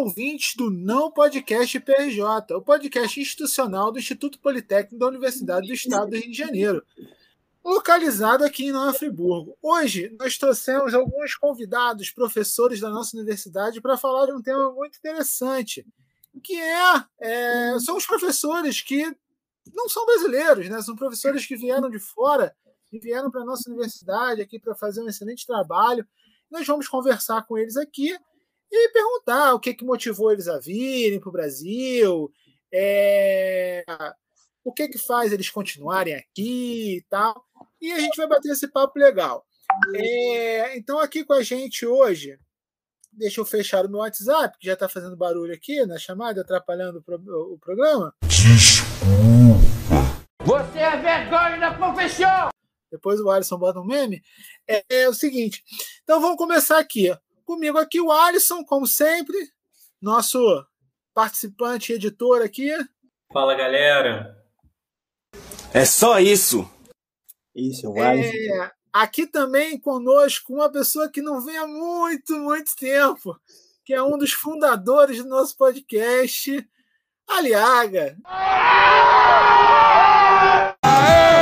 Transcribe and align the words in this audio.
Ouvintes 0.00 0.56
do 0.56 0.70
Não 0.70 1.10
Podcast 1.10 1.78
PRJ, 1.78 2.54
o 2.54 2.62
podcast 2.62 3.20
institucional 3.20 3.92
do 3.92 3.98
Instituto 3.98 4.38
Politécnico 4.38 4.98
da 4.98 5.06
Universidade 5.06 5.66
do 5.66 5.74
Estado 5.74 6.08
do 6.08 6.16
Rio 6.16 6.30
de 6.30 6.38
Janeiro, 6.38 6.82
localizado 7.62 8.42
aqui 8.42 8.64
em 8.64 8.72
Nova 8.72 8.94
Friburgo. 8.94 9.58
Hoje 9.60 10.10
nós 10.18 10.38
trouxemos 10.38 10.94
alguns 10.94 11.34
convidados, 11.34 12.08
professores 12.10 12.80
da 12.80 12.88
nossa 12.88 13.14
universidade, 13.14 13.78
para 13.78 13.98
falar 13.98 14.24
de 14.24 14.32
um 14.32 14.40
tema 14.40 14.72
muito 14.72 14.96
interessante, 14.96 15.86
que 16.42 16.56
é, 16.58 17.04
é 17.18 17.78
são 17.78 17.98
os 17.98 18.06
professores 18.06 18.80
que 18.80 19.04
não 19.74 19.86
são 19.86 20.06
brasileiros, 20.06 20.66
né? 20.70 20.80
São 20.80 20.96
professores 20.96 21.44
que 21.44 21.56
vieram 21.56 21.90
de 21.90 21.98
fora 21.98 22.56
e 22.90 22.98
vieram 22.98 23.30
para 23.30 23.42
a 23.42 23.44
nossa 23.44 23.68
universidade 23.68 24.40
aqui 24.40 24.58
para 24.58 24.74
fazer 24.74 25.02
um 25.02 25.08
excelente 25.10 25.46
trabalho. 25.46 26.08
Nós 26.50 26.66
vamos 26.66 26.88
conversar 26.88 27.42
com 27.42 27.58
eles 27.58 27.76
aqui 27.76 28.18
e 28.70 28.88
perguntar 28.90 29.54
o 29.54 29.60
que, 29.60 29.74
que 29.74 29.84
motivou 29.84 30.32
eles 30.32 30.48
a 30.48 30.58
virem 30.58 31.18
para 31.18 31.28
o 31.28 31.32
Brasil, 31.32 32.32
é, 32.72 33.84
o 34.64 34.72
que, 34.72 34.88
que 34.88 34.98
faz 34.98 35.32
eles 35.32 35.50
continuarem 35.50 36.14
aqui 36.14 36.98
e 36.98 37.02
tal. 37.08 37.44
E 37.80 37.90
a 37.92 37.98
gente 37.98 38.16
vai 38.16 38.28
bater 38.28 38.52
esse 38.52 38.68
papo 38.68 38.98
legal. 38.98 39.44
É, 39.94 40.76
então, 40.76 40.98
aqui 40.98 41.24
com 41.24 41.32
a 41.32 41.42
gente 41.42 41.86
hoje, 41.86 42.38
deixa 43.12 43.40
eu 43.40 43.44
fechar 43.44 43.86
o 43.86 43.88
meu 43.88 44.00
WhatsApp, 44.00 44.56
que 44.58 44.66
já 44.66 44.74
está 44.74 44.88
fazendo 44.88 45.16
barulho 45.16 45.54
aqui 45.54 45.84
na 45.86 45.98
chamada, 45.98 46.42
atrapalhando 46.42 46.98
o, 46.98 47.02
pro, 47.02 47.16
o 47.52 47.58
programa. 47.58 48.14
Desculpa. 48.24 48.90
Você 50.44 50.78
é 50.78 50.96
vergonha 50.96 51.58
da 51.58 51.74
profissão! 51.74 52.50
Depois 52.90 53.20
o 53.20 53.30
Alisson 53.30 53.56
bota 53.56 53.80
um 53.80 53.84
meme. 53.84 54.22
É, 54.66 54.84
é 54.88 55.08
o 55.08 55.14
seguinte. 55.14 55.62
Então 56.02 56.20
vamos 56.20 56.36
começar 56.36 56.78
aqui. 56.78 57.14
Comigo 57.50 57.78
aqui 57.78 58.00
o 58.00 58.12
Alisson, 58.12 58.64
como 58.64 58.86
sempre, 58.86 59.36
nosso 60.00 60.38
participante 61.12 61.90
e 61.90 61.96
editor 61.96 62.42
aqui. 62.42 62.70
Fala 63.32 63.56
galera. 63.56 64.40
É 65.74 65.84
só 65.84 66.20
isso. 66.20 66.70
Isso, 67.52 67.90
o 67.90 68.00
Alisson. 68.00 68.36
É, 68.36 68.70
aqui 68.92 69.26
também 69.26 69.80
conosco 69.80 70.54
uma 70.54 70.70
pessoa 70.70 71.10
que 71.10 71.20
não 71.20 71.44
vem 71.44 71.58
há 71.58 71.66
muito, 71.66 72.38
muito 72.38 72.76
tempo, 72.76 73.36
que 73.84 73.92
é 73.92 74.00
um 74.00 74.16
dos 74.16 74.30
fundadores 74.30 75.20
do 75.20 75.28
nosso 75.28 75.56
podcast, 75.56 76.64
Aliaga. 77.28 78.16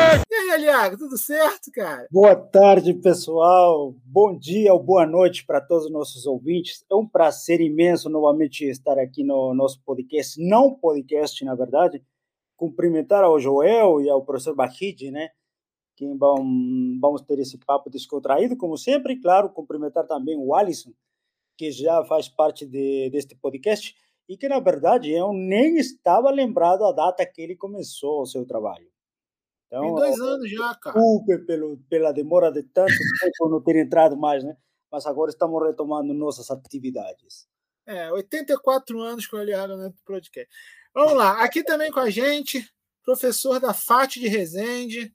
E 0.08 0.34
aí, 0.34 0.50
Aliaga, 0.52 0.96
tudo 0.96 1.18
certo, 1.18 1.70
cara? 1.70 2.08
Boa 2.10 2.34
tarde, 2.34 2.94
pessoal. 2.94 3.94
Bom 4.06 4.38
dia 4.38 4.72
ou 4.72 4.82
boa 4.82 5.04
noite 5.04 5.44
para 5.44 5.60
todos 5.60 5.84
os 5.84 5.92
nossos 5.92 6.24
ouvintes. 6.24 6.82
É 6.90 6.94
um 6.94 7.06
prazer 7.06 7.60
imenso 7.60 8.08
novamente 8.08 8.64
estar 8.64 8.98
aqui 8.98 9.22
no 9.22 9.52
nosso 9.52 9.82
podcast, 9.84 10.40
não 10.42 10.74
podcast, 10.74 11.44
na 11.44 11.54
verdade. 11.54 12.02
Cumprimentar 12.56 13.22
ao 13.22 13.38
Joel 13.38 14.00
e 14.00 14.08
ao 14.08 14.24
professor 14.24 14.54
Bahid, 14.54 15.10
né? 15.10 15.28
Que 15.94 16.06
vão, 16.14 16.36
vamos 16.98 17.20
ter 17.20 17.38
esse 17.38 17.58
papo 17.58 17.90
descontraído, 17.90 18.56
como 18.56 18.78
sempre. 18.78 19.12
E, 19.12 19.20
claro, 19.20 19.50
cumprimentar 19.50 20.06
também 20.06 20.38
o 20.38 20.54
Alisson, 20.54 20.92
que 21.58 21.70
já 21.70 22.02
faz 22.06 22.30
parte 22.30 22.64
de, 22.64 23.10
deste 23.10 23.36
podcast 23.36 23.94
e 24.26 24.38
que, 24.38 24.48
na 24.48 24.58
verdade, 24.58 25.10
eu 25.12 25.34
nem 25.34 25.76
estava 25.76 26.30
lembrado 26.30 26.86
a 26.86 26.92
data 26.92 27.26
que 27.26 27.42
ele 27.42 27.54
começou 27.54 28.22
o 28.22 28.26
seu 28.26 28.47
trabalho. 28.47 28.88
Então, 29.68 29.82
Tem 29.82 29.94
dois 29.94 30.20
anos 30.20 30.50
já, 30.50 30.74
cara. 30.74 30.98
Desculpe 30.98 31.38
pelo, 31.46 31.78
pela 31.88 32.12
demora 32.12 32.50
de 32.50 32.62
tanto 32.62 32.88
tempo 33.22 33.48
não 33.50 33.62
ter 33.62 33.76
entrado 33.76 34.16
mais, 34.16 34.42
né? 34.42 34.56
Mas 34.90 35.06
agora 35.06 35.30
estamos 35.30 35.62
retomando 35.62 36.12
nossas 36.14 36.50
atividades. 36.50 37.46
É, 37.86 38.10
84 38.10 39.00
anos 39.00 39.26
com 39.26 39.36
o 39.36 39.40
Aliado 39.40 39.76
no 39.76 39.92
podcast. 40.04 40.48
Vamos 40.94 41.12
lá, 41.12 41.42
aqui 41.42 41.62
também 41.62 41.92
com 41.92 42.00
a 42.00 42.10
gente, 42.10 42.66
professor 43.04 43.60
da 43.60 43.74
FAT 43.74 44.16
de 44.16 44.26
Resende, 44.26 45.14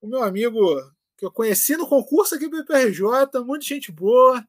o 0.00 0.06
meu 0.06 0.22
amigo 0.22 0.60
que 1.16 1.24
eu 1.24 1.30
conheci 1.30 1.76
no 1.76 1.88
concurso 1.88 2.34
aqui 2.34 2.48
do 2.48 2.58
IPRJ, 2.58 3.04
muita 3.44 3.64
gente 3.64 3.90
boa, 3.90 4.44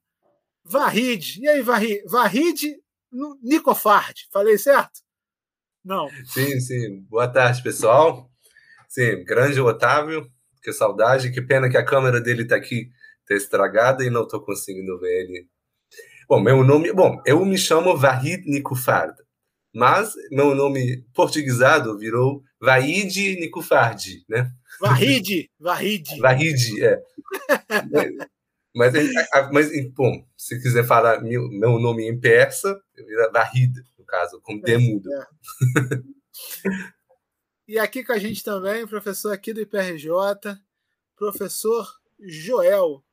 Varride. 0.63 1.41
E 1.41 1.47
aí, 1.47 1.61
Varride 1.61 2.81
Nicofard, 3.41 4.27
falei 4.31 4.57
certo? 4.57 4.99
Não. 5.83 6.09
Sim, 6.25 6.59
sim. 6.59 7.01
Boa 7.03 7.27
tarde, 7.27 7.63
pessoal. 7.63 8.29
Sim, 8.87 9.23
grande 9.23 9.59
Otávio, 9.59 10.29
que 10.63 10.71
saudade, 10.73 11.31
que 11.31 11.41
pena 11.41 11.69
que 11.69 11.77
a 11.77 11.85
câmera 11.85 12.19
dele 12.21 12.43
está 12.43 12.55
aqui, 12.55 12.89
tá 13.27 13.35
estragada 13.35 14.03
e 14.03 14.09
não 14.09 14.23
estou 14.23 14.41
conseguindo 14.41 14.99
ver 14.99 15.23
ele. 15.23 15.47
Bom, 16.27 16.41
meu 16.41 16.63
nome, 16.63 16.91
bom, 16.91 17.21
eu 17.25 17.45
me 17.45 17.57
chamo 17.57 17.95
Vahid 17.95 18.43
Nikufard, 18.45 19.13
mas 19.73 20.13
meu 20.31 20.53
nome 20.55 21.05
portuguesado 21.13 21.97
virou 21.97 22.43
Vahid 22.59 23.39
Nikufard, 23.39 24.25
né? 24.27 24.51
Vahid, 24.81 25.49
Vahid. 25.59 26.19
Vahid, 26.19 26.83
é. 26.83 27.01
mas, 28.75 28.93
mas, 29.51 29.69
bom, 29.93 30.25
se 30.35 30.61
quiser 30.61 30.85
falar 30.85 31.21
meu, 31.21 31.47
meu 31.49 31.79
nome 31.79 32.09
em 32.09 32.19
persa, 32.19 32.77
vira 32.95 33.31
Vahid, 33.31 33.73
no 33.97 34.05
caso, 34.05 34.41
com 34.41 34.59
D 34.59 34.77
mudo. 34.77 35.09
É. 35.13 35.25
E 37.67 37.77
aqui 37.77 38.01
com 38.01 38.13
a 38.13 38.17
gente 38.17 38.41
também, 38.41 38.87
professor 38.87 39.33
aqui 39.33 39.51
do 39.51 39.59
IPRJ, 39.59 40.09
professor 41.17 41.85
Joel. 42.17 43.03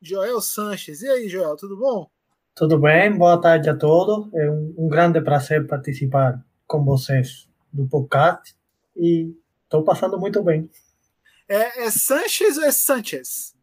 Joel 0.00 0.40
Sanches. 0.40 1.02
E 1.02 1.08
aí, 1.10 1.28
Joel, 1.28 1.54
tudo 1.54 1.76
bom? 1.76 2.10
Tudo 2.54 2.78
bem, 2.78 3.14
boa 3.14 3.38
tarde 3.38 3.68
a 3.68 3.76
todos. 3.76 4.32
É 4.32 4.50
um, 4.50 4.74
um 4.78 4.88
grande 4.88 5.20
prazer 5.20 5.66
participar 5.66 6.42
com 6.66 6.82
vocês 6.82 7.46
do 7.70 7.86
podcast 7.86 8.56
e 8.96 9.36
estou 9.64 9.84
passando 9.84 10.18
muito 10.18 10.42
bem. 10.42 10.70
É, 11.46 11.84
é 11.84 11.90
Sanches 11.90 12.56
ou 12.56 12.64
é 12.64 12.72
Sanchez? 12.72 13.54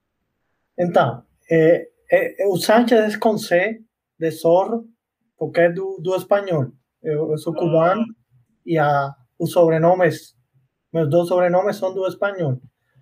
Então, 0.78 1.25
é, 1.50 1.90
é, 2.12 2.48
o 2.48 2.58
Sanchez 2.58 3.16
é 3.16 3.18
com 3.18 3.40
C, 3.40 3.81
de 4.19 4.30
zorro, 4.30 4.88
porque 5.36 5.62
é 5.62 5.72
do, 5.72 5.98
do 6.00 6.16
espanhol. 6.16 6.72
Eu, 7.02 7.31
eu 7.31 7.38
sou 7.40 7.56
cubano 7.56 8.04
ah. 8.04 8.16
e 8.64 8.78
a 8.78 9.16
os 9.40 9.52
sobrenomes, 9.52 10.36
meus 10.92 11.09
dois 11.09 11.28
sobrenomes 11.28 11.75
são 11.75 11.94
do 11.94 12.08
espanhol. 12.08 12.62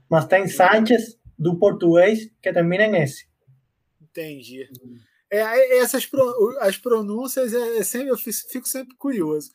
Mas 0.10 0.26
tem 0.26 0.48
Sánchez 0.48 1.18
do 1.38 1.58
português 1.58 2.30
que 2.42 2.54
termina 2.54 2.86
em 2.86 2.96
S. 2.98 3.26
Entendi. 4.02 4.70
É, 5.30 5.80
essas 5.80 6.08
as 6.62 6.78
pronúncias 6.78 7.54
é, 7.54 7.78
é 7.78 7.84
sempre, 7.84 8.10
eu 8.10 8.18
fico 8.18 8.68
sempre 8.68 8.96
curioso. 8.98 9.52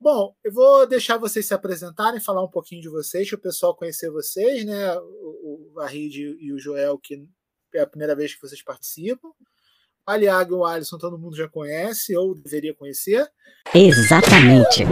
Bom, 0.00 0.34
eu 0.44 0.52
vou 0.52 0.86
deixar 0.86 1.16
vocês 1.16 1.46
se 1.46 1.54
apresentarem, 1.54 2.20
falar 2.20 2.44
um 2.44 2.50
pouquinho 2.50 2.80
de 2.80 2.88
vocês, 2.88 3.28
para 3.28 3.36
o 3.36 3.42
pessoal 3.42 3.74
conhecer 3.74 4.10
vocês, 4.10 4.64
né? 4.64 4.96
O, 4.98 5.72
o 5.74 5.80
Arrid 5.80 6.14
e 6.38 6.52
o 6.52 6.58
Joel, 6.58 6.98
que 6.98 7.26
é 7.74 7.80
a 7.80 7.86
primeira 7.86 8.14
vez 8.14 8.34
que 8.34 8.40
vocês 8.40 8.62
participam. 8.62 9.28
O 9.28 10.10
Aliaga 10.10 10.52
e 10.52 10.54
o 10.54 10.64
Alisson 10.64 10.98
todo 10.98 11.18
mundo 11.18 11.36
já 11.36 11.48
conhece, 11.48 12.16
ou 12.16 12.34
deveria 12.34 12.74
conhecer. 12.74 13.28
Exatamente. 13.74 14.84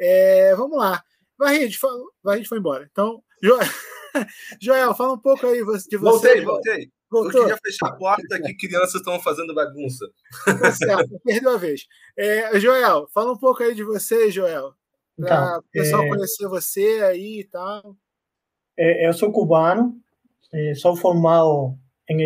É, 0.00 0.54
vamos 0.56 0.78
lá. 0.78 1.02
Varride, 1.38 1.78
Varride 2.22 2.48
foi 2.48 2.58
embora. 2.58 2.88
Então, 2.90 3.22
jo... 3.42 3.56
Joel, 4.60 4.94
fala 4.94 5.14
um 5.14 5.18
pouco 5.18 5.46
aí 5.46 5.58
de 5.58 5.64
você. 5.64 5.96
Voltei, 5.98 6.40
voltei. 6.40 6.92
Voltou? 7.10 7.42
Eu 7.42 7.46
queria 7.46 7.58
fechar 7.64 7.88
a 7.88 7.96
porta 7.96 8.40
que 8.40 8.54
crianças 8.54 8.94
estão 8.94 9.20
fazendo 9.20 9.54
bagunça. 9.54 10.04
Tá 10.44 10.72
certo, 10.72 11.18
perdeu 11.24 11.50
a 11.50 11.56
vez. 11.56 11.86
É, 12.16 12.58
Joel, 12.58 13.08
fala 13.12 13.32
um 13.32 13.38
pouco 13.38 13.62
aí 13.62 13.74
de 13.74 13.84
você, 13.84 14.30
Joel. 14.30 14.74
Para 15.16 15.26
então, 15.26 15.58
o 15.58 15.62
pessoal 15.70 16.02
é... 16.02 16.08
conhecer 16.08 16.48
você 16.48 17.02
aí 17.04 17.40
e 17.40 17.44
tal. 17.44 17.96
É, 18.76 19.06
eu 19.08 19.12
sou 19.12 19.30
cubano, 19.30 19.96
é, 20.52 20.74
sou 20.74 20.96
formado 20.96 21.78
em 22.08 22.20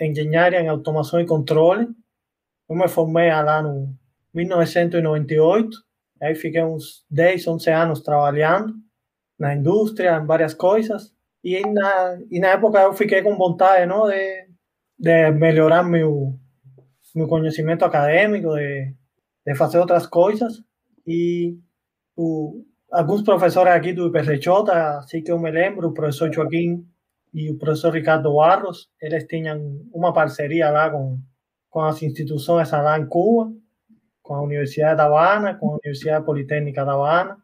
engenharia 0.00 0.60
em 0.60 0.68
automação 0.68 1.20
e 1.20 1.26
controle. 1.26 1.88
Eu 2.68 2.76
me 2.76 2.86
formei 2.86 3.30
lá 3.30 3.60
no 3.60 3.92
1998 4.32 5.76
Aí 6.20 6.34
fiquei 6.34 6.62
uns 6.62 7.04
10, 7.10 7.46
11 7.48 7.70
anos 7.70 8.00
trabalhando 8.02 8.74
na 9.38 9.54
indústria, 9.54 10.18
em 10.18 10.26
várias 10.26 10.52
coisas. 10.52 11.12
E 11.42 11.60
na, 11.66 12.18
e 12.30 12.38
na 12.38 12.48
época 12.48 12.80
eu 12.80 12.92
fiquei 12.92 13.22
com 13.22 13.36
vontade 13.36 13.86
não, 13.86 14.06
de, 14.06 14.46
de 14.98 15.30
melhorar 15.30 15.82
meu, 15.82 16.38
meu 17.14 17.26
conhecimento 17.26 17.84
acadêmico, 17.84 18.54
de, 18.54 18.94
de 19.46 19.54
fazer 19.54 19.78
outras 19.78 20.06
coisas. 20.06 20.62
E 21.06 21.56
o, 22.14 22.62
alguns 22.92 23.22
professores 23.22 23.72
aqui 23.72 23.94
do 23.94 24.08
IPRJ, 24.08 24.46
assim 24.98 25.22
que 25.22 25.32
eu 25.32 25.38
me 25.38 25.50
lembro, 25.50 25.88
o 25.88 25.94
professor 25.94 26.30
Joaquim 26.30 26.86
e 27.32 27.50
o 27.50 27.56
professor 27.56 27.94
Ricardo 27.94 28.34
Barros, 28.34 28.90
eles 29.00 29.26
tinham 29.26 29.80
uma 29.92 30.12
parceria 30.12 30.68
lá 30.70 30.90
com, 30.90 31.18
com 31.70 31.80
as 31.80 32.02
instituições 32.02 32.70
lá 32.70 32.98
em 32.98 33.06
Cuba 33.06 33.50
com 34.30 34.36
a 34.36 34.42
Universidade 34.42 34.96
da 34.96 35.06
Habana, 35.06 35.56
com 35.56 35.70
a 35.70 35.72
Universidade 35.72 36.24
Politécnica 36.24 36.84
da 36.84 36.92
Habana. 36.92 37.36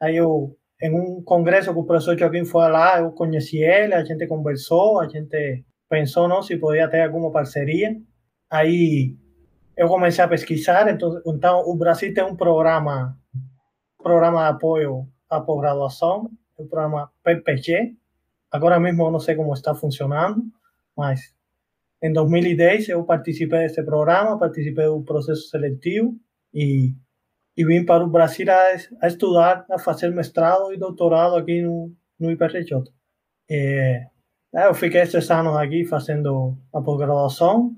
Aí 0.00 0.16
eu, 0.16 0.56
em 0.80 0.90
um 0.90 1.22
congresso 1.22 1.74
que 1.74 1.78
o 1.78 1.84
professor 1.84 2.16
Joaquim 2.16 2.46
foi 2.46 2.70
lá, 2.70 3.00
eu 3.00 3.12
conheci 3.12 3.58
ele, 3.58 3.92
a 3.92 4.02
gente 4.02 4.26
conversou, 4.26 4.98
a 4.98 5.06
gente 5.06 5.62
pensou 5.86 6.26
não 6.26 6.42
se 6.42 6.56
podia 6.56 6.88
ter 6.88 7.02
alguma 7.02 7.30
parceria. 7.30 7.94
Aí 8.50 9.14
eu 9.76 9.88
comecei 9.88 10.24
a 10.24 10.28
pesquisar, 10.28 10.88
então, 10.88 11.20
então 11.26 11.60
o 11.66 11.76
Brasil 11.76 12.14
tem 12.14 12.24
um 12.24 12.34
programa, 12.34 13.14
programa 14.02 14.44
de 14.44 14.56
apoio 14.56 15.06
à 15.28 15.38
pós-graduação, 15.38 16.30
o 16.56 16.66
programa 16.66 17.10
PPG. 17.22 17.94
Agora 18.50 18.80
mesmo 18.80 19.02
eu 19.02 19.10
não 19.10 19.20
sei 19.20 19.34
como 19.34 19.52
está 19.52 19.74
funcionando, 19.74 20.42
mas 20.96 21.34
em 22.02 22.12
2010 22.12 22.88
eu 22.90 23.04
participei 23.04 23.60
desse 23.60 23.82
programa, 23.82 24.38
participei 24.38 24.86
do 24.86 25.02
processo 25.02 25.48
seletivo 25.48 26.16
e, 26.54 26.94
e 27.56 27.64
vim 27.64 27.84
para 27.84 28.04
o 28.04 28.10
Brasil 28.10 28.46
a, 28.50 29.04
a 29.04 29.08
estudar, 29.08 29.66
a 29.70 29.78
fazer 29.78 30.10
mestrado 30.10 30.72
e 30.72 30.78
doutorado 30.78 31.36
aqui 31.36 31.62
no, 31.62 31.92
no 32.18 32.30
IPRJ. 32.30 32.84
É, 33.50 34.06
eu 34.52 34.74
fiquei 34.74 35.00
esses 35.00 35.30
anos 35.30 35.56
aqui 35.56 35.84
fazendo 35.84 36.56
a 36.72 36.80
pós-graduação, 36.80 37.74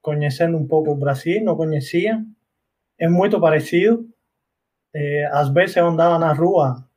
conhecendo 0.00 0.56
um 0.56 0.66
pouco 0.66 0.90
o 0.90 0.96
Brasil, 0.96 1.44
não 1.44 1.56
conhecia. 1.56 2.24
É 2.98 3.08
muito 3.08 3.40
parecido. 3.40 4.08
É, 4.94 5.26
às 5.32 5.48
vezes 5.50 5.76
eu 5.76 5.86
andava 5.86 6.18
na 6.18 6.32
rua 6.32 6.88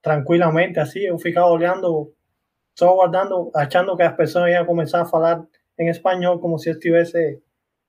tranquilamente, 0.00 0.78
assim, 0.78 1.00
eu 1.00 1.18
ficava 1.18 1.48
olhando, 1.48 2.14
só 2.78 2.94
guardando, 2.94 3.50
achando 3.54 3.96
que 3.96 4.04
as 4.04 4.16
pessoas 4.16 4.52
iam 4.52 4.64
começar 4.64 5.02
a 5.02 5.06
falar 5.06 5.44
em 5.78 5.88
espanhol 5.88 6.38
como 6.38 6.58
se 6.58 6.70
estivesse 6.70 7.40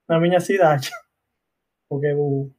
na 0.08 0.20
minha 0.20 0.40
cidade. 0.40 0.90
Porque 1.88 2.12
o, 2.14 2.50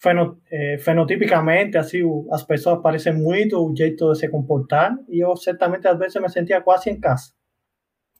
feno, 0.00 0.40
fenotipicamente, 0.80 1.76
as 1.76 2.42
pessoas 2.44 2.82
parecem 2.82 3.12
muito 3.12 3.58
o 3.58 3.76
jeito 3.76 4.12
de 4.12 4.18
se 4.18 4.28
comportar 4.28 4.96
e 5.08 5.20
eu 5.20 5.36
certamente 5.36 5.86
às 5.86 5.98
vezes 5.98 6.20
me 6.20 6.28
sentia 6.28 6.60
quase 6.62 6.90
em 6.90 6.98
casa. 6.98 7.32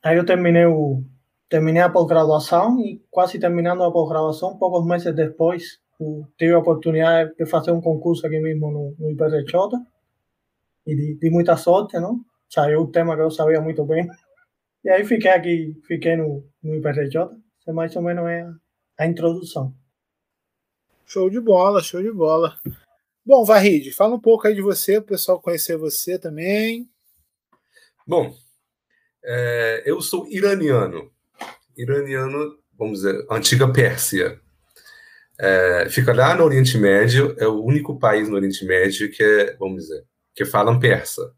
Aí 0.02 0.16
eu 0.16 0.24
terminei 0.24 0.66
terminei 1.48 1.82
a 1.82 1.90
pós-graduação 1.90 2.78
e 2.80 3.02
quase 3.10 3.38
terminando 3.38 3.82
a 3.82 3.90
pós-graduação, 3.90 4.56
poucos 4.56 4.86
meses 4.86 5.12
depois, 5.14 5.80
tive 6.38 6.52
a 6.52 6.58
oportunidade 6.58 7.34
de 7.36 7.44
fazer 7.44 7.72
um 7.72 7.80
concurso 7.80 8.26
aqui 8.26 8.38
mesmo 8.38 8.70
no, 8.70 8.94
no 8.98 9.10
IPRJ 9.10 9.52
e 10.86 11.16
de, 11.16 11.30
muita 11.30 11.56
sorte, 11.56 11.98
não? 11.98 12.20
Saiu 12.48 12.82
o 12.82 12.90
tema 12.90 13.16
que 13.16 13.22
eu 13.22 13.30
sabia 13.30 13.60
muito 13.60 13.84
bem. 13.84 14.08
E 14.84 14.90
aí 14.90 15.04
fiquei 15.04 15.30
aqui, 15.30 15.80
fiquei 15.86 16.16
no, 16.16 16.46
no 16.62 16.76
IPRJ. 16.76 17.30
Essa 17.60 17.72
mais 17.72 17.94
ou 17.96 18.02
menos 18.02 18.26
é 18.26 18.42
a, 18.42 18.54
a 18.98 19.06
introdução. 19.06 19.74
Show 21.06 21.28
de 21.28 21.40
bola, 21.40 21.82
show 21.82 22.02
de 22.02 22.12
bola. 22.12 22.58
Bom, 23.24 23.44
Varrid, 23.44 23.92
fala 23.92 24.14
um 24.14 24.20
pouco 24.20 24.46
aí 24.46 24.54
de 24.54 24.62
você, 24.62 24.98
o 24.98 25.02
pessoal 25.02 25.40
conhecer 25.40 25.76
você 25.76 26.18
também. 26.18 26.88
Bom, 28.06 28.34
é, 29.22 29.82
eu 29.84 30.00
sou 30.00 30.26
iraniano 30.28 31.10
iraniano, 31.82 32.58
vamos 32.78 33.00
dizer, 33.00 33.26
antiga 33.30 33.70
Pérsia. 33.72 34.40
É, 35.38 35.88
fica 35.88 36.12
lá 36.12 36.34
no 36.34 36.44
Oriente 36.44 36.76
Médio, 36.76 37.34
é 37.38 37.46
o 37.46 37.62
único 37.64 37.98
país 37.98 38.28
no 38.28 38.36
Oriente 38.36 38.64
Médio 38.64 39.10
que 39.10 39.22
é, 39.22 39.56
vamos 39.56 39.84
dizer, 39.84 40.04
que 40.34 40.44
falam 40.44 40.78
persa. 40.78 41.34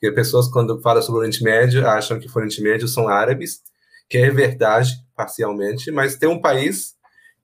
Porque 0.00 0.14
pessoas, 0.14 0.48
quando 0.48 0.80
falam 0.80 1.02
sobre 1.02 1.18
o 1.18 1.20
Oriente 1.20 1.44
Médio, 1.44 1.86
acham 1.86 2.18
que 2.18 2.26
o 2.26 2.32
Oriente 2.34 2.62
Médio 2.62 2.88
são 2.88 3.06
árabes, 3.06 3.60
que 4.08 4.16
é 4.16 4.30
verdade, 4.30 4.94
parcialmente, 5.14 5.90
mas 5.90 6.16
tem 6.16 6.26
um 6.26 6.40
país 6.40 6.94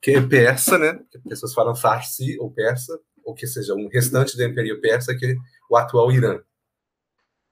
que 0.01 0.13
é 0.13 0.21
persa, 0.23 0.79
né? 0.79 0.99
Pessoas 1.29 1.53
falam 1.53 1.77
farsi 1.77 2.39
ou 2.41 2.51
persa, 2.51 2.99
ou 3.23 3.35
que 3.35 3.47
seja, 3.47 3.75
um 3.75 3.89
restante 3.89 4.37
do 4.37 4.43
Império 4.43 4.81
Persa, 4.81 5.15
que 5.15 5.27
é 5.27 5.35
o 5.69 5.77
atual 5.77 6.11
Irã. 6.11 6.41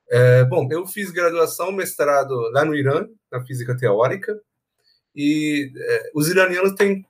É, 0.08 0.44
bom, 0.44 0.66
eu 0.70 0.86
fiz 0.86 1.10
graduação, 1.10 1.70
mestrado 1.70 2.34
lá 2.52 2.64
no 2.64 2.74
Irã, 2.74 3.06
na 3.30 3.44
física 3.44 3.76
teórica, 3.76 4.40
e 5.14 5.70
é, 5.76 6.10
os 6.14 6.28
iranianos 6.28 6.72
têm 6.74 7.04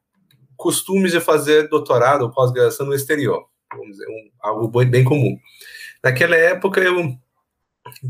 costumes 0.57 1.13
de 1.13 1.21
fazer 1.21 1.69
doutorado 1.69 2.23
ou 2.23 2.31
pós-graduação 2.31 2.87
no 2.87 2.95
exterior, 2.95 3.47
vamos 3.71 3.93
dizer, 3.93 4.09
um, 4.09 4.31
algo 4.41 4.85
bem 4.85 5.05
comum. 5.05 5.39
Naquela 6.03 6.37
época 6.37 6.81
eu 6.81 7.19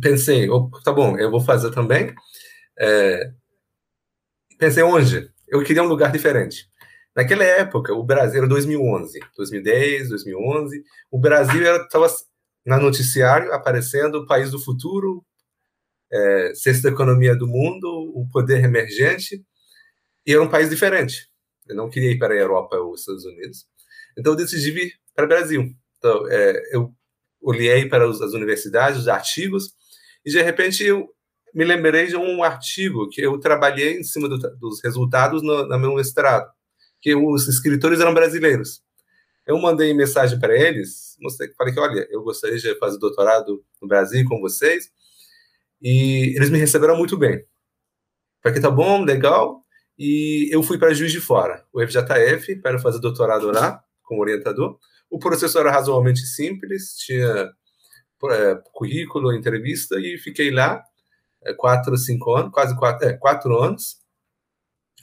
pensei, 0.00 0.48
oh, 0.50 0.70
tá 0.82 0.92
bom, 0.92 1.18
eu 1.18 1.30
vou 1.30 1.40
fazer 1.40 1.70
também. 1.70 2.14
É, 2.78 3.30
pensei 4.58 4.82
onde? 4.82 5.30
Eu 5.48 5.62
queria 5.62 5.82
um 5.82 5.88
lugar 5.88 6.12
diferente. 6.12 6.68
Naquela 7.14 7.44
época, 7.44 7.92
o 7.94 8.02
Brasil 8.02 8.38
era 8.38 8.48
2011, 8.48 9.20
2010, 9.36 10.08
2011, 10.08 10.82
o 11.10 11.18
Brasil 11.18 11.62
estava 11.76 12.08
na 12.66 12.78
noticiário 12.78 13.52
aparecendo 13.52 14.16
o 14.16 14.26
país 14.26 14.50
do 14.50 14.58
futuro, 14.58 15.24
é, 16.12 16.52
sexta 16.54 16.88
economia 16.88 17.36
do 17.36 17.46
mundo, 17.46 17.86
o 18.14 18.28
poder 18.32 18.64
emergente, 18.64 19.44
e 20.26 20.32
era 20.32 20.42
um 20.42 20.48
país 20.48 20.70
diferente. 20.70 21.28
Eu 21.68 21.76
não 21.76 21.88
queria 21.88 22.10
ir 22.10 22.18
para 22.18 22.34
a 22.34 22.36
Europa 22.36 22.76
ou 22.76 22.92
os 22.92 23.00
Estados 23.00 23.24
Unidos. 23.24 23.66
Então 24.18 24.32
eu 24.32 24.36
decidi 24.36 24.70
vir 24.70 24.92
para 25.14 25.24
o 25.24 25.28
Brasil. 25.28 25.70
Então 25.98 26.28
é, 26.28 26.60
eu 26.72 26.92
olhei 27.44 27.88
para 27.88 28.08
as 28.08 28.32
universidades, 28.32 29.00
os 29.00 29.08
artigos, 29.08 29.74
e 30.24 30.30
de 30.30 30.42
repente 30.42 30.82
eu 30.82 31.08
me 31.54 31.64
lembrei 31.64 32.06
de 32.06 32.16
um 32.16 32.42
artigo 32.42 33.08
que 33.08 33.20
eu 33.20 33.38
trabalhei 33.38 33.98
em 33.98 34.02
cima 34.02 34.28
do, 34.28 34.38
dos 34.56 34.82
resultados 34.82 35.42
no, 35.42 35.68
no 35.68 35.78
meu 35.78 35.94
mestrado, 35.94 36.50
que 37.00 37.14
os 37.14 37.46
escritores 37.46 38.00
eram 38.00 38.14
brasileiros. 38.14 38.82
Eu 39.46 39.58
mandei 39.58 39.92
mensagem 39.92 40.40
para 40.40 40.56
eles, 40.58 41.16
mostrei, 41.20 41.52
falei 41.56 41.72
que, 41.72 41.78
olha, 41.78 42.08
eu 42.10 42.22
gostaria 42.22 42.56
de 42.56 42.74
fazer 42.78 42.98
doutorado 42.98 43.62
no 43.80 43.86
Brasil 43.86 44.24
com 44.26 44.40
vocês, 44.40 44.90
e 45.82 46.34
eles 46.34 46.50
me 46.50 46.58
receberam 46.58 46.96
muito 46.96 47.16
bem. 47.16 47.44
Falei 48.42 48.56
que 48.56 48.62
tá 48.62 48.70
bom, 48.70 49.04
legal, 49.04 49.62
e 49.98 50.48
eu 50.50 50.62
fui 50.62 50.78
para 50.78 50.94
Juiz 50.94 51.12
de 51.12 51.20
Fora, 51.20 51.64
o 51.72 51.80
FJF, 51.86 52.56
para 52.56 52.78
fazer 52.78 52.98
doutorado 53.00 53.50
lá, 53.52 53.84
como 54.02 54.22
orientador. 54.22 54.78
O 55.14 55.18
processo 55.20 55.56
era 55.60 55.70
razoavelmente 55.70 56.26
simples, 56.26 56.96
tinha 56.96 57.48
é, 58.32 58.60
currículo, 58.72 59.32
entrevista, 59.32 59.94
e 59.96 60.18
fiquei 60.18 60.50
lá 60.50 60.82
é, 61.44 61.54
quatro, 61.54 61.96
cinco 61.96 62.34
anos, 62.34 62.50
quase 62.50 62.76
quatro, 62.76 63.06
é, 63.06 63.12
quatro 63.12 63.56
anos, 63.62 63.98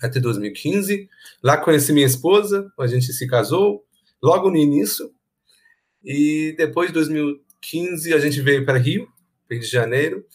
até 0.01 0.19
2015. 0.19 1.07
Lá 1.41 1.55
conheci 1.55 1.93
minha 1.93 2.05
esposa, 2.05 2.69
a 2.77 2.87
gente 2.87 3.13
se 3.13 3.25
casou 3.25 3.85
logo 4.21 4.49
no 4.49 4.57
início, 4.57 5.09
e 6.03 6.53
depois 6.57 6.89
de 6.89 6.93
2015 6.95 8.13
a 8.13 8.19
gente 8.19 8.41
veio 8.41 8.65
para 8.65 8.77
Rio, 8.77 9.07
Rio 9.49 9.61
de 9.61 9.65
Janeiro, 9.65 10.25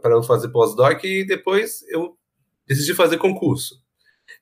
para 0.00 0.14
eu 0.14 0.22
fazer 0.22 0.50
pós-doc, 0.50 1.02
e 1.02 1.24
depois 1.24 1.82
eu 1.88 2.16
decidi 2.64 2.94
fazer 2.94 3.18
concurso. 3.18 3.82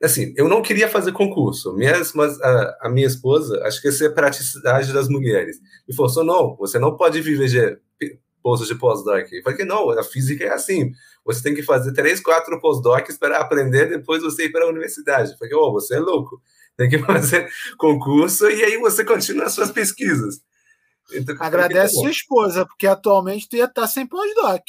Assim, 0.03 0.35
eu 0.37 0.49
não 0.49 0.61
queria 0.61 0.89
fazer 0.89 1.13
concurso, 1.13 1.75
mas 2.15 2.41
a, 2.43 2.79
a 2.83 2.89
minha 2.91 3.07
esposa, 3.07 3.63
acho 3.65 3.81
que 3.81 3.89
essa 3.89 4.05
é 4.05 4.09
a 4.09 4.13
praticidade 4.13 4.93
das 4.93 5.09
mulheres, 5.09 5.59
me 5.89 5.95
forçou, 5.95 6.23
não, 6.23 6.55
você 6.57 6.79
não 6.79 6.97
pode 6.97 7.21
viver 7.21 7.49
de 7.49 7.79
bolsa 8.43 8.65
de 8.65 8.77
pós-doc. 8.77 9.27
Eu 9.33 9.43
falei 9.43 9.59
que 9.59 9.65
não, 9.65 9.91
a 9.91 10.05
física 10.05 10.45
é 10.45 10.53
assim, 10.53 10.93
você 11.25 11.43
tem 11.43 11.55
que 11.55 11.63
fazer 11.65 11.93
três, 11.93 12.21
quatro 12.21 12.61
pós-docs 12.61 13.19
para 13.19 13.39
aprender, 13.39 13.89
depois 13.89 14.23
você 14.23 14.45
ir 14.45 14.53
para 14.53 14.65
a 14.65 14.69
universidade. 14.69 15.33
Eu 15.33 15.39
falei, 15.39 15.55
oh, 15.55 15.73
você 15.73 15.97
é 15.97 15.99
louco, 15.99 16.41
tem 16.77 16.89
que 16.89 16.99
fazer 17.03 17.49
concurso 17.77 18.49
e 18.49 18.63
aí 18.63 18.77
você 18.79 19.05
continua 19.05 19.47
as 19.47 19.53
suas 19.53 19.73
pesquisas. 19.73 20.41
Então, 21.13 21.37
Agradece 21.41 21.95
sua 21.95 22.11
esposa, 22.11 22.65
porque 22.67 22.87
atualmente 22.87 23.49
tu 23.49 23.57
ia 23.57 23.65
estar 23.65 23.87
sem 23.89 24.07
pós-doc. 24.07 24.63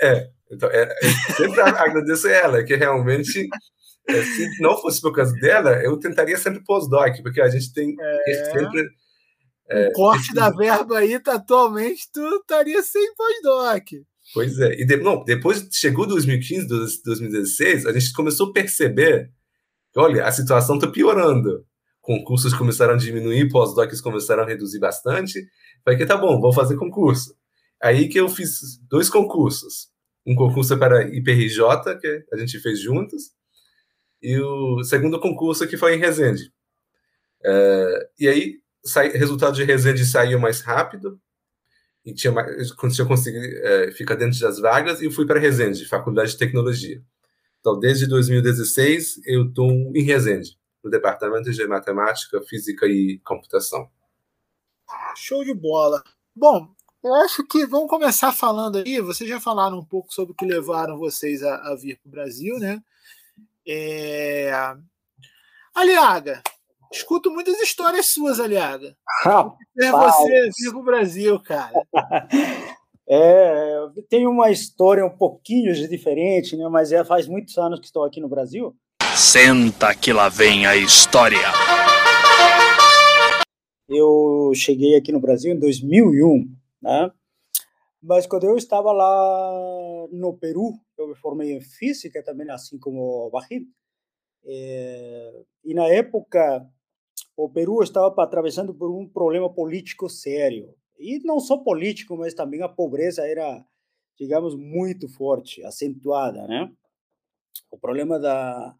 É, 0.00 0.28
então, 0.50 0.68
é, 0.70 0.94
sempre 1.36 1.60
agradeço 1.62 2.28
ela, 2.28 2.62
que 2.62 2.76
realmente, 2.76 3.48
se 4.22 4.60
não 4.60 4.76
fosse 4.80 5.00
por 5.00 5.12
causa 5.12 5.32
dela, 5.34 5.82
eu 5.82 5.98
tentaria 5.98 6.36
sempre 6.36 6.62
pós-doc, 6.64 7.22
porque 7.22 7.40
a 7.40 7.48
gente 7.48 7.72
tem 7.72 7.94
é, 7.98 8.52
sempre. 8.52 8.88
É, 9.70 9.88
o 9.88 9.92
corte 9.92 10.24
esse... 10.24 10.34
da 10.34 10.50
verba 10.50 10.98
aí, 10.98 11.18
tá, 11.20 11.34
atualmente, 11.34 12.08
tu 12.12 12.20
estaria 12.36 12.82
sem 12.82 13.14
pós-doc. 13.14 13.84
Pois 14.34 14.58
é. 14.58 14.80
E 14.80 14.84
de, 14.84 14.96
não, 14.98 15.24
depois 15.24 15.66
chegou 15.72 16.06
2015, 16.06 16.68
2016, 17.04 17.86
a 17.86 17.92
gente 17.92 18.12
começou 18.12 18.50
a 18.50 18.52
perceber 18.52 19.30
que, 19.92 20.00
olha, 20.00 20.26
a 20.26 20.32
situação 20.32 20.76
está 20.76 20.88
piorando. 20.88 21.64
Concursos 22.00 22.52
começaram 22.54 22.94
a 22.94 22.96
diminuir, 22.96 23.48
pós-docs 23.48 24.00
começaram 24.00 24.42
a 24.42 24.46
reduzir 24.46 24.80
bastante. 24.80 25.40
Falei 25.84 25.98
que 25.98 26.06
tá 26.06 26.16
bom, 26.16 26.40
vou 26.40 26.52
fazer 26.52 26.76
concurso. 26.76 27.34
Aí 27.80 28.08
que 28.08 28.18
eu 28.18 28.28
fiz 28.28 28.78
dois 28.88 29.08
concursos 29.08 29.92
um 30.26 30.34
concurso 30.34 30.78
para 30.78 31.02
IPRJ, 31.08 31.98
que 32.00 32.24
a 32.32 32.36
gente 32.36 32.58
fez 32.60 32.80
juntos, 32.80 33.30
e 34.22 34.38
o 34.38 34.84
segundo 34.84 35.18
concurso 35.18 35.66
que 35.66 35.76
foi 35.76 35.94
em 35.94 35.98
Resende. 35.98 36.52
É, 37.44 38.08
e 38.20 38.28
aí, 38.28 38.60
sai, 38.84 39.08
resultado 39.08 39.54
de 39.54 39.64
Resende 39.64 40.04
saiu 40.06 40.38
mais 40.38 40.60
rápido, 40.60 41.20
e 42.04 42.14
tinha 42.14 42.32
mais, 42.32 42.70
eu 42.70 43.06
consegui 43.06 43.38
é, 43.38 43.92
ficar 43.92 44.14
dentro 44.14 44.38
das 44.38 44.58
vagas, 44.58 45.02
e 45.02 45.10
fui 45.10 45.26
para 45.26 45.40
Resende, 45.40 45.88
Faculdade 45.88 46.32
de 46.32 46.38
Tecnologia. 46.38 47.02
Então, 47.60 47.78
desde 47.78 48.06
2016, 48.06 49.20
eu 49.24 49.46
estou 49.46 49.70
em 49.70 50.02
Resende, 50.02 50.58
no 50.82 50.90
Departamento 50.90 51.50
de 51.50 51.66
Matemática, 51.66 52.42
Física 52.42 52.86
e 52.86 53.20
Computação. 53.24 53.88
Show 55.16 55.44
de 55.44 55.54
bola. 55.54 56.02
Bom, 56.34 56.68
eu 57.02 57.14
acho 57.14 57.44
que 57.44 57.66
vamos 57.66 57.88
começar 57.88 58.32
falando 58.32 58.78
aí. 58.78 59.00
Vocês 59.00 59.28
já 59.28 59.40
falaram 59.40 59.78
um 59.78 59.84
pouco 59.84 60.12
sobre 60.12 60.32
o 60.32 60.34
que 60.34 60.44
levaram 60.44 60.98
vocês 60.98 61.42
a, 61.42 61.72
a 61.72 61.74
vir 61.74 61.98
para 61.98 62.08
o 62.08 62.10
Brasil, 62.12 62.58
né? 62.58 62.82
É... 63.66 64.52
Aliaga, 65.74 66.42
Escuto 66.92 67.30
muitas 67.30 67.58
histórias 67.58 68.06
suas, 68.06 68.38
aliada. 68.38 68.94
Rapaz, 69.24 69.56
É 69.78 69.90
você 69.90 70.50
vir 70.60 70.70
pro 70.70 70.82
Brasil, 70.82 71.40
cara. 71.40 71.72
é, 73.08 73.86
tem 74.10 74.26
uma 74.26 74.50
história 74.50 75.04
um 75.04 75.16
pouquinho 75.16 75.72
diferente, 75.88 76.54
né? 76.54 76.68
Mas 76.68 76.92
é, 76.92 77.02
faz 77.02 77.26
muitos 77.26 77.56
anos 77.56 77.80
que 77.80 77.86
estou 77.86 78.04
aqui 78.04 78.20
no 78.20 78.28
Brasil. 78.28 78.76
Senta 79.16 79.94
que 79.94 80.12
lá 80.12 80.28
vem 80.28 80.66
a 80.66 80.76
história. 80.76 81.38
Eu 83.88 84.52
cheguei 84.54 84.94
aqui 84.94 85.10
no 85.12 85.20
Brasil 85.20 85.52
em 85.52 85.58
2001, 85.58 86.46
né? 86.82 87.10
Mas 88.02 88.26
quando 88.26 88.44
eu 88.44 88.56
estava 88.56 88.92
lá 88.92 89.52
no 90.12 90.34
Peru, 90.34 90.74
eu 91.02 91.08
me 91.08 91.14
formei 91.14 91.52
em 91.52 91.60
física 91.60 92.22
também, 92.22 92.50
assim 92.50 92.78
como 92.78 93.26
o 93.26 93.30
Bajid. 93.30 93.66
É, 94.44 95.44
e 95.64 95.74
na 95.74 95.86
época, 95.86 96.68
o 97.36 97.48
Peru 97.48 97.82
estava 97.82 98.14
atravessando 98.22 98.74
por 98.74 98.90
um 98.90 99.08
problema 99.08 99.52
político 99.52 100.08
sério. 100.08 100.74
E 100.98 101.18
não 101.24 101.40
só 101.40 101.56
político, 101.58 102.16
mas 102.16 102.34
também 102.34 102.62
a 102.62 102.68
pobreza 102.68 103.26
era, 103.26 103.64
digamos, 104.18 104.54
muito 104.54 105.08
forte, 105.08 105.64
acentuada, 105.64 106.46
né? 106.46 106.70
O 107.70 107.78
problema 107.78 108.18
da, 108.18 108.74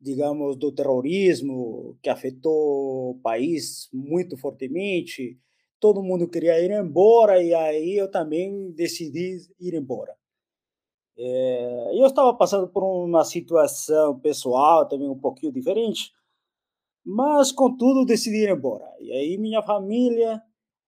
digamos, 0.00 0.56
do 0.56 0.72
terrorismo 0.72 1.98
que 2.02 2.10
afetou 2.10 3.12
o 3.12 3.20
país 3.22 3.88
muito 3.92 4.36
fortemente. 4.36 5.38
Todo 5.78 6.02
mundo 6.02 6.28
queria 6.28 6.60
ir 6.60 6.70
embora 6.70 7.42
e 7.42 7.54
aí 7.54 7.96
eu 7.96 8.10
também 8.10 8.70
decidi 8.72 9.38
ir 9.60 9.74
embora. 9.74 10.14
É, 11.16 11.90
eu 12.00 12.06
estava 12.06 12.34
passando 12.34 12.68
por 12.68 12.82
uma 12.82 13.24
situação 13.24 14.18
pessoal 14.18 14.88
também 14.88 15.08
um 15.08 15.18
pouquinho 15.18 15.52
diferente, 15.52 16.12
mas 17.04 17.52
contudo 17.52 18.04
decidi 18.04 18.44
ir 18.44 18.50
embora. 18.50 18.90
E 19.00 19.12
aí 19.12 19.38
minha 19.38 19.62
família 19.62 20.42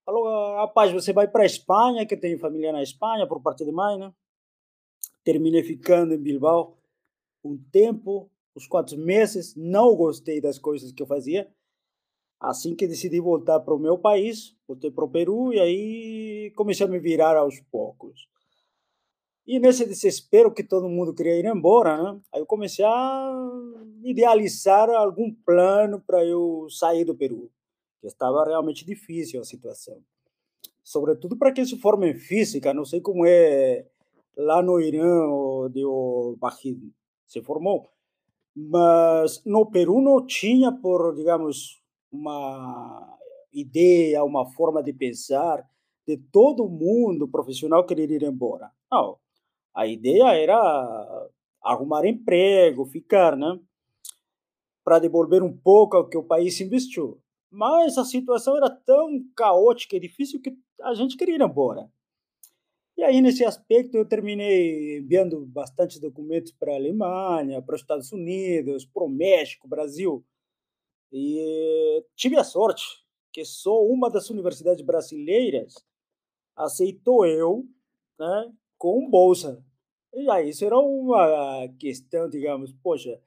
falou: 0.05 0.55
rapaz, 0.55 0.91
você 0.91 1.13
vai 1.13 1.27
para 1.27 1.43
a 1.43 1.45
Espanha, 1.45 2.05
que 2.05 2.15
eu 2.15 2.19
tenho 2.19 2.39
família 2.39 2.71
na 2.71 2.83
Espanha 2.83 3.27
por 3.27 3.41
parte 3.41 3.63
de 3.63 3.71
mãe, 3.71 3.97
né? 3.97 4.11
Terminei 5.23 5.63
ficando 5.63 6.13
em 6.13 6.17
Bilbao 6.17 6.77
um 7.43 7.57
tempo, 7.71 8.29
uns 8.55 8.67
quatro 8.67 8.97
meses, 8.97 9.55
não 9.55 9.95
gostei 9.95 10.41
das 10.41 10.59
coisas 10.59 10.91
que 10.91 11.01
eu 11.01 11.07
fazia. 11.07 11.49
Assim 12.39 12.75
que 12.75 12.87
decidi 12.87 13.19
voltar 13.19 13.59
para 13.61 13.73
o 13.73 13.79
meu 13.79 13.97
país, 13.97 14.55
voltei 14.67 14.91
para 14.91 15.05
o 15.05 15.09
Peru 15.09 15.53
e 15.53 15.59
aí 15.59 16.53
comecei 16.55 16.85
a 16.85 16.89
me 16.89 16.99
virar 16.99 17.35
aos 17.35 17.59
poucos. 17.71 18.27
E 19.47 19.59
nesse 19.59 19.85
desespero 19.85 20.53
que 20.53 20.61
todo 20.61 20.89
mundo 20.89 21.13
queria 21.13 21.39
ir 21.39 21.45
embora, 21.45 22.03
né? 22.03 22.19
Aí 22.33 22.41
eu 22.41 22.45
comecei 22.45 22.83
a 22.83 23.49
idealizar 24.03 24.89
algum 24.89 25.33
plano 25.33 26.03
para 26.05 26.25
eu 26.25 26.67
sair 26.69 27.05
do 27.05 27.15
Peru, 27.15 27.49
estava 28.03 28.43
realmente 28.43 28.85
difícil 28.85 29.39
a 29.39 29.45
situação. 29.45 30.03
Sobretudo 30.83 31.37
para 31.37 31.53
quem 31.53 31.65
se 31.65 31.77
forma 31.77 32.07
em 32.09 32.13
física, 32.13 32.73
não 32.73 32.83
sei 32.83 32.99
como 32.99 33.25
é 33.25 33.85
lá 34.35 34.61
no 34.61 34.81
Irã, 34.81 35.25
onde 35.29 35.83
o 35.85 36.35
Bajid 36.37 36.93
se 37.25 37.41
formou, 37.41 37.87
mas 38.53 39.41
no 39.45 39.65
Peru 39.65 40.01
não 40.01 40.25
tinha, 40.25 40.73
por, 40.73 41.15
digamos, 41.15 41.81
uma 42.11 43.17
ideia, 43.53 44.25
uma 44.25 44.45
forma 44.45 44.83
de 44.83 44.91
pensar 44.91 45.65
de 46.05 46.17
todo 46.17 46.67
mundo 46.67 47.29
profissional 47.29 47.85
querer 47.85 48.11
ir 48.11 48.23
embora. 48.23 48.71
Não, 48.91 49.17
a 49.77 49.85
ideia 49.85 50.33
era 50.33 51.29
arrumar 51.63 52.03
emprego, 52.03 52.83
ficar, 52.83 53.37
né? 53.37 53.59
Para 54.83 54.97
devolver 54.97 55.43
um 55.43 55.55
pouco 55.55 55.95
ao 55.95 56.09
que 56.09 56.17
o 56.17 56.23
país 56.23 56.59
investiu. 56.59 57.21
Mas 57.51 57.95
a 57.95 58.03
situação 58.03 58.57
era 58.57 58.71
tão 58.71 59.23
caótica 59.35 59.95
e 59.95 59.99
difícil 59.99 60.41
que 60.41 60.57
a 60.81 60.95
gente 60.95 61.15
queria 61.15 61.35
ir 61.35 61.41
embora. 61.41 61.87
E 62.97 63.03
aí, 63.03 63.21
nesse 63.21 63.45
aspecto, 63.45 63.95
eu 63.95 64.03
terminei 64.03 64.97
enviando 64.97 65.45
bastante 65.45 65.99
documentos 65.99 66.51
para 66.51 66.73
a 66.73 66.75
Alemanha, 66.75 67.61
para 67.61 67.75
os 67.75 67.81
Estados 67.81 68.11
Unidos, 68.11 68.83
para 68.83 69.03
o 69.03 69.09
México, 69.09 69.67
Brasil. 69.67 70.25
E 71.11 72.03
tive 72.15 72.35
a 72.35 72.43
sorte 72.43 72.83
que 73.31 73.45
só 73.45 73.85
uma 73.85 74.09
das 74.09 74.31
universidades 74.31 74.83
brasileiras 74.83 75.75
aceitou 76.55 77.27
eu 77.27 77.63
né, 78.19 78.51
com 78.79 79.07
bolsa. 79.07 79.63
E 80.19 80.27
aí, 80.31 80.49
isso 80.49 80.65
era 80.65 80.75
uma 80.79 81.67
questão, 81.77 82.27
digamos, 82.27 82.73
poxa, 82.81 83.21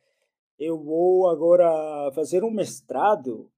eu 0.59 0.77
vou 0.77 1.29
agora 1.29 2.11
fazer 2.17 2.43
um 2.43 2.51
mestrado, 2.51 3.49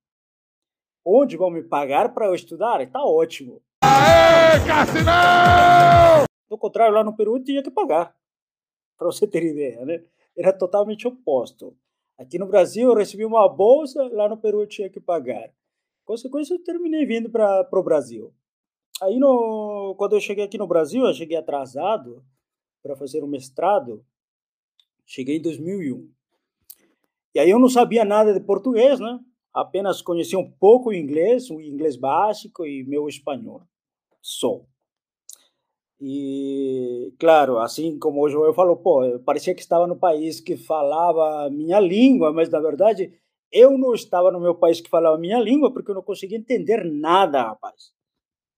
onde 1.02 1.38
vão 1.38 1.50
me 1.50 1.62
pagar 1.62 2.12
para 2.12 2.26
eu 2.26 2.34
estudar? 2.34 2.82
Está 2.82 3.02
ótimo. 3.02 3.62
Aê, 3.82 4.60
Cassinão! 4.66 6.26
Do 6.46 6.58
contrário, 6.58 6.94
lá 6.94 7.02
no 7.02 7.16
Peru 7.16 7.42
tinha 7.42 7.62
que 7.62 7.70
pagar, 7.70 8.14
para 8.98 9.06
você 9.06 9.26
ter 9.26 9.42
ideia, 9.42 9.82
né? 9.86 10.04
Era 10.36 10.52
totalmente 10.52 11.08
oposto. 11.08 11.74
Aqui 12.18 12.38
no 12.38 12.46
Brasil 12.46 12.90
eu 12.90 12.94
recebi 12.94 13.24
uma 13.24 13.48
bolsa, 13.48 14.10
lá 14.12 14.28
no 14.28 14.36
Peru 14.36 14.60
eu 14.60 14.66
tinha 14.66 14.90
que 14.90 15.00
pagar. 15.00 15.50
Consequência, 16.04 16.52
eu 16.52 16.62
terminei 16.62 17.06
vindo 17.06 17.30
para 17.30 17.66
o 17.72 17.82
Brasil. 17.82 18.30
Aí, 19.00 19.18
no, 19.18 19.94
quando 19.96 20.16
eu 20.16 20.20
cheguei 20.20 20.44
aqui 20.44 20.58
no 20.58 20.66
Brasil, 20.66 21.06
eu 21.06 21.14
cheguei 21.14 21.38
atrasado 21.38 22.22
para 22.82 22.96
fazer 22.96 23.22
o 23.22 23.28
mestrado. 23.28 24.04
Cheguei 25.06 25.36
em 25.36 25.42
2001. 25.42 26.10
E 27.34 27.38
aí 27.38 27.50
eu 27.50 27.58
não 27.58 27.68
sabia 27.68 28.04
nada 28.04 28.32
de 28.34 28.40
português, 28.40 29.00
né? 29.00 29.18
Apenas 29.54 30.02
conhecia 30.02 30.38
um 30.38 30.50
pouco 30.50 30.90
o 30.90 30.94
inglês, 30.94 31.50
o 31.50 31.60
inglês 31.60 31.96
básico 31.96 32.66
e 32.66 32.84
meu 32.84 33.08
espanhol. 33.08 33.62
Só. 34.20 34.62
E, 36.04 37.14
claro, 37.16 37.58
assim 37.58 37.96
como 37.96 38.24
o 38.24 38.28
Joel 38.28 38.52
falou, 38.52 38.76
pô, 38.76 39.20
parecia 39.20 39.54
que 39.54 39.60
estava 39.60 39.86
no 39.86 39.96
país 39.96 40.40
que 40.40 40.56
falava 40.56 41.46
a 41.46 41.50
minha 41.50 41.78
língua, 41.78 42.32
mas 42.32 42.50
na 42.50 42.58
verdade 42.58 43.12
eu 43.52 43.78
não 43.78 43.94
estava 43.94 44.32
no 44.32 44.40
meu 44.40 44.54
país 44.54 44.80
que 44.80 44.90
falava 44.90 45.14
a 45.14 45.20
minha 45.20 45.38
língua 45.38 45.72
porque 45.72 45.92
eu 45.92 45.94
não 45.94 46.02
conseguia 46.02 46.36
entender 46.36 46.84
nada, 46.84 47.42
rapaz. 47.42 47.92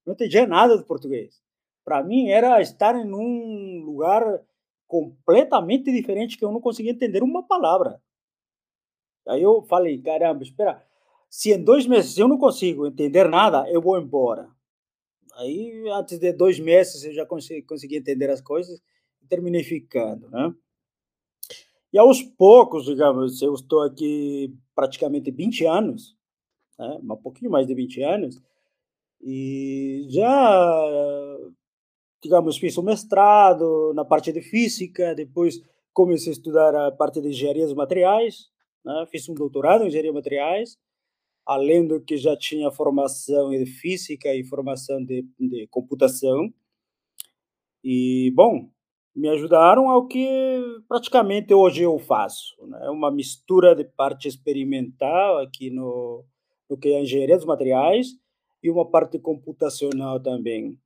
Não 0.07 0.15
entendia 0.15 0.47
nada 0.47 0.77
do 0.77 0.87
português. 0.87 1.44
Para 1.85 2.03
mim 2.03 2.29
era 2.29 2.61
estar 2.61 2.95
em 2.97 3.13
um 3.13 3.85
lugar 3.85 4.43
completamente 4.87 5.93
diferente 5.93 6.39
que 6.39 6.45
eu 6.45 6.53
não 6.53 6.61
conseguia 6.61 6.93
entender 6.93 7.23
uma 7.23 7.43
palavra. 7.43 8.01
Aí 9.27 9.43
eu 9.43 9.63
falei, 9.63 10.01
caramba, 10.01 10.43
espera, 10.43 10.83
se 11.29 11.53
em 11.53 11.63
dois 11.63 11.87
meses 11.87 12.17
eu 12.17 12.29
não 12.29 12.39
consigo 12.39 12.87
entender 12.87 13.29
nada, 13.29 13.69
eu 13.71 13.81
vou 13.81 13.99
embora. 13.99 14.49
Aí, 15.37 15.89
antes 15.91 16.19
de 16.19 16.33
dois 16.33 16.61
meses, 16.61 17.05
eu 17.05 17.13
já 17.13 17.27
consegui, 17.27 17.63
consegui 17.63 17.97
entender 17.97 18.31
as 18.31 18.41
coisas 18.41 18.81
e 19.21 19.27
terminei 19.27 19.65
ficando, 19.65 20.31
né? 20.31 20.55
E 21.93 21.99
aos 21.99 22.23
poucos, 22.23 22.87
digamos, 22.87 23.41
eu 23.43 23.55
estou 23.55 23.83
aqui 23.83 24.53
praticamente 24.75 25.31
20 25.31 25.65
anos, 25.65 26.17
né? 26.79 26.99
um 27.03 27.17
pouquinho 27.17 27.51
mais 27.51 27.67
de 27.67 27.75
20 27.75 28.03
anos, 28.03 28.43
e 29.21 30.07
já, 30.11 30.85
digamos, 32.25 32.57
fiz 32.57 32.77
o 32.79 32.81
um 32.81 32.85
mestrado 32.85 33.93
na 33.95 34.05
parte 34.05 34.33
de 34.33 34.41
física, 34.41 35.15
depois 35.15 35.63
comecei 35.93 36.31
a 36.31 36.33
estudar 36.33 36.75
a 36.75 36.91
parte 36.91 37.21
de 37.21 37.29
engenharia 37.29 37.67
dos 37.67 37.75
materiais, 37.75 38.49
né? 38.85 39.07
fiz 39.11 39.29
um 39.29 39.35
doutorado 39.35 39.85
em 39.85 39.89
engenharia 39.89 40.11
de 40.11 40.15
materiais, 40.15 40.79
além 41.47 41.87
do 41.87 42.01
que 42.01 42.17
já 42.17 42.35
tinha 42.35 42.71
formação 42.71 43.53
em 43.53 43.67
física 43.67 44.35
e 44.35 44.43
formação 44.43 45.05
de, 45.05 45.27
de 45.39 45.67
computação. 45.71 46.51
E, 47.85 48.33
bom, 48.35 48.71
me 49.15 49.29
ajudaram 49.29 49.91
ao 49.91 50.09
que 50.09 50.27
praticamente 50.89 51.53
hoje 51.53 51.83
eu 51.83 51.99
faço. 51.99 52.55
Né? 52.67 52.89
Uma 52.89 53.11
mistura 53.11 53.77
de 53.77 53.85
parte 53.85 54.27
experimental 54.27 55.39
aqui 55.41 55.69
no, 55.69 56.25
no 56.71 56.79
que 56.79 56.89
é 56.89 57.03
engenharia 57.03 57.37
dos 57.37 57.45
materiais 57.45 58.09
e 58.63 58.71
uma 58.71 58.91
parte 58.91 59.19
computacional 59.19 60.19
também. 60.19 60.79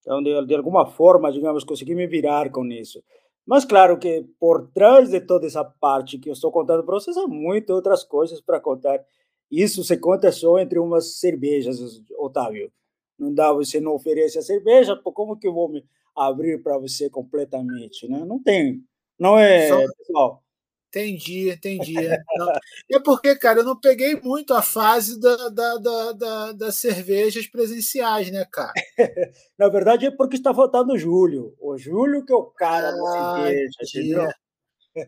Então, 0.00 0.22
de, 0.22 0.46
de 0.46 0.54
alguma 0.54 0.86
forma, 0.86 1.30
digamos, 1.30 1.64
consegui 1.64 1.94
me 1.94 2.06
virar 2.06 2.50
com 2.50 2.64
isso. 2.66 3.02
Mas 3.46 3.64
claro 3.64 3.98
que 3.98 4.26
por 4.38 4.68
trás 4.72 5.10
de 5.10 5.20
toda 5.20 5.46
essa 5.46 5.64
parte 5.64 6.18
que 6.18 6.28
eu 6.28 6.32
estou 6.32 6.52
contando 6.52 6.84
para 6.84 6.94
vocês, 6.94 7.16
há 7.16 7.26
muitas 7.26 7.74
outras 7.74 8.04
coisas 8.04 8.40
para 8.40 8.60
contar. 8.60 9.04
Isso 9.50 9.82
se 9.82 9.96
conta 9.96 10.30
só 10.30 10.58
entre 10.58 10.78
umas 10.78 11.18
cervejas, 11.18 12.00
Otávio. 12.18 12.72
Não 13.18 13.34
dá, 13.34 13.52
você 13.52 13.80
não 13.80 13.92
oferece 13.92 14.38
a 14.38 14.42
cerveja, 14.42 14.96
como 14.96 15.36
que 15.36 15.46
eu 15.46 15.52
vou 15.52 15.68
me 15.68 15.84
abrir 16.16 16.62
para 16.62 16.78
você 16.78 17.10
completamente, 17.10 18.08
né? 18.08 18.24
Não 18.24 18.42
tem. 18.42 18.82
Não 19.18 19.38
é, 19.38 19.68
só... 19.68 19.76
pessoal. 19.98 20.42
Entendi, 20.90 21.50
entendi. 21.50 21.94
Não. 22.36 22.52
É 22.90 22.98
porque, 22.98 23.36
cara, 23.36 23.60
eu 23.60 23.64
não 23.64 23.78
peguei 23.78 24.16
muito 24.20 24.52
a 24.52 24.60
fase 24.60 25.20
da, 25.20 25.48
da, 25.48 25.76
da, 25.76 26.12
da, 26.12 26.52
das 26.52 26.74
cervejas 26.74 27.46
presenciais, 27.46 28.28
né, 28.32 28.44
cara? 28.50 28.72
Na 29.56 29.68
verdade 29.68 30.06
é 30.06 30.10
porque 30.10 30.36
está 30.36 30.52
faltando 30.52 30.92
o 30.92 30.98
Júlio. 30.98 31.54
O 31.60 31.78
Júlio 31.78 32.24
que 32.26 32.32
é 32.32 32.36
o 32.36 32.46
cara 32.46 32.88
ah, 32.88 32.92
da 32.92 33.44
cerveja, 33.44 33.70
entendeu? 33.82 34.30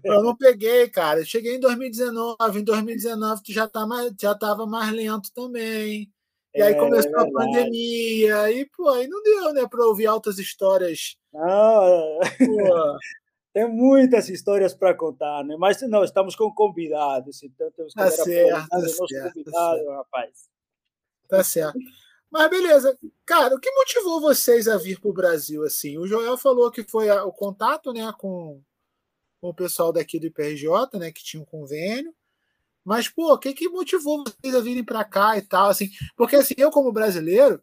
Eu 0.04 0.22
não 0.22 0.36
peguei, 0.36 0.88
cara. 0.88 1.20
Eu 1.20 1.24
cheguei 1.24 1.56
em 1.56 1.60
2019. 1.60 2.60
Em 2.60 2.64
2019 2.64 3.42
tu 3.42 3.52
já, 3.52 3.66
tá 3.66 3.84
mais, 3.84 4.12
já 4.20 4.36
tava 4.36 4.64
mais 4.64 4.92
lento 4.92 5.30
também. 5.34 6.08
E 6.54 6.62
aí 6.62 6.74
É, 6.74 6.78
começou 6.78 7.10
a 7.18 7.24
verdade. 7.24 7.32
pandemia. 7.32 8.52
E, 8.52 8.66
pô, 8.76 8.88
aí 8.90 9.08
não 9.08 9.20
deu, 9.22 9.52
né, 9.52 9.66
pra 9.68 9.84
ouvir 9.84 10.06
altas 10.06 10.38
histórias. 10.38 11.16
Não, 11.32 12.20
Pô, 12.38 12.98
tem 13.52 13.68
muitas 13.68 14.28
histórias 14.28 14.74
para 14.74 14.94
contar, 14.94 15.44
né? 15.44 15.56
Mas 15.58 15.80
não, 15.82 16.02
estamos 16.04 16.34
com 16.34 16.52
convidados, 16.52 17.42
então 17.42 17.70
temos 17.72 17.92
que 17.92 17.98
Tá 17.98 18.06
dar 18.06 18.10
certo, 18.10 18.68
tá 18.68 18.78
nosso 18.78 19.06
certo, 19.08 19.24
tá 19.24 19.32
convidado, 19.32 19.90
rapaz. 19.90 20.48
tá 21.28 21.44
certo. 21.44 21.78
Mas 22.30 22.48
beleza. 22.50 22.98
Cara, 23.26 23.54
o 23.54 23.60
que 23.60 23.70
motivou 23.72 24.20
vocês 24.20 24.66
a 24.66 24.78
vir 24.78 24.98
pro 24.98 25.12
Brasil, 25.12 25.62
assim? 25.64 25.98
O 25.98 26.06
Joel 26.06 26.38
falou 26.38 26.70
que 26.70 26.82
foi 26.82 27.10
a- 27.10 27.24
o 27.24 27.32
contato, 27.32 27.92
né, 27.92 28.10
com, 28.18 28.62
com 29.40 29.48
o 29.50 29.54
pessoal 29.54 29.92
daqui 29.92 30.18
do 30.18 30.26
IPRJ, 30.26 30.98
né, 30.98 31.12
que 31.12 31.22
tinha 31.22 31.42
um 31.42 31.46
convênio. 31.46 32.14
Mas, 32.84 33.06
pô, 33.08 33.34
o 33.34 33.38
que, 33.38 33.52
que 33.52 33.68
motivou 33.68 34.24
vocês 34.24 34.54
a 34.54 34.60
virem 34.60 34.82
para 34.82 35.04
cá 35.04 35.36
e 35.36 35.42
tal, 35.42 35.68
assim? 35.68 35.90
Porque, 36.16 36.36
assim, 36.36 36.54
eu 36.56 36.70
como 36.70 36.90
brasileiro, 36.90 37.62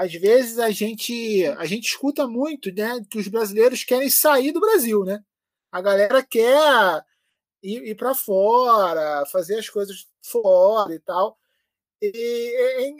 às 0.00 0.12
vezes 0.14 0.58
a 0.58 0.70
gente 0.70 1.44
a 1.58 1.66
gente 1.66 1.86
escuta 1.88 2.26
muito, 2.26 2.72
né, 2.72 3.04
que 3.10 3.18
os 3.18 3.28
brasileiros 3.28 3.84
querem 3.84 4.08
sair 4.08 4.50
do 4.50 4.60
Brasil, 4.60 5.04
né? 5.04 5.22
A 5.70 5.82
galera 5.82 6.22
quer 6.22 7.04
ir, 7.62 7.84
ir 7.88 7.94
para 7.96 8.14
fora, 8.14 9.26
fazer 9.26 9.58
as 9.58 9.68
coisas 9.68 10.06
fora 10.22 10.94
e 10.94 11.00
tal. 11.00 11.38
E 12.02 12.10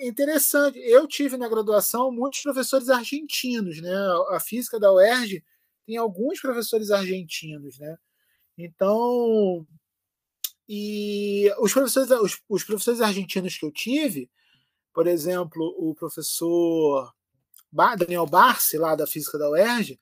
é 0.02 0.09
interessante. 0.09 0.78
Eu 0.78 1.07
tive 1.09 1.37
na 1.38 1.49
graduação 1.49 2.12
muitos 2.12 2.42
professores 2.42 2.90
argentinos, 2.90 3.80
né? 3.80 3.95
A 4.30 4.40
física 4.40 4.78
da 4.78 4.92
UERJ 4.92 5.42
tem 5.87 5.97
alguns 5.97 6.40
professores 6.40 6.90
argentinos, 6.90 7.78
né? 7.78 7.97
Então, 8.59 9.66
e 10.69 11.50
os 11.61 11.73
professores, 11.73 12.11
os, 12.11 12.38
os 12.49 12.64
professores 12.64 13.00
argentinos 13.00 13.57
que 13.59 13.64
eu 13.64 13.73
tive, 13.73 14.30
por 14.92 15.06
exemplo, 15.06 15.75
o 15.78 15.94
professor 15.94 17.12
Daniel 17.99 18.26
Barsi, 18.26 18.76
lá 18.76 18.94
da 18.94 19.06
física 19.06 19.38
da 19.38 19.50
UERJ, 19.50 19.99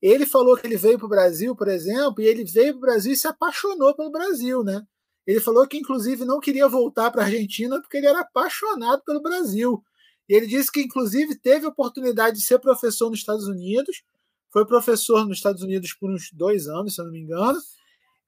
ele 0.00 0.26
falou 0.26 0.56
que 0.56 0.66
ele 0.66 0.76
veio 0.76 0.98
para 0.98 1.06
o 1.06 1.08
Brasil, 1.08 1.56
por 1.56 1.68
exemplo, 1.68 2.20
e 2.20 2.26
ele 2.26 2.44
veio 2.44 2.72
para 2.72 2.78
o 2.78 2.80
Brasil 2.80 3.12
e 3.12 3.16
se 3.16 3.26
apaixonou 3.26 3.94
pelo 3.94 4.10
Brasil, 4.10 4.62
né? 4.62 4.82
Ele 5.26 5.40
falou 5.40 5.66
que, 5.66 5.78
inclusive, 5.78 6.24
não 6.24 6.40
queria 6.40 6.68
voltar 6.68 7.10
para 7.10 7.22
a 7.22 7.24
Argentina 7.24 7.80
porque 7.80 7.96
ele 7.96 8.06
era 8.06 8.20
apaixonado 8.20 9.02
pelo 9.04 9.22
Brasil. 9.22 9.82
E 10.28 10.34
ele 10.34 10.46
disse 10.46 10.70
que, 10.70 10.82
inclusive, 10.82 11.34
teve 11.36 11.64
a 11.64 11.70
oportunidade 11.70 12.36
de 12.36 12.42
ser 12.42 12.58
professor 12.58 13.08
nos 13.08 13.20
Estados 13.20 13.46
Unidos, 13.46 14.02
foi 14.50 14.66
professor 14.66 15.26
nos 15.26 15.38
Estados 15.38 15.62
Unidos 15.62 15.94
por 15.94 16.10
uns 16.10 16.30
dois 16.32 16.68
anos, 16.68 16.94
se 16.94 17.00
eu 17.00 17.06
não 17.06 17.12
me 17.12 17.20
engano, 17.20 17.58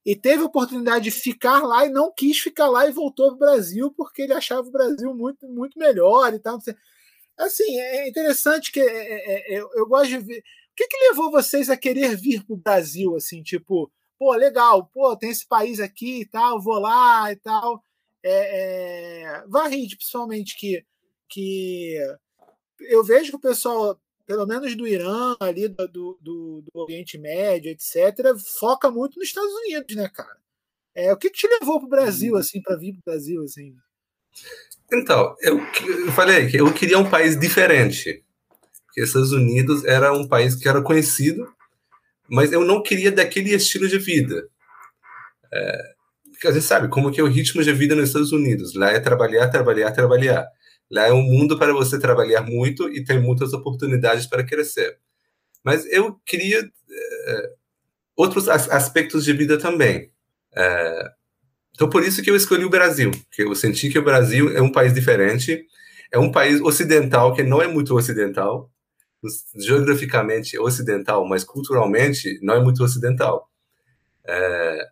e 0.06 0.14
teve 0.14 0.44
a 0.44 0.46
oportunidade 0.46 1.02
de 1.02 1.10
ficar 1.10 1.64
lá 1.64 1.84
e 1.84 1.90
não 1.90 2.12
quis 2.14 2.38
ficar 2.38 2.68
lá 2.68 2.86
e 2.86 2.92
voltou 2.92 3.26
para 3.30 3.34
o 3.34 3.38
Brasil 3.38 3.90
porque 3.90 4.22
ele 4.22 4.32
achava 4.32 4.68
o 4.68 4.70
Brasil 4.70 5.12
muito, 5.12 5.48
muito 5.48 5.76
melhor 5.76 6.32
e 6.32 6.38
tal. 6.38 6.60
Assim, 7.36 7.76
é 7.80 8.08
interessante 8.08 8.70
que 8.70 8.78
é, 8.78 8.84
é, 8.84 9.54
é, 9.54 9.60
eu, 9.60 9.68
eu 9.74 9.84
gosto 9.84 10.10
de 10.10 10.18
ver. 10.18 10.38
O 10.38 10.42
que, 10.76 10.86
que 10.86 11.08
levou 11.08 11.32
vocês 11.32 11.68
a 11.68 11.76
querer 11.76 12.16
vir 12.16 12.44
para 12.44 12.54
o 12.54 12.58
Brasil, 12.58 13.16
assim, 13.16 13.42
tipo, 13.42 13.90
pô, 14.16 14.32
legal, 14.34 14.86
pô, 14.86 15.16
tem 15.16 15.30
esse 15.30 15.46
país 15.46 15.80
aqui 15.80 16.20
e 16.20 16.26
tal, 16.26 16.62
vou 16.62 16.78
lá 16.78 17.32
e 17.32 17.36
tal. 17.36 17.82
É, 18.22 19.40
é... 19.42 19.44
Varride, 19.48 19.96
principalmente, 19.96 20.56
que, 20.56 20.84
que 21.28 21.96
eu 22.78 23.02
vejo 23.02 23.30
que 23.30 23.36
o 23.36 23.40
pessoal, 23.40 24.00
pelo 24.26 24.46
menos 24.46 24.74
do 24.74 24.86
Irã, 24.86 25.36
ali 25.38 25.68
do, 25.68 25.86
do, 25.86 26.18
do 26.20 26.64
Oriente 26.74 27.16
Médio, 27.16 27.70
etc., 27.70 28.36
foca 28.58 28.90
muito 28.90 29.18
nos 29.18 29.28
Estados 29.28 29.52
Unidos, 29.52 29.94
né, 29.94 30.08
cara? 30.08 30.36
É, 30.94 31.12
o 31.12 31.16
que, 31.16 31.30
que 31.30 31.38
te 31.38 31.46
levou 31.46 31.78
para 31.78 31.86
o 31.86 31.90
Brasil, 31.90 32.36
assim, 32.36 32.60
para 32.60 32.76
vir 32.76 32.92
para 32.94 33.00
o 33.00 33.14
Brasil, 33.14 33.42
assim? 33.42 33.74
Então, 34.92 35.36
eu, 35.40 35.58
eu 35.58 36.12
falei 36.12 36.48
que 36.48 36.56
eu 36.56 36.72
queria 36.72 36.98
um 36.98 37.08
país 37.08 37.38
diferente. 37.38 38.24
Porque 38.86 39.02
Estados 39.02 39.32
Unidos 39.32 39.84
era 39.84 40.12
um 40.12 40.26
país 40.26 40.54
que 40.54 40.68
era 40.68 40.82
conhecido, 40.82 41.46
mas 42.28 42.50
eu 42.50 42.64
não 42.64 42.82
queria 42.82 43.12
daquele 43.12 43.54
estilo 43.54 43.88
de 43.88 43.98
vida. 43.98 44.48
É, 45.52 45.94
porque 46.32 46.48
a 46.48 46.52
gente 46.52 46.64
sabe 46.64 46.88
como 46.88 47.12
que 47.12 47.20
é 47.20 47.24
o 47.24 47.28
ritmo 47.28 47.62
de 47.62 47.72
vida 47.72 47.94
nos 47.94 48.08
Estados 48.08 48.32
Unidos. 48.32 48.74
Lá 48.74 48.90
é 48.90 49.00
trabalhar, 49.00 49.48
trabalhar, 49.48 49.92
trabalhar. 49.92 50.46
Lá 50.90 51.08
é 51.08 51.12
um 51.12 51.22
mundo 51.22 51.58
para 51.58 51.72
você 51.72 51.98
trabalhar 51.98 52.42
muito 52.42 52.88
e 52.88 53.02
ter 53.02 53.20
muitas 53.20 53.52
oportunidades 53.52 54.26
para 54.26 54.44
crescer. 54.44 54.98
Mas 55.64 55.84
eu 55.86 56.14
queria 56.24 56.60
é, 56.60 57.50
outros 58.16 58.48
as, 58.48 58.70
aspectos 58.70 59.24
de 59.24 59.32
vida 59.32 59.58
também. 59.58 60.12
É, 60.54 61.10
então, 61.74 61.90
por 61.90 62.02
isso 62.02 62.22
que 62.22 62.30
eu 62.30 62.36
escolhi 62.36 62.64
o 62.64 62.70
Brasil, 62.70 63.10
porque 63.10 63.42
eu 63.42 63.54
senti 63.54 63.90
que 63.90 63.98
o 63.98 64.04
Brasil 64.04 64.56
é 64.56 64.62
um 64.62 64.72
país 64.72 64.94
diferente, 64.94 65.66
é 66.10 66.18
um 66.18 66.30
país 66.30 66.60
ocidental 66.60 67.34
que 67.34 67.42
não 67.42 67.60
é 67.60 67.66
muito 67.66 67.94
ocidental, 67.94 68.70
geograficamente 69.56 70.56
é 70.56 70.60
ocidental, 70.60 71.26
mas 71.28 71.44
culturalmente 71.44 72.38
não 72.42 72.54
é 72.54 72.62
muito 72.62 72.82
ocidental. 72.82 73.50
É, 74.24 74.88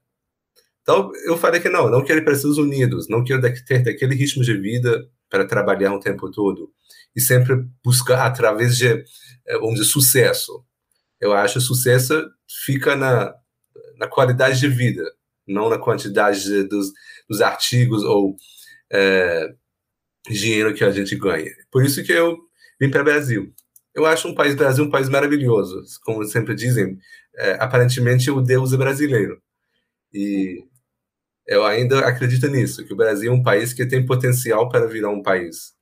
então, 0.82 1.10
eu 1.24 1.38
falei 1.38 1.60
que 1.60 1.70
não, 1.70 1.88
não 1.88 2.04
quero 2.04 2.20
ir 2.20 2.24
para 2.24 2.32
os 2.32 2.38
Estados 2.40 2.58
Unidos, 2.58 3.08
não 3.08 3.24
quero 3.24 3.40
ter 3.64 3.82
daquele 3.82 4.14
ritmo 4.14 4.42
de 4.42 4.54
vida 4.58 5.08
para 5.34 5.44
trabalhar 5.44 5.92
o 5.92 5.98
tempo 5.98 6.30
todo 6.30 6.72
e 7.16 7.20
sempre 7.20 7.56
buscar 7.84 8.24
através 8.24 8.76
de, 8.78 9.04
vamos 9.54 9.74
dizer, 9.74 9.86
sucesso. 9.86 10.64
Eu 11.20 11.32
acho 11.32 11.54
que 11.54 11.60
sucesso 11.60 12.24
fica 12.64 12.94
na, 12.94 13.34
na 13.98 14.06
qualidade 14.06 14.60
de 14.60 14.68
vida, 14.68 15.02
não 15.44 15.68
na 15.68 15.76
quantidade 15.76 16.44
de, 16.44 16.62
dos, 16.68 16.92
dos, 17.28 17.40
artigos 17.40 18.04
ou 18.04 18.36
é, 18.92 19.52
dinheiro 20.30 20.72
que 20.72 20.84
a 20.84 20.92
gente 20.92 21.16
ganha. 21.16 21.50
Por 21.68 21.84
isso 21.84 22.04
que 22.04 22.12
eu 22.12 22.38
vim 22.80 22.88
para 22.88 23.00
o 23.00 23.04
Brasil. 23.04 23.52
Eu 23.92 24.06
acho 24.06 24.28
um 24.28 24.36
país 24.36 24.54
Brasil 24.54 24.84
um 24.84 24.90
país 24.90 25.08
maravilhoso, 25.08 25.82
como 26.04 26.22
sempre 26.26 26.54
dizem. 26.54 26.96
É, 27.36 27.54
aparentemente 27.54 28.30
o 28.30 28.40
Deus 28.40 28.72
é 28.72 28.76
brasileiro 28.76 29.42
e 30.12 30.64
eu 31.46 31.64
ainda 31.64 32.00
acredito 32.00 32.46
nisso, 32.48 32.84
que 32.84 32.92
o 32.92 32.96
Brasil 32.96 33.32
é 33.32 33.34
um 33.34 33.42
país 33.42 33.72
que 33.72 33.86
tem 33.86 34.04
potencial 34.04 34.68
para 34.68 34.86
virar 34.86 35.10
um 35.10 35.22
país 35.22 35.74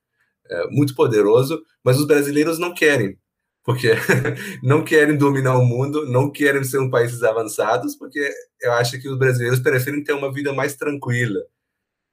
é, 0.49 0.67
muito 0.69 0.95
poderoso, 0.95 1.61
mas 1.83 1.97
os 1.97 2.07
brasileiros 2.07 2.59
não 2.59 2.73
querem, 2.73 3.17
porque 3.63 3.91
não 4.61 4.83
querem 4.83 5.17
dominar 5.17 5.57
o 5.57 5.65
mundo, 5.65 6.05
não 6.05 6.31
querem 6.31 6.63
ser 6.63 6.79
um 6.79 6.89
países 6.89 7.23
avançados, 7.23 7.95
porque 7.95 8.29
eu 8.61 8.73
acho 8.73 8.99
que 8.99 9.07
os 9.07 9.17
brasileiros 9.17 9.59
preferem 9.59 10.03
ter 10.03 10.13
uma 10.13 10.31
vida 10.31 10.51
mais 10.53 10.75
tranquila 10.75 11.39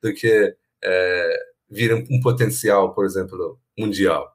do 0.02 0.14
que 0.14 0.54
é, 0.82 1.36
vir 1.68 1.94
um 1.94 2.20
potencial, 2.20 2.94
por 2.94 3.04
exemplo, 3.04 3.58
mundial. 3.78 4.32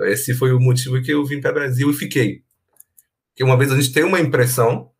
Esse 0.00 0.34
foi 0.34 0.52
o 0.52 0.60
motivo 0.60 1.00
que 1.02 1.12
eu 1.12 1.24
vim 1.24 1.40
para 1.40 1.52
o 1.52 1.54
Brasil 1.54 1.90
e 1.90 1.94
fiquei. 1.94 2.42
Que 3.36 3.44
uma 3.44 3.56
vez 3.56 3.70
a 3.70 3.76
gente 3.76 3.92
tem 3.92 4.04
uma 4.04 4.20
impressão 4.20 4.90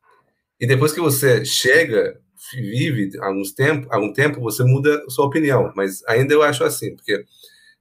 e 0.61 0.67
depois 0.67 0.93
que 0.93 1.01
você 1.01 1.45
chega, 1.45 2.21
vive 2.53 3.11
alguns 3.21 3.53
tempo, 3.53 3.87
algum 3.91 4.13
tempo, 4.13 4.41
você 4.41 4.65
muda 4.65 5.03
sua 5.09 5.27
opinião. 5.27 5.73
Mas 5.77 6.03
ainda 6.07 6.35
eu 6.35 6.43
acho 6.43 6.65
assim, 6.65 6.95
porque 6.95 7.25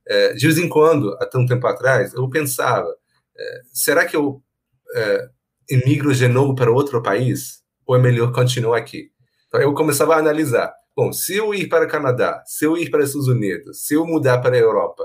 é, 0.08 0.34
de 0.34 0.48
vez 0.48 0.58
em 0.58 0.70
quando, 0.70 1.14
até 1.20 1.38
um 1.38 1.46
tempo 1.46 1.66
atrás, 1.68 2.14
eu 2.14 2.30
pensava 2.30 2.88
é, 3.38 3.62
será 3.74 4.06
que 4.06 4.16
eu 4.16 4.42
é, 4.96 5.30
emigro 5.70 6.14
de 6.14 6.28
novo 6.28 6.56
para 6.56 6.72
outro 6.72 7.02
país? 7.02 7.62
Ou 7.86 7.96
é 7.96 8.00
melhor 8.00 8.32
continuar 8.32 8.78
aqui? 8.78 9.10
Então 9.48 9.62
eu 9.62 9.74
começava 9.74 10.16
a 10.16 10.20
analisar. 10.20 10.72
Bom, 10.96 11.12
se 11.12 11.36
eu 11.36 11.54
ir 11.54 11.68
para 11.68 11.86
o 11.86 11.90
Canadá, 11.90 12.44
se 12.46 12.66
eu 12.66 12.78
ir 12.78 12.90
para 12.90 13.02
os 13.02 13.10
Estados 13.10 13.28
Unidos, 13.28 13.86
se 13.86 13.96
eu 13.96 14.06
mudar 14.06 14.40
para 14.40 14.56
a 14.56 14.60
Europa, 14.60 15.04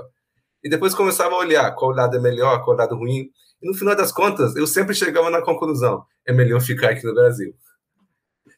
e 0.63 0.69
depois 0.69 0.93
começava 0.93 1.33
a 1.35 1.39
olhar 1.39 1.71
qual 1.75 1.91
lado 1.91 2.15
é 2.17 2.19
melhor, 2.19 2.63
qual 2.63 2.75
lado 2.75 2.95
ruim, 2.95 3.29
e 3.61 3.67
no 3.67 3.73
final 3.73 3.95
das 3.95 4.11
contas, 4.11 4.55
eu 4.55 4.67
sempre 4.67 4.93
chegava 4.93 5.29
na 5.29 5.41
conclusão: 5.41 6.03
é 6.25 6.33
melhor 6.33 6.61
ficar 6.61 6.89
aqui 6.89 7.05
no 7.05 7.13
Brasil. 7.13 7.53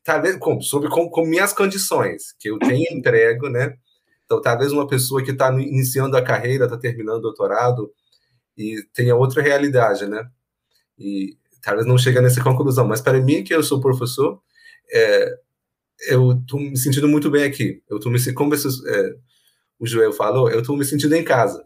Talvez 0.03 0.38
com, 0.38 0.62
sobre 0.62 0.89
com, 0.89 1.09
com 1.09 1.25
minhas 1.25 1.53
condições, 1.53 2.33
que 2.39 2.49
eu 2.49 2.57
tenho 2.59 2.85
emprego, 2.91 3.49
né? 3.49 3.75
Então, 4.25 4.41
talvez 4.41 4.71
uma 4.71 4.88
pessoa 4.88 5.23
que 5.23 5.31
está 5.31 5.51
iniciando 5.51 6.15
a 6.15 6.21
carreira, 6.21 6.65
está 6.65 6.77
terminando 6.77 7.17
o 7.17 7.21
doutorado, 7.21 7.91
e 8.57 8.83
tenha 8.93 9.15
outra 9.15 9.41
realidade, 9.41 10.05
né? 10.07 10.27
E 10.97 11.38
talvez 11.62 11.88
não 11.88 11.97
chegue 11.97 12.21
nessa 12.21 12.43
conclusão, 12.43 12.88
mas 12.88 13.01
para 13.01 13.19
mim, 13.19 13.43
que 13.43 13.53
eu 13.53 13.63
sou 13.63 13.79
professor, 13.79 14.41
é, 14.91 15.38
eu 16.07 16.33
estou 16.33 16.59
me 16.59 16.77
sentindo 16.77 17.07
muito 17.07 17.29
bem 17.29 17.43
aqui. 17.43 17.81
Eu 17.89 17.97
estou 17.97 18.12
me 18.12 18.33
como 18.33 18.53
esses, 18.53 18.85
é, 18.85 19.15
o 19.79 19.88
Joel 19.88 20.13
falou, 20.13 20.49
eu 20.49 20.59
estou 20.59 20.77
me 20.77 20.85
sentindo 20.85 21.15
em 21.15 21.23
casa. 21.23 21.65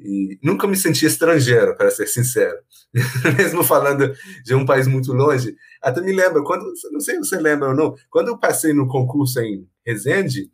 E 0.00 0.38
nunca 0.42 0.66
me 0.66 0.76
senti 0.76 1.06
estrangeiro, 1.06 1.76
para 1.76 1.90
ser 1.90 2.06
sincero. 2.06 2.56
Mesmo 3.36 3.64
falando 3.64 4.12
de 4.44 4.54
um 4.54 4.64
país 4.64 4.86
muito 4.86 5.12
longe, 5.12 5.56
até 5.82 6.00
me 6.00 6.12
lembro 6.12 6.44
quando, 6.44 6.72
não 6.92 7.00
sei 7.00 7.16
se 7.16 7.20
você 7.20 7.36
lembra 7.38 7.68
ou 7.68 7.74
não, 7.74 7.94
quando 8.10 8.28
eu 8.28 8.38
passei 8.38 8.72
no 8.72 8.86
concurso 8.86 9.40
em 9.40 9.66
Resende, 9.84 10.50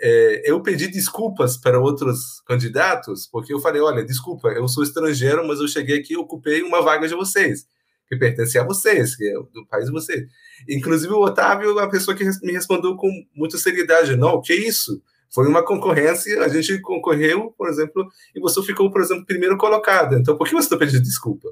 é, 0.00 0.50
eu 0.50 0.60
pedi 0.62 0.88
desculpas 0.88 1.56
para 1.56 1.80
outros 1.80 2.40
candidatos, 2.46 3.26
porque 3.26 3.52
eu 3.52 3.60
falei, 3.60 3.80
olha, 3.80 4.04
desculpa, 4.04 4.48
eu 4.48 4.68
sou 4.68 4.82
estrangeiro, 4.84 5.46
mas 5.46 5.58
eu 5.58 5.68
cheguei 5.68 5.98
aqui 5.98 6.14
e 6.14 6.16
ocupei 6.16 6.62
uma 6.62 6.82
vaga 6.82 7.08
de 7.08 7.14
vocês. 7.14 7.66
que 8.08 8.16
pertence 8.16 8.56
a 8.58 8.64
vocês, 8.64 9.16
que 9.16 9.28
é 9.28 9.32
do 9.34 9.66
país 9.68 9.86
de 9.86 9.92
vocês. 9.92 10.26
Inclusive, 10.68 11.12
o 11.12 11.22
Otávio 11.22 11.70
é 11.70 11.72
uma 11.72 11.90
pessoa 11.90 12.16
que 12.16 12.24
me 12.42 12.52
respondeu 12.52 12.94
com 12.96 13.10
muita 13.34 13.58
seriedade: 13.58 14.16
não, 14.16 14.40
que 14.40 14.54
isso? 14.54 15.02
Foi 15.32 15.46
uma 15.46 15.64
concorrência, 15.64 16.42
a 16.42 16.48
gente 16.48 16.80
concorreu, 16.80 17.52
por 17.56 17.68
exemplo, 17.68 18.06
e 18.34 18.40
você 18.40 18.62
ficou, 18.62 18.90
por 18.90 19.00
exemplo, 19.00 19.26
primeiro 19.26 19.56
colocado. 19.56 20.16
Então, 20.16 20.36
por 20.36 20.46
que 20.46 20.54
você 20.54 20.66
está 20.66 20.76
pedindo 20.76 21.02
desculpa? 21.02 21.48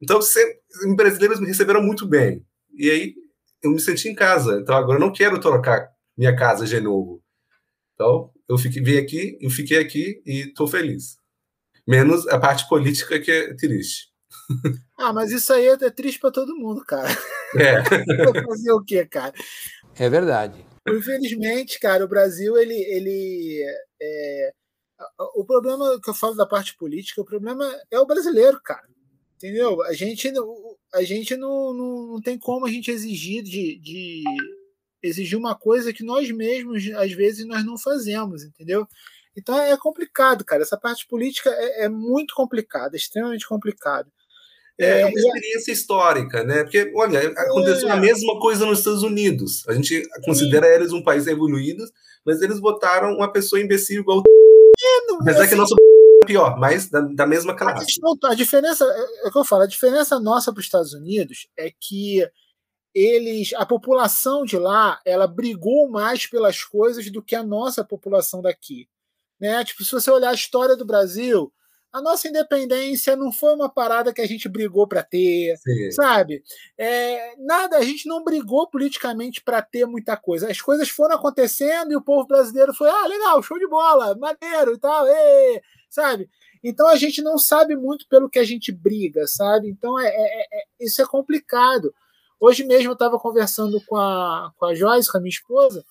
Então, 0.00 0.20
você, 0.20 0.60
os 0.84 0.94
brasileiros 0.94 1.40
me 1.40 1.46
receberam 1.46 1.82
muito 1.82 2.06
bem. 2.06 2.44
E 2.76 2.90
aí, 2.90 3.14
eu 3.62 3.70
me 3.70 3.80
senti 3.80 4.08
em 4.08 4.14
casa. 4.14 4.58
Então, 4.60 4.76
agora 4.76 4.98
eu 4.98 5.00
não 5.00 5.12
quero 5.12 5.38
trocar 5.40 5.90
minha 6.16 6.34
casa 6.34 6.64
de 6.64 6.80
novo. 6.80 7.22
Então, 7.94 8.30
eu 8.48 8.56
fiquei, 8.56 8.82
vim 8.82 8.96
aqui, 8.96 9.38
eu 9.40 9.50
fiquei 9.50 9.78
aqui 9.78 10.22
e 10.24 10.48
estou 10.48 10.66
feliz. 10.66 11.16
Menos 11.86 12.26
a 12.28 12.38
parte 12.38 12.68
política 12.68 13.18
que 13.20 13.30
é 13.30 13.54
triste. 13.54 14.10
Ah, 15.02 15.14
mas 15.14 15.32
isso 15.32 15.50
aí 15.50 15.66
é 15.66 15.90
triste 15.90 16.20
para 16.20 16.30
todo 16.30 16.54
mundo, 16.54 16.84
cara. 16.84 17.08
É. 17.56 17.82
Fazer 18.44 18.70
o 18.70 18.84
quê, 18.84 19.06
cara? 19.06 19.32
É 19.96 20.10
verdade. 20.10 20.62
Infelizmente, 20.88 21.78
cara, 21.78 22.04
o 22.04 22.08
Brasil, 22.08 22.56
ele. 22.56 22.74
ele 22.74 23.64
é, 24.00 24.52
o 25.34 25.44
problema 25.44 25.98
que 26.02 26.10
eu 26.10 26.14
falo 26.14 26.34
da 26.34 26.46
parte 26.46 26.76
política, 26.76 27.20
o 27.20 27.24
problema 27.24 27.64
é 27.90 27.98
o 27.98 28.06
brasileiro, 28.06 28.60
cara. 28.62 28.88
Entendeu? 29.36 29.82
A 29.84 29.94
gente, 29.94 30.30
a 30.92 31.02
gente 31.02 31.36
não, 31.36 31.72
não, 31.72 32.06
não 32.08 32.20
tem 32.20 32.38
como 32.38 32.66
a 32.66 32.70
gente 32.70 32.90
exigir 32.90 33.42
de, 33.42 33.78
de 33.78 34.22
exigir 35.02 35.38
uma 35.38 35.54
coisa 35.54 35.92
que 35.92 36.04
nós 36.04 36.30
mesmos, 36.30 36.86
às 36.90 37.12
vezes, 37.12 37.46
nós 37.46 37.64
não 37.64 37.78
fazemos, 37.78 38.44
entendeu? 38.44 38.86
Então 39.34 39.58
é 39.58 39.76
complicado, 39.78 40.44
cara. 40.44 40.62
Essa 40.62 40.76
parte 40.78 41.06
política 41.06 41.50
é, 41.50 41.84
é 41.84 41.88
muito 41.88 42.34
complicada, 42.34 42.96
extremamente 42.96 43.46
complicada. 43.48 44.10
É, 44.80 45.02
é 45.02 45.06
uma 45.06 45.18
experiência 45.18 45.72
histórica, 45.72 46.42
né? 46.42 46.62
Porque, 46.62 46.90
olha, 46.94 47.20
aconteceu 47.28 47.88
é. 47.88 47.92
a 47.92 47.96
mesma 47.96 48.40
coisa 48.40 48.64
nos 48.64 48.78
Estados 48.78 49.02
Unidos. 49.02 49.62
A 49.68 49.74
gente 49.74 50.02
considera 50.24 50.66
eles 50.74 50.90
um 50.92 51.02
país 51.02 51.26
evoluído, 51.26 51.84
mas 52.24 52.40
eles 52.40 52.58
votaram 52.58 53.14
uma 53.14 53.30
pessoa 53.30 53.60
imbecil 53.60 54.00
igual. 54.00 54.22
É, 54.26 55.12
Apesar 55.20 55.40
assim, 55.40 55.50
que 55.50 55.54
nosso 55.54 55.74
é 55.74 56.26
pior, 56.26 56.58
mas 56.58 56.88
da, 56.88 57.00
da 57.00 57.26
mesma 57.26 57.54
classe. 57.54 57.82
A, 57.82 57.84
questão, 57.84 58.16
a 58.24 58.34
diferença, 58.34 58.84
é, 58.84 59.26
é 59.26 59.28
o 59.28 59.32
que 59.32 59.38
eu 59.38 59.44
falo, 59.44 59.64
a 59.64 59.66
diferença 59.66 60.18
nossa 60.18 60.50
para 60.52 60.60
os 60.60 60.66
Estados 60.66 60.94
Unidos 60.94 61.46
é 61.58 61.70
que 61.70 62.26
eles, 62.94 63.52
a 63.54 63.66
população 63.66 64.44
de 64.44 64.56
lá, 64.56 65.00
ela 65.04 65.26
brigou 65.26 65.88
mais 65.90 66.26
pelas 66.26 66.64
coisas 66.64 67.10
do 67.10 67.22
que 67.22 67.36
a 67.36 67.42
nossa 67.42 67.84
população 67.84 68.40
daqui. 68.40 68.88
Né? 69.38 69.62
Tipo, 69.64 69.84
se 69.84 69.92
você 69.92 70.10
olhar 70.10 70.30
a 70.30 70.34
história 70.34 70.76
do 70.76 70.84
Brasil, 70.84 71.52
a 71.92 72.00
nossa 72.00 72.28
independência 72.28 73.16
não 73.16 73.32
foi 73.32 73.52
uma 73.54 73.68
parada 73.68 74.12
que 74.12 74.20
a 74.20 74.26
gente 74.26 74.48
brigou 74.48 74.86
para 74.86 75.02
ter, 75.02 75.56
Sim. 75.56 75.90
sabe? 75.90 76.42
É, 76.78 77.34
nada, 77.36 77.78
a 77.78 77.82
gente 77.82 78.08
não 78.08 78.22
brigou 78.22 78.68
politicamente 78.68 79.42
para 79.42 79.60
ter 79.60 79.86
muita 79.86 80.16
coisa. 80.16 80.50
As 80.50 80.60
coisas 80.60 80.88
foram 80.88 81.16
acontecendo 81.16 81.92
e 81.92 81.96
o 81.96 82.02
povo 82.02 82.26
brasileiro 82.26 82.72
foi, 82.72 82.88
ah, 82.88 83.06
legal, 83.06 83.42
show 83.42 83.58
de 83.58 83.66
bola, 83.66 84.16
maneiro 84.16 84.74
e 84.74 84.78
tal, 84.78 85.06
ê, 85.08 85.62
sabe? 85.88 86.30
Então 86.62 86.86
a 86.86 86.96
gente 86.96 87.22
não 87.22 87.38
sabe 87.38 87.74
muito 87.74 88.06
pelo 88.08 88.30
que 88.30 88.38
a 88.38 88.44
gente 88.44 88.70
briga, 88.70 89.26
sabe? 89.26 89.68
Então 89.68 89.98
é, 89.98 90.08
é, 90.08 90.60
é 90.60 90.64
isso 90.80 91.02
é 91.02 91.06
complicado. 91.06 91.92
Hoje 92.38 92.64
mesmo 92.64 92.90
eu 92.90 92.94
estava 92.94 93.18
conversando 93.18 93.82
com 93.86 93.96
a, 93.96 94.52
com 94.56 94.66
a 94.66 94.74
Joyce, 94.74 95.10
com 95.10 95.18
a 95.18 95.20
minha 95.20 95.30
esposa, 95.30 95.84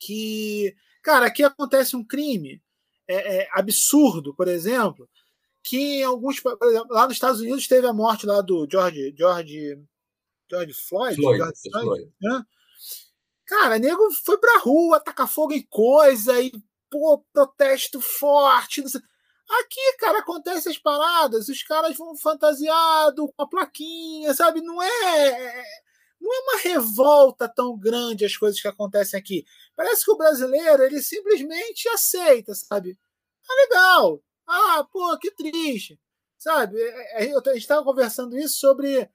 que, 0.00 0.74
cara, 1.02 1.26
aqui 1.26 1.42
acontece 1.42 1.94
um 1.94 2.04
crime 2.04 2.62
é, 3.06 3.42
é 3.42 3.48
absurdo, 3.52 4.34
por 4.34 4.48
exemplo, 4.48 5.08
que 5.62 6.00
em 6.00 6.02
alguns. 6.02 6.40
Por 6.40 6.56
exemplo, 6.62 6.94
lá 6.94 7.04
nos 7.04 7.14
Estados 7.14 7.40
Unidos 7.40 7.66
teve 7.66 7.86
a 7.86 7.92
morte 7.92 8.26
lá 8.26 8.40
do 8.40 8.66
George. 8.70 9.14
George. 9.16 9.78
George 10.50 10.74
Floyd? 10.74 11.16
Floyd, 11.16 11.38
George 11.38 11.70
Floyd. 11.70 12.12
Né? 12.20 12.44
Cara, 13.46 13.78
nego 13.78 14.10
foi 14.24 14.38
pra 14.38 14.58
rua, 14.58 14.96
atacar 14.96 15.28
fogo 15.28 15.52
em 15.52 15.62
coisa 15.62 16.40
e, 16.40 16.52
pô, 16.90 17.24
protesto 17.32 18.00
forte. 18.00 18.82
Aqui, 18.82 19.96
cara, 19.98 20.20
acontece 20.20 20.68
as 20.68 20.78
paradas, 20.78 21.48
os 21.48 21.62
caras 21.62 21.96
vão 21.96 22.16
fantasiado 22.16 23.30
com 23.32 23.42
a 23.42 23.46
plaquinha, 23.46 24.32
sabe? 24.34 24.60
Não 24.60 24.82
é. 24.82 25.64
Não 26.20 26.32
é 26.32 26.40
uma 26.40 26.58
revolta 26.60 27.48
tão 27.48 27.76
grande 27.76 28.24
as 28.24 28.36
coisas 28.36 28.60
que 28.60 28.68
acontecem 28.68 29.18
aqui. 29.18 29.44
Parece 29.76 30.04
que 30.04 30.10
o 30.12 30.16
brasileiro, 30.16 30.84
ele 30.84 31.02
simplesmente 31.02 31.88
aceita, 31.88 32.54
sabe? 32.54 32.98
Tá 33.46 33.54
legal, 33.54 34.22
ah, 34.52 34.86
pô, 34.92 35.16
que 35.18 35.30
triste. 35.30 35.98
Sabe? 36.38 36.80
É, 36.80 37.24
é, 37.26 37.32
a 37.32 37.38
gente 37.52 37.58
estava 37.58 37.84
conversando 37.84 38.36
isso 38.36 38.58
sobre. 38.58 39.08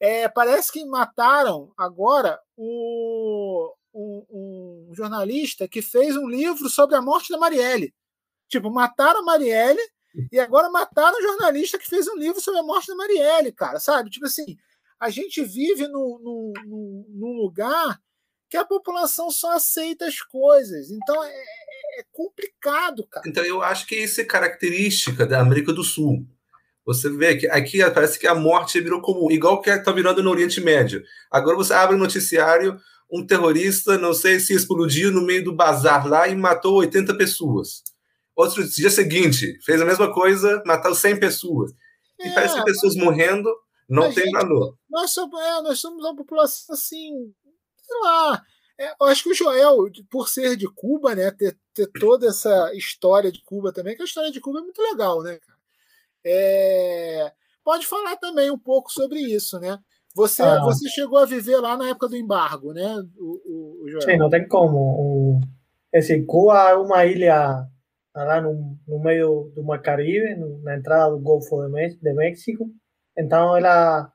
É, 0.00 0.28
parece 0.28 0.72
que 0.72 0.84
mataram 0.84 1.72
agora 1.78 2.40
o, 2.56 3.72
um, 3.94 4.26
um, 4.30 4.94
jornalista 4.94 5.68
que 5.68 5.80
fez 5.80 6.16
um 6.16 6.28
livro 6.28 6.68
sobre 6.68 6.96
a 6.96 7.02
morte 7.02 7.30
da 7.30 7.38
Marielle. 7.38 7.94
Tipo, 8.48 8.70
mataram 8.70 9.20
a 9.20 9.22
Marielle 9.22 9.80
e 10.32 10.38
agora 10.38 10.68
mataram 10.68 11.16
o 11.18 11.22
jornalista 11.22 11.78
que 11.78 11.88
fez 11.88 12.08
um 12.08 12.16
livro 12.16 12.40
sobre 12.40 12.60
a 12.60 12.64
morte 12.64 12.88
da 12.88 12.96
Marielle, 12.96 13.52
cara, 13.52 13.78
sabe? 13.80 14.10
Tipo 14.10 14.26
assim, 14.26 14.56
a 15.00 15.10
gente 15.10 15.42
vive 15.44 15.86
num, 15.88 16.18
num, 16.18 17.04
num 17.08 17.32
lugar 17.32 18.00
que 18.50 18.56
a 18.56 18.64
população 18.64 19.30
só 19.30 19.52
aceita 19.52 20.06
as 20.06 20.20
coisas. 20.20 20.90
Então 20.90 21.24
é, 21.24 21.44
é, 21.98 22.04
complicado, 22.12 23.06
cara. 23.06 23.28
Então 23.28 23.44
eu 23.44 23.62
acho 23.62 23.86
que 23.86 23.96
isso 23.96 24.20
é 24.20 24.24
característica 24.24 25.26
da 25.26 25.40
América 25.40 25.72
do 25.72 25.82
Sul. 25.82 26.26
Você 26.86 27.08
vê 27.08 27.36
que 27.36 27.46
aqui 27.48 27.78
parece 27.90 28.18
que 28.18 28.26
a 28.26 28.34
morte 28.34 28.80
virou 28.80 29.00
comum, 29.00 29.30
igual 29.30 29.60
que 29.60 29.70
está 29.70 29.90
virando 29.90 30.22
no 30.22 30.30
Oriente 30.30 30.60
Médio. 30.60 31.02
Agora 31.30 31.56
você 31.56 31.72
abre 31.72 31.96
o 31.96 31.98
noticiário, 31.98 32.78
um 33.10 33.24
terrorista, 33.26 33.96
não 33.96 34.12
sei 34.12 34.38
se 34.38 34.52
explodiu 34.52 35.10
no 35.10 35.22
meio 35.22 35.42
do 35.42 35.54
bazar 35.54 36.06
lá 36.06 36.28
e 36.28 36.34
matou 36.34 36.74
80 36.76 37.16
pessoas. 37.16 37.82
Outro 38.36 38.68
dia 38.68 38.90
seguinte, 38.90 39.58
fez 39.64 39.80
a 39.80 39.84
mesma 39.84 40.12
coisa, 40.12 40.62
matou 40.66 40.94
100 40.94 41.18
pessoas. 41.20 41.72
E 42.20 42.28
é, 42.28 42.34
parece 42.34 42.54
que 42.56 42.64
pessoas 42.64 42.96
morrendo 42.96 43.48
não 43.88 44.12
tem 44.12 44.30
valor. 44.30 44.76
Nós 44.90 45.10
somos, 45.10 45.40
é, 45.40 45.62
nós 45.62 45.78
somos 45.80 46.04
uma 46.04 46.16
população 46.16 46.74
assim 46.74 47.32
sei 47.84 48.00
lá. 48.02 48.42
É, 48.78 48.90
eu 49.00 49.06
acho 49.06 49.22
que 49.22 49.30
o 49.30 49.34
Joel, 49.34 49.76
por 50.10 50.28
ser 50.28 50.56
de 50.56 50.68
Cuba, 50.68 51.14
né, 51.14 51.30
ter, 51.30 51.56
ter 51.72 51.86
toda 51.98 52.26
essa 52.26 52.72
história 52.74 53.30
de 53.30 53.42
Cuba 53.42 53.72
também, 53.72 53.94
que 53.94 54.02
a 54.02 54.04
história 54.04 54.32
de 54.32 54.40
Cuba 54.40 54.58
é 54.58 54.62
muito 54.62 54.82
legal, 54.82 55.22
né, 55.22 55.38
é, 56.24 57.32
pode 57.62 57.86
falar 57.86 58.16
também 58.16 58.50
um 58.50 58.58
pouco 58.58 58.90
sobre 58.90 59.20
isso, 59.20 59.60
né? 59.60 59.78
Você, 60.16 60.42
ah. 60.42 60.60
você 60.62 60.88
chegou 60.88 61.18
a 61.18 61.26
viver 61.26 61.56
lá 61.56 61.76
na 61.76 61.90
época 61.90 62.08
do 62.08 62.16
embargo, 62.16 62.72
né, 62.72 62.96
o, 63.16 63.82
o, 63.84 63.88
Joel? 63.88 64.02
Sim, 64.02 64.16
não 64.16 64.30
tem 64.30 64.46
como. 64.48 64.78
O, 64.78 65.40
esse 65.92 66.22
Cuba 66.24 66.70
é 66.70 66.74
uma 66.74 67.04
ilha 67.04 67.68
lá 68.14 68.40
no, 68.40 68.78
no 68.86 68.98
meio 69.00 69.52
do 69.54 69.62
Mar 69.62 69.82
Caribe, 69.82 70.36
na 70.62 70.76
entrada 70.76 71.10
do 71.10 71.18
Golfo 71.18 71.60
de 71.66 72.12
México. 72.12 72.70
Então 73.16 73.56
ela 73.56 74.12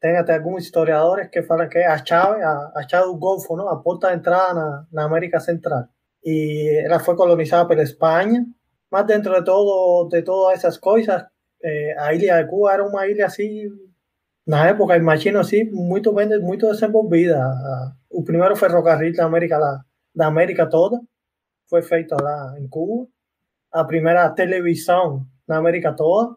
tem 0.00 0.16
até 0.16 0.34
alguns 0.34 0.64
historiadores 0.64 1.28
que 1.28 1.42
falam 1.42 1.68
que 1.68 1.78
a 1.78 2.04
chave, 2.04 2.42
a, 2.42 2.72
a 2.74 2.88
chave 2.88 3.06
do 3.06 3.16
Golfo, 3.16 3.56
não? 3.56 3.68
a 3.68 3.76
porta 3.82 4.08
de 4.08 4.16
entrada 4.16 4.54
na, 4.54 4.86
na 4.92 5.04
América 5.04 5.40
Central. 5.40 5.88
E 6.24 6.82
ela 6.84 7.00
foi 7.00 7.16
colonizada 7.16 7.68
pela 7.68 7.82
Espanha, 7.82 8.44
mas 8.90 9.06
dentro 9.06 9.32
de 9.34 9.44
todo 9.44 10.08
de 10.08 10.22
todas 10.22 10.58
essas 10.58 10.78
coisas, 10.78 11.24
eh, 11.62 11.96
a 11.98 12.14
ilha 12.14 12.42
de 12.42 12.50
Cuba 12.50 12.72
era 12.72 12.84
uma 12.84 13.06
ilha 13.06 13.26
assim, 13.26 13.68
na 14.46 14.68
época, 14.68 14.96
imagino 14.96 15.40
assim, 15.40 15.64
muito 15.70 16.12
bem, 16.12 16.28
muito 16.40 16.70
desenvolvida. 16.70 17.38
O 18.10 18.22
primeiro 18.24 18.56
ferrocarril 18.56 19.14
da 19.14 19.24
América, 19.24 19.58
lá, 19.58 19.84
da 20.14 20.26
América 20.26 20.68
toda 20.68 21.00
foi 21.68 21.82
feito 21.82 22.14
lá 22.20 22.54
em 22.58 22.68
Cuba. 22.68 23.08
A 23.72 23.84
primeira 23.84 24.28
televisão 24.30 25.26
na 25.48 25.58
América 25.58 25.92
toda, 25.94 26.36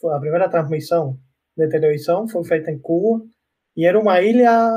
foi 0.00 0.14
a 0.14 0.20
primeira 0.20 0.48
transmissão 0.48 1.18
de 1.56 1.68
televisão 1.68 2.28
foi 2.28 2.44
feita 2.44 2.70
em 2.70 2.78
Cuba 2.78 3.24
e 3.76 3.86
era 3.86 3.98
uma 3.98 4.20
ilha 4.20 4.70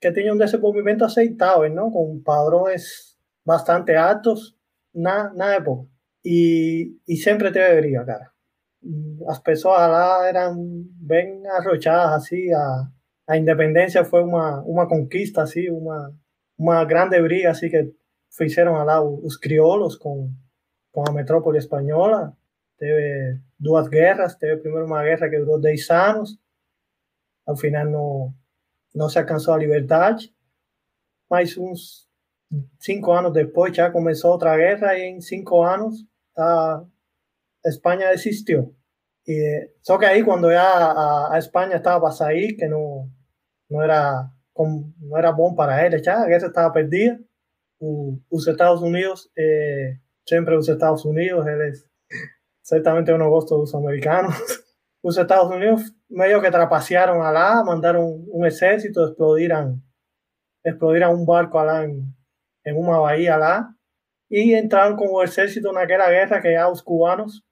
que 0.00 0.12
tinha 0.12 0.34
um 0.34 0.38
desenvolvimento 0.38 1.04
aceitável, 1.04 1.72
não? 1.72 1.90
com 1.90 2.20
padrões 2.22 3.16
bastante 3.44 3.94
altos 3.94 4.54
na, 4.94 5.32
na 5.34 5.54
época. 5.54 5.88
E, 6.24 6.96
e 7.08 7.16
sempre 7.16 7.52
teve 7.52 7.80
briga, 7.80 8.04
cara. 8.04 8.30
As 9.28 9.38
pessoas 9.38 9.78
lá 9.78 10.26
eram 10.26 10.56
bem 11.00 11.46
arrochadas, 11.46 12.22
assim, 12.24 12.52
a, 12.52 12.88
a 13.28 13.36
independência 13.36 14.04
foi 14.04 14.22
uma, 14.22 14.62
uma 14.62 14.86
conquista, 14.86 15.42
assim, 15.42 15.70
uma, 15.70 16.14
uma 16.58 16.84
grande 16.84 17.20
briga, 17.22 17.50
assim, 17.50 17.68
que 17.68 17.92
fizeram 18.30 18.72
lá 18.84 19.02
os 19.02 19.36
crioulos 19.36 19.96
com, 19.96 20.30
com 20.92 21.04
a 21.08 21.12
metrópole 21.12 21.58
espanhola. 21.58 22.36
Teve 22.78 23.40
duas 23.58 23.88
guerras. 23.88 24.34
Teve 24.36 24.60
primeiro 24.60 24.86
uma 24.86 25.02
guerra 25.02 25.28
que 25.28 25.38
durou 25.38 25.60
10 25.60 25.90
anos. 25.90 26.38
Ao 27.46 27.56
final 27.56 27.84
não, 27.86 28.34
não 28.94 29.08
se 29.08 29.18
alcançou 29.18 29.54
a 29.54 29.58
liberdade. 29.58 30.34
Mas 31.30 31.56
uns 31.56 32.08
cinco 32.80 33.12
anos 33.12 33.32
depois 33.32 33.74
já 33.74 33.90
começou 33.90 34.32
outra 34.32 34.56
guerra 34.56 34.96
e 34.96 35.02
em 35.02 35.20
cinco 35.20 35.62
anos 35.62 36.06
a 36.36 36.84
Espanha 37.64 38.10
desistiu. 38.10 38.74
Y, 39.26 39.70
só 39.80 39.98
que 39.98 40.04
ahí 40.06 40.22
cuando 40.22 40.50
ya 40.50 40.62
a, 40.62 41.34
a 41.34 41.38
España 41.38 41.76
estaba 41.76 42.00
para 42.00 42.12
salir, 42.12 42.56
que 42.56 42.68
no, 42.68 43.10
no 43.70 43.82
era 43.82 44.30
não 44.56 45.16
era 45.16 45.32
bom 45.32 45.54
para 45.54 45.84
ele, 45.84 46.02
já 46.02 46.22
a 46.22 46.26
guerra 46.26 46.46
estava 46.46 46.72
perdida. 46.72 47.18
O, 47.80 48.18
os 48.30 48.46
Estados 48.46 48.82
Unidos, 48.82 49.30
eh, 49.36 49.98
sempre 50.26 50.56
os 50.56 50.68
Estados 50.68 51.04
Unidos, 51.04 51.46
eles 51.46 51.84
certamente 52.64 53.10
eu 53.10 53.18
não 53.18 53.30
gosto 53.30 53.56
dos 53.58 53.74
americanos. 53.74 54.34
Os 55.04 55.18
Estados 55.18 55.54
Unidos 55.54 55.82
meio 56.10 56.40
que 56.40 56.50
trapacearam 56.50 57.18
lá, 57.18 57.62
mandaram 57.62 58.24
um 58.32 58.44
exército, 58.46 59.04
explodiram, 59.04 59.78
explodiram 60.64 61.14
um 61.14 61.26
barco 61.26 61.58
lá 61.58 61.86
em, 61.86 62.02
em 62.66 62.72
uma 62.72 62.98
bahia 63.00 63.36
lá 63.36 63.68
e 64.30 64.58
entraram 64.58 64.96
com 64.96 65.12
o 65.12 65.22
exército 65.22 65.70
naquela 65.72 66.08
guerra 66.08 66.40
que 66.40 66.52
já 66.54 66.68
os 66.68 66.80
cubanos 66.80 67.42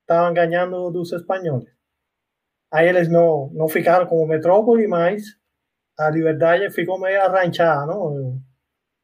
estavam 0.00 0.34
ganhando 0.34 0.90
dos 0.90 1.12
espanhóis. 1.12 1.70
Aí 2.72 2.88
eles 2.88 3.08
não, 3.08 3.48
não 3.54 3.68
ficaram 3.68 4.06
como 4.06 4.26
metrópole, 4.26 4.88
mas 4.88 5.22
a 5.96 6.10
liberdade 6.10 6.68
ficou 6.70 6.98
meio 6.98 7.22
arranchada, 7.22 7.86
não? 7.86 8.40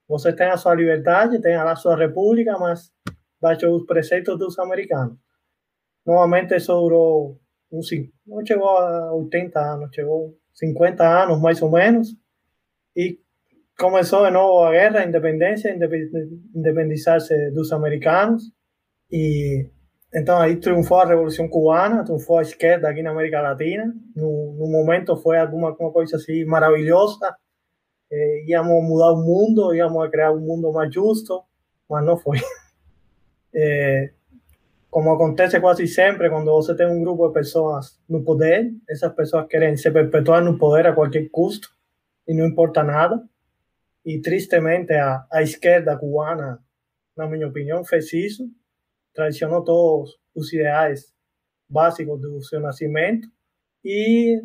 Você 0.09 0.35
tem 0.35 0.49
a 0.49 0.57
sua 0.57 0.75
liberdade, 0.75 1.41
tem 1.41 1.55
a 1.55 1.77
sua 1.77 1.97
república, 1.97 2.59
mas 2.59 2.93
baixo 3.41 3.71
os 3.71 3.87
preceitos 3.87 4.39
dos 4.39 4.59
americanos. 4.59 5.24
Normalmente 6.07 6.55
isso 6.57 6.73
durou, 6.73 7.41
uns, 7.73 7.89
não 8.27 8.45
chegou 8.45 8.69
a 8.79 9.15
80 9.15 9.61
anos, 9.61 9.95
chegou 9.95 10.37
50 10.55 11.23
anos 11.25 11.41
mais 11.41 11.61
ou 11.63 11.71
menos, 11.71 12.15
e 12.97 13.19
começou 13.79 14.25
de 14.25 14.31
novo 14.31 14.65
a 14.65 14.73
guerra, 14.73 15.01
a 15.01 15.07
independência, 15.07 15.75
independizar-se 16.55 17.51
dos 17.51 17.73
americanos, 17.73 18.53
e 19.11 19.69
então 20.15 20.39
aí 20.39 20.57
triunfou 20.57 21.01
a 21.01 21.07
Revolução 21.07 21.49
Cubana, 21.49 22.05
triunfou 22.05 22.39
a 22.39 22.43
esquerda 22.43 22.89
aqui 22.89 23.03
na 23.03 23.11
América 23.11 23.43
Latina. 23.43 23.93
No, 24.15 24.55
no 24.55 24.69
momento 24.71 25.17
foi 25.17 25.39
alguma 25.39 25.75
coisa 25.75 26.17
assim 26.17 26.45
maravilhosa. 26.45 27.35
Eh, 28.13 28.45
íamos 28.47 28.85
mudar 28.85 29.13
o 29.13 29.17
mundo, 29.17 29.75
íamos 29.75 30.09
criar 30.11 30.33
um 30.33 30.39
mundo 30.41 30.73
mais 30.73 30.95
justo, 30.95 31.43
mas 31.91 32.05
não 32.05 32.17
foi. 32.17 32.39
Eh, 33.57 34.13
como 34.95 35.11
acontece 35.11 35.59
quase 35.61 35.89
sempre 35.89 36.31
quando 36.31 36.53
você 36.53 36.73
tem 36.73 36.87
um 36.87 37.03
grupo 37.03 37.27
de 37.27 37.35
pessoas 37.35 38.01
no 38.09 38.23
poder, 38.23 38.71
essas 38.89 39.13
pessoas 39.13 39.49
querem 39.49 39.77
se 39.77 39.91
perpetuar 39.91 40.41
no 40.45 40.57
poder 40.57 40.87
a 40.87 40.93
qualquer 40.93 41.29
custo 41.31 41.69
e 42.29 42.33
não 42.33 42.47
importa 42.47 42.85
nada. 42.85 43.21
E 44.07 44.21
tristemente 44.21 44.93
a, 44.93 45.27
a 45.33 45.43
esquerda 45.43 45.99
cubana, 45.99 46.61
na 47.17 47.27
minha 47.27 47.49
opinião, 47.49 47.85
fez 47.85 48.13
isso 48.13 48.49
traicionou 49.13 49.65
todos 49.65 50.17
os 50.33 50.53
ideais 50.53 51.13
básicos 51.69 52.21
do 52.21 52.41
seu 52.45 52.61
nascimento 52.61 53.27
e 53.85 54.41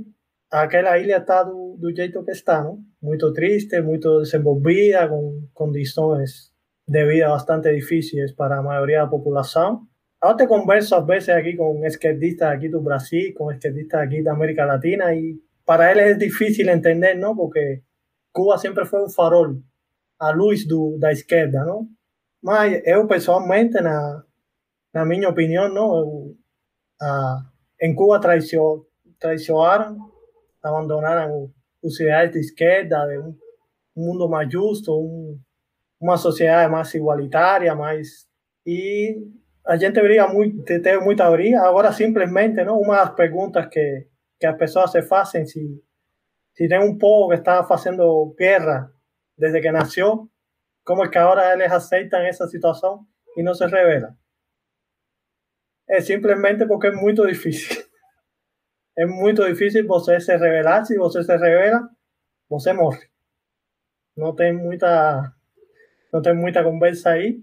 aquela 0.49 0.97
ilha 0.97 1.17
está 1.17 1.43
do, 1.43 1.77
do 1.77 1.95
jeito 1.95 2.25
que 2.25 2.31
está, 2.31 2.63
não? 2.63 2.83
muito 2.99 3.31
triste, 3.33 3.79
muito 3.83 4.23
desenvolvida, 4.23 5.07
com 5.09 5.47
condições 5.53 6.51
de 6.87 7.05
vida 7.05 7.29
bastante 7.29 7.71
difíceis 7.71 8.31
para 8.31 8.57
a 8.57 8.63
maioria 8.63 9.01
da 9.01 9.07
população. 9.07 9.87
Eu 10.21 10.35
te 10.35 10.45
converso 10.47 10.95
às 10.95 11.05
vezes 11.05 11.29
aqui 11.29 11.55
com 11.55 11.85
esquerdistas 11.85 12.49
aqui 12.49 12.67
do 12.69 12.81
Brasil, 12.81 13.33
com 13.35 13.51
esquerdistas 13.51 14.01
aqui 14.01 14.21
da 14.21 14.33
América 14.33 14.65
Latina 14.65 15.13
e 15.13 15.39
para 15.65 15.91
eles 15.91 16.03
é 16.03 16.13
difícil 16.15 16.67
entender, 16.69 17.15
não? 17.15 17.35
Porque 17.35 17.81
Cuba 18.33 18.57
sempre 18.57 18.85
foi 18.85 19.03
um 19.03 19.09
farol, 19.09 19.55
a 20.19 20.31
luz 20.31 20.67
do, 20.67 20.97
da 20.99 21.11
esquerda, 21.11 21.63
não? 21.63 21.87
Mas 22.41 22.81
eu 22.85 23.07
pessoalmente 23.07 23.79
na 23.81 24.23
na 24.93 25.05
minha 25.05 25.29
opinião, 25.29 25.69
não, 25.69 26.35
em 27.81 27.95
Cuba 27.95 28.19
traicio, 28.19 28.87
traicionaram, 29.19 29.97
abandonaram 30.63 31.51
os 31.81 31.97
de 31.97 32.39
esquerda, 32.39 33.07
de 33.07 33.19
um, 33.19 33.35
um 33.95 34.05
mundo 34.05 34.27
mais 34.27 34.51
justo, 34.51 34.91
um, 34.93 35.39
uma 35.99 36.17
sociedade 36.17 36.71
mais 36.71 36.93
igualitária, 36.93 37.75
mais 37.75 38.27
e 38.65 39.15
a 39.65 39.77
gente 39.77 40.01
briga 40.01 40.27
muito, 40.27 40.63
teve 40.63 40.99
muita 40.99 41.29
briga. 41.31 41.61
Agora 41.61 41.91
simplesmente, 41.91 42.63
não, 42.63 42.79
uma 42.79 42.97
das 42.97 43.15
perguntas 43.15 43.67
que 43.67 44.07
que 44.39 44.45
as 44.45 44.57
pessoas 44.57 44.91
se 44.91 45.01
fazem 45.01 45.45
se 45.45 45.83
se 46.53 46.67
tem 46.67 46.79
um 46.79 46.97
povo 46.97 47.29
que 47.29 47.35
está 47.35 47.63
fazendo 47.63 48.33
guerra 48.37 48.91
desde 49.37 49.61
que 49.61 49.71
nasceu, 49.71 50.29
como 50.85 51.03
é 51.05 51.09
que 51.09 51.17
agora 51.17 51.53
eles 51.53 51.71
aceitam 51.71 52.21
essa 52.21 52.47
situação 52.47 53.05
e 53.37 53.43
não 53.43 53.53
se 53.53 53.65
revelam? 53.65 54.13
é 55.89 55.99
simplesmente 56.01 56.65
porque 56.67 56.87
é 56.87 56.91
muito 56.91 57.25
difícil. 57.25 57.83
É 58.95 59.05
muito 59.05 59.43
difícil 59.45 59.87
você 59.87 60.19
se 60.19 60.37
revelar. 60.37 60.85
Se 60.85 60.95
você 60.97 61.23
se 61.23 61.35
revela, 61.35 61.89
você 62.47 62.71
morre. 62.73 63.09
Não 64.15 64.35
tem 64.35 64.53
muita, 64.53 65.33
não 66.13 66.21
tem 66.21 66.35
muita 66.35 66.63
conversa 66.63 67.11
aí. 67.11 67.41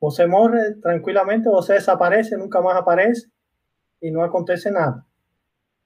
Você 0.00 0.26
morre 0.26 0.74
tranquilamente, 0.76 1.44
você 1.44 1.74
desaparece, 1.74 2.36
nunca 2.36 2.62
mais 2.62 2.78
aparece 2.78 3.28
e 4.02 4.10
não 4.10 4.22
acontece 4.22 4.70
nada. 4.70 5.04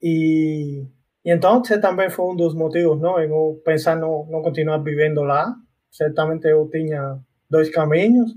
E, 0.00 0.86
e 1.24 1.32
então, 1.32 1.60
esse 1.60 1.80
também 1.80 2.08
foi 2.10 2.26
um 2.26 2.36
dos 2.36 2.54
motivos, 2.54 3.00
não? 3.00 3.18
Eu 3.18 3.60
pensar 3.64 3.96
não, 3.96 4.24
não 4.26 4.42
continuar 4.42 4.78
vivendo 4.78 5.22
lá. 5.22 5.52
Certamente 5.90 6.46
eu 6.46 6.68
tinha 6.70 7.18
dois 7.50 7.70
caminhos 7.70 8.34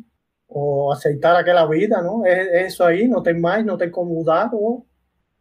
ou 0.47 0.91
aceitar 0.91 1.35
aquela 1.35 1.65
vida, 1.67 2.01
não? 2.01 2.25
É, 2.25 2.63
é, 2.63 2.67
isso 2.67 2.83
aí, 2.83 3.07
não 3.07 3.21
tem 3.21 3.39
mais, 3.39 3.65
não 3.65 3.77
tem 3.77 3.91
como 3.91 4.15
mudar 4.15 4.49
ou 4.53 4.85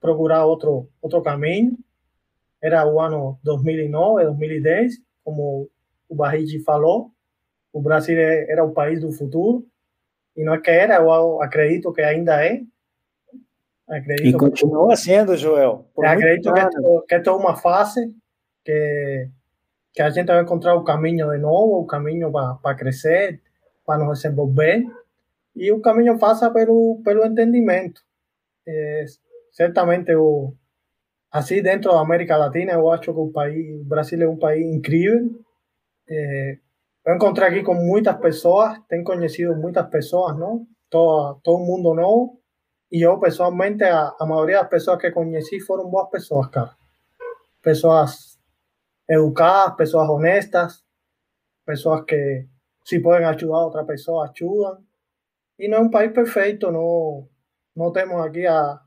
procurar 0.01 0.45
outro 0.45 0.89
outro 1.01 1.23
caminho. 1.23 1.79
Era 2.63 2.87
o 2.87 3.01
ano 3.01 3.39
2009, 3.43 4.25
2010, 4.25 4.95
como 5.25 5.71
o 6.09 6.15
Barrigi 6.15 6.63
falou, 6.63 7.11
o 7.73 7.81
Brasil 7.81 8.19
era 8.19 8.65
o 8.65 8.73
país 8.73 9.01
do 9.01 9.13
futuro 9.13 9.67
e 10.37 10.45
não 10.45 10.55
é 10.55 10.61
que 10.61 10.71
era, 10.71 10.97
eu 10.97 11.43
acredito 11.43 11.93
que 11.93 12.03
ainda 12.03 12.45
é. 12.45 12.61
Acredito 13.89 14.27
e 14.27 14.33
continua 14.39 14.91
que, 14.91 14.97
sendo, 14.97 15.37
Joel. 15.37 15.87
Acredito 15.99 16.53
que, 16.53 16.61
é, 16.61 16.69
que 17.09 17.15
é 17.15 17.21
toda 17.21 17.39
uma 17.39 17.57
fase 17.57 18.15
que 18.65 19.29
que 19.95 20.03
a 20.03 20.11
gente 20.11 20.27
vai 20.27 20.43
encontrar 20.43 20.75
o 20.75 20.85
caminho 20.85 21.31
de 21.31 21.39
novo, 21.39 21.81
o 21.81 21.87
caminho 21.87 22.31
para 22.31 22.75
crescer, 22.75 23.41
para 23.87 24.05
nos 24.05 24.21
desenvolver 24.21 24.85
e 25.55 25.73
o 25.73 25.81
caminho 25.81 26.19
passa 26.19 26.51
pelo 26.51 27.01
pelo 27.03 27.25
entendimento. 27.25 28.03
É, 28.69 29.05
certamente 29.53 30.15
o 30.15 30.53
assim 31.31 31.63
dentro 31.63 31.93
da 31.93 32.01
América 32.01 32.37
Latina 32.37 32.73
eu 32.73 32.91
acho 32.91 33.05
que 33.05 33.11
o 33.11 33.33
país 33.33 33.81
o 33.81 33.85
Brasil 33.85 34.21
é 34.21 34.29
um 34.29 34.37
país 34.37 34.67
incrível. 34.67 35.31
É, 36.09 36.59
eu 37.07 37.15
encontrei 37.15 37.49
aqui 37.49 37.63
com 37.63 37.75
muitas 37.75 38.17
pessoas, 38.19 38.77
tenho 38.89 39.05
conhecido 39.05 39.55
muitas 39.55 39.89
pessoas, 39.89 40.37
não? 40.37 40.67
Todo 40.91 41.41
todo 41.43 41.65
mundo 41.65 41.95
novo. 41.95 42.41
E 42.91 43.03
eu 43.07 43.19
pessoalmente 43.21 43.85
a, 43.85 44.13
a 44.19 44.27
maioria 44.27 44.61
das 44.61 44.69
pessoas 44.69 45.01
que 45.01 45.13
conheci 45.13 45.61
foram 45.61 45.89
boas 45.89 46.11
pessoas, 46.11 46.49
cara. 46.49 46.75
Pessoas 47.63 48.39
educadas, 49.09 49.77
pessoas 49.77 50.09
honestas, 50.09 50.85
pessoas 51.65 52.05
que 52.05 52.47
se 52.85 53.01
podem 53.01 53.27
ajudar 53.27 53.65
outra 53.65 53.85
pessoa, 53.85 54.29
ajudam. 54.31 54.85
E 55.59 55.69
não 55.69 55.79
é 55.79 55.81
um 55.83 55.91
país 55.91 56.13
perfeito, 56.13 56.71
não, 56.73 57.29
não 57.75 57.93
temos 57.93 58.21
aqui 58.21 58.47
a, 58.47 58.81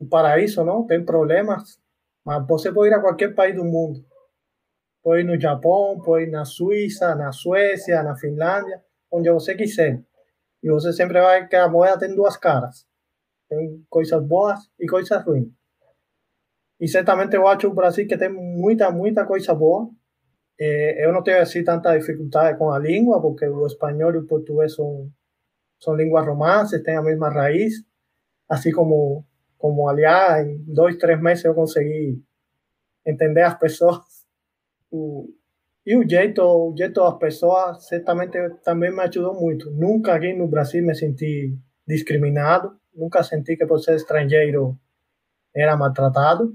o 0.00 0.06
paraíso, 0.06 0.64
não, 0.64 0.86
tem 0.86 1.04
problemas, 1.04 1.78
mas 2.24 2.46
você 2.46 2.72
pode 2.72 2.90
ir 2.90 2.94
a 2.94 3.00
qualquer 3.00 3.34
país 3.34 3.54
do 3.54 3.64
mundo. 3.64 4.04
Ir 5.06 5.24
no 5.24 5.38
Japão, 5.40 6.02
ir 6.18 6.30
na 6.30 6.44
Suíça, 6.44 7.14
na 7.14 7.30
Suécia, 7.30 8.02
na 8.02 8.16
Finlândia, 8.16 8.82
onde 9.10 9.30
você 9.30 9.54
quiser. 9.54 10.02
E 10.62 10.68
você 10.68 10.92
sempre 10.92 11.20
vai 11.20 11.42
ver 11.42 11.48
que 11.48 11.56
a 11.56 11.68
moeda 11.68 11.98
tem 11.98 12.14
duas 12.14 12.36
caras. 12.36 12.84
Tem 13.48 13.84
coisas 13.88 14.20
boas 14.22 14.58
e 14.80 14.86
coisas 14.86 15.24
ruins. 15.24 15.52
E 16.80 16.88
certamente 16.88 17.34
eu 17.34 17.46
acho 17.46 17.68
o 17.68 17.74
Brasil 17.74 18.06
que 18.06 18.18
tem 18.18 18.28
muita, 18.30 18.90
muita 18.90 19.24
coisa 19.24 19.54
boa, 19.54 19.88
eh, 20.58 21.04
eu 21.06 21.12
não 21.12 21.22
tenho 21.22 21.40
assim 21.40 21.64
tanta 21.64 21.96
dificuldade 21.98 22.58
com 22.58 22.70
a 22.70 22.78
língua, 22.78 23.20
porque 23.20 23.46
o 23.46 23.66
espanhol 23.66 24.14
e 24.14 24.18
o 24.18 24.26
português 24.26 24.74
são, 24.74 25.10
são 25.80 25.94
línguas 25.94 26.26
romances, 26.26 26.82
têm 26.82 26.96
a 26.96 27.02
mesma 27.02 27.30
raiz, 27.30 27.74
assim 28.48 28.72
como, 28.72 29.24
como 29.58 29.88
aliás, 29.88 30.46
em 30.46 30.58
dois, 30.66 30.96
três 30.98 31.20
meses 31.20 31.44
eu 31.44 31.54
consegui 31.54 32.22
entender 33.06 33.42
as 33.42 33.58
pessoas. 33.58 34.15
O, 34.96 35.28
e 35.84 35.96
o 35.96 36.08
jeito, 36.08 36.42
o 36.42 36.74
jeito 36.76 37.00
das 37.00 37.18
pessoas 37.18 37.86
certamente 37.86 38.38
também 38.64 38.90
me 38.90 39.02
ajudou 39.02 39.34
muito. 39.34 39.70
Nunca 39.70 40.14
aqui 40.14 40.32
no 40.32 40.48
Brasil 40.48 40.84
me 40.84 40.94
senti 40.94 41.56
discriminado, 41.86 42.78
nunca 42.94 43.22
senti 43.22 43.56
que 43.56 43.66
por 43.66 43.78
ser 43.78 43.96
estrangeiro 43.96 44.78
era 45.54 45.76
maltratado. 45.76 46.54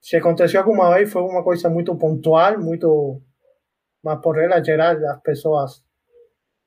Se 0.00 0.16
aconteceu 0.16 0.60
alguma 0.60 0.94
vez 0.94 1.12
foi 1.12 1.22
uma 1.22 1.44
coisa 1.44 1.68
muito 1.70 1.96
pontual, 1.96 2.58
muito 2.58 3.22
mas 4.02 4.20
por 4.20 4.36
regla 4.36 4.64
geral 4.64 4.96
as 5.14 5.20
pessoas 5.22 5.84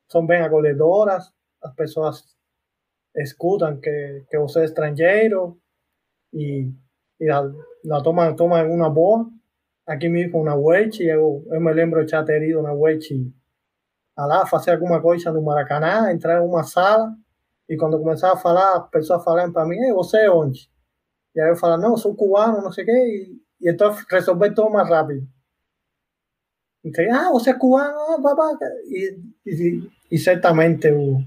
são 0.09 0.25
bem 0.25 0.41
acolhedoras, 0.41 1.23
as 1.61 1.73
pessoas 1.75 2.23
escutam 3.17 3.79
que, 3.79 4.25
que 4.29 4.37
você 4.37 4.61
é 4.61 4.65
estrangeiro 4.65 5.59
e, 6.33 6.71
e 7.19 7.29
a, 7.29 7.41
la 7.83 8.01
toma, 8.01 8.35
toma 8.35 8.63
uma 8.63 8.89
boa. 8.89 9.29
Aqui 9.87 10.09
mesmo 10.09 10.43
na 10.43 10.55
Wait, 10.55 10.99
eu, 10.99 11.45
eu 11.47 11.61
me 11.61 11.71
lembro 11.71 12.03
de 12.05 12.25
ter 12.25 12.41
ido 12.41 12.61
na 12.61 12.73
Wait 12.73 13.07
lá 14.17 14.45
fazer 14.45 14.71
alguma 14.71 15.01
coisa 15.01 15.31
no 15.31 15.41
Maracanã, 15.41 16.11
entrar 16.11 16.41
em 16.41 16.47
uma 16.47 16.63
sala 16.63 17.13
e 17.67 17.75
quando 17.75 17.99
começava 17.99 18.33
a 18.33 18.37
falar, 18.37 18.77
as 18.77 18.89
pessoas 18.89 19.23
falavam 19.23 19.51
para 19.51 19.65
mim, 19.65 19.77
você 19.93 20.19
é 20.19 20.31
onde? 20.31 20.69
E 21.35 21.41
aí 21.41 21.49
eu 21.49 21.55
falava, 21.55 21.81
não, 21.81 21.95
cubano, 22.15 22.61
não 22.61 22.71
sei 22.71 22.83
o 22.83 22.87
quê, 22.87 22.91
e, 22.91 23.67
e 23.67 23.71
então 23.71 23.95
resolver 24.09 24.53
tudo 24.53 24.69
mais 24.69 24.87
rápido. 24.87 25.27
Então, 26.83 27.03
ah, 27.11 27.31
você 27.31 27.49
é 27.49 27.53
cubano, 27.53 27.97
ah, 27.97 28.17
babaca. 28.19 28.65
E, 28.85 29.19
e, 29.45 29.89
e 30.11 30.17
certamente, 30.17 30.91
o, 30.91 31.17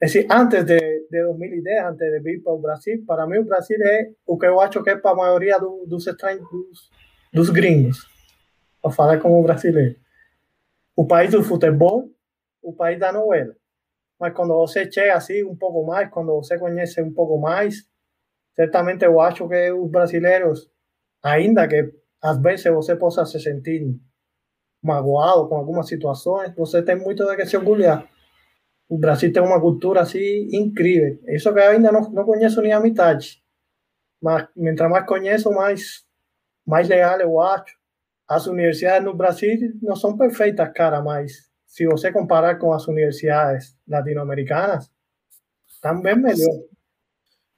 esse, 0.00 0.26
antes 0.30 0.64
de, 0.64 0.78
de 0.78 1.22
2010, 1.24 1.84
antes 1.84 2.10
de 2.10 2.20
vir 2.20 2.42
para 2.42 2.56
Brasil, 2.56 3.04
para 3.06 3.26
mim 3.26 3.38
o 3.38 3.44
Brasil 3.44 3.76
é 3.82 4.10
o 4.26 4.38
que 4.38 4.46
eu 4.46 4.58
acho 4.58 4.82
que 4.82 4.90
é 4.90 4.96
para 4.96 5.10
a 5.10 5.14
maioria 5.14 5.58
do, 5.58 5.84
dos 5.86 6.06
estranhos, 6.06 6.48
dos 7.32 7.50
gringos, 7.50 8.08
para 8.82 8.90
falar 8.90 9.18
como 9.20 9.42
brasileiro. 9.42 9.96
O 10.96 11.06
país 11.06 11.30
do 11.30 11.42
futebol, 11.42 12.10
o 12.62 12.72
país 12.72 12.98
da 12.98 13.12
novela. 13.12 13.54
Mas 14.18 14.34
quando 14.34 14.54
você 14.54 14.90
chega 14.90 15.14
assim 15.14 15.42
um 15.44 15.56
pouco 15.56 15.86
mais, 15.86 16.10
quando 16.10 16.34
você 16.34 16.58
conhece 16.58 17.00
um 17.00 17.12
pouco 17.12 17.38
mais, 17.38 17.88
certamente 18.54 19.04
eu 19.04 19.20
acho 19.20 19.48
que 19.48 19.70
os 19.72 19.90
brasileiros, 19.90 20.70
ainda 21.22 21.66
que 21.66 21.90
às 22.22 22.40
vezes 22.40 22.64
você 22.66 22.94
possa 22.94 23.24
se 23.24 23.40
sentir 23.40 23.98
magoado 24.82 25.48
com 25.48 25.56
algumas 25.56 25.88
situações, 25.88 26.54
você 26.54 26.82
tem 26.82 26.96
muito 26.96 27.24
de 27.24 27.36
que 27.36 27.46
se 27.46 27.56
orgulhar. 27.56 28.08
O 28.88 28.98
Brasil 28.98 29.32
tem 29.32 29.42
uma 29.42 29.60
cultura 29.60 30.00
assim 30.00 30.48
incrível. 30.52 31.18
Isso 31.28 31.52
que 31.52 31.58
eu 31.58 31.70
ainda 31.70 31.92
não, 31.92 32.10
não 32.10 32.24
conheço 32.24 32.60
nem 32.60 32.72
a 32.72 32.80
metade. 32.80 33.42
Mas, 34.20 34.48
mientras 34.56 34.90
mais 34.90 35.06
conheço, 35.06 35.50
mais, 35.52 36.04
mais 36.66 36.88
legal 36.88 37.20
eu 37.20 37.40
acho. 37.40 37.78
As 38.28 38.46
universidades 38.46 39.04
no 39.04 39.14
Brasil 39.14 39.50
não 39.82 39.96
são 39.96 40.16
perfeitas, 40.16 40.70
cara, 40.72 41.02
mas 41.02 41.50
se 41.66 41.86
você 41.86 42.12
comparar 42.12 42.58
com 42.58 42.72
as 42.72 42.86
universidades 42.86 43.76
latino-americanas, 43.88 44.90
estão 45.66 46.00
bem 46.00 46.16
melhor. 46.16 46.64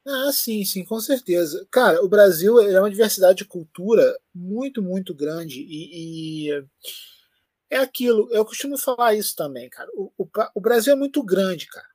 Ah, 0.07 0.33
sim, 0.33 0.65
sim, 0.65 0.85
com 0.85 0.99
certeza. 1.01 1.67
Cara, 1.71 2.03
o 2.03 2.09
Brasil 2.09 2.61
é 2.61 2.81
uma 2.81 2.91
diversidade 2.91 3.39
de 3.39 3.45
cultura 3.45 4.19
muito, 4.35 4.83
muito 4.83 5.15
grande 5.15 5.61
e, 5.61 6.49
e 6.49 6.65
é 7.71 7.79
aquilo, 7.79 8.29
eu 8.33 8.45
costumo 8.45 8.77
falar 8.77 9.15
isso 9.15 9.35
também, 9.35 9.71
cara. 9.71 9.89
O, 9.95 10.13
o, 10.19 10.29
o, 10.55 10.61
Brasil 10.61 10.93
é 10.93 10.97
muito 10.97 11.23
grande, 11.23 11.67
cara. 11.67 11.87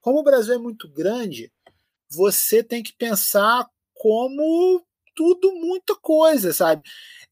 Como 0.00 0.20
o 0.20 0.22
Brasil 0.22 0.54
é 0.54 0.58
muito 0.58 0.88
grande, 0.88 1.50
você 2.08 2.62
tem 2.62 2.82
que 2.82 2.92
pensar 2.92 3.68
como 3.94 4.86
tudo, 5.14 5.52
muita 5.54 5.94
coisa, 5.96 6.52
sabe? 6.52 6.82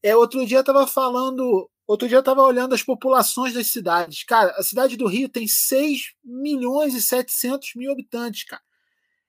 É, 0.01 0.15
outro 0.15 0.45
dia 0.45 0.57
eu 0.59 0.63
tava 0.63 0.85
falando, 0.87 1.69
outro 1.87 2.07
dia 2.07 2.17
eu 2.17 2.23
tava 2.23 2.41
olhando 2.41 2.75
as 2.75 2.83
populações 2.83 3.53
das 3.53 3.67
cidades. 3.67 4.23
Cara, 4.23 4.51
a 4.57 4.63
cidade 4.63 4.97
do 4.97 5.07
Rio 5.07 5.29
tem 5.29 5.47
6 5.47 6.13
milhões 6.23 6.93
e 6.93 7.01
700 7.01 7.75
mil 7.75 7.91
habitantes, 7.91 8.43
cara. 8.43 8.61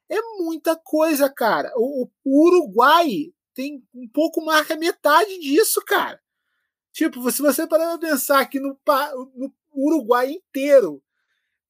É 0.08 0.20
muita 0.38 0.76
coisa, 0.76 1.30
cara. 1.30 1.72
O, 1.76 2.08
o 2.24 2.46
Uruguai 2.46 3.32
tem 3.54 3.82
um 3.94 4.08
pouco 4.08 4.44
mais 4.44 4.66
que 4.66 4.72
a 4.72 4.76
metade 4.76 5.38
disso, 5.38 5.80
cara. 5.86 6.20
Tipo, 6.92 7.30
se 7.30 7.42
você 7.42 7.66
parar 7.66 7.98
pra 7.98 8.08
pensar 8.10 8.44
que 8.46 8.60
no, 8.60 8.78
no 9.34 9.52
Uruguai 9.72 10.30
inteiro 10.30 11.02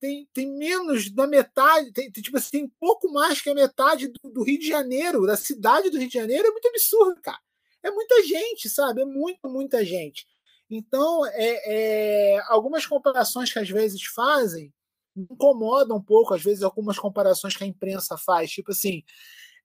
tem, 0.04 0.28
tem 0.34 0.46
menos 0.46 1.10
da 1.10 1.26
metade, 1.26 1.90
tem, 1.90 2.12
tem, 2.12 2.22
tipo 2.22 2.36
assim, 2.36 2.50
tem 2.50 2.68
pouco 2.78 3.10
mais 3.10 3.40
que 3.40 3.48
a 3.48 3.54
metade 3.54 4.08
do, 4.08 4.30
do, 4.30 4.42
Rio 4.42 4.58
de 4.58 4.68
Janeiro, 4.68 5.26
da 5.26 5.34
cidade 5.34 5.88
do 5.88 5.98
Rio 5.98 6.08
de 6.08 6.12
Janeiro, 6.12 6.46
é 6.46 6.50
muito 6.50 6.68
absurdo, 6.68 7.22
cara. 7.22 7.40
É 7.82 7.90
muita 7.90 8.22
gente, 8.22 8.68
sabe? 8.68 9.00
É 9.00 9.04
muito, 9.06 9.48
muita 9.48 9.82
gente. 9.82 10.26
Então, 10.68 11.24
é, 11.24 12.34
é, 12.34 12.38
algumas 12.48 12.84
comparações 12.84 13.50
que 13.50 13.58
às 13.58 13.70
vezes 13.70 14.02
fazem 14.04 14.70
incomodam 15.16 15.96
um 15.96 16.02
pouco, 16.02 16.34
às 16.34 16.42
vezes, 16.42 16.62
algumas 16.62 16.98
comparações 16.98 17.56
que 17.56 17.64
a 17.64 17.66
imprensa 17.66 18.18
faz, 18.18 18.50
tipo 18.50 18.72
assim, 18.72 19.02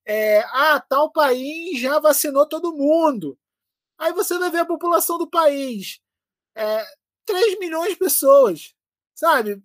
é, 0.05 0.39
ah, 0.39 0.79
tal 0.87 1.11
país 1.11 1.81
já 1.81 1.99
vacinou 1.99 2.47
todo 2.47 2.75
mundo. 2.75 3.37
Aí 3.97 4.13
você 4.13 4.37
vai 4.39 4.49
ver 4.49 4.59
a 4.59 4.65
população 4.65 5.17
do 5.17 5.29
país. 5.29 5.99
É, 6.55 6.85
3 7.25 7.59
milhões 7.59 7.89
de 7.89 7.97
pessoas. 7.97 8.73
Sabe? 9.15 9.61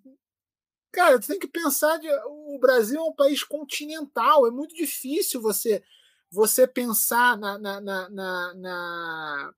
Cara, 0.95 1.21
você 1.21 1.33
tem 1.33 1.41
que 1.41 1.49
pensar 1.49 1.99
de, 1.99 2.09
o 2.09 2.59
Brasil 2.61 3.01
é 3.01 3.03
um 3.03 3.13
país 3.13 3.43
continental. 3.43 4.47
É 4.47 4.51
muito 4.51 4.75
difícil 4.75 5.43
você 5.43 5.83
você 6.31 6.67
pensar 6.67 7.37
na, 7.37 7.59
na, 7.59 7.81
na, 7.81 8.11
na, 8.11 8.55
na 8.55 9.55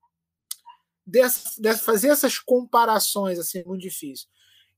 dessa, 1.05 1.59
dessa, 1.59 1.83
fazer 1.83 2.09
essas 2.09 2.37
comparações 2.37 3.39
assim, 3.39 3.59
é 3.59 3.63
muito 3.63 3.81
difícil. 3.81 4.27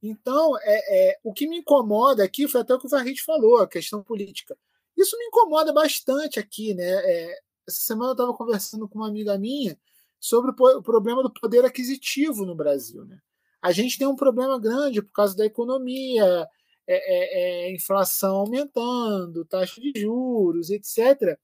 Então, 0.02 0.58
é, 0.62 1.12
é, 1.12 1.20
o 1.24 1.34
que 1.34 1.48
me 1.48 1.58
incomoda 1.58 2.24
aqui 2.24 2.48
foi 2.48 2.62
até 2.62 2.74
o 2.74 2.80
que 2.80 2.88
o 2.88 2.90
Farid 2.90 3.22
falou, 3.22 3.58
a 3.58 3.68
questão 3.68 4.02
política. 4.04 4.58
Isso 4.98 5.18
me 5.18 5.26
incomoda 5.26 5.74
bastante 5.74 6.40
aqui, 6.40 6.74
né? 6.74 6.84
É, 6.86 7.40
essa 7.68 7.82
semana 7.82 8.12
eu 8.12 8.14
estava 8.14 8.34
conversando 8.34 8.88
com 8.88 9.00
uma 9.00 9.08
amiga 9.08 9.38
minha 9.38 9.78
sobre 10.20 10.52
o 10.52 10.82
problema 10.82 11.24
do 11.24 11.32
poder 11.32 11.66
aquisitivo 11.66 12.46
no 12.46 12.56
Brasil. 12.56 13.06
Né? 13.06 13.20
A 13.62 13.72
gente 13.72 13.98
tem 13.98 14.08
um 14.08 14.16
problema 14.16 14.60
grande 14.60 15.02
por 15.02 15.12
causa 15.12 15.36
da 15.36 15.46
economia, 15.46 16.48
é, 16.88 16.96
é, 16.96 17.68
é, 17.68 17.76
inflação 17.76 18.38
aumentando, 18.38 19.46
taxa 19.46 19.80
de 19.80 19.94
juros, 19.96 20.70
etc. 20.70 21.38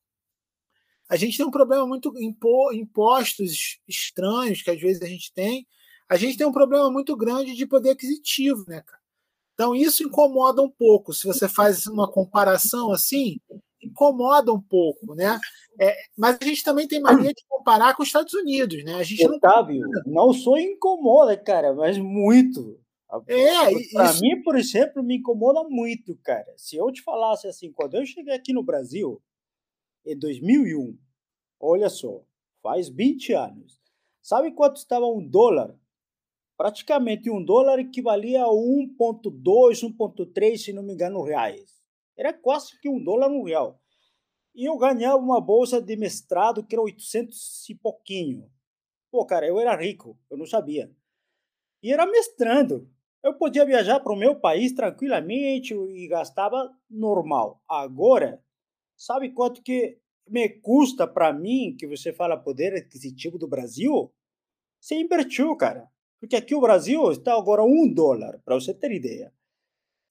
A 1.07 1.15
gente 1.15 1.37
tem 1.37 1.45
um 1.45 1.51
problema 1.51 1.85
muito 1.85 2.11
impo, 2.17 2.73
impostos 2.73 3.79
estranhos 3.87 4.61
que 4.61 4.71
às 4.71 4.79
vezes 4.79 5.01
a 5.01 5.05
gente 5.05 5.31
tem. 5.33 5.67
A 6.09 6.17
gente 6.17 6.37
tem 6.37 6.47
um 6.47 6.51
problema 6.51 6.89
muito 6.91 7.15
grande 7.15 7.55
de 7.55 7.67
poder 7.67 7.91
aquisitivo, 7.91 8.65
né, 8.67 8.81
cara? 8.81 9.01
Então 9.53 9.75
isso 9.75 10.03
incomoda 10.03 10.61
um 10.61 10.69
pouco. 10.69 11.13
Se 11.13 11.25
você 11.27 11.47
faz 11.47 11.87
uma 11.87 12.11
comparação 12.11 12.91
assim, 12.91 13.39
incomoda 13.85 14.51
um 14.51 14.61
pouco, 14.61 15.15
né? 15.15 15.39
É, 15.79 15.95
mas 16.17 16.37
a 16.41 16.45
gente 16.45 16.63
também 16.63 16.87
tem 16.87 17.01
mania 17.01 17.31
de 17.33 17.43
comparar 17.47 17.95
com 17.95 18.03
os 18.03 18.09
Estados 18.09 18.33
Unidos, 18.33 18.83
né? 18.83 18.95
A 18.95 19.03
gente 19.03 19.25
Otávio, 19.27 19.81
não, 20.05 20.27
não 20.27 20.33
só 20.33 20.57
incomoda, 20.57 21.37
cara, 21.37 21.73
mas 21.73 21.97
muito. 21.97 22.79
É, 23.27 23.71
para 23.93 24.13
mim, 24.19 24.41
por 24.43 24.57
exemplo, 24.57 25.03
me 25.03 25.17
incomoda 25.17 25.63
muito, 25.69 26.17
cara. 26.23 26.53
Se 26.57 26.75
eu 26.75 26.91
te 26.91 27.01
falasse 27.01 27.47
assim, 27.47 27.71
quando 27.71 27.95
eu 27.95 28.05
cheguei 28.05 28.33
aqui 28.33 28.51
no 28.51 28.63
Brasil, 28.63 29.21
em 30.05 30.17
2001, 30.17 30.97
olha 31.59 31.89
só, 31.89 32.21
faz 32.61 32.89
20 32.89 33.33
anos. 33.33 33.79
Sabe 34.21 34.51
quanto 34.51 34.77
estava 34.77 35.05
um 35.05 35.25
dólar? 35.25 35.75
Praticamente 36.57 37.29
um 37.29 37.43
dólar 37.43 37.79
equivalia 37.79 38.43
a 38.43 38.47
1,2, 38.47 39.83
1,3, 39.83 40.57
se 40.57 40.73
não 40.73 40.83
me 40.83 40.93
engano, 40.93 41.21
reais. 41.21 41.74
Era 42.17 42.33
quase 42.33 42.79
que 42.79 42.87
um 42.87 43.03
dólar 43.03 43.29
um 43.29 43.43
real. 43.43 43.81
E 44.53 44.65
eu 44.65 44.77
ganhava 44.77 45.17
uma 45.17 45.41
bolsa 45.41 45.81
de 45.81 45.97
mestrado 45.97 46.65
que 46.65 46.75
era 46.75 46.81
800 46.81 47.69
e 47.69 47.75
pouquinho. 47.75 48.49
Pô, 49.11 49.25
cara, 49.25 49.45
eu 49.45 49.59
era 49.59 49.75
rico, 49.75 50.17
eu 50.29 50.37
não 50.37 50.45
sabia. 50.45 50.89
E 51.83 51.91
era 51.91 52.05
mestrando. 52.05 52.89
Eu 53.21 53.33
podia 53.37 53.65
viajar 53.65 53.99
para 53.99 54.13
o 54.13 54.17
meu 54.17 54.39
país 54.39 54.71
tranquilamente 54.73 55.73
e 55.73 56.07
gastava 56.07 56.71
normal. 56.89 57.61
Agora, 57.67 58.41
sabe 58.95 59.31
quanto 59.31 59.61
que 59.61 59.99
me 60.27 60.47
custa 60.47 61.05
para 61.07 61.33
mim, 61.33 61.75
que 61.77 61.85
você 61.85 62.13
fala 62.13 62.37
poder 62.37 62.73
aquisitivo 62.75 63.37
do 63.37 63.47
Brasil? 63.47 64.13
Você 64.79 64.95
invertiu, 64.95 65.55
cara. 65.55 65.89
Porque 66.19 66.35
aqui 66.35 66.55
o 66.55 66.61
Brasil 66.61 67.11
está 67.11 67.35
agora 67.35 67.63
um 67.63 67.91
dólar, 67.93 68.41
para 68.45 68.55
você 68.55 68.73
ter 68.73 68.91
ideia 68.91 69.33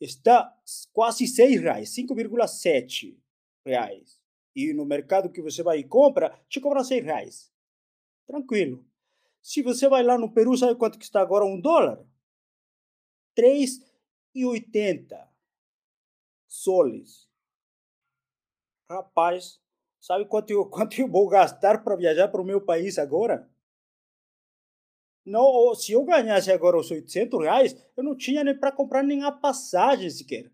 está 0.05 0.57
quase 0.93 1.27
6 1.27 1.61
reais, 1.61 1.91
5,7 1.91 3.19
reais. 3.67 4.21
E 4.55 4.73
no 4.73 4.85
mercado 4.85 5.31
que 5.31 5.43
você 5.43 5.63
vai 5.63 5.79
e 5.79 5.85
compra, 5.85 6.41
te 6.49 6.61
cobra 6.61 6.85
6 6.85 7.05
reais. 7.05 7.53
Tranquilo. 8.27 8.85
Se 9.43 9.63
você 9.63 9.89
vai 9.89 10.03
lá 10.03 10.17
no 10.17 10.33
Peru, 10.33 10.57
sabe 10.57 10.79
quanto 10.79 10.99
que 10.99 11.05
está 11.05 11.21
agora 11.21 11.45
um 11.45 11.61
dólar? 11.61 12.07
3,80 13.37 15.29
soles. 16.47 17.29
Rapaz, 18.91 19.61
sabe 20.01 20.27
quanto 20.27 20.51
eu, 20.51 20.67
quanto 20.71 21.01
eu 21.01 21.09
vou 21.09 21.29
gastar 21.29 21.83
para 21.83 21.97
viajar 21.97 22.29
para 22.29 22.41
o 22.41 22.45
meu 22.45 22.61
país 22.61 22.99
agora? 22.99 23.51
Não, 25.25 25.75
se 25.75 25.93
eu 25.93 26.05
ganhasse 26.05 26.53
agora 26.53 26.79
os 26.79 26.91
800 26.91 27.41
reais, 27.41 27.75
eu 27.97 28.05
não 28.05 28.17
tinha 28.17 28.45
nem 28.45 28.59
para 28.59 28.71
comprar 28.71 29.03
nem 29.03 29.25
a 29.25 29.33
passagem 29.33 30.11
sequer. 30.11 30.53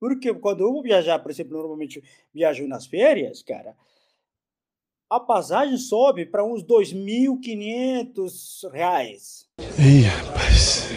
Porque 0.00 0.34
quando 0.34 0.64
eu 0.64 0.72
vou 0.72 0.82
viajar, 0.82 1.20
por 1.20 1.30
exemplo, 1.30 1.56
normalmente 1.56 2.02
viajo 2.34 2.66
nas 2.66 2.86
férias, 2.86 3.40
cara, 3.40 3.76
a 5.08 5.20
passagem 5.20 5.76
sobe 5.76 6.26
para 6.26 6.44
uns 6.44 6.64
2.500 6.64 8.68
reais. 8.72 9.48
Ih, 9.78 10.02
rapaz. 10.02 10.88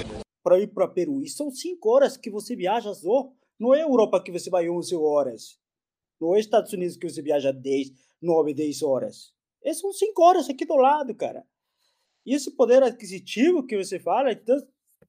Para 0.41 0.59
ir 0.59 0.67
para 0.67 0.87
Peru. 0.87 1.21
E 1.21 1.29
são 1.29 1.51
5 1.51 1.87
horas 1.87 2.17
que 2.17 2.31
você 2.31 2.55
viaja 2.55 2.95
só. 2.95 3.31
Não 3.59 3.75
é 3.75 3.83
Europa 3.83 4.23
que 4.23 4.31
você 4.31 4.49
vai 4.49 4.67
11 4.67 4.95
horas. 4.95 5.59
Não 6.19 6.35
é 6.35 6.39
Estados 6.39 6.73
Unidos 6.73 6.97
que 6.97 7.07
você 7.07 7.21
viaja 7.21 7.51
10, 7.51 7.91
9, 8.19 8.55
10 8.55 8.81
horas. 8.81 9.35
É 9.63 9.71
são 9.73 9.93
5 9.93 10.23
horas 10.23 10.49
aqui 10.49 10.65
do 10.65 10.77
lado, 10.77 11.13
cara. 11.13 11.45
E 12.25 12.33
esse 12.33 12.51
poder 12.51 12.81
aquisitivo 12.81 13.65
que 13.65 13.77
você 13.77 13.99
fala, 13.99 14.31
então, 14.31 14.57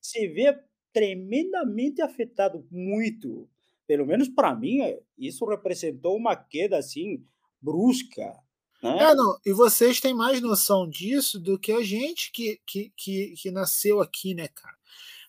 se 0.00 0.28
vê 0.28 0.58
tremendamente 0.92 2.02
afetado 2.02 2.66
muito. 2.70 3.48
Pelo 3.86 4.06
menos 4.06 4.28
para 4.28 4.54
mim, 4.54 4.78
isso 5.18 5.44
representou 5.46 6.16
uma 6.16 6.34
queda 6.36 6.78
assim 6.78 7.24
brusca. 7.60 8.34
Né? 8.82 8.98
É, 8.98 9.14
não, 9.14 9.38
e 9.44 9.52
vocês 9.52 10.00
têm 10.00 10.14
mais 10.14 10.40
noção 10.40 10.88
disso 10.88 11.40
do 11.40 11.58
que 11.58 11.72
a 11.72 11.82
gente 11.82 12.30
que, 12.32 12.60
que, 12.66 12.92
que, 12.96 13.34
que 13.36 13.50
nasceu 13.50 14.00
aqui, 14.00 14.34
né, 14.34 14.48
cara? 14.48 14.76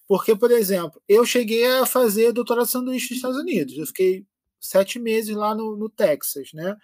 Porque, 0.08 0.36
por 0.36 0.52
exemplo, 0.52 1.02
eu 1.08 1.26
cheguei 1.26 1.66
a 1.66 1.86
fazer 1.86 2.32
doutorado 2.32 2.66
de 2.66 2.72
sanduíche 2.72 3.10
nos 3.10 3.18
Estados 3.18 3.38
Unidos. 3.38 3.78
Eu 3.78 3.86
fiquei 3.88 4.26
sete 4.60 5.00
meses 5.00 5.36
lá 5.36 5.54
no, 5.54 5.76
no 5.76 5.90
Texas, 5.90 6.54
né? 6.54 6.76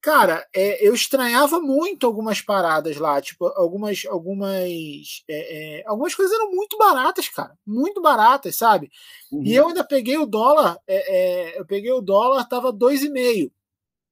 Cara, 0.00 0.46
é, 0.54 0.86
eu 0.86 0.94
estranhava 0.94 1.60
muito 1.60 2.06
algumas 2.06 2.40
paradas 2.40 2.96
lá, 2.98 3.20
tipo, 3.20 3.46
algumas, 3.56 4.04
algumas, 4.06 5.24
é, 5.28 5.80
é, 5.80 5.84
algumas 5.86 6.14
coisas 6.14 6.32
eram 6.32 6.52
muito 6.52 6.78
baratas, 6.78 7.28
cara, 7.28 7.58
muito 7.66 8.00
baratas, 8.00 8.54
sabe? 8.54 8.90
Uhum. 9.32 9.42
E 9.44 9.54
eu 9.56 9.66
ainda 9.66 9.82
peguei 9.84 10.16
o 10.16 10.24
dólar, 10.24 10.78
é, 10.86 11.54
é, 11.56 11.60
eu 11.60 11.66
peguei 11.66 11.90
o 11.90 12.00
dólar, 12.00 12.44
tava 12.48 12.72
dois 12.72 13.02
e 13.02 13.10
meio, 13.10 13.50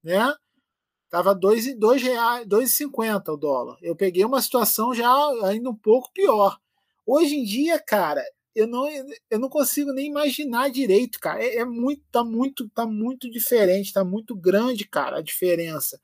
né? 0.03 0.33
Tava 1.09 1.33
dois, 1.35 1.73
dois 1.79 2.01
reais, 2.01 2.45
dois 2.47 2.71
e 2.71 2.75
cinquenta 2.75 3.31
o 3.31 3.37
dólar. 3.37 3.77
Eu 3.81 3.95
peguei 3.95 4.25
uma 4.25 4.41
situação 4.41 4.93
já 4.93 5.09
ainda 5.45 5.69
um 5.69 5.75
pouco 5.75 6.11
pior. 6.13 6.57
Hoje 7.05 7.35
em 7.35 7.43
dia, 7.45 7.79
cara, 7.79 8.21
eu 8.57 8.67
não, 8.67 8.89
eu 9.29 9.39
não 9.39 9.49
consigo 9.49 9.93
nem 9.93 10.07
imaginar 10.07 10.71
direito, 10.71 11.19
cara. 11.19 11.43
É, 11.43 11.57
é, 11.57 11.65
muito, 11.65 12.01
tá 12.11 12.23
muito, 12.23 12.67
tá 12.69 12.87
muito 12.87 13.29
diferente, 13.29 13.93
tá 13.93 14.03
muito 14.03 14.35
grande, 14.35 14.87
cara, 14.87 15.19
a 15.19 15.21
diferença. 15.21 16.01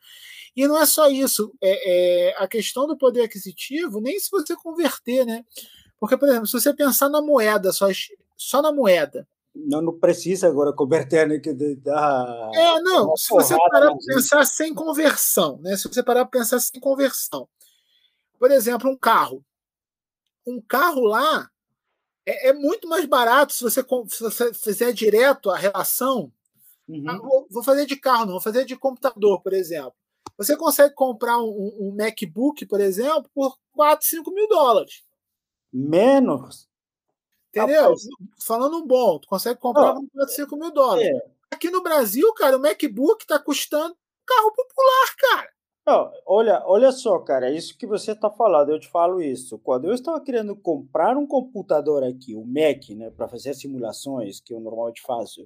E 0.56 0.68
não 0.68 0.80
é 0.80 0.86
só 0.86 1.10
isso. 1.10 1.52
É, 1.60 2.30
é, 2.30 2.36
a 2.38 2.48
questão 2.48 2.86
do 2.86 2.96
poder 2.96 3.24
aquisitivo, 3.24 4.00
nem 4.00 4.20
se 4.20 4.30
você 4.30 4.56
converter, 4.56 5.26
né? 5.26 5.44
Porque, 6.00 6.16
por 6.16 6.30
exemplo, 6.30 6.46
se 6.46 6.54
você 6.54 6.72
pensar 6.74 7.10
na 7.10 7.22
moeda, 7.24 7.72
só, 7.72 7.88
só 8.38 8.62
na 8.62 8.72
moeda. 8.72 9.28
Não, 9.56 9.82
não 9.82 10.00
precisa 10.00 10.48
agora 10.48 10.72
converter, 10.72 11.28
né? 11.28 11.40
Que 11.40 11.54
dá 11.76 12.52
é, 12.54 12.82
não. 12.82 13.16
Se 13.18 13.30
você 13.30 13.56
parar 13.58 13.88
para 13.88 13.98
pensar 14.14 14.46
sem 14.46 14.76
conversão, 14.76 15.60
né? 15.60 15.76
Se 15.76 15.88
você 15.88 16.04
parar 16.04 16.26
para 16.26 16.40
pensar 16.40 16.60
sem 16.60 16.80
conversão. 16.80 17.48
Por 18.38 18.52
exemplo, 18.52 18.92
um 18.92 18.98
carro. 18.98 19.44
Um 20.46 20.62
carro 20.62 21.02
lá, 21.02 21.50
é, 22.26 22.50
é, 22.50 22.54
muito 22.54 22.88
mais 22.88 23.06
barato 23.06 23.54
se 23.54 23.64
você, 23.64 23.82
se 23.82 24.24
você 24.24 24.54
fizer 24.54 24.92
direto 24.94 25.50
a 25.50 25.58
relação. 25.58 26.32
Uhum. 26.88 27.04
Ah, 27.08 27.18
vou, 27.18 27.48
vou, 27.50 27.64
fazer 27.64 27.86
de 27.86 27.96
carro, 27.96 28.26
não, 28.26 28.34
vou 28.34 28.42
fazer 28.42 28.66
de 28.66 28.76
computador, 28.76 29.42
por 29.42 29.54
exemplo. 29.54 29.94
Você 30.38 30.58
consegue 30.58 30.94
comprar 30.96 31.38
um, 31.40 31.74
um 31.80 31.96
MacBook, 31.96 32.66
por 32.66 32.82
exemplo, 32.82 33.30
por 33.34 33.58
4, 33.72 34.06
5 34.08 34.32
mil 34.32 34.48
dólares. 34.48 35.04
Menos. 35.72 36.68
Entendeu? 37.50 37.84
Rapaz. 37.84 38.08
Falando 38.40 38.78
um 38.78 38.88
bom, 38.88 39.20
tu 39.20 39.28
consegue 39.28 39.60
comprar 39.60 39.94
por 39.94 40.06
4, 40.12 40.36
5 40.36 40.58
mil 40.58 40.72
dólares. 40.72 41.08
É. 41.08 41.34
Aqui 41.52 41.70
no 41.70 41.84
Brasil, 41.84 42.34
cara, 42.34 42.58
o 42.58 42.62
MacBook 42.62 43.24
está 43.24 43.38
custando 43.40 43.96
carro 44.26 44.52
popular, 44.54 45.16
cara. 45.18 45.53
Não, 45.86 46.10
olha, 46.26 46.64
olha 46.66 46.94
só, 46.94 47.20
cara, 47.20 47.52
isso 47.52 47.78
que 47.78 47.86
você 47.86 48.14
está 48.14 48.30
falando, 48.30 48.70
eu 48.70 48.80
te 48.80 48.88
falo 48.88 49.22
isso. 49.22 49.60
Quando 49.60 49.86
eu 49.86 49.94
estava 49.94 50.22
querendo 50.22 50.56
comprar 50.56 51.18
um 51.18 51.28
computador 51.28 52.04
aqui, 52.06 52.34
o 52.34 52.46
Mac, 52.46 52.90
né, 52.96 53.10
para 53.10 53.28
fazer 53.28 53.54
simulações 53.54 54.40
que 54.40 54.54
eu 54.54 54.62
normalmente 54.62 55.02
faço, 55.02 55.46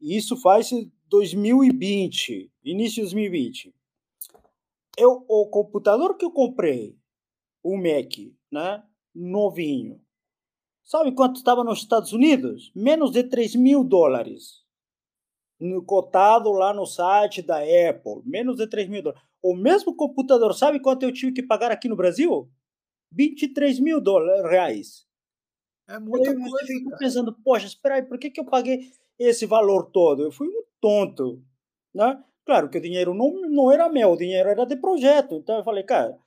isso 0.00 0.36
faz 0.40 0.70
2020, 1.08 2.50
início 2.64 2.96
de 2.96 3.00
2020. 3.02 3.72
Eu, 4.98 5.24
o 5.28 5.46
computador 5.46 6.16
que 6.16 6.24
eu 6.24 6.32
comprei, 6.32 6.98
o 7.62 7.76
Mac, 7.76 8.12
né, 8.50 8.82
novinho, 9.14 10.00
sabe 10.82 11.12
quanto 11.12 11.36
estava 11.36 11.62
nos 11.62 11.78
Estados 11.78 12.12
Unidos? 12.12 12.72
Menos 12.74 13.12
de 13.12 13.22
3 13.22 13.54
mil 13.54 13.84
dólares. 13.84 14.64
Cotado 15.86 16.50
lá 16.50 16.74
no 16.74 16.84
site 16.84 17.40
da 17.40 17.58
Apple, 17.58 18.20
menos 18.24 18.56
de 18.56 18.66
3 18.66 18.88
mil 18.88 19.00
dólares. 19.00 19.22
O 19.44 19.54
mesmo 19.54 19.94
computador, 19.94 20.54
sabe 20.54 20.80
quanto 20.80 21.02
eu 21.02 21.12
tive 21.12 21.30
que 21.30 21.42
pagar 21.42 21.70
aqui 21.70 21.86
no 21.86 21.94
Brasil? 21.94 22.50
23 23.12 23.78
mil 23.78 24.00
dólares, 24.00 24.42
reais. 24.50 25.06
É 25.86 25.98
muita 25.98 26.30
eu, 26.30 26.34
coisa. 26.34 26.56
Eu 26.62 26.66
fico 26.66 26.96
pensando, 26.96 27.36
poxa, 27.44 27.66
espera 27.66 27.96
aí, 27.96 28.02
por 28.02 28.18
que, 28.18 28.30
que 28.30 28.40
eu 28.40 28.46
paguei 28.46 28.90
esse 29.18 29.44
valor 29.44 29.90
todo? 29.90 30.22
Eu 30.22 30.32
fui 30.32 30.48
um 30.48 30.62
tonto, 30.80 31.44
né? 31.94 32.24
Claro 32.46 32.70
que 32.70 32.78
o 32.78 32.80
dinheiro 32.80 33.12
não, 33.12 33.38
não 33.50 33.70
era 33.70 33.86
meu, 33.90 34.12
o 34.12 34.16
dinheiro 34.16 34.48
era 34.48 34.64
de 34.64 34.76
projeto. 34.76 35.34
Então 35.34 35.58
eu 35.58 35.62
falei, 35.62 35.82
cara, 35.82 36.18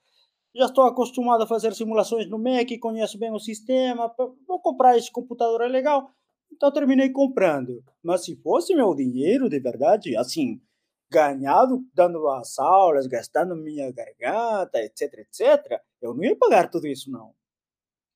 já 0.55 0.65
estou 0.65 0.83
acostumado 0.83 1.41
a 1.41 1.47
fazer 1.47 1.73
simulações 1.73 2.29
no 2.29 2.37
Mac, 2.37 2.69
conheço 2.79 3.17
bem 3.17 3.31
o 3.31 3.39
sistema, 3.39 4.13
vou 4.47 4.61
comprar 4.61 4.95
esse 4.95 5.11
computador, 5.11 5.61
é 5.61 5.67
legal. 5.67 6.11
Então 6.51 6.71
terminei 6.71 7.09
comprando. 7.09 7.83
Mas 8.03 8.25
se 8.25 8.35
fosse 8.43 8.75
meu 8.75 8.93
dinheiro 8.93 9.49
de 9.49 9.59
verdade, 9.59 10.15
assim, 10.15 10.61
ganhado 11.09 11.83
dando 11.93 12.27
as 12.29 12.59
aulas, 12.59 13.07
gastando 13.07 13.55
minha 13.55 13.91
garganta, 13.91 14.79
etc, 14.79 15.19
etc, 15.19 15.81
eu 16.01 16.13
não 16.13 16.23
ia 16.23 16.35
pagar 16.35 16.69
tudo 16.69 16.87
isso, 16.87 17.09
não. 17.09 17.33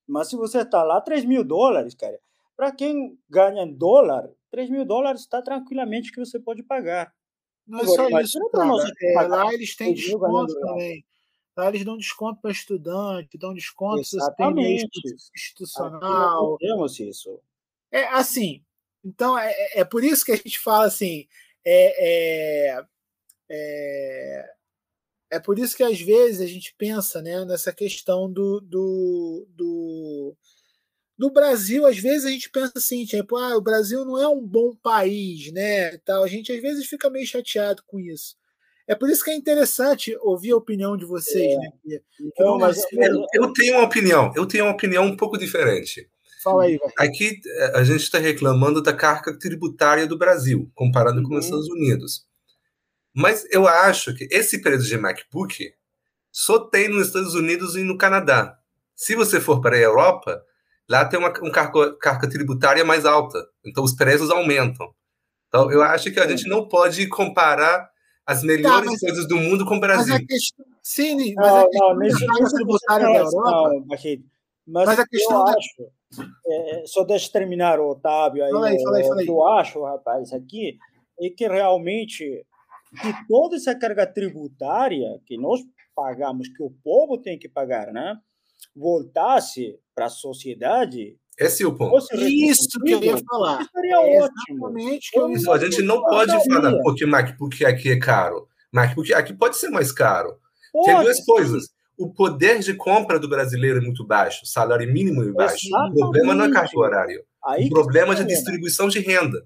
Mas 0.06 0.28
se 0.28 0.36
você 0.36 0.62
está 0.62 0.82
lá, 0.82 1.00
3 1.00 1.24
mil 1.24 1.44
dólares, 1.44 1.94
cara, 1.94 2.18
para 2.56 2.72
quem 2.72 3.18
ganha 3.28 3.62
em 3.62 3.72
dólar, 3.72 4.30
3 4.50 4.68
mil 4.68 4.84
dólares 4.84 5.22
está 5.22 5.40
tranquilamente 5.40 6.12
que 6.12 6.20
você 6.20 6.38
pode 6.38 6.62
pagar. 6.62 7.12
Não 7.66 7.80
é 7.80 7.86
só 7.86 8.08
isso. 8.20 8.38
É, 9.00 9.22
lá 9.22 9.52
eles 9.54 9.74
têm 9.76 9.94
desconto 9.94 10.54
também. 10.60 11.04
Lá 11.56 11.68
eles 11.68 11.84
dão 11.84 11.96
desconto 11.96 12.40
para 12.40 12.50
estudante, 12.50 13.38
dão 13.38 13.54
desconto 13.54 14.00
Exatamente. 14.00 14.88
institucional. 15.34 16.56
Temos 16.58 16.98
isso. 16.98 17.40
É 17.90 18.06
assim, 18.08 18.64
então 19.04 19.38
é, 19.38 19.50
é, 19.50 19.80
é 19.80 19.84
por 19.84 20.02
isso 20.02 20.24
que 20.24 20.32
a 20.32 20.36
gente 20.36 20.58
fala 20.58 20.86
assim, 20.86 21.26
é, 21.64 22.74
é, 22.74 22.84
é, 23.50 24.44
é, 25.32 25.40
por 25.40 25.58
isso 25.58 25.76
que 25.76 25.82
às 25.82 26.00
vezes 26.00 26.40
a 26.40 26.46
gente 26.46 26.74
pensa 26.76 27.22
né, 27.22 27.44
nessa 27.44 27.72
questão 27.72 28.30
do, 28.30 28.60
do, 28.60 29.46
do, 29.50 30.36
do 31.16 31.30
Brasil. 31.30 31.86
Às 31.86 31.98
vezes 31.98 32.24
a 32.24 32.30
gente 32.30 32.50
pensa 32.50 32.72
assim, 32.76 33.04
tipo, 33.04 33.36
ah, 33.36 33.56
o 33.56 33.62
Brasil 33.62 34.04
não 34.04 34.20
é 34.20 34.28
um 34.28 34.46
bom 34.46 34.74
país, 34.76 35.52
né? 35.52 35.96
Tal. 35.98 36.22
A 36.24 36.28
gente 36.28 36.52
às 36.52 36.60
vezes 36.60 36.86
fica 36.86 37.10
meio 37.10 37.26
chateado 37.26 37.82
com 37.86 37.98
isso. 37.98 38.36
É 38.88 38.94
por 38.94 39.08
isso 39.08 39.24
que 39.24 39.30
é 39.30 39.34
interessante 39.34 40.16
ouvir 40.20 40.50
a 40.50 40.56
opinião 40.56 40.96
de 40.96 41.04
vocês. 41.04 41.52
É. 41.52 41.56
Né? 41.56 42.00
Então, 42.20 42.58
mas 42.58 42.84
eu, 42.92 43.26
eu 43.34 43.52
tenho 43.52 43.76
uma 43.76 43.84
opinião, 43.84 44.32
eu 44.34 44.46
tenho 44.46 44.64
uma 44.64 44.72
opinião 44.72 45.04
um 45.04 45.16
pouco 45.16 45.38
diferente. 45.38 46.10
Fala 46.42 46.64
aí, 46.64 46.76
vai. 46.76 47.08
Aqui 47.08 47.40
eh, 47.46 47.72
a 47.74 47.84
gente 47.84 48.02
está 48.02 48.18
reclamando 48.18 48.82
da 48.82 48.92
carga 48.92 49.38
tributária 49.38 50.06
do 50.06 50.18
Brasil, 50.18 50.70
comparando 50.74 51.20
uhum. 51.20 51.28
com 51.28 51.34
os 51.36 51.44
uhum. 51.44 51.60
Estados 51.60 51.68
Unidos. 51.68 52.26
Mas 53.14 53.46
eu 53.50 53.68
acho 53.68 54.14
que 54.14 54.26
esse 54.30 54.60
preço 54.60 54.86
de 54.86 54.96
MacBook 54.96 55.72
só 56.30 56.58
tem 56.58 56.88
nos 56.88 57.08
Estados 57.08 57.34
Unidos 57.34 57.76
e 57.76 57.82
no 57.82 57.98
Canadá. 57.98 58.58
Se 58.96 59.14
você 59.14 59.40
for 59.40 59.60
para 59.60 59.76
a 59.76 59.80
Europa, 59.80 60.42
lá 60.88 61.04
tem 61.04 61.18
uma, 61.18 61.32
uma 61.40 61.52
carga, 61.52 61.94
carga 61.98 62.28
tributária 62.28 62.84
mais 62.84 63.04
alta. 63.04 63.38
Então 63.64 63.84
os 63.84 63.94
preços 63.94 64.30
aumentam. 64.30 64.92
Então 65.48 65.70
eu 65.70 65.82
acho 65.82 66.10
que 66.10 66.18
a 66.18 66.26
gente 66.26 66.48
não 66.48 66.66
pode 66.66 67.06
comparar 67.08 67.90
as 68.26 68.40
tá, 68.40 68.46
melhores 68.46 68.86
tá, 68.86 68.90
mas, 68.92 69.00
coisas 69.00 69.28
do 69.28 69.36
mundo 69.36 69.66
com 69.66 69.76
o 69.76 69.80
Brasil. 69.80 70.14
Mas 70.14 70.22
a 70.22 70.26
questão, 70.26 70.66
sim, 70.82 71.34
mas 71.34 71.34
não, 71.34 71.58
a 71.58 71.68
questão 71.68 71.94
não, 71.94 71.98
da 71.98 72.26
carga 72.26 72.50
tributária 72.50 73.06
da 73.06 73.18
Europa. 73.18 73.68
Não, 73.68 73.84
mas, 73.86 74.02
mas 74.66 74.98
a 74.98 75.06
questão 75.06 75.38
eu 75.38 75.44
da... 75.44 75.52
acho 75.52 75.92
é, 76.46 76.82
só 76.86 77.04
deixa 77.04 77.28
eu 77.28 77.32
terminar, 77.32 77.80
Otávio. 77.80 78.44
Aí, 78.44 78.50
aí, 78.50 78.82
fala 78.82 78.98
aí. 78.98 79.04
O 79.04 79.16
que 79.16 79.30
eu 79.30 79.46
acho, 79.46 79.82
rapaz, 79.82 80.32
aqui 80.32 80.78
é 81.20 81.30
que 81.30 81.46
realmente 81.46 82.44
que 83.00 83.26
toda 83.28 83.56
essa 83.56 83.74
carga 83.74 84.06
tributária 84.06 85.20
que 85.26 85.38
nós 85.38 85.60
pagamos, 85.94 86.48
que 86.48 86.62
o 86.62 86.70
povo 86.82 87.18
tem 87.18 87.38
que 87.38 87.48
pagar, 87.48 87.92
né, 87.92 88.16
voltasse 88.74 89.78
para 89.94 90.06
a 90.06 90.10
sociedade. 90.10 91.16
Esse 91.38 91.62
é 91.62 91.66
o 91.66 91.74
ponto. 91.74 91.96
Isso 92.16 92.78
que 92.84 92.92
eu 92.92 93.02
ia 93.02 93.16
falar. 93.18 93.66
Seria 93.72 93.94
é 93.94 94.22
ótimo. 94.22 94.74
Que 94.74 95.18
eu 95.18 95.30
ia 95.30 95.52
a 95.52 95.58
gente 95.58 95.82
não 95.82 96.02
pode 96.02 96.32
falar 96.46 96.78
porque 96.82 97.06
MacBook 97.06 97.64
aqui 97.64 97.90
é 97.90 97.98
caro. 97.98 98.46
MacBook 98.72 99.12
aqui 99.14 99.32
pode 99.32 99.56
ser 99.56 99.70
mais 99.70 99.90
caro. 99.92 100.36
Pode. 100.72 100.86
Tem 100.86 101.02
duas 101.02 101.24
coisas 101.24 101.64
o 101.96 102.12
poder 102.12 102.60
de 102.60 102.74
compra 102.74 103.18
do 103.18 103.28
brasileiro 103.28 103.78
é 103.78 103.80
muito 103.80 104.06
baixo, 104.06 104.46
salário 104.46 104.90
mínimo 104.92 105.22
é 105.22 105.32
baixo. 105.32 105.66
Exatamente. 105.66 105.92
O 105.92 105.98
problema 105.98 106.34
não 106.34 106.44
é 106.46 106.50
carga 106.52 106.78
horário. 106.78 107.24
Aí 107.44 107.66
o 107.66 107.70
problema 107.70 108.14
é 108.14 108.16
de 108.16 108.26
distribuição 108.26 108.88
de 108.88 109.00
renda. 109.00 109.44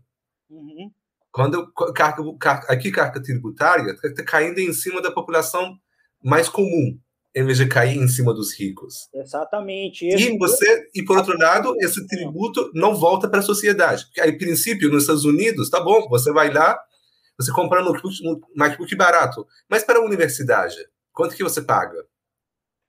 Uhum. 0.51 0.91
Quando 1.33 1.71
carga, 1.95 2.23
carga, 2.39 2.67
aqui 2.69 2.91
carga 2.91 3.23
tributária 3.23 3.95
está 4.03 4.25
caindo 4.25 4.59
em 4.59 4.73
cima 4.73 5.03
da 5.03 5.11
população 5.11 5.77
mais 6.23 6.49
comum, 6.49 6.99
em 7.35 7.45
vez 7.45 7.59
de 7.59 7.67
cair 7.67 7.99
em 7.99 8.09
cima 8.09 8.33
dos 8.33 8.59
ricos. 8.59 9.09
Exatamente. 9.13 10.07
E 10.07 10.39
você 10.39 10.89
e 10.95 11.05
por 11.05 11.19
outro 11.19 11.37
lado, 11.39 11.75
esse 11.81 12.07
tributo 12.07 12.71
não 12.75 12.95
volta 12.95 13.29
para 13.29 13.41
a 13.41 13.43
sociedade. 13.43 14.07
Porque, 14.07 14.21
aí, 14.21 14.37
princípio, 14.37 14.91
nos 14.91 15.03
Estados 15.03 15.25
Unidos, 15.25 15.69
tá 15.69 15.81
bom, 15.81 16.09
você 16.09 16.33
vai 16.33 16.53
lá, 16.53 16.79
você 17.39 17.53
comprar 17.53 17.83
um 17.83 17.93
MacBook, 18.57 18.95
um 18.95 18.99
barato. 18.99 19.47
Mas 19.69 19.85
para 19.85 19.99
a 19.99 20.05
universidade, 20.05 20.77
quanto 21.13 21.37
que 21.37 21.43
você 21.43 21.61
paga? 21.61 22.03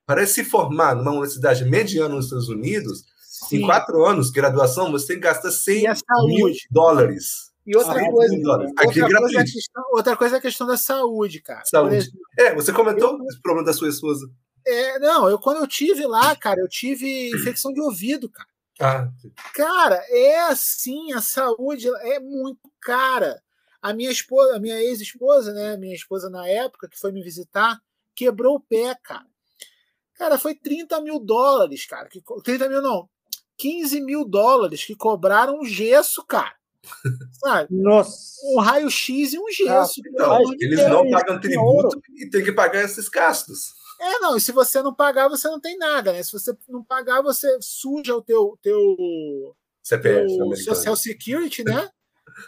Para 0.07 0.25
se 0.25 0.43
formar 0.45 0.95
numa 0.95 1.11
universidade 1.11 1.65
mediana 1.65 2.15
nos 2.15 2.25
Estados 2.25 2.47
Unidos, 2.47 3.03
Sim. 3.19 3.57
em 3.57 3.65
quatro 3.65 4.05
anos, 4.05 4.31
graduação, 4.31 4.89
você 4.89 5.07
tem 5.07 5.15
que 5.17 5.23
gastar 5.23 5.51
100 5.51 5.81
E 5.83 5.87
a 5.87 5.93
mil 6.25 6.47
dólares. 6.71 7.51
E 7.65 7.75
outra 7.75 8.01
Ah, 8.01 8.09
coisa. 8.09 8.33
Aqui 8.77 8.99
é 9.01 9.03
outra, 9.03 9.19
coisa 9.19 9.39
é 9.41 9.43
questão, 9.43 9.83
outra 9.91 10.15
coisa 10.17 10.35
é 10.35 10.39
a 10.39 10.41
questão 10.41 10.65
da 10.65 10.77
saúde, 10.77 11.41
cara. 11.41 11.61
Saúde. 11.65 11.95
exemplo, 11.97 12.19
É, 12.39 12.55
você 12.55 12.71
comentou 12.71 13.21
esse 13.27 13.41
problema 13.41 13.65
da 13.67 13.73
sua 13.73 13.89
esposa. 13.89 14.31
é, 14.65 14.97
não, 14.99 15.29
eu 15.29 15.37
quando 15.37 15.57
eu 15.57 15.67
tive 15.67 16.07
lá, 16.07 16.33
cara, 16.37 16.61
eu 16.61 16.69
tive 16.69 17.29
infecção 17.35 17.73
de 17.73 17.81
ouvido, 17.81 18.29
cara. 18.29 18.47
Ah, 18.79 19.09
Cara, 19.53 20.01
é 20.09 20.39
assim, 20.47 21.11
a 21.11 21.19
saúde 21.19 21.89
é 21.89 22.19
muito 22.21 22.59
cara. 22.81 23.41
A 23.81 23.91
minha 23.91 24.09
esposa, 24.11 24.55
a 24.55 24.59
minha 24.59 24.81
ex-esposa, 24.81 25.51
né, 25.51 25.75
minha 25.75 25.93
esposa 25.95 26.29
na 26.29 26.47
época 26.47 26.87
que 26.87 26.97
foi 26.97 27.11
me 27.11 27.21
visitar, 27.21 27.79
quebrou 28.15 28.55
o 28.55 28.59
pé, 28.61 28.95
cara. 29.03 29.25
Cara, 30.17 30.37
foi 30.37 30.55
30 30.55 30.99
mil 31.01 31.19
dólares, 31.19 31.85
cara. 31.85 32.07
Que, 32.09 32.21
co- 32.21 32.41
30 32.41 32.67
mil 32.69 32.81
não, 32.81 33.07
15 33.57 34.01
mil 34.01 34.25
dólares 34.25 34.83
que 34.83 34.95
cobraram 34.95 35.59
um 35.59 35.65
gesso, 35.65 36.23
cara. 36.25 36.55
Sabe? 37.39 37.67
Nossa. 37.71 38.17
Um 38.45 38.59
raio-x 38.59 39.33
e 39.33 39.39
um 39.39 39.51
gesso. 39.51 40.01
pelo 40.01 40.15
Não, 40.17 40.33
amor 40.33 40.55
de 40.55 40.65
eles 40.65 40.79
não 40.89 41.09
pagam 41.09 41.35
em 41.35 41.39
tributo 41.41 42.01
e 42.15 42.29
tem 42.29 42.43
que 42.43 42.51
pagar 42.51 42.83
esses 42.83 43.09
gastos. 43.09 43.73
É, 43.99 44.19
não, 44.19 44.37
e 44.37 44.41
se 44.41 44.51
você 44.51 44.81
não 44.81 44.93
pagar, 44.93 45.27
você 45.27 45.47
não 45.47 45.59
tem 45.59 45.75
nada, 45.77 46.13
né? 46.13 46.21
Se 46.21 46.31
você 46.31 46.55
não 46.69 46.83
pagar, 46.83 47.21
você 47.21 47.57
suja 47.61 48.15
o 48.15 48.21
teu, 48.21 48.57
teu, 48.61 49.55
CPF 49.83 50.27
teu 50.27 50.43
americano. 50.45 50.55
Social 50.75 50.95
Security, 50.95 51.63
né? 51.63 51.89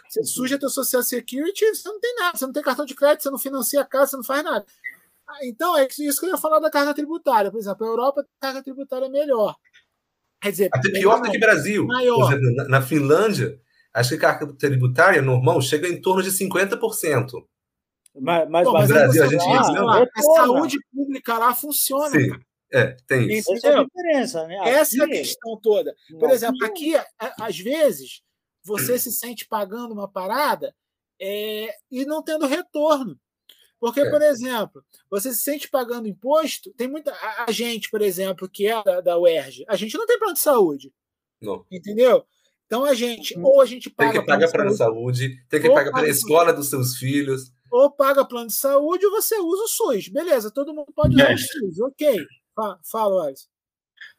Você 0.08 0.22
suja 0.22 0.56
teu 0.56 0.68
Social 0.70 1.02
Security, 1.02 1.64
você 1.74 1.88
não 1.88 1.98
tem 1.98 2.14
nada, 2.14 2.38
você 2.38 2.46
não 2.46 2.52
tem 2.52 2.62
cartão 2.62 2.84
de 2.84 2.94
crédito, 2.94 3.24
você 3.24 3.30
não 3.30 3.38
financia 3.38 3.80
a 3.80 3.84
casa, 3.84 4.12
você 4.12 4.16
não 4.18 4.22
faz 4.22 4.44
nada. 4.44 4.64
Ah, 5.30 5.38
Então, 5.46 5.78
é 5.78 5.86
isso 5.98 6.20
que 6.20 6.26
eu 6.26 6.30
ia 6.30 6.36
falar 6.38 6.58
da 6.58 6.70
carga 6.70 6.92
tributária. 6.92 7.50
Por 7.50 7.58
exemplo, 7.58 7.86
a 7.86 7.88
Europa 7.88 8.22
tem 8.22 8.30
carga 8.40 8.62
tributária 8.62 9.08
melhor. 9.08 9.54
Quer 10.42 10.50
dizer, 10.50 10.70
Até 10.72 10.90
pior 10.90 11.20
do 11.20 11.30
que 11.30 11.36
o 11.36 11.40
Brasil. 11.40 11.86
Maior. 11.86 12.16
Por 12.16 12.32
exemplo, 12.32 12.54
na, 12.56 12.68
na 12.68 12.82
Finlândia, 12.82 13.60
acho 13.94 14.10
que 14.10 14.16
a 14.16 14.18
carga 14.18 14.52
tributária 14.56 15.22
normal 15.22 15.60
chega 15.62 15.86
em 15.88 16.00
torno 16.00 16.22
de 16.22 16.30
50%. 16.30 17.44
Mas, 18.20 18.48
mas, 18.48 18.66
Pô, 18.66 18.72
mas 18.72 18.88
Brasil, 18.88 19.22
a 19.22 19.26
gente 19.28 19.44
fala, 19.44 19.98
reclama. 20.00 20.10
a 20.16 20.22
saúde 20.22 20.78
pública 20.92 21.38
lá 21.38 21.54
funciona. 21.54 22.10
Sim, 22.10 22.30
é, 22.72 22.96
tem 23.06 23.30
isso. 23.30 23.52
essa 23.52 23.68
é 23.68 23.76
a 23.76 23.84
diferença, 23.84 24.46
né? 24.46 24.56
Essa 24.68 24.96
é 24.96 25.00
a 25.00 25.04
Aqui, 25.04 25.12
questão 25.18 25.60
toda. 25.60 25.94
Por 26.18 26.30
exemplo, 26.30 26.64
aqui, 26.64 26.94
às 27.38 27.58
vezes, 27.58 28.20
você 28.64 28.98
se 28.98 29.12
sente 29.12 29.46
pagando 29.46 29.92
uma 29.92 30.10
parada 30.10 30.74
é, 31.20 31.68
e 31.90 32.04
não 32.04 32.22
tendo 32.22 32.46
retorno. 32.46 33.16
Porque, 33.80 34.00
É. 34.00 34.10
por 34.10 34.20
exemplo, 34.20 34.84
você 35.10 35.32
se 35.32 35.40
sente 35.40 35.68
pagando 35.68 36.06
imposto, 36.06 36.70
tem 36.76 36.86
muita. 36.86 37.12
A, 37.46 37.50
gente, 37.50 37.88
por 37.90 38.02
exemplo, 38.02 38.48
que 38.48 38.66
é 38.66 38.82
da, 38.84 39.00
da 39.00 39.18
UERJ, 39.18 39.64
a 39.66 39.74
gente 39.74 39.96
não 39.96 40.06
tem 40.06 40.18
plano 40.18 40.34
de 40.34 40.40
saúde, 40.40 40.92
Não. 41.40 41.64
entendeu? 41.72 42.22
Então 42.66 42.84
a 42.84 42.94
gente, 42.94 43.36
ou 43.40 43.60
a 43.60 43.66
gente 43.66 43.88
Tem 43.90 43.94
paga 44.06 44.20
que 44.20 44.26
pagar 44.26 44.48
plano 44.48 44.52
para 44.52 44.64
de 44.68 44.74
a 44.74 44.76
saúde, 44.76 45.18
saúde, 45.22 45.46
tem 45.48 45.60
que 45.62 45.68
pagar 45.68 45.90
para 45.90 46.00
a 46.00 46.02
paga- 46.02 46.08
escola 46.12 46.52
dos 46.52 46.68
seus 46.68 46.96
filhos. 46.96 47.50
ou 47.72 47.90
paga 47.90 48.24
plano 48.24 48.48
de 48.48 48.52
saúde, 48.54 49.06
ou 49.06 49.12
você 49.12 49.36
usa 49.40 49.62
o 49.64 49.68
SUS. 49.68 50.08
Beleza, 50.08 50.50
todo 50.52 50.74
mundo 50.74 50.92
pode 50.94 51.14
usar 51.14 51.24
o 51.26 51.28
Mestre. 51.30 51.58
SUS, 51.60 51.80
ok. 51.80 52.16
Fa- 52.54 52.78
Fala, 52.90 53.26
Alisson. 53.28 53.48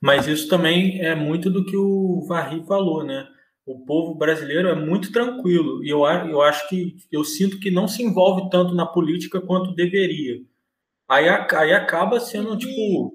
Mas 0.01 0.25
isso 0.27 0.47
também 0.49 0.99
é 1.05 1.13
muito 1.15 1.49
do 1.49 1.63
que 1.65 1.77
o 1.77 2.25
Varri 2.27 2.65
falou, 2.65 3.03
né? 3.03 3.27
O 3.71 3.85
povo 3.85 4.15
brasileiro 4.15 4.67
é 4.67 4.75
muito 4.75 5.11
tranquilo 5.11 5.83
e 5.83 5.89
eu, 5.89 6.03
eu 6.05 6.41
acho 6.41 6.67
que 6.69 6.95
eu 7.11 7.23
sinto 7.23 7.59
que 7.59 7.71
não 7.71 7.87
se 7.87 8.03
envolve 8.03 8.49
tanto 8.49 8.73
na 8.75 8.85
política 8.85 9.41
quanto 9.41 9.73
deveria. 9.75 10.37
Aí, 11.09 11.27
aí 11.29 11.73
acaba 11.73 12.19
sendo 12.19 12.57
tipo 12.57 13.13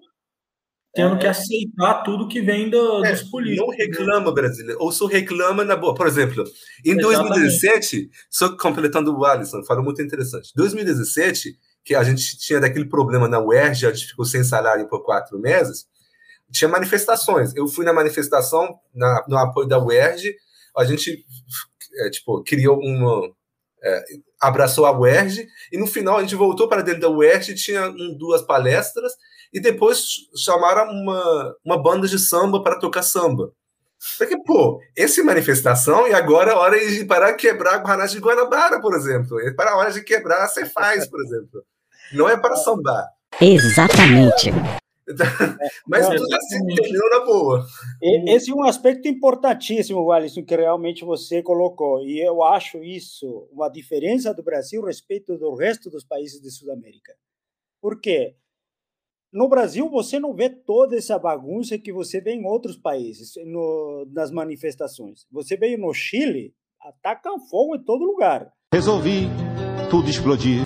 tendo 0.94 1.18
que 1.18 1.26
aceitar 1.26 2.02
tudo 2.04 2.26
que 2.26 2.40
vem 2.40 2.70
do- 2.70 3.04
É, 3.04 3.12
dos 3.12 3.24
políticos. 3.24 3.66
não 3.68 3.76
reclama 3.76 4.32
brasileiro, 4.32 4.80
ou 4.80 4.90
só 4.90 5.04
reclama 5.06 5.62
na 5.62 5.76
boa. 5.76 5.94
Por 5.94 6.06
exemplo, 6.06 6.42
em 6.84 6.92
Exatamente. 6.92 7.02
2017, 7.02 8.10
só 8.30 8.56
completando 8.56 9.14
o 9.14 9.22
Alisson, 9.26 9.62
falou 9.64 9.84
muito 9.84 10.00
interessante. 10.00 10.52
2017, 10.56 11.54
que 11.84 11.94
a 11.94 12.02
gente 12.02 12.38
tinha 12.38 12.58
daquele 12.60 12.86
problema 12.86 13.28
na 13.28 13.38
UERJ, 13.38 13.86
a 13.86 13.92
gente 13.92 14.06
ficou 14.06 14.24
sem 14.24 14.42
salário 14.42 14.88
por 14.88 15.04
quatro 15.04 15.38
meses, 15.38 15.84
tinha 16.50 16.68
manifestações. 16.68 17.54
Eu 17.54 17.68
fui 17.68 17.84
na 17.84 17.92
manifestação, 17.92 18.78
na, 18.94 19.22
no 19.28 19.36
apoio 19.36 19.68
da 19.68 19.78
UERJ, 19.78 20.34
a 20.76 20.84
gente 20.84 21.24
é, 21.98 22.10
tipo, 22.10 22.42
criou 22.42 22.78
uma. 22.78 23.30
é, 23.82 24.04
abraçou 24.40 24.86
a 24.86 24.98
UERJ, 24.98 25.46
e 25.72 25.78
no 25.78 25.86
final 25.86 26.18
a 26.18 26.22
gente 26.22 26.34
voltou 26.34 26.68
para 26.68 26.82
dentro 26.82 27.00
da 27.00 27.10
UERJ, 27.10 27.54
tinha 27.54 27.88
um, 27.88 28.16
duas 28.18 28.42
palestras, 28.42 29.12
e 29.52 29.60
depois 29.60 30.04
chamaram 30.44 30.90
uma, 30.90 31.56
uma 31.64 31.82
banda 31.82 32.06
de 32.06 32.18
samba 32.18 32.62
para 32.62 32.78
tocar 32.78 33.02
samba. 33.02 33.52
Porque, 34.18 34.36
pô, 34.44 34.80
essa 34.96 35.24
manifestação 35.24 36.06
e 36.06 36.12
agora 36.12 36.52
é 36.52 36.54
hora 36.54 36.78
de 36.78 37.04
parar 37.04 37.32
de 37.32 37.38
quebrar 37.38 37.74
a 37.74 37.78
Guaraná 37.78 38.06
de 38.06 38.18
Guanabara, 38.18 38.80
por 38.80 38.94
exemplo. 38.94 39.40
É 39.40 39.52
para 39.52 39.72
a 39.72 39.76
hora 39.76 39.90
de 39.90 40.02
quebrar 40.02 40.44
a 40.44 40.48
Cefaz, 40.48 41.08
por 41.08 41.20
exemplo. 41.24 41.64
Não 42.12 42.28
é 42.28 42.36
para 42.36 42.56
sambar. 42.56 43.06
Exatamente. 43.40 44.52
Mas 45.86 46.08
Não, 46.08 46.16
tudo 46.16 46.34
assim, 46.34 46.58
entendeu 46.62 47.10
na 47.10 47.24
boa. 47.24 47.66
Esse 48.02 48.50
é 48.50 48.54
um 48.54 48.64
aspecto 48.64 49.06
importantíssimo, 49.06 50.10
Alisson, 50.10 50.44
que 50.44 50.56
realmente 50.56 51.04
você 51.04 51.42
colocou. 51.42 52.04
E 52.04 52.20
eu 52.20 52.42
acho 52.42 52.82
isso 52.82 53.48
uma 53.52 53.68
diferença 53.68 54.34
do 54.34 54.42
Brasil 54.42 54.82
respeito 54.82 55.38
do 55.38 55.54
resto 55.54 55.88
dos 55.90 56.04
países 56.04 56.40
de 56.40 56.50
Sudamérica. 56.50 57.14
Por 57.80 58.00
quê? 58.00 58.34
No 59.32 59.48
Brasil, 59.48 59.88
você 59.88 60.18
não 60.18 60.34
vê 60.34 60.48
toda 60.48 60.96
essa 60.96 61.18
bagunça 61.18 61.78
que 61.78 61.92
você 61.92 62.20
vê 62.20 62.32
em 62.32 62.44
outros 62.46 62.76
países, 62.76 63.34
no- 63.44 64.06
nas 64.10 64.30
manifestações. 64.30 65.26
Você 65.30 65.56
veio 65.56 65.78
no 65.78 65.92
Chile, 65.92 66.54
atacam 66.80 67.38
fogo 67.38 67.76
em 67.76 67.82
todo 67.82 68.04
lugar. 68.04 68.50
Resolvi 68.72 69.28
tudo 69.90 70.08
explodir. 70.08 70.64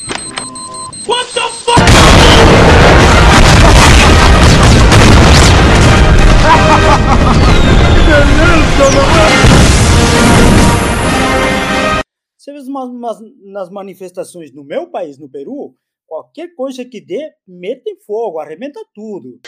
Você 12.51 12.53
vê 12.53 13.51
nas 13.51 13.71
manifestações 13.71 14.53
no 14.53 14.65
meu 14.65 14.91
país, 14.91 15.19
no 15.19 15.29
Peru, 15.29 15.77
qualquer 16.05 16.53
coisa 16.57 16.85
que 16.85 17.01
dê, 17.01 17.33
metem 17.47 17.97
fogo, 18.01 18.41
arrebenta 18.41 18.85
tudo. 18.93 19.39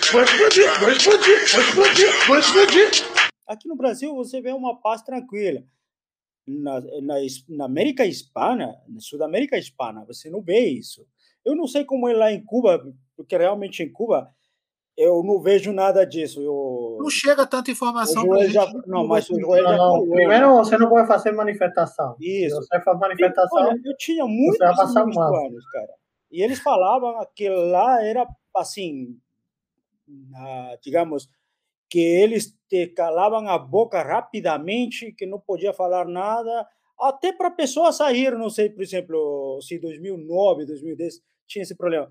Aqui 3.46 3.66
no 3.66 3.74
Brasil 3.74 4.14
você 4.14 4.40
vê 4.40 4.52
uma 4.52 4.80
paz 4.80 5.02
tranquila. 5.02 5.64
Na, 6.46 6.80
na, 6.80 7.14
na 7.48 7.64
América 7.64 8.06
Hispana, 8.06 8.80
na 8.88 9.00
Sudamérica 9.00 9.58
Hispana, 9.58 10.04
você 10.04 10.30
não 10.30 10.40
vê 10.40 10.66
isso. 10.66 11.04
Eu 11.44 11.56
não 11.56 11.66
sei 11.66 11.84
como 11.84 12.08
é 12.08 12.14
lá 12.14 12.32
em 12.32 12.44
Cuba, 12.44 12.80
porque 13.16 13.36
realmente 13.36 13.82
em 13.82 13.90
Cuba 13.90 14.32
eu 14.96 15.22
não 15.22 15.40
vejo 15.40 15.72
nada 15.72 16.04
disso. 16.06 16.40
Eu, 16.42 16.98
Não 17.00 17.10
chega 17.10 17.46
tanta 17.46 17.70
informação 17.70 18.22
Joel 18.22 18.38
pra 18.40 18.48
já, 18.48 18.66
gente. 18.66 18.88
não, 18.88 19.06
mas 19.06 19.28
o 19.30 19.40
Joel 19.40 19.62
já 19.62 19.76
falou. 19.76 20.08
Primeiro, 20.10 20.54
você 20.56 20.78
não 20.78 20.88
pode 20.88 21.06
fazer 21.08 21.32
manifestação. 21.32 22.16
Se 22.18 22.46
Isso. 22.46 22.56
você 22.56 22.80
faz 22.80 22.98
manifestação, 22.98 23.62
Olha, 23.62 23.80
eu 23.84 23.96
tinha 23.96 24.26
muitos 24.26 24.58
vai 24.58 25.04
cubanos, 25.04 25.66
cara. 25.70 25.94
E 26.30 26.42
eles 26.42 26.58
falavam 26.60 27.14
que 27.34 27.48
lá 27.48 28.02
era 28.02 28.26
assim, 28.56 29.18
digamos, 30.82 31.28
que 31.88 32.00
eles 32.00 32.56
te 32.68 32.86
calavam 32.86 33.48
a 33.48 33.58
boca 33.58 34.02
rapidamente, 34.02 35.12
que 35.12 35.26
não 35.26 35.38
podia 35.38 35.72
falar 35.74 36.06
nada, 36.06 36.66
até 36.98 37.32
para 37.32 37.48
a 37.48 37.52
pessoa 37.52 37.92
sair, 37.92 38.32
não 38.32 38.48
sei, 38.48 38.70
por 38.70 38.82
exemplo, 38.82 39.58
se 39.60 39.78
2009, 39.78 40.64
2010 40.64 41.20
tinha 41.46 41.62
esse 41.62 41.76
problema. 41.76 42.10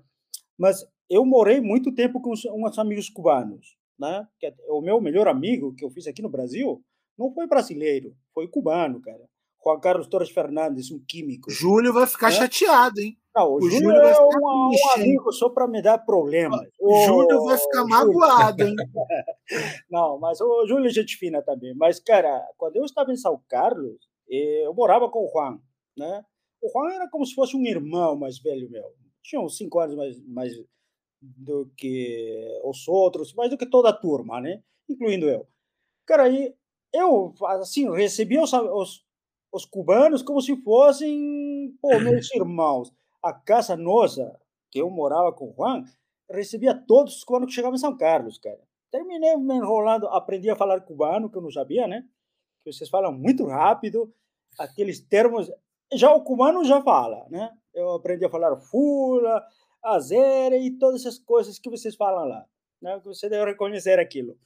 Mas 0.56 0.84
eu 1.12 1.26
morei 1.26 1.60
muito 1.60 1.92
tempo 1.94 2.20
com 2.20 2.32
uns, 2.32 2.78
amigos 2.78 3.10
cubanos, 3.10 3.76
né? 3.98 4.26
Que 4.40 4.52
o 4.68 4.80
meu 4.80 4.98
melhor 4.98 5.28
amigo 5.28 5.74
que 5.74 5.84
eu 5.84 5.90
fiz 5.90 6.06
aqui 6.06 6.22
no 6.22 6.30
Brasil 6.30 6.82
não 7.18 7.30
foi 7.34 7.46
brasileiro, 7.46 8.16
foi 8.32 8.48
cubano, 8.48 9.00
cara. 9.00 9.22
Juan 9.62 9.78
Carlos 9.78 10.08
Torres 10.08 10.30
Fernandes, 10.30 10.90
um 10.90 10.98
químico. 11.06 11.50
Júlio 11.50 11.92
vai 11.92 12.06
ficar 12.06 12.28
É? 12.28 12.32
chateado, 12.32 12.98
hein? 12.98 13.16
Não, 13.36 13.52
o, 13.52 13.56
O 13.56 13.60
Júlio, 13.60 13.78
Júlio 13.78 14.00
é 14.00 14.20
um, 14.20 14.70
um 14.70 14.90
amigo 14.96 15.32
só 15.32 15.50
para 15.50 15.68
me 15.68 15.80
dar 15.80 15.98
problemas. 15.98 16.66
O 16.80 17.04
Júlio 17.06 17.44
vai 17.44 17.58
ficar 17.58 17.84
magoado, 17.84 18.64
hein? 18.64 18.74
Não, 19.90 20.18
mas 20.18 20.40
o 20.40 20.66
Júlio 20.66 20.86
é 20.86 20.90
gente 20.90 21.16
fina 21.16 21.42
também. 21.42 21.74
Mas, 21.76 22.00
cara, 22.00 22.44
quando 22.56 22.76
eu 22.76 22.84
estava 22.84 23.12
em 23.12 23.16
São 23.16 23.40
Carlos, 23.48 23.96
eh, 24.30 24.66
eu 24.66 24.74
morava 24.74 25.08
com 25.08 25.24
o 25.24 25.30
Juan, 25.30 25.58
né? 25.96 26.24
O 26.60 26.68
Juan 26.68 26.92
era 26.94 27.08
como 27.08 27.24
se 27.24 27.34
fosse 27.34 27.56
um 27.56 27.64
irmão 27.64 28.16
mais 28.16 28.38
velho 28.38 28.68
meu. 28.70 28.84
Tinha 29.22 29.40
uns 29.40 29.56
cinco 29.56 29.78
anos 29.78 29.94
mais, 29.94 30.20
mais 30.26 30.52
do 31.22 31.70
que 31.76 32.60
os 32.64 32.86
outros, 32.88 33.32
mais 33.34 33.48
do 33.48 33.56
que 33.56 33.64
toda 33.64 33.90
a 33.90 33.96
turma, 33.96 34.40
né? 34.40 34.62
Incluindo 34.88 35.28
eu. 35.28 35.46
Cara, 36.04 36.24
aí 36.24 36.52
eu, 36.92 37.32
assim, 37.60 37.88
recebia 37.90 38.42
os, 38.42 38.52
os, 38.52 39.06
os 39.52 39.64
cubanos 39.64 40.22
como 40.22 40.40
se 40.40 40.56
fossem 40.62 41.76
pô, 41.80 41.88
meus 42.00 42.34
irmãos. 42.34 42.92
A 43.22 43.32
casa 43.32 43.76
nossa, 43.76 44.36
que 44.70 44.80
eu 44.80 44.90
morava 44.90 45.32
com 45.32 45.50
o 45.50 45.54
Juan, 45.54 45.84
recebia 46.28 46.74
todos 46.74 47.16
os 47.16 47.24
cubanos 47.24 47.48
que 47.48 47.54
chegavam 47.54 47.76
em 47.76 47.80
São 47.80 47.96
Carlos, 47.96 48.36
cara. 48.38 48.60
Terminei 48.90 49.36
me 49.36 49.54
enrolando, 49.54 50.08
aprendi 50.08 50.50
a 50.50 50.56
falar 50.56 50.80
cubano, 50.80 51.30
que 51.30 51.38
eu 51.38 51.42
não 51.42 51.50
sabia, 51.50 51.86
né? 51.86 52.04
Que 52.64 52.72
vocês 52.72 52.90
falam 52.90 53.12
muito 53.12 53.46
rápido, 53.46 54.12
aqueles 54.58 55.00
termos. 55.00 55.50
Já 55.94 56.12
o 56.12 56.22
cubano 56.22 56.64
já 56.64 56.82
fala, 56.82 57.26
né? 57.30 57.50
Eu 57.72 57.92
aprendi 57.92 58.24
a 58.24 58.30
falar 58.30 58.56
fula, 58.56 59.42
azere 59.82 60.58
e 60.58 60.78
todas 60.78 61.00
essas 61.00 61.18
coisas 61.18 61.58
que 61.58 61.70
vocês 61.70 61.94
falam 61.94 62.26
lá, 62.26 62.46
né? 62.80 62.98
Que 63.00 63.06
você 63.06 63.28
deve 63.28 63.50
reconhecer 63.50 63.98
aquilo. 63.98 64.38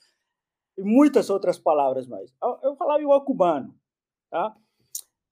E 0.77 0.83
muitas 0.83 1.31
outras 1.31 1.59
palavras 1.59 2.07
mais. 2.07 2.33
Eu 2.63 2.77
falava 2.77 3.01
igual 3.01 3.25
cubano, 3.25 3.75
tá? 4.31 4.57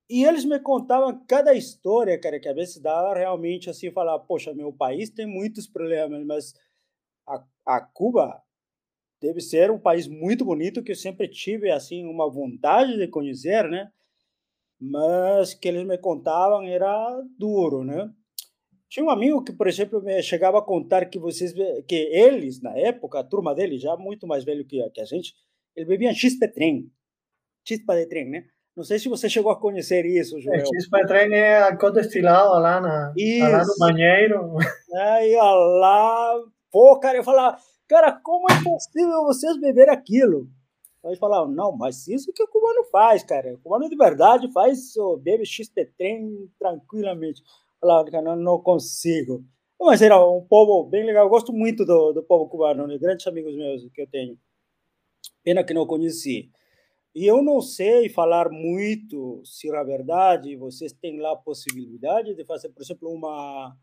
E 0.09 0.25
eles 0.25 0.45
me 0.45 0.61
contavam 0.61 1.25
cada 1.27 1.55
história, 1.55 2.19
cara, 2.21 2.39
que 2.39 2.49
às 2.49 2.55
vezes 2.55 2.79
dava 2.79 3.15
realmente 3.15 3.71
assim, 3.71 3.91
falar, 3.91 4.19
poxa, 4.21 4.53
meu 4.53 4.73
país 4.73 5.09
tem 5.09 5.27
muitos 5.27 5.67
problemas, 5.67 6.25
mas 6.27 6.55
a, 7.27 7.43
a 7.67 7.81
Cuba 7.81 8.43
deve 9.21 9.41
ser 9.41 9.71
um 9.71 9.79
país 9.79 10.07
muito 10.07 10.45
bonito 10.45 10.83
que 10.83 10.93
eu 10.93 10.97
sempre 10.97 11.27
tive 11.29 11.71
assim 11.71 12.07
uma 12.07 12.31
vontade 12.31 12.99
de 12.99 13.09
conhecer, 13.09 13.69
né? 13.69 13.91
Mas 14.79 15.55
que 15.55 15.69
eles 15.69 15.87
me 15.87 15.97
contavam 15.97 16.63
era 16.65 17.23
duro, 17.39 17.83
né? 17.83 18.13
Tinha 18.89 19.05
um 19.05 19.11
amigo 19.11 19.43
que, 19.43 19.53
por 19.53 19.67
exemplo, 19.67 20.03
me 20.03 20.23
chegava 20.23 20.59
a 20.59 20.63
contar 20.63 21.07
que 21.07 21.19
vocês, 21.19 21.53
que 21.89 21.95
eles 21.95 22.61
na 22.61 22.77
época, 22.77 23.19
a 23.19 23.25
turma 23.25 23.55
dele 23.55 23.79
já 23.79 23.97
muito 23.97 24.27
mais 24.27 24.45
velho 24.45 24.65
que 24.65 24.81
a, 24.83 24.91
que 24.91 25.01
a 25.01 25.05
gente, 25.05 25.35
ele 25.75 25.87
bebia 25.87 26.13
chispa 26.13 26.47
de 26.47 26.53
trem, 26.53 26.93
chispa 27.67 27.97
de 27.97 28.07
trem, 28.07 28.31
né? 28.31 28.45
Não 28.77 28.83
sei 28.83 28.99
se 28.99 29.09
você 29.09 29.29
chegou 29.29 29.53
a 29.53 29.61
conhecer 29.61 30.05
isso, 30.05 30.41
Joel. 30.41 30.61
É, 30.61 30.67
chispa 30.67 30.99
de 30.99 31.07
trem 31.07 31.33
é 31.33 31.63
alcohol 31.63 31.93
destilado 31.93 32.61
lá, 32.61 32.81
na, 32.81 33.13
lá 33.41 33.65
no 33.65 33.79
banheiro. 33.79 34.57
Aí, 34.95 35.35
lá, 35.37 36.41
pô, 36.71 36.99
cara, 36.99 37.17
eu 37.19 37.25
falava, 37.25 37.57
cara, 37.89 38.13
como 38.13 38.51
é 38.51 38.63
possível 38.63 39.25
vocês 39.25 39.61
beber 39.61 39.89
aquilo? 39.89 40.49
Aí 41.05 41.17
falavam, 41.17 41.53
não, 41.53 41.77
mas 41.77 42.09
isso 42.09 42.33
que 42.33 42.43
o 42.43 42.49
cubano 42.49 42.83
faz, 42.85 43.23
cara. 43.23 43.55
O 43.55 43.59
cubano 43.59 43.89
de 43.89 43.97
verdade 43.97 44.51
faz, 44.53 44.95
bebe 45.21 45.45
XP 45.45 45.85
trem 45.99 46.51
tranquilamente. 46.59 47.43
Cara, 48.11 48.23
não, 48.23 48.37
não 48.37 48.59
consigo. 48.61 49.45
Mas 49.81 50.01
era 50.01 50.19
um 50.25 50.41
povo 50.41 50.89
bem 50.89 51.05
legal. 51.05 51.25
Eu 51.25 51.31
gosto 51.31 51.53
muito 51.53 51.85
do, 51.85 52.13
do 52.13 52.23
povo 52.23 52.49
cubano, 52.49 52.87
né? 52.87 52.97
grandes 52.99 53.27
amigos 53.27 53.55
meus 53.55 53.87
que 53.93 54.01
eu 54.01 54.07
tenho. 54.07 54.39
Pena 55.43 55.63
que 55.63 55.75
não 55.75 55.87
conheci. 55.87 56.51
E 57.15 57.27
eu 57.27 57.43
não 57.43 57.61
sei 57.61 58.09
falar 58.09 58.51
muito 58.51 59.41
se 59.45 59.69
na 59.69 59.85
verdade 59.85 60.57
vocês 60.57 60.93
têm 60.93 61.21
lá 61.21 61.33
a 61.33 61.37
possibilidade 61.37 62.35
de 62.35 62.45
fazer, 62.45 62.71
por 62.71 62.83
exemplo, 62.83 63.09
uma 63.09 63.77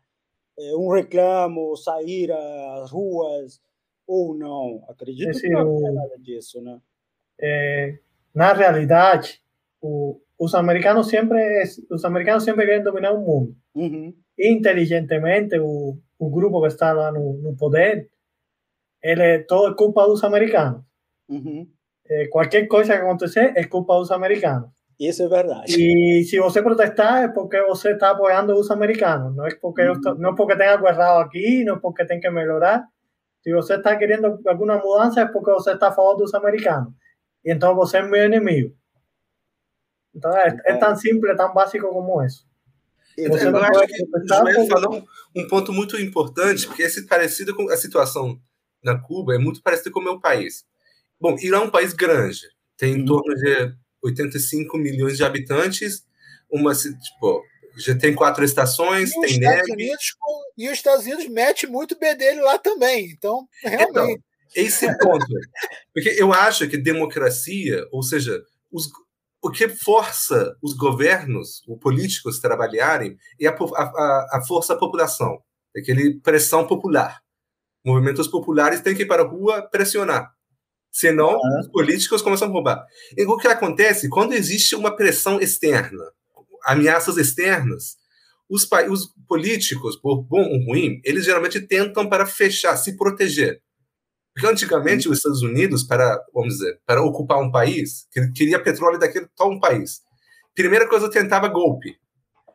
um 0.76 0.92
reclamo, 0.92 1.74
sair 1.76 2.30
às 2.30 2.90
ruas 2.90 3.60
ou 4.06 4.36
não. 4.36 4.84
Acredito 4.88 5.30
Esse, 5.30 5.42
que 5.42 5.48
não 5.48 5.86
é 5.86 5.92
nada 5.92 6.18
disso, 6.18 6.60
né? 6.60 6.78
É, 7.40 7.98
na 8.34 8.52
realidade, 8.52 9.41
o, 9.82 10.20
os 10.38 10.54
americanos 10.54 11.08
sempre 11.08 11.62
os 11.90 12.04
americanos 12.04 12.44
sempre 12.44 12.66
querem 12.66 12.82
dominar 12.82 13.12
o 13.12 13.20
mundo. 13.20 13.54
Uhum. 13.74 14.14
Inteligentemente, 14.38 15.58
o, 15.58 15.98
o 16.18 16.30
grupo 16.30 16.62
que 16.62 16.68
está 16.68 16.92
lá 16.92 17.12
no, 17.12 17.34
no 17.42 17.56
poder, 17.56 18.08
ele 19.02 19.22
é 19.22 19.38
todo 19.40 19.76
culpa 19.76 20.06
dos 20.06 20.24
americanos. 20.24 20.82
Uhum 21.28 21.66
eh, 22.12 22.28
qualquer 22.28 22.66
coisa 22.66 22.94
que 22.94 23.00
acontecer 23.00 23.52
é 23.56 23.64
culpa 23.64 23.94
dos 23.96 24.10
americanos. 24.10 24.70
Isso 24.98 25.22
é 25.22 25.28
verdade. 25.28 25.74
E 25.76 26.24
se 26.24 26.38
você 26.38 26.62
protestar 26.62 27.24
é 27.24 27.28
porque 27.28 27.60
você 27.62 27.92
está 27.92 28.10
apoiando 28.10 28.54
os 28.54 28.70
americanos, 28.70 29.34
não 29.34 29.46
é 29.46 29.54
porque 29.60 29.82
uhum. 29.82 30.18
não 30.18 30.30
é 30.30 30.36
porque 30.36 30.56
tem 30.56 30.68
algo 30.68 30.86
errado 30.86 31.22
aqui, 31.22 31.64
não 31.64 31.76
é 31.76 31.80
porque 31.80 32.04
tem 32.04 32.20
que 32.20 32.30
melhorar. 32.30 32.84
Se 33.42 33.52
você 33.52 33.74
está 33.74 33.96
querendo 33.96 34.38
alguma 34.46 34.78
mudança 34.78 35.22
é 35.22 35.26
porque 35.26 35.50
você 35.50 35.72
está 35.72 35.88
a 35.88 35.92
favor 35.92 36.16
dos 36.16 36.34
americanos. 36.34 36.92
E 37.44 37.52
então 37.52 37.74
você 37.74 37.98
é 37.98 38.02
meu 38.02 38.26
inimigo. 38.26 38.74
Então 40.14 40.36
é, 40.36 40.56
é 40.66 40.76
tão 40.76 40.94
simples, 40.96 41.36
tão 41.36 41.52
básico 41.52 41.88
como 41.88 42.22
isso. 42.24 42.46
Você 43.16 43.46
eu 43.46 43.56
acho 43.56 43.86
que 43.86 44.02
o 44.04 44.26
Joel 44.26 44.66
falou 44.66 45.04
um 45.36 45.46
ponto 45.46 45.72
muito 45.72 46.00
importante, 46.00 46.66
porque 46.66 46.82
esse 46.82 47.06
parecido 47.06 47.54
com 47.54 47.68
a 47.70 47.76
situação 47.76 48.40
na 48.82 48.98
Cuba 48.98 49.34
é 49.34 49.38
muito 49.38 49.62
parecido 49.62 49.90
com 49.90 50.00
o 50.00 50.04
meu 50.04 50.18
país. 50.18 50.64
Bom, 51.20 51.36
Irã 51.38 51.58
é 51.58 51.60
um 51.60 51.70
país 51.70 51.92
grande, 51.92 52.40
tem 52.76 52.94
em 52.94 53.00
uhum. 53.00 53.06
torno 53.06 53.34
de 53.34 53.74
85 54.02 54.78
milhões 54.78 55.16
de 55.16 55.24
habitantes, 55.24 56.04
uma 56.50 56.74
tipo, 56.74 57.44
já 57.76 57.96
tem 57.96 58.14
quatro 58.14 58.44
estações, 58.44 59.10
e 59.14 59.20
tem 59.20 59.38
neve. 59.38 59.72
Unidos, 59.72 60.16
e 60.56 60.68
os 60.68 60.74
Estados 60.74 61.04
Unidos 61.04 61.28
mete 61.28 61.66
muito 61.66 61.98
B 61.98 62.14
dele 62.14 62.40
lá 62.40 62.58
também, 62.58 63.10
então 63.10 63.46
realmente. 63.62 63.90
Então, 63.90 64.32
esse 64.54 64.86
é 64.86 64.98
ponto. 64.98 65.24
Porque 65.94 66.10
eu 66.18 66.32
acho 66.32 66.68
que 66.68 66.76
democracia, 66.76 67.86
ou 67.90 68.02
seja, 68.02 68.42
os, 68.70 68.90
o 69.42 69.50
que 69.50 69.68
força 69.68 70.56
os 70.62 70.72
governos, 70.74 71.62
os 71.66 71.78
políticos 71.80 72.38
trabalharem 72.38 73.16
é 73.40 73.48
a, 73.48 73.52
a, 73.52 74.38
a 74.38 74.44
força 74.46 74.74
da 74.74 74.80
população, 74.80 75.38
aquele 75.76 76.20
pressão 76.20 76.64
popular. 76.66 77.20
Movimentos 77.84 78.28
populares 78.28 78.80
têm 78.80 78.94
que 78.94 79.02
ir 79.02 79.06
para 79.06 79.22
a 79.22 79.26
rua 79.26 79.62
pressionar. 79.62 80.30
Senão, 80.92 81.32
uhum. 81.32 81.60
os 81.60 81.68
políticos 81.68 82.22
começam 82.22 82.48
a 82.48 82.50
roubar. 82.52 82.86
E 83.16 83.24
o 83.24 83.36
que 83.36 83.48
acontece? 83.48 84.08
Quando 84.08 84.34
existe 84.34 84.76
uma 84.76 84.94
pressão 84.94 85.40
externa, 85.40 86.04
ameaças 86.64 87.16
externas, 87.16 87.96
os, 88.48 88.68
os 88.90 89.08
políticos, 89.26 89.96
por 89.96 90.22
bom 90.22 90.44
ou 90.44 90.66
ruim, 90.66 91.00
eles 91.02 91.24
geralmente 91.24 91.60
tentam 91.60 92.08
para 92.08 92.26
fechar, 92.26 92.76
se 92.76 92.96
proteger. 92.96 93.60
Porque 94.34 94.46
antigamente 94.46 95.08
os 95.08 95.18
Estados 95.18 95.42
Unidos, 95.42 95.82
para, 95.82 96.18
vamos 96.32 96.54
dizer, 96.54 96.80
para 96.86 97.02
ocupar 97.02 97.38
um 97.38 97.50
país, 97.50 98.06
queria 98.34 98.62
petróleo 98.62 98.98
daquele 98.98 99.26
tal 99.36 99.50
um 99.50 99.60
país. 99.60 100.00
Primeira 100.54 100.88
coisa, 100.88 101.10
tentava 101.10 101.48
golpe. 101.48 101.96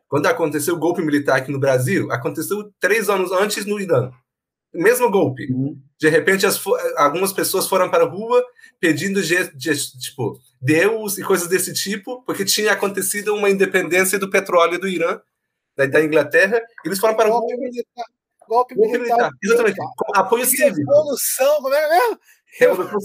Quando 0.08 0.26
aconteceu 0.26 0.74
o 0.74 0.78
golpe 0.78 1.02
militar 1.02 1.36
aqui 1.36 1.52
no 1.52 1.60
Brasil, 1.60 2.10
aconteceu 2.10 2.72
três 2.80 3.08
anos 3.08 3.30
antes 3.30 3.64
no 3.64 3.78
Irã 3.78 4.10
mesmo 4.72 5.10
golpe. 5.10 5.50
Uhum. 5.52 5.80
De 5.98 6.08
repente, 6.08 6.46
as, 6.46 6.62
algumas 6.96 7.32
pessoas 7.32 7.68
foram 7.68 7.90
para 7.90 8.04
a 8.04 8.08
rua 8.08 8.42
pedindo 8.80 9.22
de, 9.22 9.56
de, 9.56 9.98
tipo, 9.98 10.38
Deus 10.60 11.18
e 11.18 11.22
coisas 11.22 11.48
desse 11.48 11.72
tipo, 11.72 12.22
porque 12.24 12.44
tinha 12.44 12.72
acontecido 12.72 13.34
uma 13.34 13.50
independência 13.50 14.18
do 14.18 14.30
petróleo 14.30 14.78
do 14.78 14.88
Irã, 14.88 15.20
da, 15.76 15.86
da 15.86 16.04
Inglaterra, 16.04 16.60
e 16.84 16.88
eles 16.88 16.98
foram 16.98 17.16
para 17.16 17.28
a 17.28 17.32
rua. 17.32 17.46
Militar. 18.48 18.56
Golpe, 18.56 18.74
golpe 18.74 18.98
militar. 18.98 19.16
militar. 19.16 19.30
Exatamente. 19.42 19.78
Apoio 20.14 20.46
cívico. 20.46 20.78
Revolução, 20.78 21.56
como 21.56 21.74
é 21.74 21.88
mesmo? 21.88 22.18
Revolução 22.58 23.00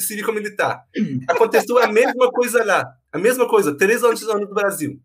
cívico-militar. 0.00 0.82
Aconteceu 1.28 1.78
a 1.78 1.86
mesma 1.86 2.30
coisa 2.30 2.64
lá. 2.64 2.84
A 3.12 3.18
mesma 3.18 3.48
coisa, 3.48 3.76
três 3.76 4.02
anos 4.04 4.20
do 4.20 4.54
Brasil. 4.54 5.00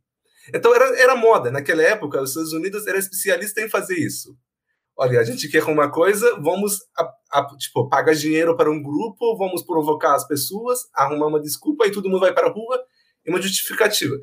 Então 0.53 0.73
era, 0.73 0.99
era 0.99 1.15
moda. 1.15 1.51
Naquela 1.51 1.83
época, 1.83 2.21
os 2.21 2.29
Estados 2.29 2.53
Unidos 2.53 2.85
era 2.87 2.97
especialista 2.97 3.61
em 3.61 3.69
fazer 3.69 3.95
isso 3.95 4.35
olha, 4.97 5.19
a 5.19 5.23
gente 5.23 5.49
quer 5.49 5.63
uma 5.65 5.91
coisa, 5.91 6.39
vamos 6.39 6.79
a, 6.97 7.39
a, 7.39 7.57
tipo, 7.57 7.89
pagar 7.89 8.15
dinheiro 8.15 8.55
para 8.55 8.71
um 8.71 8.81
grupo, 8.81 9.37
vamos 9.37 9.63
provocar 9.63 10.15
as 10.15 10.25
pessoas, 10.27 10.79
arrumar 10.93 11.27
uma 11.27 11.41
desculpa 11.41 11.85
e 11.85 11.91
todo 11.91 12.09
mundo 12.09 12.21
vai 12.21 12.33
para 12.33 12.47
a 12.47 12.51
rua 12.51 12.81
e 13.25 13.29
uma 13.29 13.41
justificativa. 13.41 14.15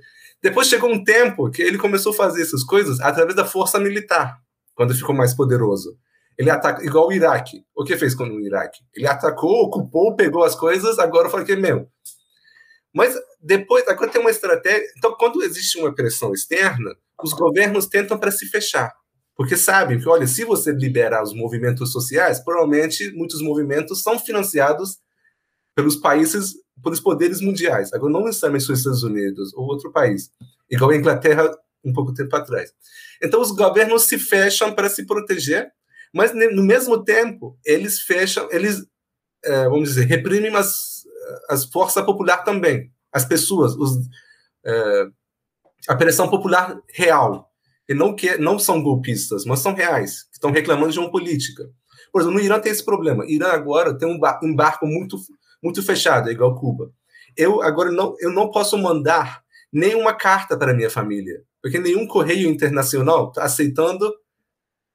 Depois 0.42 0.66
chegou 0.66 0.90
um 0.90 1.04
tempo 1.04 1.50
que 1.50 1.62
ele 1.62 1.78
começou 1.78 2.12
a 2.12 2.16
fazer 2.16 2.42
essas 2.42 2.64
coisas 2.64 3.00
através 3.00 3.34
da 3.34 3.44
força 3.44 3.78
militar, 3.78 4.38
quando 4.82 4.96
ficou 4.96 5.14
mais 5.14 5.32
poderoso. 5.32 5.96
Ele 6.36 6.50
ataca 6.50 6.84
igual 6.84 7.06
o 7.06 7.12
Iraque. 7.12 7.64
O 7.72 7.84
que 7.84 7.96
fez 7.96 8.16
com 8.16 8.24
o 8.24 8.40
Iraque? 8.40 8.80
Ele 8.92 9.06
atacou, 9.06 9.66
ocupou, 9.66 10.16
pegou 10.16 10.42
as 10.42 10.56
coisas, 10.56 10.98
agora 10.98 11.30
foi 11.30 11.44
que 11.44 11.52
é 11.52 11.56
meu. 11.56 11.88
Mas 12.92 13.14
depois, 13.40 13.86
agora 13.86 14.10
tem 14.10 14.20
uma 14.20 14.30
estratégia. 14.30 14.84
Então, 14.98 15.14
quando 15.16 15.40
existe 15.44 15.78
uma 15.78 15.94
pressão 15.94 16.32
externa, 16.32 16.96
os 17.22 17.32
governos 17.32 17.86
tentam 17.86 18.18
para 18.18 18.32
se 18.32 18.46
fechar. 18.46 18.92
Porque 19.36 19.56
sabem 19.56 20.00
que, 20.00 20.08
olha, 20.08 20.26
se 20.26 20.44
você 20.44 20.72
liberar 20.72 21.22
os 21.22 21.32
movimentos 21.32 21.92
sociais, 21.92 22.40
provavelmente 22.40 23.12
muitos 23.12 23.40
movimentos 23.40 24.02
são 24.02 24.18
financiados 24.18 24.98
pelos 25.76 25.94
países, 25.94 26.54
pelos 26.82 26.98
poderes 26.98 27.40
mundiais. 27.40 27.92
Agora, 27.92 28.12
não 28.12 28.24
necessariamente 28.24 28.70
os 28.70 28.78
Estados 28.78 29.04
Unidos 29.04 29.54
ou 29.54 29.64
outro 29.64 29.92
país, 29.92 30.28
igual 30.68 30.90
a 30.90 30.96
Inglaterra 30.96 31.56
um 31.84 31.92
pouco 31.92 32.12
tempo 32.12 32.34
atrás. 32.34 32.72
Então, 33.22 33.40
os 33.40 33.50
governos 33.50 34.04
se 34.04 34.18
fecham 34.18 34.74
para 34.74 34.88
se 34.88 35.06
proteger, 35.06 35.70
mas 36.12 36.32
no 36.34 36.62
mesmo 36.62 37.02
tempo, 37.02 37.58
eles 37.64 38.00
fecham, 38.00 38.48
eles, 38.50 38.84
é, 39.44 39.64
vamos 39.68 39.90
dizer, 39.90 40.06
reprimem 40.06 40.54
as, 40.54 41.04
as 41.48 41.64
forças 41.64 42.04
populares 42.04 42.44
também, 42.44 42.90
as 43.12 43.24
pessoas, 43.24 43.74
os, 43.76 43.96
é, 44.64 45.06
a 45.88 45.96
pressão 45.96 46.28
popular 46.28 46.78
real 46.92 47.52
que 47.86 47.94
não, 47.94 48.14
que, 48.14 48.38
não 48.38 48.58
são 48.58 48.82
golpistas, 48.82 49.44
mas 49.44 49.60
são 49.60 49.74
reais, 49.74 50.24
que 50.24 50.34
estão 50.34 50.50
reclamando 50.50 50.92
de 50.92 50.98
uma 50.98 51.10
política. 51.10 51.68
Por 52.12 52.20
exemplo, 52.20 52.38
no 52.38 52.44
Irã 52.44 52.60
tem 52.60 52.70
esse 52.70 52.84
problema. 52.84 53.24
Irã 53.26 53.48
agora 53.48 53.96
tem 53.96 54.08
um 54.08 54.48
embarco 54.48 54.86
muito, 54.86 55.16
muito 55.62 55.82
fechado, 55.82 56.30
igual 56.30 56.58
Cuba. 56.58 56.92
Eu 57.36 57.62
agora 57.62 57.90
não, 57.90 58.14
eu 58.20 58.30
não 58.30 58.50
posso 58.50 58.76
mandar 58.76 59.42
nenhuma 59.72 60.14
carta 60.14 60.56
para 60.56 60.74
minha 60.74 60.90
família, 60.90 61.42
porque 61.62 61.78
nenhum 61.78 62.06
correio 62.06 62.48
internacional 62.48 63.28
está 63.28 63.44
aceitando 63.44 64.12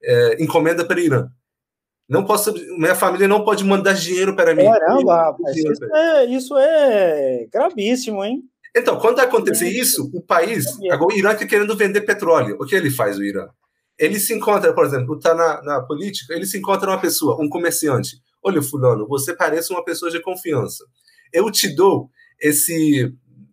é, 0.04 0.44
encomenda 0.44 0.86
para 0.86 0.98
o 0.98 1.00
Irã. 1.00 1.30
Não 2.10 2.24
posso, 2.24 2.54
minha 2.78 2.96
família 2.96 3.28
não 3.28 3.44
pode 3.44 3.64
mandar 3.64 3.94
dinheiro 3.94 4.36
para 4.36 4.56
mim. 4.56 4.64
Caramba, 4.64 5.16
rapaz, 5.16 5.56
isso 5.58 5.86
é, 5.96 6.26
isso 6.26 6.58
é 6.58 7.48
gravíssimo, 7.52 8.24
hein? 8.24 8.44
Então, 8.76 8.98
quando 9.00 9.20
acontecer 9.20 9.70
isso, 9.70 10.10
o 10.14 10.22
país, 10.22 10.66
agora 10.92 11.14
o 11.14 11.18
Irã 11.18 11.32
está 11.32 11.46
querendo 11.46 11.76
vender 11.76 12.02
petróleo. 12.02 12.58
O 12.60 12.66
que 12.66 12.76
ele 12.76 12.92
faz, 12.92 13.18
o 13.18 13.24
Irã? 13.24 13.48
Ele 13.98 14.20
se 14.20 14.34
encontra, 14.34 14.74
por 14.74 14.86
exemplo, 14.86 15.18
está 15.18 15.34
na, 15.34 15.62
na 15.64 15.82
política, 15.82 16.34
ele 16.34 16.46
se 16.46 16.58
encontra 16.58 16.90
uma 16.90 17.02
pessoa, 17.02 17.42
um 17.42 17.50
comerciante. 17.50 18.18
Olha, 18.44 18.62
fulano, 18.62 19.08
você 19.08 19.36
parece 19.36 19.72
uma 19.74 19.84
pessoa 19.84 20.12
de 20.12 20.22
confiança. 20.22 20.86
Eu 21.34 21.50
te 21.52 21.76
dou 21.76 22.10
esse, 22.40 23.12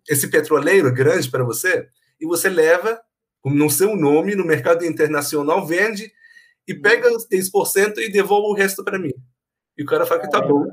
esse 0.09 0.29
petroleiro 0.29 0.93
grande 0.93 1.31
para 1.31 1.43
você 1.43 1.89
e 2.21 2.27
você 2.27 2.49
leva 2.49 3.01
no 3.45 3.71
seu 3.71 3.95
nome 3.95 4.35
no 4.35 4.45
mercado 4.45 4.85
internacional, 4.85 5.67
vende 5.67 6.11
e 6.67 6.75
pega 6.75 7.15
os 7.15 7.29
10% 7.29 7.99
e 7.99 8.11
devolve 8.11 8.49
o 8.49 8.55
resto 8.55 8.83
para 8.83 8.99
mim. 8.99 9.13
E 9.77 9.83
o 9.83 9.87
cara 9.87 10.07
fala 10.07 10.21
que 10.21 10.31
tá 10.31 10.41
bom. 10.41 10.65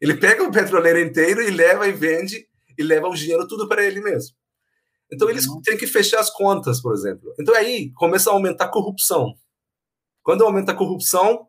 Ele 0.00 0.14
pega 0.14 0.42
o 0.42 0.52
petroleiro 0.52 1.00
inteiro 1.00 1.42
e 1.42 1.50
leva 1.50 1.88
e 1.88 1.92
vende 1.92 2.46
e 2.78 2.82
leva 2.82 3.08
o 3.08 3.14
dinheiro 3.14 3.46
tudo 3.46 3.68
para 3.68 3.84
ele 3.84 4.00
mesmo. 4.00 4.36
Então 5.12 5.28
eles 5.28 5.46
uhum. 5.46 5.60
têm 5.60 5.76
que 5.76 5.86
fechar 5.86 6.20
as 6.20 6.30
contas, 6.30 6.80
por 6.80 6.94
exemplo. 6.94 7.34
Então 7.38 7.54
aí 7.54 7.92
começa 7.94 8.30
a 8.30 8.32
aumentar 8.32 8.64
a 8.66 8.70
corrupção. 8.70 9.34
Quando 10.22 10.44
aumenta 10.44 10.72
a 10.72 10.76
corrupção, 10.76 11.46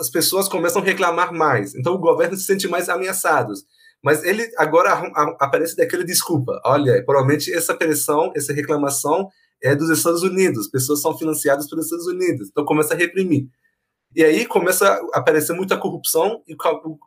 as 0.00 0.10
pessoas 0.10 0.48
começam 0.48 0.82
a 0.82 0.84
reclamar 0.84 1.32
mais. 1.32 1.74
Então 1.74 1.94
o 1.94 1.98
governo 1.98 2.36
se 2.36 2.44
sente 2.44 2.66
mais 2.66 2.88
ameaçado. 2.88 3.52
Mas 4.06 4.22
ele 4.22 4.48
agora 4.56 4.92
aparece 5.40 5.74
daquela 5.74 6.04
desculpa. 6.04 6.60
Olha, 6.64 7.04
provavelmente 7.04 7.52
essa 7.52 7.74
pressão, 7.74 8.32
essa 8.36 8.52
reclamação 8.52 9.28
é 9.60 9.74
dos 9.74 9.90
Estados 9.90 10.22
Unidos. 10.22 10.68
Pessoas 10.68 11.02
são 11.02 11.18
financiadas 11.18 11.68
pelos 11.68 11.86
Estados 11.86 12.06
Unidos. 12.06 12.48
Então 12.48 12.64
começa 12.64 12.94
a 12.94 12.96
reprimir. 12.96 13.48
E 14.14 14.22
aí 14.22 14.46
começa 14.46 14.88
a 14.88 15.18
aparecer 15.18 15.54
muita 15.54 15.76
corrupção 15.76 16.40
e 16.46 16.54
o, 16.54 16.98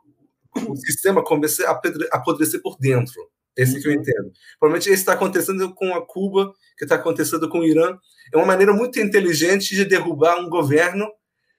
o 0.68 0.76
sistema 0.76 1.24
começa 1.24 1.66
a 1.66 1.80
apodrecer 2.18 2.60
por 2.60 2.76
dentro. 2.76 3.14
Esse 3.56 3.76
uhum. 3.76 3.80
que 3.80 3.88
eu 3.88 3.92
uhum. 3.92 4.00
entendo. 4.02 4.32
Provavelmente 4.58 4.90
isso 4.90 5.00
está 5.00 5.14
acontecendo 5.14 5.74
com 5.74 5.94
a 5.94 6.06
Cuba, 6.06 6.52
que 6.76 6.84
está 6.84 6.96
acontecendo 6.96 7.48
com 7.48 7.60
o 7.60 7.64
Irã. 7.64 7.96
É 8.30 8.36
uma 8.36 8.44
maneira 8.44 8.74
muito 8.74 9.00
inteligente 9.00 9.74
de 9.74 9.86
derrubar 9.86 10.38
um 10.38 10.50
governo 10.50 11.10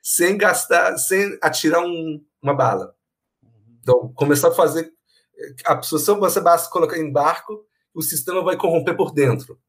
sem 0.03 0.37
gastar, 0.37 0.95
sem 0.99 1.35
atirar 1.41 1.81
um, 1.81 2.23
uma 2.43 2.53
bala. 2.53 2.93
Então, 3.81 4.13
começar 4.13 4.49
a 4.49 4.53
fazer. 4.53 4.93
A 5.65 5.75
pessoa, 5.75 6.19
você 6.19 6.39
basta 6.39 6.69
colocar 6.69 6.97
em 6.97 7.11
barco, 7.11 7.65
o 7.93 8.01
sistema 8.01 8.43
vai 8.43 8.57
corromper 8.57 8.95
por 8.95 9.11
dentro. 9.11 9.59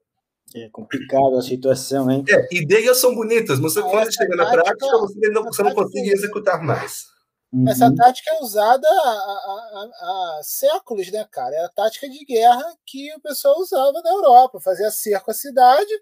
É 0.55 0.69
complicado 0.71 1.37
a 1.39 1.43
situação, 1.43 2.11
hein? 2.11 2.25
É, 2.29 2.49
ideias 2.55 2.99
são 2.99 3.15
bonitas, 3.15 3.59
mas 3.59 3.73
você, 3.73 3.83
quando 3.83 4.13
chega 4.13 4.37
na 4.37 4.51
prática, 4.51 4.87
você 4.99 5.31
não, 5.31 5.45
você 5.45 5.63
não 5.63 5.75
consegue 5.75 6.11
executar 6.11 6.63
mais. 6.63 7.07
Uhum. 7.53 7.69
Essa 7.69 7.95
tática 7.95 8.31
é 8.31 8.41
usada 8.41 8.87
há, 8.87 9.11
há, 9.11 9.91
há, 10.01 10.41
séculos, 10.43 11.11
né, 11.11 11.27
cara? 11.31 11.55
É 11.55 11.65
a 11.65 11.69
tática 11.69 12.09
de 12.09 12.25
guerra 12.25 12.65
que 12.87 13.15
o 13.15 13.21
pessoal 13.21 13.59
usava 13.59 14.01
na 14.03 14.11
Europa. 14.11 14.61
Fazia 14.61 14.91
cerco 14.91 15.31
à 15.31 15.35
cidade, 15.35 15.93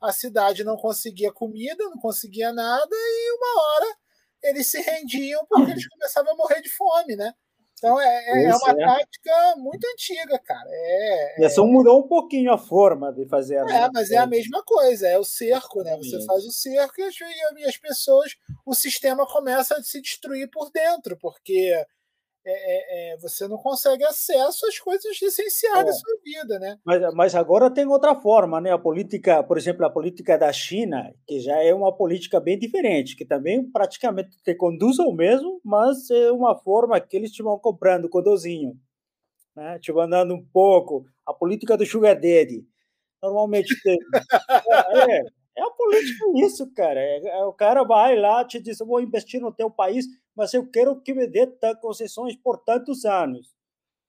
a 0.00 0.12
cidade 0.12 0.64
não 0.64 0.76
conseguia 0.76 1.32
comida, 1.32 1.84
não 1.84 1.98
conseguia 1.98 2.52
nada, 2.52 2.88
e 2.90 3.36
uma 3.36 3.62
hora 3.62 3.96
eles 4.42 4.70
se 4.70 4.80
rendiam 4.80 5.44
porque 5.48 5.72
eles 5.72 5.88
começavam 5.88 6.32
a 6.32 6.36
morrer 6.36 6.60
de 6.62 6.70
fome, 6.70 7.16
né? 7.16 7.34
Então 7.80 7.98
é, 7.98 8.24
é, 8.26 8.44
é 8.44 8.54
uma 8.54 8.70
é. 8.72 8.74
tática 8.74 9.56
muito 9.56 9.86
antiga, 9.86 10.38
cara. 10.38 10.68
É, 10.70 11.44
é, 11.46 11.48
só 11.48 11.64
mudou 11.64 11.98
um 12.00 12.06
pouquinho 12.06 12.52
a 12.52 12.58
forma 12.58 13.10
de 13.10 13.26
fazer. 13.26 13.56
É, 13.56 13.88
mas 13.92 14.10
é 14.10 14.18
a 14.18 14.26
mesma 14.26 14.62
coisa, 14.62 15.08
é 15.08 15.18
o 15.18 15.24
cerco, 15.24 15.82
né? 15.82 15.96
Você 15.96 16.22
faz 16.26 16.44
o 16.44 16.52
cerco 16.52 17.00
e 17.00 17.04
as, 17.04 17.14
e 17.56 17.64
as 17.64 17.78
pessoas, 17.78 18.36
o 18.66 18.74
sistema 18.74 19.26
começa 19.26 19.76
a 19.76 19.82
se 19.82 19.98
destruir 20.02 20.50
por 20.50 20.70
dentro, 20.70 21.16
porque 21.16 21.74
é, 22.44 22.52
é, 22.52 23.12
é, 23.12 23.16
você 23.18 23.46
não 23.46 23.58
consegue 23.58 24.02
acesso 24.04 24.66
às 24.66 24.78
coisas 24.78 25.20
essenciais 25.20 25.80
é. 25.80 25.84
da 25.84 25.92
sua 25.92 26.18
vida, 26.24 26.58
né? 26.58 26.78
Mas, 26.84 27.14
mas 27.14 27.34
agora 27.34 27.70
tem 27.70 27.86
outra 27.86 28.14
forma, 28.14 28.60
né? 28.60 28.72
A 28.72 28.78
política, 28.78 29.42
por 29.42 29.58
exemplo, 29.58 29.84
a 29.84 29.90
política 29.90 30.38
da 30.38 30.50
China, 30.52 31.12
que 31.26 31.40
já 31.40 31.62
é 31.62 31.74
uma 31.74 31.94
política 31.94 32.40
bem 32.40 32.58
diferente, 32.58 33.14
que 33.14 33.26
também 33.26 33.70
praticamente 33.70 34.36
te 34.42 34.54
conduz 34.54 34.98
ao 34.98 35.12
mesmo, 35.14 35.60
mas 35.64 36.08
é 36.10 36.32
uma 36.32 36.56
forma 36.56 36.98
que 36.98 37.16
eles 37.16 37.30
te 37.30 37.42
vão 37.42 37.58
comprando 37.58 38.08
codozinho, 38.08 38.72
né? 39.54 39.78
Te 39.78 39.92
mandando 39.92 40.34
um 40.34 40.44
pouco. 40.52 41.04
A 41.26 41.34
política 41.34 41.76
do 41.76 41.84
sugar 41.84 42.14
daddy. 42.14 42.66
Normalmente 43.22 43.74
tem... 43.82 43.98
é, 45.10 45.18
é 45.58 45.62
a 45.62 45.70
política 45.70 46.24
isso, 46.36 46.72
cara. 46.72 46.98
É, 46.98 47.20
é, 47.26 47.44
o 47.44 47.52
cara 47.52 47.84
vai 47.84 48.16
lá, 48.16 48.44
te 48.46 48.60
diz, 48.60 48.78
vou 48.78 49.00
investir 49.00 49.40
no 49.40 49.52
teu 49.52 49.70
país, 49.70 50.06
mas 50.36 50.54
eu 50.54 50.66
quero 50.68 51.00
que 51.00 51.12
me 51.14 51.26
dê 51.26 51.46
concessões 51.80 52.36
por 52.36 52.58
tantos 52.58 53.04
anos. 53.04 53.54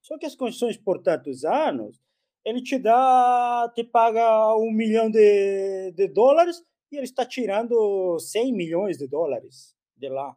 Só 0.02 0.18
que 0.18 0.26
as 0.26 0.36
concessões 0.36 0.78
por 0.78 1.02
tantos 1.02 1.46
anos, 1.46 2.00
ele 2.44 2.62
te 2.62 2.80
dá, 2.80 3.72
te 3.76 3.84
paga 3.84 4.56
um 4.56 4.72
milhão 4.72 5.10
de, 5.10 5.92
de 5.92 6.08
dólares 6.08 6.64
e 6.92 6.98
ele 6.98 7.06
está 7.06 7.26
tirando 7.26 8.18
100 8.20 8.54
milhões 8.54 8.98
de 8.98 9.08
dólares 9.08 9.76
de 9.96 10.10
lá. 10.10 10.36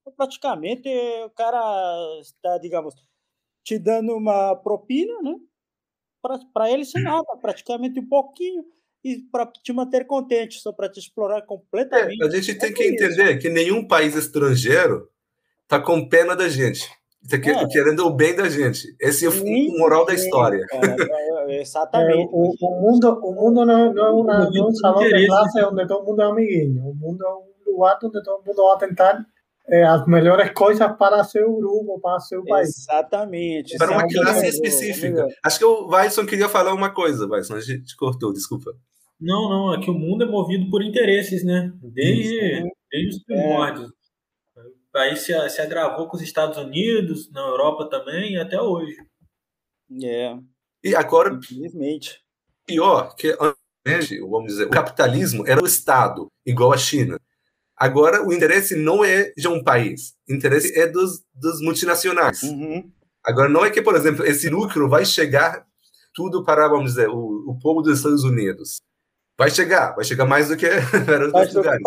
Então, 0.00 0.12
praticamente, 0.16 0.88
o 1.24 1.30
cara 1.30 2.20
está, 2.20 2.58
digamos, 2.58 2.94
te 3.64 3.78
dando 3.78 4.16
uma 4.16 4.54
propina, 4.56 5.20
né? 5.22 5.36
Para 6.52 6.70
ele, 6.70 6.84
sem 6.84 7.02
nada, 7.02 7.36
praticamente 7.40 8.00
um 8.00 8.08
pouquinho 8.08 8.64
e 9.04 9.22
para 9.30 9.46
te 9.46 9.72
manter 9.72 10.04
contente, 10.06 10.58
só 10.60 10.72
para 10.72 10.88
te 10.88 10.98
explorar 10.98 11.42
completamente. 11.42 12.20
É, 12.20 12.26
a 12.26 12.30
gente 12.30 12.58
tem 12.58 12.70
é 12.70 12.72
que 12.72 12.84
entender 12.84 13.38
que 13.38 13.48
nenhum 13.48 13.86
país 13.86 14.16
estrangeiro 14.16 15.08
está 15.66 15.80
com 15.80 16.08
pena 16.08 16.34
da 16.34 16.48
gente. 16.48 16.88
Está 17.22 17.36
é. 17.50 17.66
querendo 17.66 18.06
o 18.06 18.14
bem 18.14 18.36
da 18.36 18.48
gente. 18.48 18.86
Esse 19.00 19.26
é 19.26 19.28
o 19.28 19.78
moral 19.78 20.06
da 20.06 20.14
história. 20.14 20.64
É, 20.72 21.58
exatamente. 21.60 22.28
o, 22.30 22.52
o, 22.60 22.80
mundo, 22.80 23.20
o 23.20 23.34
mundo 23.34 23.66
não, 23.66 23.92
não, 23.92 24.06
é 24.06 24.10
uma, 24.10 24.50
não 24.50 24.66
é 24.66 24.68
um 24.68 24.74
salão 24.74 25.02
de 25.02 25.26
classe 25.26 25.64
onde 25.64 25.86
todo 25.88 26.06
mundo 26.06 26.22
é 26.22 26.24
amiguinho. 26.24 26.82
O 26.84 26.94
mundo 26.94 27.24
é 27.24 27.28
um 27.28 27.72
lugar 27.72 27.98
onde 28.02 28.22
todo 28.22 28.44
mundo 28.46 28.62
vai 28.62 28.78
tentar 28.78 29.26
é, 29.68 29.82
as 29.82 30.06
melhores 30.06 30.52
coisas 30.52 30.88
para 30.96 31.24
seu 31.24 31.52
grupo, 31.56 32.00
para 32.00 32.20
seu 32.20 32.44
país. 32.44 32.68
Exatamente. 32.68 33.76
Para 33.76 33.90
uma 33.90 34.06
classe 34.06 34.46
específica. 34.46 35.26
Acho 35.44 35.58
que 35.58 35.64
o 35.64 35.88
Weisson 35.88 36.26
queria 36.26 36.48
falar 36.48 36.72
uma 36.72 36.90
coisa, 36.90 37.26
Weisson, 37.26 37.54
a 37.54 37.60
gente 37.60 37.96
cortou, 37.96 38.32
desculpa. 38.32 38.70
Não, 39.20 39.48
não, 39.48 39.74
é 39.74 39.80
que 39.80 39.90
o 39.90 39.94
mundo 39.94 40.24
é 40.24 40.28
movido 40.28 40.70
por 40.70 40.84
interesses, 40.84 41.42
né? 41.42 41.72
Desde, 41.82 42.62
desde 42.92 43.16
os 43.16 43.24
primórdios. 43.24 43.95
País 44.96 45.20
se, 45.20 45.50
se 45.50 45.60
agravou 45.60 46.08
com 46.08 46.16
os 46.16 46.22
Estados 46.22 46.56
Unidos, 46.56 47.30
na 47.30 47.42
Europa 47.42 47.86
também, 47.90 48.32
e 48.32 48.38
até 48.38 48.58
hoje. 48.58 48.96
É. 50.02 50.34
E 50.82 50.96
agora, 50.96 51.34
infelizmente. 51.34 52.22
Pior, 52.64 53.14
que 53.14 53.36
vamos 54.22 54.46
dizer, 54.46 54.64
o 54.64 54.70
capitalismo 54.70 55.46
era 55.46 55.62
o 55.62 55.66
Estado, 55.66 56.28
igual 56.46 56.72
a 56.72 56.78
China. 56.78 57.20
Agora, 57.76 58.26
o 58.26 58.32
interesse 58.32 58.74
não 58.74 59.04
é 59.04 59.34
de 59.36 59.46
um 59.46 59.62
país, 59.62 60.14
o 60.26 60.32
interesse 60.32 60.74
é 60.78 60.86
dos, 60.86 61.22
dos 61.34 61.60
multinacionais. 61.60 62.42
Uhum. 62.42 62.90
Agora, 63.22 63.50
não 63.50 63.66
é 63.66 63.70
que, 63.70 63.82
por 63.82 63.94
exemplo, 63.94 64.24
esse 64.24 64.48
lucro 64.48 64.88
vai 64.88 65.04
chegar 65.04 65.66
tudo 66.14 66.42
para, 66.42 66.68
vamos 66.68 66.92
dizer, 66.92 67.10
o, 67.10 67.50
o 67.50 67.58
povo 67.60 67.82
dos 67.82 67.98
Estados 67.98 68.24
Unidos. 68.24 68.80
Vai 69.38 69.50
chegar, 69.50 69.94
vai 69.94 70.06
chegar 70.06 70.24
mais 70.24 70.48
do 70.48 70.56
que 70.56 70.66
para 71.04 71.26
outros 71.26 71.54
lugares. 71.54 71.82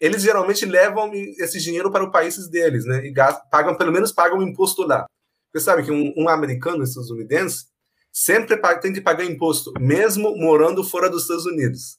Eles 0.00 0.22
geralmente 0.22 0.64
levam 0.64 1.12
esse 1.12 1.60
dinheiro 1.60 1.90
para 1.90 2.04
os 2.04 2.12
países 2.12 2.48
deles, 2.48 2.84
né? 2.84 3.04
E 3.04 3.10
gastam, 3.10 3.48
pagam, 3.50 3.76
pelo 3.76 3.92
menos 3.92 4.12
pagam 4.12 4.42
imposto 4.42 4.82
lá. 4.82 5.06
Você 5.52 5.64
sabe 5.64 5.84
que 5.84 5.90
um, 5.90 6.12
um 6.16 6.28
americano 6.28 6.84
estadunidense 6.84 7.66
sempre 8.12 8.56
paga, 8.56 8.80
tem 8.80 8.92
que 8.92 9.00
pagar 9.00 9.24
imposto, 9.24 9.72
mesmo 9.80 10.36
morando 10.36 10.84
fora 10.84 11.10
dos 11.10 11.22
Estados 11.22 11.46
Unidos. 11.46 11.98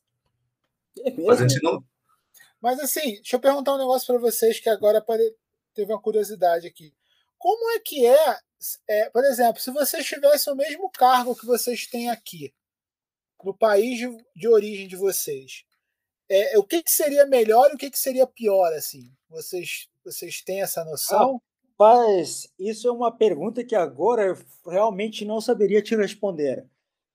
É 0.99 1.11
Mas 1.11 1.41
a 1.41 1.47
gente 1.47 1.61
não, 1.63 1.83
mas 2.61 2.79
assim, 2.79 3.15
deixa 3.15 3.37
eu 3.37 3.39
perguntar 3.39 3.73
um 3.73 3.77
negócio 3.77 4.05
para 4.05 4.19
vocês 4.19 4.59
que 4.59 4.69
agora 4.69 5.03
teve 5.73 5.91
uma 5.91 6.01
curiosidade 6.01 6.67
aqui. 6.67 6.93
Como 7.37 7.71
é 7.71 7.79
que 7.79 8.05
é, 8.05 8.37
é, 8.87 9.09
por 9.09 9.23
exemplo, 9.23 9.61
se 9.61 9.71
vocês 9.71 10.05
tivessem 10.05 10.51
o 10.51 10.55
mesmo 10.55 10.89
cargo 10.91 11.35
que 11.35 11.45
vocês 11.45 11.87
têm 11.87 12.09
aqui, 12.09 12.53
no 13.41 13.57
país 13.57 13.97
de, 13.97 14.25
de 14.35 14.47
origem 14.49 14.87
de 14.87 14.97
vocês, 14.97 15.63
é, 16.29 16.57
o 16.57 16.63
que, 16.63 16.83
que, 16.83 16.91
seria 16.91 17.25
melhor 17.25 17.69
e 17.71 17.75
o 17.75 17.77
que, 17.77 17.89
que 17.89 17.99
seria 17.99 18.27
pior, 18.27 18.71
assim? 18.73 19.11
Vocês, 19.29 19.87
vocês 20.03 20.41
têm 20.41 20.61
essa 20.61 20.85
noção? 20.85 21.41
Rapaz, 21.71 22.47
isso 22.59 22.87
é 22.87 22.91
uma 22.91 23.11
pergunta 23.11 23.63
que 23.63 23.75
agora 23.75 24.23
eu 24.23 24.37
realmente 24.69 25.25
não 25.25 25.39
saberia 25.41 25.81
te 25.81 25.95
responder. 25.95 26.67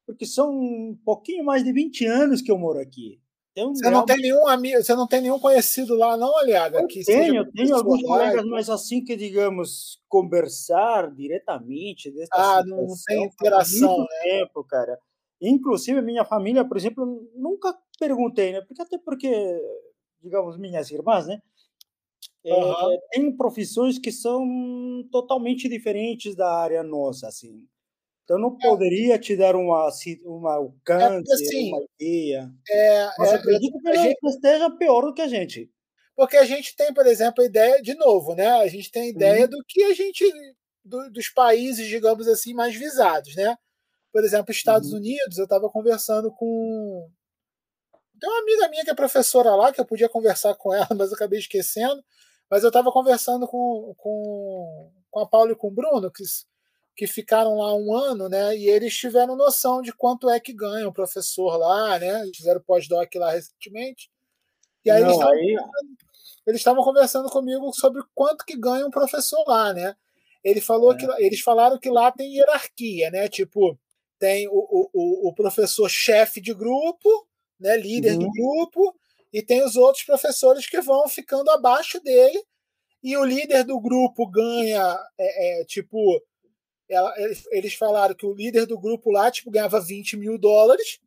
Porque 0.06 0.26
são 0.26 0.50
um 0.50 0.98
pouquinho 1.04 1.44
mais 1.44 1.62
de 1.62 1.72
20 1.72 2.06
anos 2.06 2.42
que 2.42 2.50
eu 2.50 2.58
moro 2.58 2.78
aqui. 2.78 3.20
Um 3.56 3.72
você 3.72 3.88
não 3.88 4.04
tem 4.04 4.16
nenhum 4.16 4.48
amigo, 4.48 4.82
você 4.82 4.94
não 4.96 5.06
tem 5.06 5.20
nenhum 5.20 5.38
conhecido 5.38 5.94
lá, 5.94 6.16
não, 6.16 6.36
Aliaga? 6.38 6.80
Eu 6.80 6.88
que 6.88 7.04
tenho, 7.04 7.36
eu 7.36 7.52
tenho 7.52 7.76
alguns 7.76 8.02
colegas, 8.02 8.44
mas 8.46 8.68
assim 8.68 9.04
que, 9.04 9.14
digamos, 9.14 10.02
conversar 10.08 11.08
diretamente. 11.12 12.12
Ah, 12.32 12.64
não, 12.66 12.78
não 12.78 12.94
tem 13.06 13.24
interação, 13.24 13.98
né? 13.98 14.06
tempo, 14.24 14.64
cara. 14.64 14.98
Inclusive, 15.40 16.02
minha 16.02 16.24
família, 16.24 16.64
por 16.64 16.76
exemplo, 16.76 17.06
nunca 17.36 17.76
perguntei, 17.98 18.52
né? 18.52 18.60
Porque 18.62 18.82
até 18.82 18.98
porque, 18.98 19.30
digamos, 20.22 20.58
minhas 20.58 20.90
irmãs, 20.90 21.26
né? 21.26 21.40
Aham. 22.50 22.92
É, 22.92 22.98
tem 23.12 23.36
profissões 23.36 23.98
que 23.98 24.12
são 24.12 24.44
totalmente 25.10 25.68
diferentes 25.68 26.34
da 26.34 26.50
área 26.52 26.82
nossa, 26.82 27.28
assim. 27.28 27.66
Então, 28.24 28.38
não 28.38 28.56
poderia 28.56 29.18
te 29.18 29.36
dar 29.36 29.56
uma, 29.56 29.88
uma 30.24 30.50
É 30.52 30.56
alcance, 30.56 31.24
porque 31.24 31.32
assim, 31.34 31.68
uma 31.72 31.84
ideia. 32.00 32.50
é, 32.70 33.10
Mas 33.18 33.32
é, 33.32 33.34
acredito 33.36 33.80
que 33.80 33.88
a 33.88 33.96
gente- 33.96 34.26
esteja 34.28 34.70
pior 34.76 35.02
do 35.02 35.14
que 35.14 35.22
a 35.22 35.28
gente. 35.28 35.70
porque 36.16 36.36
a 36.36 36.44
gente 36.44 36.76
tem, 36.76 36.94
por 36.94 37.06
exemplo, 37.06 37.42
a 37.42 37.46
ideia, 37.46 37.82
de 37.82 37.94
novo, 37.94 38.34
né? 38.34 38.46
A 38.48 38.68
gente 38.68 38.90
tem 38.90 39.04
a 39.04 39.08
ideia 39.08 39.42
Uhum. 39.44 39.50
do 39.50 39.64
que 39.68 39.82
a 39.84 39.94
gente. 39.94 40.24
do- 40.84 41.10
dos 41.10 41.28
países, 41.30 41.88
digamos 41.88 42.28
assim, 42.28 42.52
mais 42.54 42.74
visados, 42.76 43.34
né? 43.36 43.56
Por 44.12 44.24
exemplo, 44.24 44.52
Estados 44.52 44.92
Uhum. 44.92 44.98
Unidos, 44.98 45.38
eu 45.38 45.44
estava 45.44 45.70
conversando 45.70 46.32
com. 46.32 47.08
Tem 48.20 48.28
uma 48.30 48.40
amiga 48.40 48.68
minha 48.68 48.84
que 48.84 48.90
é 48.90 48.94
professora 48.94 49.54
lá, 49.54 49.72
que 49.72 49.80
eu 49.80 49.84
podia 49.84 50.08
conversar 50.08 50.54
com 50.54 50.72
ela, 50.72 50.88
mas 50.96 51.10
eu 51.10 51.16
acabei 51.16 51.38
esquecendo. 51.38 52.02
Mas 52.50 52.62
eu 52.62 52.68
estava 52.68 52.92
conversando 52.92 53.46
com, 53.48 53.94
com, 53.96 54.90
com 55.10 55.20
a 55.20 55.26
Paula 55.26 55.52
e 55.52 55.56
com 55.56 55.68
o 55.68 55.70
Bruno, 55.70 56.10
que, 56.10 56.22
que 56.96 57.06
ficaram 57.06 57.56
lá 57.56 57.74
um 57.74 57.94
ano, 57.94 58.28
né? 58.28 58.56
E 58.56 58.68
eles 58.68 58.94
tiveram 58.96 59.34
noção 59.34 59.80
de 59.82 59.92
quanto 59.92 60.28
é 60.30 60.38
que 60.38 60.52
ganha 60.52 60.88
um 60.88 60.92
professor 60.92 61.56
lá, 61.56 61.98
né? 61.98 62.20
Eles 62.22 62.36
fizeram 62.36 62.60
pós-doc 62.60 63.12
lá 63.16 63.32
recentemente. 63.32 64.10
E 64.84 64.90
aí 64.90 65.02
eles 65.02 65.18
Não, 65.18 65.32
eles 66.46 66.60
estavam 66.60 66.84
conversando 66.84 67.28
comigo 67.30 67.72
sobre 67.72 68.02
quanto 68.14 68.44
que 68.44 68.56
ganha 68.56 68.86
um 68.86 68.90
professor 68.90 69.42
lá, 69.48 69.72
né? 69.72 69.96
Ele 70.44 70.60
falou 70.60 70.92
É. 70.92 70.96
que 70.98 71.06
eles 71.24 71.40
falaram 71.40 71.78
que 71.78 71.88
lá 71.88 72.12
tem 72.12 72.36
hierarquia, 72.36 73.10
né? 73.10 73.26
Tipo, 73.28 73.78
tem 74.18 74.46
o, 74.48 74.52
o- 74.92 75.28
o 75.28 75.34
professor 75.34 75.88
chefe 75.88 76.40
de 76.40 76.52
grupo, 76.52 77.26
né? 77.64 77.76
Líder 77.78 78.16
do 78.18 78.26
Uhum. 78.26 78.32
grupo, 78.32 78.94
e 79.32 79.42
tem 79.42 79.64
os 79.64 79.74
outros 79.74 80.04
professores 80.04 80.68
que 80.68 80.80
vão 80.80 81.08
ficando 81.08 81.50
abaixo 81.50 81.98
dele. 82.00 82.40
E 83.02 83.16
o 83.16 83.24
líder 83.24 83.64
do 83.64 83.80
grupo 83.80 84.26
ganha, 84.30 84.98
é, 85.18 85.60
é, 85.62 85.64
tipo, 85.64 86.22
ela- 86.88 87.14
eles- 87.50 87.74
falaram 87.74 88.14
que 88.14 88.24
o 88.26 88.34
líder 88.34 88.66
do 88.66 88.78
grupo 88.78 89.10
lá, 89.10 89.30
tipo, 89.30 89.50
ganhava 89.50 89.80
20 89.80 90.16
mil 90.16 90.38
dólares, 90.38 90.98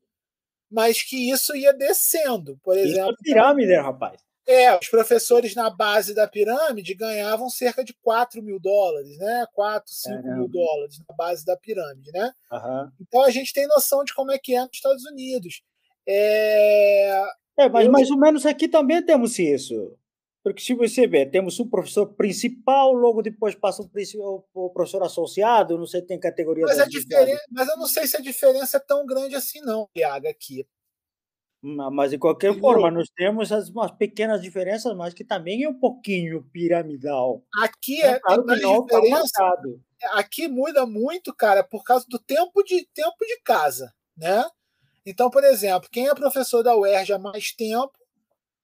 mas 0.70 1.02
que 1.02 1.30
isso 1.32 1.56
ia 1.56 1.74
descendo, 1.74 2.60
por 2.64 2.76
isso 2.78 2.88
é 2.88 2.92
exemplo. 2.92 3.16
pirâmide, 3.24 3.74
rapaz. 3.76 4.20
É, 4.46 4.78
os 4.78 4.88
professores 4.88 5.54
na 5.56 5.70
base 5.70 6.14
da 6.14 6.26
pirâmide 6.28 6.94
ganhavam 6.94 7.50
cerca 7.50 7.84
de 7.84 7.94
4 8.02 8.42
mil 8.42 8.60
dólares, 8.60 9.18
né? 9.18 9.46
4, 9.54 9.92
5 9.94 10.24
mil 10.26 10.48
dólares 10.48 11.00
na 11.00 11.16
base 11.16 11.44
da 11.46 11.58
pirâmide, 11.58 12.12
né? 12.14 12.32
Aham. 12.52 12.92
Então 13.02 13.22
a 13.24 13.30
gente 13.30 13.52
tem 13.54 13.68
noção 13.68 14.04
de 14.06 14.14
como 14.14 14.32
é 14.32 14.38
que 14.40 14.56
é 14.56 14.62
nos 14.62 14.70
Estados 14.74 15.04
Unidos. 15.06 15.62
É, 16.08 17.22
É, 17.60 17.68
mas 17.70 17.86
Eu- 17.86 17.92
mais 17.92 18.10
ou 18.12 18.18
menos 18.18 18.46
aqui 18.46 18.68
também 18.68 19.04
temos 19.04 19.38
isso. 19.40 19.98
Porque 20.44 20.62
se 20.62 20.74
você 20.74 21.06
ver, 21.06 21.30
temos 21.30 21.60
um 21.60 21.68
professor 21.68 22.06
principal, 22.14 22.94
logo 22.94 23.22
depois 23.22 23.54
passa 23.54 23.82
o, 23.82 24.70
professor 24.70 25.04
associado, 25.04 25.78
não 25.78 25.86
sei, 25.86 26.02
tem 26.02 26.18
categoria 26.18 26.64
mas, 26.66 26.80
a 26.80 26.86
de 26.86 26.92
diferença, 26.92 27.44
mas 27.52 27.68
eu 27.68 27.76
não 27.76 27.86
sei 27.86 28.08
se 28.08 28.16
a 28.16 28.22
diferença 28.22 28.78
é 28.78 28.80
tão 28.80 29.06
grande 29.06 29.36
assim, 29.36 29.60
não, 29.60 29.90
Iaga, 29.98 30.30
aqui. 30.30 30.66
Ma- 31.62 31.92
Mas 31.92 32.12
de 32.12 32.18
qualquer 32.18 32.52
Entendeu? 32.52 32.62
forma, 32.62 32.92
nós 32.92 33.10
temos 33.10 33.52
as, 33.52 33.70
umas 33.70 33.92
pequenas 33.92 34.42
diferenças, 34.42 34.96
mas 34.96 35.14
que 35.14 35.26
também 35.26 35.64
é 35.64 35.70
um 35.70 35.78
pouquinho 35.78 36.44
piramidal. 36.44 37.44
Aqui 37.62 38.02
é, 38.02 38.14
tem 38.14 38.22
claro 38.22 38.46
que 38.46 38.62
não 38.62 38.88
tá 38.88 39.54
aqui 40.14 40.48
muda 40.48 40.86
muito, 40.86 41.36
cara, 41.36 41.64
por 41.64 41.84
causa 41.84 42.06
do 42.08 42.20
tempo 42.20 42.64
de 42.64 42.88
tempo 42.94 43.18
de 43.26 43.42
casa, 43.44 43.92
né? 44.16 44.46
Então, 45.10 45.30
por 45.30 45.44
exemplo, 45.44 45.88
quem 45.90 46.10
é 46.10 46.14
professor 46.14 46.62
da 46.62 46.76
UERJ 46.76 47.14
há 47.14 47.18
mais 47.18 47.54
tempo 47.54 47.98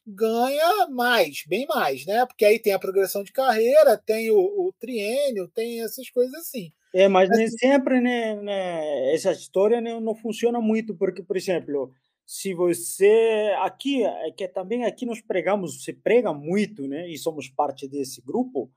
ganha 0.06 0.88
mais, 0.90 1.44
bem 1.48 1.66
mais, 1.66 2.06
né? 2.06 2.26
Porque 2.26 2.44
aí 2.44 2.60
tem 2.60 2.74
a 2.74 2.80
progressão 2.80 3.24
de 3.24 3.32
carreira, 3.32 3.98
tem 3.98 4.30
o, 4.30 4.38
o 4.38 4.74
triênio, 4.78 5.48
tem 5.48 5.82
essas 5.82 6.10
coisas 6.10 6.34
assim. 6.34 6.74
É, 6.94 7.08
mas 7.08 7.30
nem 7.30 7.48
sempre 7.48 8.02
né, 8.02 8.36
né, 8.36 9.14
essa 9.14 9.32
história 9.32 9.80
né, 9.80 9.98
não 10.02 10.14
funciona 10.14 10.60
muito, 10.60 10.94
porque, 10.94 11.24
por 11.24 11.38
exemplo, 11.38 11.92
se 12.26 12.54
você 12.54 13.56
aqui 13.62 14.04
é 14.04 14.32
que 14.32 14.46
também 14.48 14.84
aqui 14.84 15.06
nós 15.06 15.22
pregamos, 15.22 15.82
se 15.82 15.94
prega 15.94 16.34
muito, 16.34 16.88
né, 16.88 17.10
e 17.10 17.18
somos 17.18 17.48
parte 17.48 17.88
desse 17.88 18.22
grupo, 18.22 18.70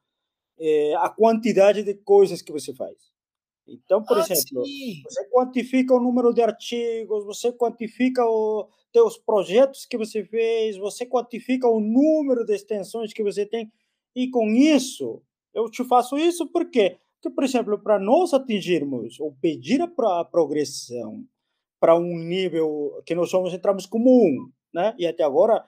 é, 0.59 0.95
a 0.95 1.09
quantidade 1.09 1.83
de 1.83 1.95
coisas 1.95 2.41
que 2.41 2.53
você 2.53 2.73
faz. 2.73 3.16
Então, 3.69 4.03
por 4.03 4.17
ah, 4.17 4.21
exemplo, 4.21 4.65
sim. 4.65 5.03
você 5.05 5.29
quantifica 5.29 5.95
o 5.95 6.01
número 6.01 6.33
de 6.33 6.41
artigos, 6.41 7.25
você 7.25 7.53
quantifica 7.53 8.25
os 8.25 8.67
teus 8.93 9.19
projetos 9.19 9.85
que 9.85 9.99
você 9.99 10.25
fez, 10.25 10.77
você 10.77 11.05
quantifica 11.05 11.69
o 11.69 11.81
número 11.81 12.45
de 12.45 12.55
extensões 12.55 13.13
que 13.13 13.23
você 13.23 13.45
tem, 13.45 13.71
e 14.15 14.31
com 14.31 14.49
isso, 14.51 15.21
eu 15.53 15.69
te 15.69 15.85
faço 15.85 16.17
isso 16.17 16.47
porque, 16.47 16.97
porque 17.21 17.35
por 17.35 17.45
exemplo, 17.45 17.79
para 17.79 17.99
nós 17.99 18.33
atingirmos 18.33 19.19
ou 19.19 19.37
pedir 19.41 19.83
a, 19.83 19.89
pro- 19.89 20.09
a 20.09 20.25
progressão 20.25 21.25
para 21.81 21.97
um 21.97 22.17
nível 22.19 23.03
que 23.05 23.15
nós 23.15 23.31
somos, 23.31 23.53
entramos 23.53 23.85
como 23.85 24.11
um, 24.11 24.49
né? 24.73 24.95
e 24.99 25.07
até 25.07 25.25
agora 25.25 25.65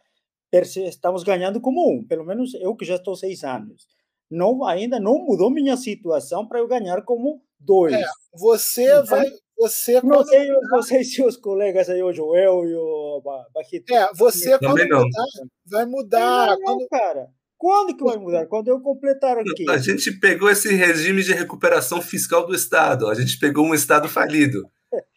estamos 0.52 1.22
ganhando 1.22 1.60
como 1.60 1.90
um, 1.90 2.04
pelo 2.04 2.24
menos 2.24 2.54
eu 2.54 2.74
que 2.74 2.84
já 2.84 2.94
estou 2.94 3.16
seis 3.16 3.44
anos. 3.44 3.86
Não, 4.30 4.64
ainda 4.64 5.00
não 5.00 5.18
mudou 5.24 5.50
minha 5.50 5.76
situação 5.76 6.46
para 6.46 6.58
eu 6.58 6.68
ganhar 6.68 7.02
como 7.02 7.42
dois. 7.68 7.94
É, 7.94 8.04
você 8.34 8.84
Então, 8.84 9.04
vai. 9.06 9.26
Você, 9.60 9.94
Não 9.94 10.02
quando, 10.18 10.28
sei, 10.28 10.48
eu 10.48 10.60
não 10.70 10.82
sei 10.82 11.02
se 11.02 11.20
os 11.24 11.36
colegas 11.36 11.88
aí, 11.90 12.00
o 12.00 12.12
Joel 12.12 12.64
e 12.64 12.74
o 12.76 13.20
Ba- 13.24 13.44
Baquito. 13.52 13.92
é, 13.92 14.08
você 14.14 14.56
quando 14.56 14.86
não. 14.86 15.00
mudar, 15.02 15.24
vai 15.66 15.84
mudar. 15.84 16.46
Não, 16.50 16.60
Quando, 16.62 16.88
cara. 16.88 17.26
Quando 17.56 17.96
que 17.96 18.04
vai 18.04 18.16
mudar? 18.18 18.46
Quando 18.46 18.68
eu 18.68 18.80
completar 18.80 19.36
o 19.36 19.42
quê? 19.42 19.64
A 19.68 19.78
gente 19.78 20.12
pegou 20.12 20.48
esse 20.48 20.72
regime 20.72 21.24
de 21.24 21.32
recuperação 21.32 22.00
fiscal 22.00 22.46
do 22.46 22.54
Estado. 22.54 23.08
A 23.08 23.14
gente 23.14 23.36
pegou 23.40 23.66
um 23.66 23.74
Estado 23.74 24.08
falido. 24.08 24.62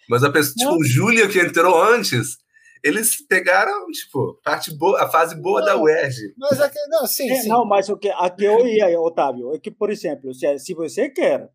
Mas 0.09 0.23
a 0.23 0.31
pessoa, 0.31 0.55
tipo, 0.55 0.71
Não. 0.71 0.77
o 0.79 0.83
Júlio 0.83 1.29
que 1.29 1.39
entrou 1.39 1.79
antes, 1.79 2.37
eles 2.83 3.23
pegaram, 3.27 3.85
tipo, 3.91 4.39
parte 4.43 4.75
boa, 4.75 5.03
a 5.03 5.07
fase 5.07 5.35
boa 5.39 5.61
da 5.63 5.75
Não. 5.75 5.83
UERJ. 5.83 6.33
mas 6.35 6.59
aqui, 6.59 6.79
não, 6.89 7.05
sim, 7.05 7.29
É, 7.29 7.35
sim. 7.41 7.47
Não, 7.47 7.63
mas 7.63 7.89
o 7.89 7.95
que 7.95 8.09
aqui 8.09 8.43
eu 8.45 8.65
ia, 8.65 8.99
Otávio, 8.99 9.53
é 9.53 9.59
que, 9.59 9.69
por 9.69 9.91
exemplo, 9.91 10.33
se, 10.33 10.57
se 10.57 10.73
você 10.73 11.09
quer, 11.09 11.47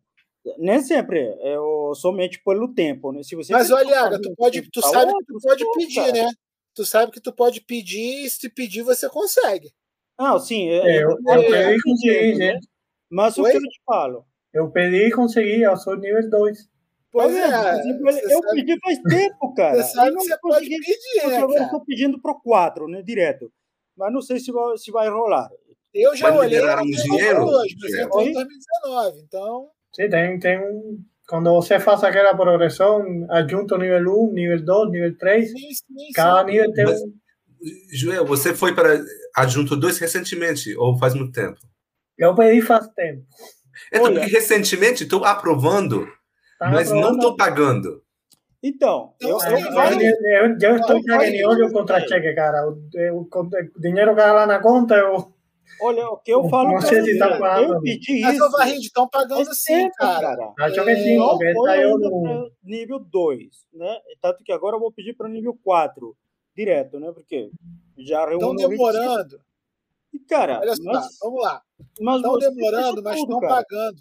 nem 0.57 0.81
sempre 0.81 1.19
é 1.41 1.59
o- 1.59 1.93
somente 1.95 2.41
pelo 2.43 2.73
tempo, 2.73 3.11
né? 3.11 3.23
Se 3.23 3.35
você 3.35 3.51
Mas 3.53 3.71
olha, 3.71 4.09
de 4.09 4.21
tu 4.21 4.35
pode, 4.35 4.61
tu 4.71 4.81
sabe 4.81 5.07
que 5.11 5.15
outro, 5.15 5.35
tu 5.35 5.41
pode 5.41 5.65
pedir, 5.77 6.13
né? 6.13 6.29
Tu 6.75 6.85
sabe 6.85 7.11
que 7.11 7.19
tu 7.21 7.33
pode 7.33 7.61
pedir 7.61 8.25
e 8.25 8.29
se 8.29 8.49
pedir 8.49 8.83
você 8.83 9.09
consegue. 9.09 9.71
Não, 10.19 10.39
sim, 10.39 10.69
é, 10.69 10.77
É, 10.77 10.97
é, 10.97 11.03
eu, 11.03 11.09
é, 11.11 11.35
eu 11.35 11.41
é, 11.41 11.49
pedi 11.49 11.53
e 11.53 11.75
é, 11.75 11.81
consegui, 11.81 12.35
né? 12.37 12.53
gente. 12.53 12.67
Mas 13.09 13.37
o 13.37 13.43
Oi? 13.43 13.51
que 13.51 13.57
eu 13.57 13.61
te 13.61 13.81
falo? 13.85 14.25
Eu 14.53 14.71
pedi 14.71 15.07
e 15.07 15.11
consegui, 15.11 15.61
eu 15.61 15.75
sou 15.77 15.95
nível 15.95 16.29
2. 16.29 16.67
Pois 17.11 17.35
é. 17.35 17.47
vendo? 17.47 17.99
Por 17.99 18.09
exemplo, 18.09 18.27
Você 18.29 18.33
eu 18.35 18.41
sabe, 18.43 18.55
pedi 18.65 18.79
faz 18.79 18.99
tempo, 19.03 19.53
cara. 19.55 19.75
você 19.83 19.91
sabe 19.93 20.09
e 20.09 20.11
não 20.11 20.17
que 20.21 20.27
você 20.27 20.37
pode 20.39 20.53
consegui, 20.55 20.77
pedir, 20.79 21.21
porque 21.21 21.27
né, 21.29 21.37
agora 21.37 21.53
cara? 21.53 21.65
estou 21.65 21.85
pedindo 21.85 22.21
pro 22.21 22.41
4, 22.41 22.87
né? 22.87 23.01
Direto. 23.01 23.51
Mas 23.95 24.13
não 24.13 24.21
sei 24.21 24.39
se 24.39 24.51
vai, 24.51 24.77
se 24.77 24.91
vai 24.91 25.09
rolar. 25.09 25.49
Eu 25.93 26.15
já 26.15 26.29
Mas 26.29 26.39
olhei 26.39 26.59
dinheiro? 26.59 27.45
hoje, 27.45 27.75
mas 27.79 27.89
Dinheiro. 27.89 28.07
entrou 28.07 28.21
em 28.21 28.27
Oi? 28.27 28.33
2019. 28.33 29.19
Então, 29.21 29.69
Sim, 29.93 30.09
tem, 30.09 30.39
tem 30.39 30.59
um. 30.59 30.99
Quando 31.27 31.51
você 31.53 31.79
faz 31.79 32.03
aquela 32.03 32.33
progressão, 32.35 33.03
adjunto 33.29 33.77
nível 33.77 33.99
1, 34.29 34.33
nível 34.33 34.63
2, 34.63 34.91
nível 34.91 35.17
3, 35.17 35.51
sim, 35.51 35.57
sim, 35.73 36.11
cada 36.15 36.39
sim. 36.45 36.51
nível 36.51 36.71
tem 36.73 36.85
Mas- 36.85 37.01
um. 37.01 37.13
Joel, 37.91 38.23
você 38.25 38.53
foi 38.53 38.73
para 38.75 38.99
Adjunto 39.35 39.75
2 39.75 39.97
recentemente, 39.97 40.77
ou 40.77 40.97
faz 40.97 41.15
muito 41.15 41.31
tempo? 41.31 41.57
Eu 42.17 42.35
pedi 42.35 42.61
faz 42.61 42.87
tempo. 42.89 43.23
Então, 43.91 44.03
Olha. 44.05 44.21
recentemente 44.25 45.03
estou 45.03 45.25
aprovando, 45.25 46.07
Tá 46.59 46.69
mas 46.69 46.89
não 46.91 46.97
aprovando? 46.99 47.15
estou 47.17 47.35
pagando. 47.35 48.03
Então, 48.61 49.13
Então, 49.21 49.31
eu, 49.31 49.39
sim, 49.39 49.47
eu, 49.49 49.57
Eu, 49.57 49.91
eu, 49.91 50.57
eu, 50.57 50.57
eu 50.61 50.75
estou 50.77 51.23
em 51.23 51.45
olho 51.45 51.71
contra 51.71 51.99
cheque, 52.07 52.33
cara. 52.33 52.67
O, 52.67 52.73
o, 53.13 53.21
o 53.21 53.79
dinheiro 53.81 54.15
que 54.15 54.21
lá 54.21 54.45
na 54.47 54.59
conta, 54.59 54.95
eu. 54.95 55.33
Olha, 55.81 56.07
o 56.09 56.17
que 56.17 56.31
eu 56.31 56.47
falo 56.49 56.69
Não 56.69 56.79
pra 56.79 56.87
sei 56.87 57.01
se 57.03 57.17
tá 57.19 57.37
pagando. 57.37 57.73
eu 57.75 57.81
pedi 57.81 58.21
Mas, 58.21 58.35
isso 58.35 58.45
ô 58.45 58.51
Varride, 58.51 58.85
estão 58.87 59.07
pagando 59.09 59.45
faz 59.45 59.57
sim, 59.59 59.73
tempo, 59.73 59.95
cara. 59.95 60.53
Acho 60.59 60.83
que 60.83 60.95
sim, 60.95 61.17
Não 61.17 61.37
pra 61.37 61.75
nível 62.63 62.99
2, 62.99 63.47
né? 63.73 63.99
Tanto 64.21 64.43
que 64.43 64.51
agora 64.51 64.75
eu 64.75 64.79
vou 64.79 64.91
pedir 64.91 65.13
para 65.15 65.29
nível 65.29 65.57
4, 65.63 66.15
direto, 66.55 66.99
né? 66.99 67.11
Porque 67.11 67.51
já 67.97 68.23
Estão 68.31 68.39
reúne 68.53 68.65
o 68.65 68.69
requisito. 68.69 68.91
demorando. 68.93 69.41
E, 70.13 70.19
cara, 70.19 70.59
Olha 70.59 70.75
só, 70.75 70.83
mas, 70.83 71.17
vamos 71.21 71.41
lá. 71.41 71.61
mas 72.01 72.15
Estão 72.17 72.37
demorando, 72.39 73.03
mas 73.03 73.19
estão 73.19 73.39
cara. 73.39 73.55
pagando. 73.55 73.99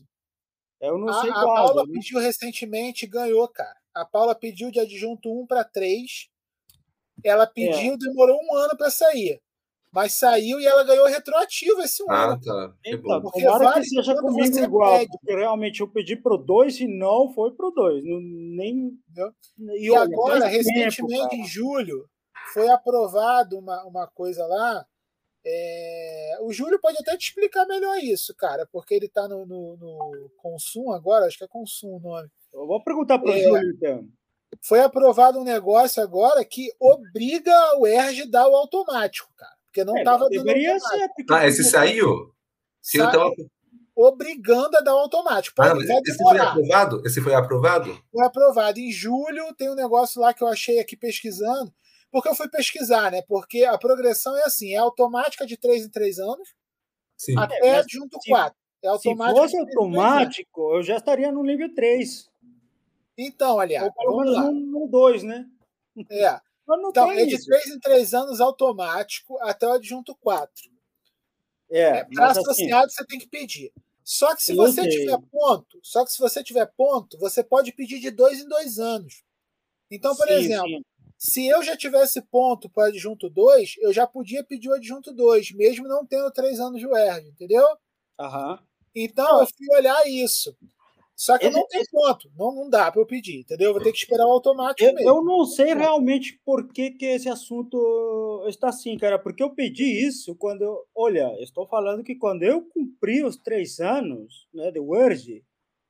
Eu 0.80 0.98
não 0.98 1.08
A, 1.08 1.20
sei 1.20 1.30
a 1.30 1.34
qual, 1.34 1.54
Paula 1.54 1.86
né? 1.86 1.92
pediu 1.94 2.18
recentemente 2.20 3.04
e 3.04 3.08
ganhou, 3.08 3.48
cara. 3.48 3.76
A 3.94 4.04
Paula 4.04 4.34
pediu 4.34 4.70
de 4.70 4.78
adjunto 4.78 5.30
1 5.42 5.46
para 5.46 5.64
3. 5.64 6.28
Ela 7.24 7.46
pediu, 7.46 7.96
demorou 7.98 8.38
um 8.42 8.54
ano 8.56 8.76
para 8.76 8.90
sair. 8.90 9.40
Mas 9.96 10.12
saiu 10.12 10.60
e 10.60 10.66
ela 10.66 10.84
ganhou 10.84 11.06
retroativo 11.06 11.80
esse 11.80 12.02
um 12.02 12.10
Ah, 12.10 12.24
ano. 12.32 12.40
tá. 12.42 12.74
Então, 12.84 13.00
bom. 13.02 13.20
Porque 13.22 13.40
tomara 13.42 13.64
vale 13.64 13.80
que 13.82 13.88
seja 13.88 14.14
comigo 14.14 14.58
igual, 14.58 14.98
pede. 14.98 15.10
porque 15.10 15.34
realmente 15.34 15.80
eu 15.80 15.88
pedi 15.88 16.14
pro 16.16 16.36
2 16.36 16.80
e 16.80 16.86
não 16.86 17.32
foi 17.32 17.50
pro 17.52 17.70
2. 17.70 18.04
Nem. 18.04 19.00
Entendeu? 19.08 19.32
E, 19.74 19.88
E 19.88 19.96
agora, 19.96 20.40
tempo, 20.42 20.52
recentemente, 20.52 21.30
cara. 21.30 21.34
em 21.36 21.46
julho, 21.46 22.06
foi 22.52 22.68
aprovado 22.68 23.58
uma, 23.58 23.82
uma 23.84 24.06
coisa 24.06 24.46
lá. 24.46 24.84
é, 25.46 26.36
O 26.42 26.52
Júlio 26.52 26.78
pode 26.78 26.98
até 27.00 27.16
te 27.16 27.28
explicar 27.28 27.64
melhor 27.66 27.96
isso, 27.98 28.34
cara, 28.36 28.68
porque 28.70 28.92
ele 28.94 29.06
está 29.06 29.26
no, 29.26 29.46
no, 29.46 29.76
no 29.78 30.30
Consum 30.36 30.90
agora, 30.92 31.24
acho 31.24 31.38
que 31.38 31.44
é 31.44 31.48
Consum 31.48 31.96
o 31.96 32.00
nome. 32.00 32.28
Eu 32.52 32.66
vou 32.66 32.82
perguntar 32.84 33.18
pro 33.18 33.32
É. 33.32 33.40
Júlio, 33.42 33.70
então. 33.70 34.06
Foi 34.62 34.80
aprovado 34.80 35.38
um 35.38 35.44
negócio 35.44 36.02
agora 36.02 36.44
que 36.44 36.70
obriga 36.78 37.52
o 37.78 37.86
ERG 37.86 38.22
a 38.22 38.26
dar 38.30 38.48
o 38.48 38.54
automático, 38.56 39.32
cara. 39.36 39.55
Porque 39.76 39.84
não 39.84 39.96
É, 39.96 40.00
estava 40.00 40.18
dando 40.20 40.30
deveria 40.30 40.72
automático. 40.74 40.98
ser. 40.98 41.08
porque 41.14 41.34
Ah, 41.34 41.46
esse 41.46 41.64
saiu? 41.64 42.32
Que 42.90 42.98
eu 42.98 43.04
Sa- 43.04 43.10
tava- 43.10 43.30
Obrigando 43.98 44.76
a 44.76 44.80
dar 44.80 44.94
o 44.94 44.98
automático. 44.98 45.60
Ah, 45.60 45.72
esse 46.06 46.16
foi 46.18 46.38
aprovado? 46.38 47.02
Esse 47.06 47.20
foi 47.20 47.34
aprovado? 47.34 48.02
foi 48.12 48.24
aprovado. 48.26 48.78
Em 48.78 48.90
julho 48.90 49.54
tem 49.54 49.70
um 49.70 49.74
negócio 49.74 50.20
lá 50.20 50.32
que 50.34 50.42
eu 50.42 50.48
achei 50.48 50.78
aqui 50.78 50.96
pesquisando, 50.96 51.72
porque 52.10 52.28
eu 52.28 52.34
fui 52.34 52.48
pesquisar, 52.48 53.10
né? 53.10 53.22
Porque 53.26 53.64
a 53.64 53.76
progressão 53.78 54.36
é 54.36 54.44
assim, 54.44 54.72
é 54.74 54.76
automática 54.76 55.46
de 55.46 55.56
3 55.58 55.84
em 55.86 55.90
3 55.90 56.18
anos, 56.18 56.54
Sim. 57.18 57.38
até 57.38 57.78
adjunto 57.78 58.18
se- 58.20 58.30
4. 58.30 58.56
É 58.82 58.86
Se 58.86 59.08
automático. 59.08 59.38
fosse 59.40 59.52
três 59.56 59.62
anos. 59.68 59.76
automático, 59.76 60.74
eu 60.76 60.82
já 60.82 60.96
estaria 60.96 61.32
no 61.32 61.42
nível 61.42 61.74
3. 61.74 62.28
Então, 63.18 63.58
aliás, 63.58 63.86
Ou 63.86 63.92
pelo 63.94 64.10
vamos 64.16 64.24
menos 64.32 64.44
lá. 64.44 64.50
no 64.80 64.88
2, 64.88 65.22
né? 65.22 65.46
É. 66.10 66.38
Mas 66.66 66.80
não 66.82 66.92
Então, 66.92 67.12
tem 67.12 67.16
é 67.16 67.26
de 67.26 67.38
isso. 67.38 67.44
3 67.44 67.66
em 67.68 67.78
3 67.78 68.14
anos 68.14 68.40
automático 68.40 69.38
até 69.40 69.66
o 69.68 69.72
adjunto 69.72 70.14
4. 70.16 70.70
É, 71.70 71.98
É, 71.98 72.04
para 72.04 72.30
assim, 72.30 72.30
associado 72.30 72.90
você 72.90 73.04
tem 73.06 73.18
que 73.18 73.28
pedir. 73.28 73.72
Só 74.04 74.34
que 74.36 74.42
se 74.42 74.54
Eu 74.54 74.54
você 74.54 74.86
sei. 74.86 74.86
tiver 74.86 75.18
ponto, 75.30 75.80
só 75.82 76.04
que 76.04 76.12
se 76.12 76.18
você 76.18 76.42
tiver 76.42 76.66
ponto, 76.76 77.18
você 77.18 77.42
pode 77.42 77.72
pedir 77.72 77.98
de 78.00 78.10
dois 78.10 78.40
em 78.40 78.48
dois 78.48 78.78
anos. 78.78 79.22
Então, 79.90 80.16
por 80.16 80.28
sim, 80.28 80.30
exemplo, 80.30 80.70
sim. 80.70 80.82
se 81.18 81.46
eu 81.48 81.62
já 81.62 81.76
tivesse 81.76 82.22
ponto 82.22 82.70
para 82.70 82.88
adjunto 82.88 83.30
2, 83.30 83.74
eu 83.80 83.92
já 83.92 84.06
podia 84.06 84.44
pedir 84.44 84.70
o 84.70 84.74
adjunto 84.74 85.12
2, 85.14 85.52
mesmo 85.52 85.88
não 85.88 86.06
tendo 86.06 86.30
três 86.32 86.60
anos 86.60 86.80
de 86.80 86.86
UERJ, 86.86 87.28
entendeu? 87.30 87.66
Aham. 88.18 88.66
Então 88.94 89.40
eu 89.40 89.46
fui 89.46 89.66
olhar 89.76 90.06
isso. 90.08 90.56
Só 91.16 91.38
que 91.38 91.46
eu 91.46 91.50
não 91.50 91.66
tenho 91.66 91.84
ponto, 91.90 92.30
não, 92.36 92.54
não 92.54 92.68
dá 92.68 92.92
para 92.92 93.00
eu 93.00 93.06
pedir, 93.06 93.40
entendeu? 93.40 93.68
Eu 93.68 93.72
vou 93.72 93.82
ter 93.82 93.90
que 93.90 93.98
esperar 93.98 94.26
o 94.26 94.32
automático 94.32 94.86
Eu, 94.86 94.94
mesmo. 94.94 95.08
eu 95.08 95.24
não 95.24 95.46
sei 95.46 95.72
realmente 95.72 96.38
por 96.44 96.68
que, 96.68 96.90
que 96.90 97.06
esse 97.06 97.26
assunto 97.26 98.44
está 98.48 98.68
assim, 98.68 98.98
cara, 98.98 99.18
porque 99.18 99.42
eu 99.42 99.54
pedi 99.54 100.06
isso 100.06 100.36
quando 100.36 100.60
eu. 100.62 100.84
Olha, 100.94 101.34
estou 101.42 101.66
falando 101.66 102.04
que 102.04 102.14
quando 102.14 102.42
eu 102.42 102.62
cumpri 102.68 103.24
os 103.24 103.38
três 103.38 103.80
anos 103.80 104.46
né, 104.52 104.70
de 104.70 104.78
Word, 104.78 105.42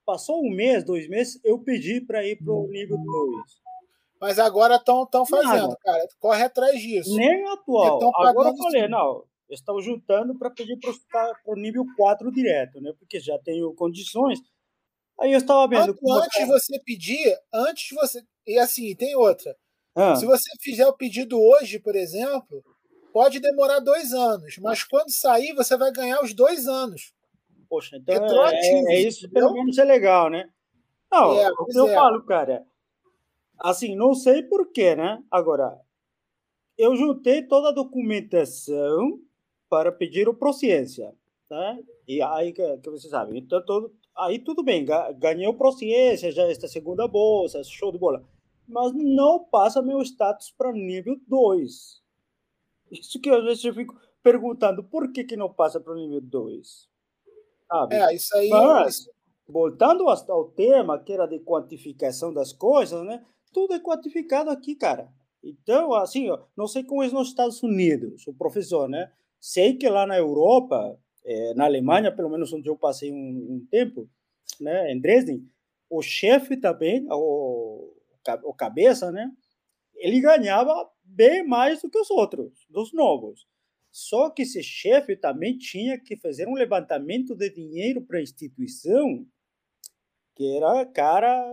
passou 0.04 0.40
um 0.40 0.50
mês, 0.50 0.84
dois 0.84 1.08
meses, 1.08 1.40
eu 1.44 1.58
pedi 1.58 2.00
para 2.00 2.24
ir 2.24 2.36
para 2.36 2.52
o 2.52 2.68
nível 2.68 2.96
2. 2.96 3.66
Mas 4.20 4.38
agora 4.38 4.76
estão 4.76 5.26
fazendo, 5.26 5.68
Nada. 5.68 5.76
cara. 5.84 6.08
Corre 6.20 6.44
atrás 6.44 6.80
disso. 6.80 7.14
Nem 7.16 7.44
atual. 7.48 7.96
Então, 7.96 8.12
Agora 8.14 8.50
eu 8.50 8.56
falei, 8.56 8.88
não, 8.88 9.24
estão 9.50 9.80
juntando 9.80 10.38
para 10.38 10.50
pedir 10.50 10.78
para 11.10 11.34
o 11.46 11.56
nível 11.56 11.84
4 11.96 12.30
direto, 12.32 12.80
né? 12.80 12.92
Porque 12.98 13.18
já 13.20 13.38
tenho 13.40 13.74
condições. 13.74 14.40
Aí 15.20 15.32
eu 15.32 15.38
estava 15.38 15.66
vendo. 15.68 15.90
Antes 15.92 16.38
tá- 16.40 16.46
você 16.46 16.78
pedir, 16.84 17.36
antes 17.52 17.88
de 17.88 17.94
você. 17.94 18.22
E 18.46 18.58
assim, 18.58 18.94
tem 18.94 19.16
outra. 19.16 19.56
Ah, 19.94 20.14
Se 20.16 20.26
você 20.26 20.50
fizer 20.60 20.86
o 20.86 20.92
pedido 20.96 21.40
hoje, 21.40 21.78
por 21.78 21.96
exemplo, 21.96 22.62
pode 23.12 23.40
demorar 23.40 23.80
dois 23.80 24.12
anos, 24.12 24.58
mas 24.58 24.84
quando 24.84 25.10
sair, 25.10 25.54
você 25.54 25.76
vai 25.76 25.90
ganhar 25.90 26.22
os 26.22 26.34
dois 26.34 26.66
anos. 26.66 27.14
Poxa, 27.68 27.96
então 27.96 28.14
é, 28.14 28.54
é- 28.54 28.94
é 28.94 29.00
isso, 29.00 29.28
pelo 29.30 29.46
entendeu? 29.46 29.52
menos 29.64 29.78
é 29.78 29.84
legal, 29.84 30.28
né? 30.30 30.50
Não, 31.10 31.32
É, 31.40 31.50
o 31.50 31.64
que 31.64 31.78
eu 31.78 31.88
é. 31.88 31.94
falo, 31.94 32.22
cara, 32.24 32.66
assim, 33.58 33.96
não 33.96 34.14
sei 34.14 34.42
porquê, 34.42 34.94
né? 34.94 35.22
Agora, 35.30 35.80
eu 36.76 36.94
juntei 36.94 37.42
toda 37.42 37.70
a 37.70 37.72
documentação 37.72 39.18
para 39.68 39.90
pedir 39.90 40.28
o 40.28 40.34
Prociência, 40.34 41.14
tá? 41.48 41.78
E 42.06 42.20
aí, 42.22 42.52
que, 42.52 42.76
que 42.78 42.90
você 42.90 43.08
sabe, 43.08 43.38
então, 43.38 43.64
todo, 43.64 43.92
aí 44.18 44.38
tudo 44.38 44.62
bem, 44.62 44.84
ga- 44.84 45.12
ganhei 45.12 45.46
o 45.46 45.54
Prociência, 45.54 46.30
já 46.32 46.44
esta 46.44 46.68
segunda 46.68 47.06
bolsa, 47.08 47.62
show 47.64 47.92
de 47.92 47.98
bola, 47.98 48.24
mas 48.68 48.92
não 48.94 49.44
passa 49.44 49.80
meu 49.82 50.00
status 50.02 50.50
para 50.56 50.72
nível 50.72 51.16
2. 51.28 52.02
Isso 52.90 53.20
que 53.20 53.30
às 53.30 53.44
vezes 53.44 53.64
eu 53.64 53.74
fico 53.74 53.94
perguntando, 54.22 54.82
por 54.82 55.12
que 55.12 55.24
que 55.24 55.36
não 55.36 55.52
passa 55.52 55.80
para 55.80 55.92
o 55.92 55.96
nível 55.96 56.20
2? 56.20 56.88
Sabe? 57.68 57.94
É, 57.96 58.14
isso 58.14 58.36
aí. 58.36 58.48
Mas- 58.48 58.94
isso- 58.96 59.10
voltando 59.48 60.08
ao 60.08 60.30
ao 60.32 60.44
tema 60.50 60.98
que 60.98 61.12
era 61.12 61.26
de 61.26 61.38
quantificação 61.40 62.32
das 62.32 62.52
coisas, 62.52 63.04
né? 63.04 63.24
Tudo 63.52 63.74
é 63.74 63.78
quantificado 63.80 64.50
aqui, 64.50 64.74
cara. 64.74 65.08
Então, 65.42 65.94
assim, 65.94 66.28
ó, 66.28 66.40
não 66.56 66.66
sei 66.66 66.82
como 66.82 67.02
é 67.04 67.08
nos 67.10 67.28
Estados 67.28 67.62
Unidos, 67.62 68.26
o 68.26 68.34
professor, 68.34 68.88
né? 68.88 69.12
Sei 69.40 69.74
que 69.74 69.88
lá 69.88 70.04
na 70.06 70.16
Europa, 70.18 70.98
eh, 71.26 71.54
na 71.54 71.64
Alemanha, 71.64 72.14
pelo 72.14 72.30
menos 72.30 72.52
onde 72.52 72.68
eu 72.68 72.76
passei 72.76 73.12
um, 73.12 73.56
um 73.56 73.66
tempo, 73.68 74.08
né, 74.60 74.92
em 74.92 75.00
Dresden, 75.00 75.44
o 75.90 76.00
chefe 76.00 76.56
também, 76.56 77.06
o, 77.10 77.92
o 78.44 78.54
cabeça, 78.54 79.10
né? 79.10 79.30
Ele 79.96 80.20
ganhava 80.20 80.88
bem 81.04 81.46
mais 81.46 81.82
do 81.82 81.90
que 81.90 81.98
os 81.98 82.10
outros, 82.10 82.66
dos 82.70 82.92
novos. 82.92 83.46
Só 83.90 84.30
que 84.30 84.42
esse 84.42 84.62
chefe 84.62 85.16
também 85.16 85.56
tinha 85.56 85.98
que 85.98 86.16
fazer 86.16 86.46
um 86.46 86.54
levantamento 86.54 87.34
de 87.34 87.50
dinheiro 87.50 88.02
para 88.02 88.18
a 88.18 88.22
instituição, 88.22 89.26
que 90.34 90.56
era, 90.56 90.84
cara, 90.86 91.50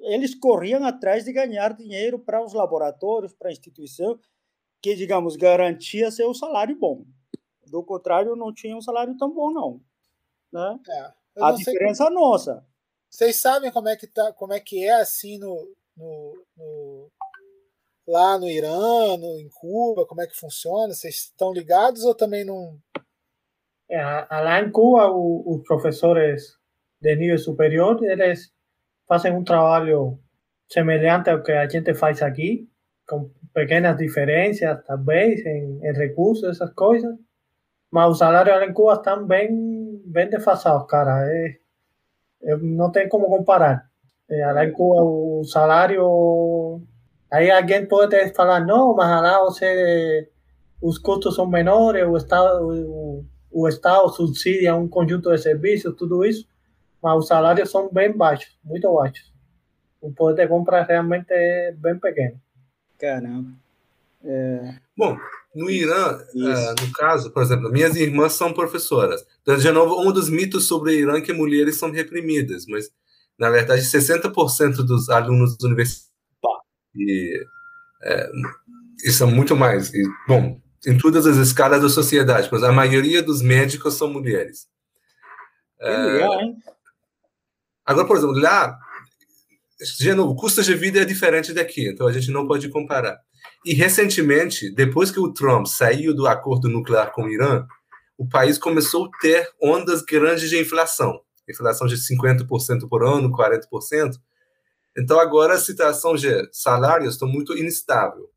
eles 0.00 0.34
corriam 0.34 0.84
atrás 0.84 1.24
de 1.24 1.32
ganhar 1.32 1.72
dinheiro 1.72 2.18
para 2.18 2.44
os 2.44 2.52
laboratórios, 2.52 3.32
para 3.32 3.48
a 3.48 3.52
instituição, 3.52 4.18
que, 4.82 4.94
digamos, 4.96 5.36
garantia 5.36 6.10
seu 6.10 6.34
salário 6.34 6.76
bom. 6.76 7.06
Do 7.74 7.82
contrário, 7.82 8.36
não 8.36 8.54
tinha 8.54 8.76
um 8.76 8.80
salário 8.80 9.16
tão 9.16 9.34
bom, 9.34 9.50
não. 9.50 9.80
Né? 10.52 10.78
é, 10.88 11.12
A 11.42 11.50
diferença 11.50 12.04
é 12.04 12.10
nossa. 12.10 12.64
Vocês 13.10 13.34
sabem 13.40 13.72
como 13.72 13.88
é 13.88 13.96
que 13.96 14.06
tá, 14.06 14.32
como 14.32 14.52
é 14.52 14.60
que 14.60 14.84
é 14.84 14.92
assim 15.00 15.40
no, 15.40 15.74
no- 15.96 16.44
no- 16.56 17.08
lá 18.06 18.38
no 18.38 18.48
Irã, 18.48 19.16
no, 19.16 19.40
em 19.40 19.48
Cuba, 19.52 20.06
como 20.06 20.22
é 20.22 20.26
que 20.28 20.38
funciona? 20.38 20.94
Vocês 20.94 21.16
estão 21.16 21.52
ligados 21.52 22.04
ou 22.04 22.14
também 22.14 22.44
não? 22.44 22.78
É, 23.90 24.00
lá 24.00 24.60
em 24.60 24.70
Cuba, 24.70 25.10
o- 25.10 25.56
os 25.56 25.66
professores 25.66 26.56
de 27.00 27.16
nível 27.16 27.38
superior, 27.38 28.00
eles 28.04 28.52
fazem 29.08 29.32
um 29.36 29.42
trabalho 29.42 30.20
semelhante 30.70 31.28
ao 31.28 31.42
que 31.42 31.50
a 31.50 31.68
gente 31.68 31.92
faz 31.92 32.22
aqui, 32.22 32.70
com 33.08 33.30
pequenas 33.52 33.96
diferenças, 33.96 34.80
talvez, 34.86 35.44
em, 35.44 35.80
em 35.84 35.92
recursos, 35.92 36.48
essas 36.48 36.72
coisas. 36.72 37.12
Mas 37.94 38.10
os 38.10 38.18
salários 38.18 38.56
lá 38.56 38.66
em 38.66 38.72
Cuba 38.72 38.94
estão 38.94 39.24
bem, 39.24 40.02
bem 40.04 40.28
defasados, 40.28 40.84
cara. 40.88 41.24
É, 41.28 41.58
é- 42.42 42.56
não 42.56 42.90
tem 42.90 43.08
como 43.08 43.28
comparar. 43.28 43.88
É, 44.28 44.44
lá 44.50 44.64
em 44.64 44.72
Cuba, 44.72 45.00
o 45.00 45.44
salário. 45.44 46.82
Aí 47.30 47.52
alguém 47.52 47.86
pode 47.86 48.34
falar, 48.34 48.66
não, 48.66 48.96
mas 48.96 49.22
lá 49.22 49.38
você, 49.44 50.28
os 50.82 50.98
custos 50.98 51.36
são 51.36 51.46
menores, 51.46 52.04
o 52.04 52.16
Estado, 52.16 52.66
o, 52.66 53.24
o 53.52 53.68
Estado 53.68 54.08
subsidia 54.08 54.74
um 54.74 54.88
conjunto 54.88 55.30
de 55.30 55.38
serviços, 55.38 55.94
tudo 55.96 56.24
isso, 56.24 56.48
mas 57.00 57.16
os 57.16 57.28
salários 57.28 57.70
são 57.70 57.88
bem 57.92 58.10
baixos, 58.10 58.58
muito 58.64 58.92
baixos. 58.92 59.32
O 60.00 60.12
poder 60.12 60.42
de 60.46 60.48
compra 60.48 60.82
realmente 60.82 61.30
é 61.30 61.70
bem 61.70 61.96
pequeno. 62.00 62.40
Caramba. 62.98 63.50
É, 64.24 64.74
Bom, 64.96 65.16
no 65.54 65.70
Irã, 65.70 66.18
eh, 66.34 66.74
no 66.82 66.92
caso, 66.92 67.30
por 67.30 67.42
exemplo, 67.42 67.70
minhas 67.70 67.94
irmãs 67.96 68.32
são 68.32 68.52
professoras. 68.52 69.24
Então, 69.42 69.56
de 69.56 69.70
novo, 69.70 70.00
um 70.00 70.12
dos 70.12 70.28
mitos 70.28 70.66
sobre 70.66 70.90
o 70.90 70.94
Irã 70.94 71.18
é 71.18 71.20
que 71.20 71.32
mulheres 71.32 71.76
são 71.76 71.90
reprimidas, 71.90 72.66
mas, 72.66 72.90
na 73.38 73.50
verdade, 73.50 73.82
60% 73.82 74.76
dos 74.84 75.08
alunos 75.08 75.56
universitários. 75.62 76.12
E 76.96 77.44
eh, 78.02 78.30
isso 79.04 79.22
é 79.22 79.26
muito 79.26 79.54
mais. 79.56 79.92
E, 79.94 80.02
bom, 80.26 80.60
em 80.86 80.98
todas 80.98 81.26
as 81.26 81.36
escalas 81.36 81.80
da 81.80 81.88
sociedade, 81.88 82.48
mas 82.50 82.62
a 82.62 82.72
maioria 82.72 83.22
dos 83.22 83.40
médicos 83.40 83.94
são 83.94 84.08
mulheres. 84.08 84.66
que 85.80 85.88
legal, 85.88 86.40
hein? 86.40 86.56
Agora, 87.86 88.06
por 88.06 88.16
exemplo, 88.16 88.38
lá, 88.38 88.78
de 89.98 90.14
novo, 90.14 90.32
o 90.32 90.36
custo 90.36 90.62
de 90.62 90.74
vida 90.74 91.00
é 91.00 91.04
diferente 91.04 91.52
daqui, 91.52 91.88
então 91.88 92.06
a 92.06 92.12
gente 92.12 92.30
não 92.30 92.46
pode 92.46 92.68
comparar. 92.70 93.18
E 93.64 93.74
recentemente, 93.74 94.70
depois 94.74 95.10
que 95.10 95.20
o 95.20 95.32
Trump 95.32 95.66
saiu 95.66 96.14
do 96.14 96.26
acordo 96.26 96.68
nuclear 96.68 97.12
com 97.12 97.24
o 97.24 97.30
Irã, 97.30 97.66
o 98.18 98.28
país 98.28 98.58
começou 98.58 99.06
a 99.06 99.18
ter 99.20 99.48
ondas 99.62 100.02
grandes 100.02 100.50
de 100.50 100.60
inflação. 100.60 101.20
Inflação 101.48 101.86
de 101.86 101.96
50% 101.96 102.88
por 102.88 103.04
ano, 103.04 103.32
40%. 103.32 104.16
Então, 104.96 105.18
agora 105.18 105.54
a 105.54 105.58
situação 105.58 106.14
de 106.14 106.28
salários 106.52 107.14
está 107.14 107.26
muito 107.26 107.56
instável. 107.56 108.30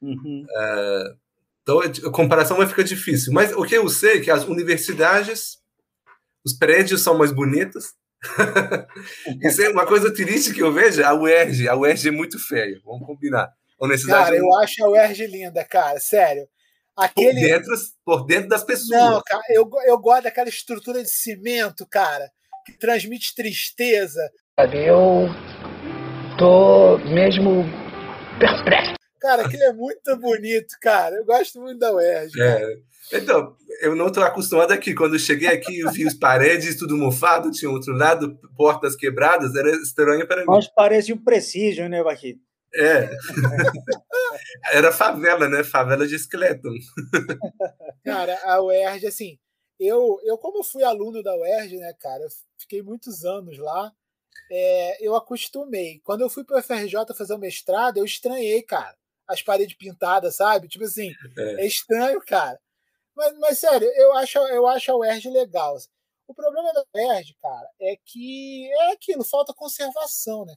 Uhum. 0.00 0.46
Então 1.68 1.80
a 1.80 2.10
comparação 2.10 2.56
vai 2.56 2.66
ficar 2.66 2.82
difícil. 2.82 3.30
Mas 3.30 3.52
o 3.52 3.62
que 3.62 3.76
eu 3.76 3.86
sei 3.90 4.16
é 4.16 4.20
que 4.20 4.30
as 4.30 4.44
universidades, 4.44 5.58
os 6.42 6.54
prédios 6.54 7.02
são 7.02 7.18
mais 7.18 7.30
bonitos. 7.30 7.92
Isso 9.42 9.62
é 9.62 9.68
uma 9.68 9.84
coisa 9.84 10.12
triste 10.12 10.54
que 10.54 10.62
eu 10.62 10.72
vejo. 10.72 11.04
A 11.04 11.12
UERJ, 11.12 11.68
a 11.68 11.76
UERJ 11.76 12.08
é 12.08 12.12
muito 12.12 12.38
feia. 12.38 12.80
Vamos 12.86 13.06
combinar. 13.06 13.52
Honestidade. 13.78 14.24
Cara, 14.24 14.36
eu 14.36 14.54
acho 14.56 14.84
a 14.84 14.88
UERJ 14.88 15.26
linda, 15.26 15.64
cara. 15.64 16.00
Sério. 16.00 16.48
Aquele... 16.96 17.40
Por, 17.40 17.48
dentro, 17.48 17.74
por 18.04 18.26
dentro 18.26 18.48
das 18.48 18.64
pessoas. 18.64 19.00
Não, 19.00 19.22
cara, 19.24 19.42
eu, 19.50 19.68
eu 19.86 19.98
gosto 19.98 20.24
daquela 20.24 20.48
estrutura 20.48 21.02
de 21.02 21.10
cimento, 21.10 21.86
cara, 21.86 22.28
que 22.66 22.72
transmite 22.72 23.34
tristeza. 23.34 24.20
Eu 24.72 25.28
tô 26.36 26.98
mesmo 26.98 27.64
perplexo. 28.40 28.98
Cara, 29.20 29.46
aquilo 29.46 29.62
é 29.62 29.72
muito 29.72 30.16
bonito, 30.16 30.76
cara. 30.80 31.16
Eu 31.16 31.24
gosto 31.24 31.60
muito 31.60 31.78
da 31.78 31.92
UERJ. 31.92 32.40
É. 32.40 32.76
Então, 33.12 33.56
eu 33.80 33.94
não 33.96 34.08
estou 34.08 34.22
acostumado 34.22 34.72
aqui. 34.72 34.94
Quando 34.94 35.14
eu 35.14 35.18
cheguei 35.18 35.48
aqui, 35.48 35.80
eu 35.80 35.90
vi 35.90 36.06
as 36.06 36.14
paredes 36.14 36.76
tudo 36.76 36.96
mofado, 36.96 37.50
tinha 37.50 37.70
outro 37.70 37.94
lado, 37.94 38.38
portas 38.56 38.94
quebradas, 38.94 39.54
era 39.54 39.70
estranho 39.70 40.26
para 40.26 40.40
mim. 40.40 40.46
Mas 40.46 40.68
parece 40.68 41.12
um 41.12 41.18
presídio, 41.18 41.88
né, 41.88 42.02
Barreto? 42.02 42.47
É. 42.74 43.08
Era 44.72 44.92
favela, 44.92 45.48
né? 45.48 45.64
Favela 45.64 46.06
de 46.06 46.14
esqueleto. 46.14 46.68
Cara, 48.04 48.38
a 48.44 48.62
UERJ, 48.62 49.06
assim, 49.06 49.38
eu, 49.78 50.18
eu 50.24 50.36
como 50.36 50.62
fui 50.62 50.82
aluno 50.82 51.22
da 51.22 51.34
UERJ, 51.34 51.78
né, 51.78 51.94
cara, 52.00 52.22
eu 52.22 52.28
fiquei 52.58 52.82
muitos 52.82 53.24
anos 53.24 53.58
lá, 53.58 53.92
é, 54.50 55.06
eu 55.06 55.14
acostumei. 55.14 56.00
Quando 56.04 56.22
eu 56.22 56.30
fui 56.30 56.44
para 56.44 56.58
o 56.58 56.62
FRJ 56.62 57.14
fazer 57.16 57.34
o 57.34 57.38
mestrado, 57.38 57.98
eu 57.98 58.04
estranhei, 58.04 58.62
cara, 58.62 58.96
as 59.26 59.42
paredes 59.42 59.76
pintadas, 59.76 60.36
sabe? 60.36 60.68
Tipo 60.68 60.84
assim, 60.84 61.12
é, 61.36 61.62
é 61.62 61.66
estranho, 61.66 62.20
cara. 62.26 62.58
Mas, 63.14 63.38
mas, 63.38 63.58
sério, 63.58 63.88
eu 63.96 64.12
acho, 64.16 64.38
eu 64.38 64.66
acho 64.66 64.92
a 64.92 64.96
UERJ 64.96 65.30
legal. 65.30 65.76
O 66.26 66.34
problema 66.34 66.72
da 66.72 66.84
UERJ, 66.94 67.34
cara, 67.40 67.68
é 67.80 67.96
que 68.04 68.70
é 68.72 68.92
aquilo, 68.92 69.24
falta 69.24 69.54
conservação, 69.54 70.44
né? 70.44 70.54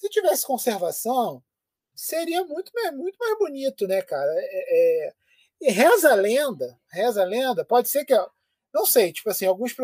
Se 0.00 0.08
tivesse 0.08 0.46
conservação, 0.46 1.42
seria 1.94 2.42
muito, 2.42 2.72
muito 2.94 3.18
mais 3.18 3.38
bonito, 3.38 3.86
né, 3.86 4.00
cara? 4.00 4.32
É, 4.34 5.08
é, 5.08 5.14
e 5.60 5.70
reza 5.70 6.12
a 6.12 6.14
lenda, 6.14 6.80
reza 6.90 7.20
a 7.20 7.26
lenda, 7.26 7.66
pode 7.66 7.90
ser 7.90 8.06
que, 8.06 8.14
não 8.72 8.86
sei, 8.86 9.12
tipo 9.12 9.28
assim, 9.28 9.44
alguns 9.44 9.74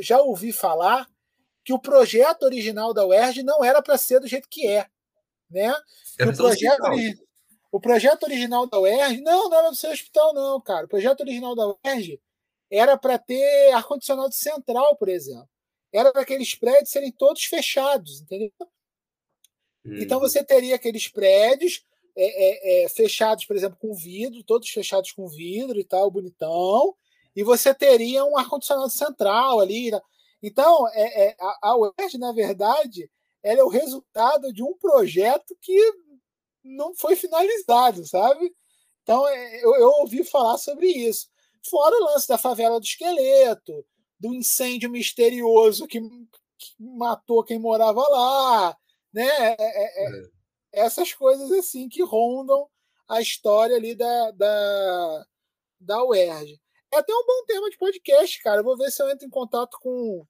já 0.00 0.22
ouvi 0.22 0.52
falar 0.52 1.06
que 1.62 1.74
o 1.74 1.78
projeto 1.78 2.44
original 2.44 2.94
da 2.94 3.04
UERJ 3.04 3.42
não 3.42 3.62
era 3.62 3.82
para 3.82 3.98
ser 3.98 4.20
do 4.20 4.26
jeito 4.26 4.48
que 4.48 4.66
é, 4.66 4.86
né? 5.50 5.70
o 6.22 6.34
projeto, 6.34 6.82
o 7.70 7.78
projeto 7.78 8.22
original 8.22 8.66
da 8.66 8.80
UERJ, 8.80 9.20
não, 9.20 9.50
não 9.50 9.58
era 9.58 9.68
do 9.68 9.76
seu 9.76 9.90
hospital, 9.90 10.32
não, 10.32 10.58
cara. 10.62 10.86
O 10.86 10.88
projeto 10.88 11.20
original 11.20 11.54
da 11.54 11.76
UERJ 11.84 12.18
era 12.70 12.96
para 12.96 13.18
ter 13.18 13.70
ar-condicionado 13.72 14.32
central, 14.32 14.96
por 14.96 15.10
exemplo. 15.10 15.46
Era 15.92 16.10
para 16.10 16.22
aqueles 16.22 16.54
prédios 16.54 16.90
serem 16.90 17.12
todos 17.12 17.44
fechados, 17.44 18.22
entendeu? 18.22 18.50
Então 19.96 20.18
uhum. 20.18 20.22
você 20.22 20.42
teria 20.44 20.74
aqueles 20.74 21.08
prédios 21.08 21.84
é, 22.16 22.82
é, 22.82 22.84
é, 22.84 22.88
fechados, 22.88 23.44
por 23.44 23.54
exemplo, 23.54 23.78
com 23.80 23.94
vidro, 23.94 24.42
todos 24.42 24.68
fechados 24.68 25.12
com 25.12 25.28
vidro 25.28 25.78
e 25.78 25.84
tal, 25.84 26.10
bonitão, 26.10 26.94
e 27.34 27.44
você 27.44 27.72
teria 27.72 28.24
um 28.24 28.36
ar-condicionado 28.36 28.90
central 28.90 29.60
ali. 29.60 29.92
Né? 29.92 30.00
Então, 30.42 30.88
é, 30.88 31.28
é, 31.28 31.36
a, 31.40 31.70
a 31.70 31.76
UERJ, 31.76 32.18
na 32.18 32.32
verdade, 32.32 33.08
ela 33.40 33.60
é 33.60 33.62
o 33.62 33.68
resultado 33.68 34.52
de 34.52 34.64
um 34.64 34.74
projeto 34.74 35.56
que 35.60 35.78
não 36.64 36.92
foi 36.94 37.14
finalizado, 37.14 38.04
sabe? 38.04 38.52
Então, 39.04 39.26
é, 39.28 39.64
eu, 39.64 39.76
eu 39.76 39.88
ouvi 40.00 40.24
falar 40.24 40.58
sobre 40.58 40.88
isso. 40.88 41.28
Fora 41.70 41.94
o 41.96 42.04
lance 42.04 42.26
da 42.26 42.36
favela 42.36 42.80
do 42.80 42.84
esqueleto, 42.84 43.86
do 44.18 44.34
incêndio 44.34 44.90
misterioso 44.90 45.86
que, 45.86 46.00
que 46.00 46.74
matou 46.78 47.44
quem 47.44 47.58
morava 47.58 48.00
lá, 48.08 48.76
né? 49.12 49.26
É, 49.26 49.56
é, 49.58 50.06
é, 50.06 50.06
é, 50.06 50.84
essas 50.84 51.12
coisas 51.12 51.50
assim 51.52 51.88
que 51.88 52.02
rondam 52.02 52.68
a 53.08 53.20
história 53.20 53.76
ali 53.76 53.94
da, 53.94 54.30
da, 54.32 55.26
da 55.80 56.04
UERJ. 56.04 56.60
É 56.92 56.98
até 56.98 57.12
um 57.12 57.26
bom 57.26 57.44
tema 57.46 57.70
de 57.70 57.78
podcast, 57.78 58.42
cara. 58.42 58.60
Eu 58.60 58.64
vou 58.64 58.76
ver 58.76 58.90
se 58.90 59.02
eu 59.02 59.10
entro 59.10 59.26
em 59.26 59.30
contato 59.30 59.76
com. 59.80 60.24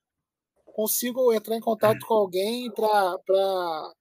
Consigo 0.64 1.32
entrar 1.32 1.56
em 1.56 1.60
contato 1.60 1.98
com 2.06 2.14
alguém 2.14 2.70
para 2.72 3.92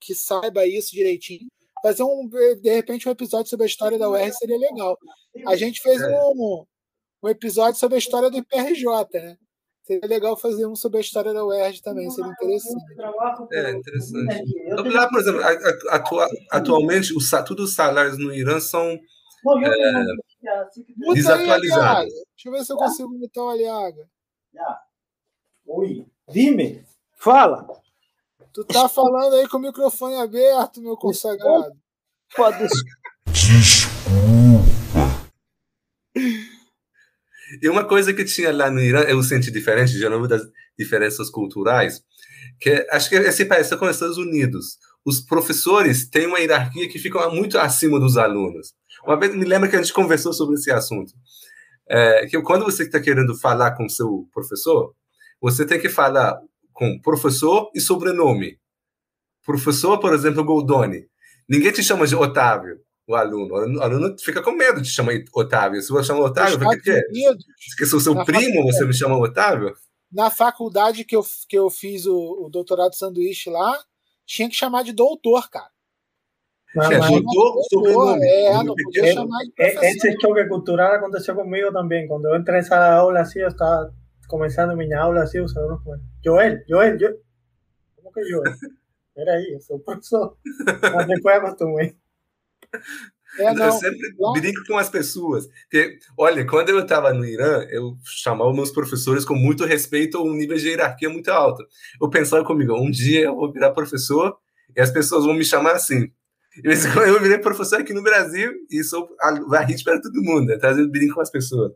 que 0.00 0.14
saiba 0.14 0.66
isso 0.66 0.92
direitinho. 0.92 1.46
Fazer 1.82 2.02
um, 2.04 2.26
de 2.28 2.70
repente, 2.70 3.06
um 3.06 3.12
episódio 3.12 3.50
sobre 3.50 3.64
a 3.64 3.66
história 3.66 3.98
da 3.98 4.08
UERJ 4.08 4.32
seria 4.38 4.56
legal. 4.56 4.96
A 5.46 5.56
gente 5.56 5.82
fez 5.82 6.00
um, 6.00 6.64
um 7.22 7.28
episódio 7.28 7.78
sobre 7.78 7.96
a 7.96 7.98
história 7.98 8.30
do 8.30 8.38
IPRJ, 8.38 8.86
né? 9.14 9.36
Seria 9.82 10.08
legal 10.08 10.36
fazer 10.36 10.64
um 10.66 10.76
sobre 10.76 10.98
a 10.98 11.00
história 11.00 11.32
da 11.32 11.44
UERJ 11.44 11.82
também, 11.82 12.08
seria 12.08 12.30
interessante. 12.30 12.84
É, 13.52 13.70
interessante. 13.72 14.44
Então, 14.66 14.92
lá, 14.92 15.08
por 15.08 15.20
exemplo, 15.20 15.40
atua, 15.90 16.28
atualmente, 16.50 17.16
os, 17.16 17.28
todos 17.46 17.70
os 17.70 17.74
salários 17.74 18.16
no 18.16 18.32
Irã 18.32 18.60
são 18.60 18.90
é, 18.90 18.98
desatualizados. 21.14 22.12
Deixa 22.12 22.48
eu 22.48 22.52
ver 22.52 22.64
se 22.64 22.72
eu 22.72 22.76
consigo 22.76 23.08
mutar 23.10 23.42
o 23.42 23.48
Aliaga. 23.48 24.08
Oi, 25.66 26.06
Dime, 26.28 26.84
fala. 27.14 27.66
Tu 28.52 28.64
tá 28.64 28.88
falando 28.88 29.34
aí 29.34 29.48
com 29.48 29.56
o 29.56 29.60
microfone 29.60 30.14
aberto, 30.14 30.80
meu 30.80 30.96
consagrado. 30.96 31.72
Pode. 32.36 32.68
E 37.62 37.68
uma 37.68 37.84
coisa 37.84 38.12
que 38.12 38.24
tinha 38.24 38.52
lá 38.52 38.68
no 38.68 38.80
Irã, 38.80 39.02
eu 39.02 39.22
senti 39.22 39.48
diferente, 39.48 39.92
de 39.92 40.08
novo, 40.08 40.26
das 40.26 40.42
diferenças 40.76 41.30
culturais, 41.30 42.02
que 42.60 42.84
acho 42.90 43.08
que 43.08 43.14
esse 43.14 43.44
país 43.44 43.70
é 43.70 43.76
com 43.76 43.84
os 43.84 43.92
Estados 43.92 44.18
Unidos. 44.18 44.78
Os 45.04 45.20
professores 45.20 46.08
têm 46.10 46.26
uma 46.26 46.40
hierarquia 46.40 46.88
que 46.88 46.98
fica 46.98 47.28
muito 47.30 47.56
acima 47.56 48.00
dos 48.00 48.16
alunos. 48.16 48.74
Uma 49.06 49.16
vez 49.16 49.32
me 49.32 49.44
lembra 49.44 49.68
que 49.68 49.76
a 49.76 49.80
gente 49.80 49.92
conversou 49.92 50.32
sobre 50.32 50.56
esse 50.56 50.72
assunto. 50.72 51.12
É, 51.88 52.26
que 52.26 52.40
quando 52.42 52.64
você 52.64 52.82
está 52.82 53.00
querendo 53.00 53.38
falar 53.38 53.76
com 53.76 53.88
seu 53.88 54.28
professor, 54.32 54.92
você 55.40 55.64
tem 55.64 55.80
que 55.80 55.88
falar 55.88 56.40
com 56.72 57.00
professor 57.00 57.70
e 57.76 57.80
sobrenome. 57.80 58.58
Professor, 59.44 60.00
por 60.00 60.12
exemplo, 60.12 60.44
Goldoni. 60.44 61.06
Ninguém 61.48 61.70
te 61.70 61.82
chama 61.82 62.08
de 62.08 62.16
Otávio 62.16 62.80
o 63.06 63.14
aluno. 63.14 63.54
O 63.54 63.82
aluno 63.82 64.16
fica 64.18 64.42
com 64.42 64.52
medo 64.52 64.80
de 64.80 64.88
chamar 64.88 65.14
Otávio. 65.34 65.80
Se 65.82 65.90
você 65.90 66.08
chama 66.08 66.20
Otávio, 66.20 66.56
o 66.56 66.80
que 66.80 66.90
é? 66.90 67.02
Se 67.76 67.86
sou 67.86 68.00
seu 68.00 68.24
primo, 68.24 68.64
você 68.64 68.84
me 68.84 68.94
chama 68.94 69.18
Otávio? 69.18 69.74
Na 70.10 70.30
faculdade 70.30 71.04
que 71.04 71.16
eu, 71.16 71.24
que 71.48 71.58
eu 71.58 71.70
fiz 71.70 72.06
o, 72.06 72.46
o 72.46 72.50
doutorado 72.50 72.90
de 72.90 72.98
sanduíche 72.98 73.50
lá, 73.50 73.78
tinha 74.26 74.48
que 74.48 74.54
chamar 74.54 74.82
de 74.82 74.92
doutor, 74.92 75.48
cara. 75.50 75.70
Mas, 76.74 76.90
é, 76.90 76.98
doutor, 76.98 77.62
sobrenome. 77.70 78.26
É, 78.26 78.62
não 78.62 78.74
podia 78.74 79.12
chamar 79.12 79.38
de 79.44 79.52
professor. 79.52 79.84
Esse 79.84 80.20
choque 80.20 80.48
cultural 80.48 80.94
aconteceu 80.94 81.34
comigo 81.34 81.72
também. 81.72 82.06
Quando 82.08 82.26
eu 82.26 82.36
entrei 82.36 82.58
nessa 82.58 82.94
aula 82.94 83.20
assim, 83.20 83.40
eu 83.40 83.48
estava 83.48 83.92
começando 84.28 84.76
minha 84.76 84.98
aula 84.98 85.22
assim, 85.22 85.40
os 85.40 85.54
alunos 85.56 85.82
Joel, 86.24 86.60
Joel, 86.66 86.98
Joel. 86.98 87.16
Como 87.96 88.12
que 88.12 88.24
Joel? 88.24 88.54
Peraí, 89.14 89.52
eu 89.52 89.60
sou 89.60 89.78
professor. 89.80 90.36
Mas 90.94 91.06
depois 91.08 91.36
acostumei. 91.36 91.94
É, 93.38 93.50
eu 93.50 93.72
sempre 93.72 94.14
brinco 94.34 94.62
com 94.66 94.76
as 94.76 94.90
pessoas. 94.90 95.46
Que, 95.70 95.98
olha, 96.18 96.46
quando 96.46 96.68
eu 96.68 96.80
estava 96.80 97.12
no 97.12 97.24
Irã, 97.24 97.66
eu 97.70 97.96
chamava 98.04 98.52
meus 98.52 98.70
professores 98.70 99.24
com 99.24 99.34
muito 99.34 99.64
respeito 99.64 100.18
a 100.18 100.22
um 100.22 100.34
nível 100.34 100.56
de 100.56 100.68
hierarquia 100.68 101.08
muito 101.08 101.30
alto. 101.30 101.64
Eu 102.00 102.10
pensava 102.10 102.44
comigo, 102.44 102.74
um 102.74 102.90
dia 102.90 103.24
eu 103.26 103.34
vou 103.34 103.50
virar 103.50 103.70
professor 103.70 104.36
e 104.76 104.80
as 104.80 104.90
pessoas 104.90 105.24
vão 105.24 105.34
me 105.34 105.44
chamar 105.44 105.72
assim. 105.72 106.10
Eu 106.62 107.20
virei 107.20 107.38
professor 107.38 107.80
aqui 107.80 107.94
no 107.94 108.02
Brasil 108.02 108.52
e 108.70 108.84
sou 108.84 109.08
varrite 109.48 109.82
para 109.82 110.00
todo 110.00 110.22
mundo. 110.22 110.52
Então, 110.52 110.70
eu 110.78 110.90
brinco 110.90 111.14
com 111.14 111.22
as 111.22 111.30
pessoas. 111.30 111.72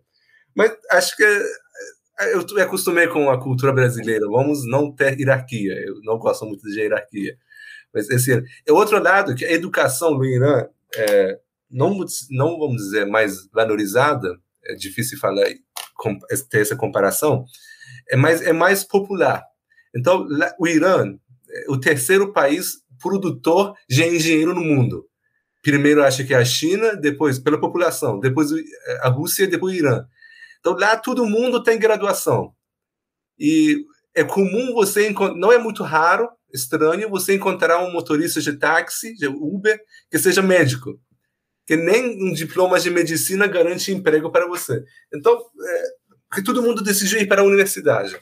Mas 0.54 0.72
acho 0.90 1.16
que 1.16 1.24
eh, 1.24 2.34
eu 2.34 2.44
me 2.54 2.60
acostumei 2.60 3.06
com 3.08 3.30
a 3.30 3.40
cultura 3.40 3.72
brasileira. 3.72 4.26
Vamos 4.28 4.66
não 4.66 4.94
ter 4.94 5.18
hierarquia. 5.18 5.72
Eu 5.86 6.00
não 6.02 6.18
gosto 6.18 6.44
muito 6.44 6.62
de 6.68 6.78
hierarquia. 6.78 7.36
Mas 7.94 8.10
esse 8.10 8.44
é 8.66 8.72
outro 8.72 9.02
lado 9.02 9.34
que 9.34 9.46
a 9.46 9.52
educação 9.52 10.10
no 10.12 10.24
Irã 10.24 10.68
é, 10.94 11.38
não, 11.70 12.04
não 12.30 12.58
vamos 12.58 12.82
dizer 12.82 13.06
mais 13.06 13.48
valorizada, 13.52 14.38
é 14.64 14.74
difícil 14.74 15.18
falar, 15.18 15.46
ter 16.50 16.60
essa 16.60 16.76
comparação, 16.76 17.44
é 18.08 18.16
mais, 18.16 18.42
é 18.42 18.52
mais 18.52 18.84
popular. 18.84 19.42
Então, 19.94 20.26
o 20.58 20.66
Irã 20.66 21.14
é 21.48 21.64
o 21.68 21.78
terceiro 21.78 22.32
país 22.32 22.82
produtor 23.00 23.74
de 23.88 24.04
engenheiro 24.04 24.54
no 24.54 24.60
mundo. 24.60 25.06
Primeiro, 25.62 26.04
acho 26.04 26.24
que 26.24 26.34
é 26.34 26.36
a 26.36 26.44
China, 26.44 26.94
depois, 26.94 27.38
pela 27.38 27.58
população, 27.58 28.20
depois 28.20 28.50
a 29.00 29.08
Rússia, 29.08 29.46
depois 29.46 29.74
o 29.74 29.78
Irã. 29.78 30.06
Então, 30.60 30.76
lá 30.76 30.96
todo 30.96 31.26
mundo 31.26 31.62
tem 31.62 31.78
graduação. 31.78 32.52
E 33.38 33.84
é 34.14 34.24
comum 34.24 34.72
você 34.72 35.08
encontrar, 35.08 35.36
não 35.36 35.52
é 35.52 35.58
muito 35.58 35.82
raro, 35.82 36.28
estranho, 36.52 37.10
você 37.10 37.34
encontrar 37.34 37.78
um 37.84 37.92
motorista 37.92 38.40
de 38.40 38.52
táxi, 38.54 39.14
de 39.14 39.26
Uber, 39.26 39.78
que 40.10 40.18
seja 40.18 40.42
médico. 40.42 41.00
que 41.66 41.76
nem 41.76 42.22
um 42.22 42.32
diploma 42.32 42.78
de 42.78 42.90
medicina 42.90 43.46
garante 43.48 43.90
emprego 43.90 44.30
para 44.30 44.46
você. 44.46 44.84
Então, 45.12 45.36
é, 46.34 46.42
todo 46.42 46.62
mundo 46.62 46.82
decidiu 46.82 47.18
ir 47.18 47.26
para 47.26 47.42
a 47.42 47.44
universidade. 47.44 48.16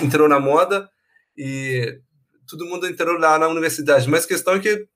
Entrou 0.00 0.28
na 0.28 0.38
moda 0.38 0.88
e 1.36 2.00
todo 2.46 2.66
mundo 2.66 2.86
entrou 2.86 3.18
lá 3.18 3.36
na 3.36 3.48
universidade. 3.48 4.08
Mas 4.08 4.24
a 4.24 4.28
questão 4.28 4.54
é 4.54 4.60
que 4.60 4.86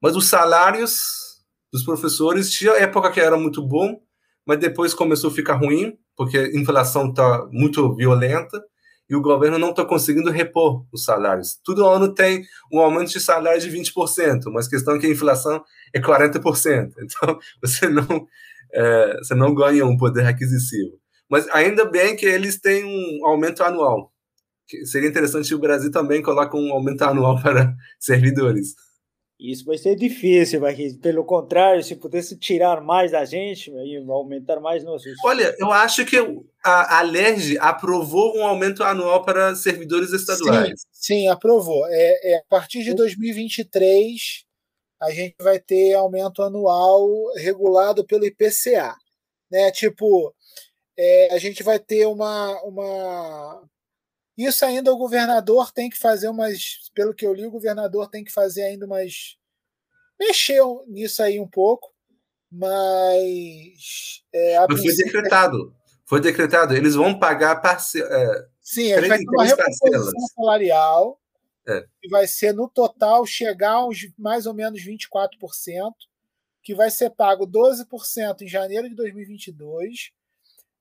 mas 0.00 0.16
os 0.16 0.28
salários 0.28 1.42
dos 1.72 1.84
professores 1.84 2.50
tinha 2.50 2.72
época 2.72 3.12
que 3.12 3.20
era 3.20 3.36
muito 3.36 3.62
bom, 3.62 4.00
mas 4.46 4.58
depois 4.58 4.94
começou 4.94 5.30
a 5.30 5.34
ficar 5.34 5.56
ruim, 5.56 5.98
porque 6.16 6.38
a 6.38 6.56
inflação 6.56 7.10
está 7.10 7.46
muito 7.52 7.94
violenta 7.94 8.62
e 9.10 9.16
o 9.16 9.20
governo 9.20 9.58
não 9.58 9.70
está 9.70 9.84
conseguindo 9.84 10.30
repor 10.30 10.86
os 10.92 11.04
salários. 11.04 11.58
Todo 11.64 11.84
ano 11.84 12.14
tem 12.14 12.44
um 12.72 12.78
aumento 12.78 13.10
de 13.10 13.18
salário 13.18 13.60
de 13.60 13.68
20%, 13.68 14.44
mas 14.52 14.68
a 14.68 14.70
questão 14.70 14.94
é 14.94 15.00
que 15.00 15.06
a 15.06 15.10
inflação 15.10 15.62
é 15.92 16.00
40%. 16.00 16.92
Então, 17.02 17.38
você 17.60 17.88
não, 17.88 18.06
é, 18.72 19.16
você 19.18 19.34
não 19.34 19.52
ganha 19.52 19.84
um 19.84 19.96
poder 19.96 20.26
aquisitivo. 20.26 20.92
Mas 21.28 21.48
ainda 21.48 21.84
bem 21.84 22.14
que 22.14 22.24
eles 22.24 22.60
têm 22.60 22.84
um 22.84 23.26
aumento 23.26 23.64
anual. 23.64 24.12
Seria 24.84 25.08
interessante 25.08 25.48
se 25.48 25.54
o 25.54 25.58
Brasil 25.58 25.90
também 25.90 26.22
coloque 26.22 26.56
um 26.56 26.72
aumento 26.72 27.02
anual 27.02 27.38
para 27.42 27.74
servidores. 27.98 28.74
Isso 29.40 29.64
vai 29.64 29.78
ser 29.78 29.96
difícil, 29.96 30.60
mas 30.60 30.94
pelo 30.98 31.24
contrário, 31.24 31.82
se 31.82 31.96
pudesse 31.96 32.36
tirar 32.36 32.82
mais 32.82 33.12
da 33.12 33.24
gente, 33.24 33.72
aumentar 34.06 34.60
mais 34.60 34.84
nossos. 34.84 35.12
Olha, 35.24 35.54
eu 35.58 35.72
acho 35.72 36.04
que 36.04 36.16
a, 36.62 36.98
a 36.98 37.02
LERJ 37.02 37.56
aprovou 37.58 38.36
um 38.36 38.44
aumento 38.44 38.84
anual 38.84 39.24
para 39.24 39.54
servidores 39.54 40.12
estaduais. 40.12 40.82
Sim, 40.92 41.22
sim 41.22 41.28
aprovou. 41.28 41.86
É, 41.86 42.32
é, 42.32 42.36
a 42.36 42.42
partir 42.50 42.84
de 42.84 42.92
2023, 42.92 44.44
a 45.00 45.10
gente 45.10 45.36
vai 45.40 45.58
ter 45.58 45.94
aumento 45.94 46.42
anual 46.42 47.08
regulado 47.36 48.04
pelo 48.04 48.26
IPCA. 48.26 48.94
Né? 49.50 49.70
Tipo, 49.70 50.34
é, 50.98 51.34
a 51.34 51.38
gente 51.38 51.62
vai 51.62 51.78
ter 51.78 52.04
uma, 52.06 52.62
uma. 52.62 53.62
Isso 54.36 54.64
ainda 54.64 54.92
o 54.92 54.96
governador 54.96 55.72
tem 55.72 55.90
que 55.90 55.98
fazer 55.98 56.28
umas. 56.28 56.90
Pelo 56.94 57.14
que 57.14 57.26
eu 57.26 57.34
li, 57.34 57.46
o 57.46 57.50
governador 57.50 58.08
tem 58.08 58.24
que 58.24 58.32
fazer 58.32 58.62
ainda 58.62 58.86
umas. 58.86 59.36
Mexeu 60.18 60.84
nisso 60.86 61.22
aí 61.22 61.38
um 61.40 61.48
pouco, 61.48 61.92
mas. 62.50 64.22
É, 64.32 64.66
mas 64.68 64.80
foi 64.80 64.94
decretado. 64.94 65.74
Foi 66.04 66.20
decretado. 66.20 66.74
Eles 66.74 66.94
vão 66.94 67.18
pagar 67.18 67.56
parce... 67.60 68.02
É, 68.02 68.46
Sim, 68.60 68.92
ele 68.92 69.08
vai 69.08 69.18
ter 69.18 69.28
uma 69.28 69.44
reposição 69.44 70.28
salarial 70.34 71.20
é. 71.66 71.84
que 72.00 72.08
vai 72.08 72.26
ser 72.26 72.52
no 72.52 72.68
total 72.68 73.24
chegar 73.24 73.72
a 73.72 73.86
uns 73.86 74.10
mais 74.18 74.46
ou 74.46 74.54
menos 74.54 74.80
24%, 74.82 75.28
que 76.62 76.74
vai 76.74 76.90
ser 76.90 77.10
pago 77.10 77.46
12% 77.46 78.42
em 78.42 78.48
janeiro 78.48 78.88
de 78.88 78.94
2022 78.94 80.12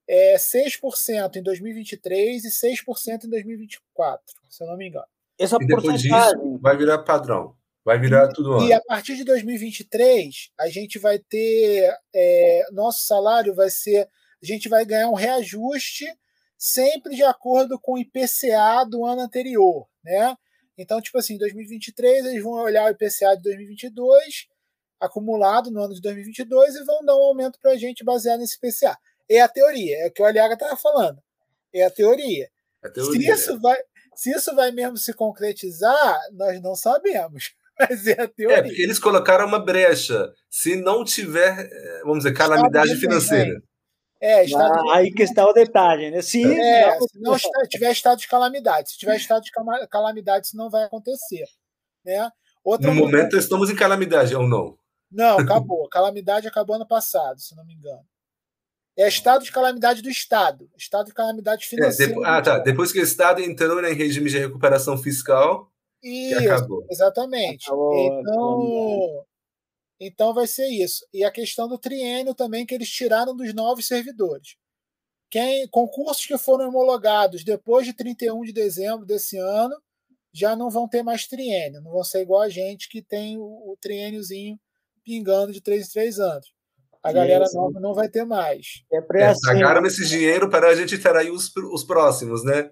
é 0.10 0.36
6% 0.38 1.36
em 1.36 1.44
2023 1.44 2.44
e 2.44 2.50
6% 2.50 3.26
em 3.26 3.30
2024, 3.30 4.24
se 4.50 4.64
eu 4.64 4.68
não 4.68 4.76
me 4.76 4.88
engano. 4.88 5.06
Essa 5.38 5.58
e 5.62 5.68
depois 5.68 6.02
disso 6.02 6.58
vai 6.60 6.76
virar 6.76 6.98
padrão. 7.00 7.56
Vai 7.86 8.00
virar 8.00 8.28
tudo 8.30 8.54
ano. 8.54 8.68
E 8.68 8.74
a 8.74 8.82
partir 8.82 9.16
de 9.16 9.24
2023, 9.24 10.52
a 10.60 10.68
gente 10.68 11.00
vai 11.00 11.18
ter. 11.18 11.96
É, 12.14 12.66
nosso 12.72 13.06
salário 13.06 13.54
vai 13.56 13.70
ser. 13.70 14.10
A 14.42 14.46
gente 14.46 14.68
vai 14.68 14.84
ganhar 14.84 15.10
um 15.10 15.14
reajuste 15.14 16.06
sempre 16.58 17.16
de 17.16 17.24
acordo 17.24 17.80
com 17.80 17.94
o 17.94 17.98
IPCA 17.98 18.86
do 18.90 19.06
ano 19.06 19.22
anterior. 19.22 19.88
Né? 20.04 20.36
Então, 20.78 21.00
tipo 21.02 21.18
assim, 21.18 21.36
em 21.36 21.38
2023, 21.38 22.26
eles 22.26 22.44
vão 22.44 22.54
olhar 22.54 22.86
o 22.86 22.90
IPCA 22.90 23.36
de 23.38 23.44
2022, 23.44 24.48
acumulado 25.00 25.72
no 25.72 25.82
ano 25.82 25.94
de 25.94 26.02
2022, 26.02 26.76
e 26.76 26.84
vão 26.84 27.04
dar 27.06 27.16
um 27.16 27.24
aumento 27.24 27.60
para 27.62 27.72
a 27.72 27.78
gente 27.78 28.04
baseado 28.04 28.40
nesse 28.40 28.58
IPCA. 28.58 28.98
É 29.30 29.42
a 29.42 29.48
teoria, 29.48 30.06
é 30.06 30.08
o 30.08 30.12
que 30.12 30.22
o 30.22 30.26
Aliaga 30.26 30.56
estava 30.56 30.76
falando. 30.76 31.22
É 31.74 31.86
a 31.86 31.92
teoria. 31.92 32.50
É 32.84 32.90
teoria. 32.90 33.36
Se, 33.36 33.42
isso 33.42 33.60
vai, 33.60 33.78
se 34.16 34.32
isso 34.32 34.56
vai 34.56 34.72
mesmo 34.72 34.98
se 34.98 35.14
concretizar, 35.14 36.20
nós 36.34 36.62
não 36.62 36.76
sabemos. 36.76 37.54
Mas 37.80 38.08
é 38.08 38.22
a 38.22 38.28
teoria. 38.28 38.58
É, 38.58 38.62
porque 38.64 38.82
eles 38.82 39.00
colocaram 39.00 39.46
uma 39.46 39.60
brecha. 39.60 40.34
Se 40.50 40.76
não 40.76 41.06
tiver, 41.06 41.70
eh, 41.72 42.02
vamos 42.04 42.20
dizer, 42.20 42.34
calamidade 42.34 42.96
financeira. 42.98 43.62
É, 44.22 44.44
estado 44.44 44.74
ah, 44.74 44.84
de... 44.84 44.92
Aí 44.92 45.12
que 45.14 45.24
está 45.24 45.46
o 45.48 45.54
detalhe, 45.54 46.12
né? 46.12 46.22
Se, 46.22 46.44
é, 46.44 47.00
se 47.00 47.20
não 47.22 47.38
tiver 47.70 47.92
estado 47.92 48.20
de 48.20 48.28
calamidade. 48.28 48.92
Se 48.92 48.98
tiver 48.98 49.16
estado 49.16 49.44
de 49.44 49.52
calamidade, 49.90 50.48
isso 50.48 50.58
não 50.58 50.70
vai 50.70 50.84
acontecer. 50.84 51.46
Né? 52.04 52.30
Outra 52.64 52.90
no 52.90 52.96
momento, 52.96 53.38
estamos 53.38 53.70
em 53.70 53.76
calamidade, 53.76 54.36
ou 54.36 54.46
não? 54.46 54.78
Não, 55.10 55.40
acabou. 55.40 55.88
calamidade 55.88 56.48
acabou 56.48 56.76
ano 56.76 56.88
passado, 56.88 57.40
se 57.40 57.56
não 57.56 57.66
me 57.66 57.74
engano. 57.74 58.06
É 59.00 59.08
estado 59.08 59.46
de 59.46 59.52
calamidade 59.52 60.02
do 60.02 60.10
Estado, 60.10 60.70
estado 60.78 61.08
de 61.08 61.14
calamidade 61.14 61.66
financeira. 61.66 62.12
É, 62.12 62.16
depois, 62.16 62.28
ah, 62.28 62.42
tá. 62.42 62.60
Depois 62.60 62.92
que 62.92 63.00
o 63.00 63.04
Estado 63.04 63.42
entrou 63.42 63.82
em 63.86 63.94
regime 63.94 64.30
de 64.30 64.38
recuperação 64.38 64.98
fiscal, 64.98 65.72
isso, 66.04 66.38
acabou. 66.38 66.86
Exatamente. 66.90 67.66
Acabou, 67.66 68.20
então, 68.20 69.26
então 70.02 70.34
vai 70.34 70.48
ser 70.48 70.68
isso. 70.68 71.08
E 71.14 71.24
a 71.24 71.32
questão 71.32 71.70
do 71.70 71.78
triênio 71.78 72.36
também, 72.36 72.66
que 72.66 72.76
eles 72.76 72.90
tiraram 72.90 73.34
dos 73.34 73.54
novos 73.54 73.88
servidores. 73.88 74.58
Quem, 75.30 75.66
concursos 75.70 76.26
que 76.26 76.38
foram 76.38 76.68
homologados 76.68 77.44
depois 77.46 77.86
de 77.86 77.94
31 77.94 78.44
de 78.44 78.52
dezembro 78.52 79.06
desse 79.06 79.38
ano 79.38 79.82
já 80.34 80.58
não 80.58 80.70
vão 80.70 80.90
ter 80.90 81.04
mais 81.04 81.26
triênio, 81.26 81.82
não 81.82 81.92
vão 81.92 82.04
ser 82.04 82.22
igual 82.22 82.42
a 82.42 82.50
gente 82.50 82.90
que 82.90 83.02
tem 83.02 83.38
o, 83.38 83.44
o 83.44 83.78
triêniozinho 83.80 84.60
pingando 85.06 85.54
de 85.54 85.62
3 85.62 85.88
em 85.88 85.92
3 85.92 86.20
anos. 86.20 86.59
A 87.02 87.14
galera 87.14 87.46
Isso. 87.46 87.56
nova 87.56 87.80
não 87.80 87.94
vai 87.94 88.10
ter 88.10 88.26
mais. 88.26 88.84
É, 88.92 88.98
é, 88.98 89.34
pagaram 89.46 89.86
esse 89.86 90.06
dinheiro 90.06 90.50
para 90.50 90.68
a 90.68 90.76
gente 90.76 90.98
ter 90.98 91.16
aí 91.16 91.32
os, 91.32 91.50
os 91.72 91.84
próximos, 91.84 92.44
né? 92.44 92.70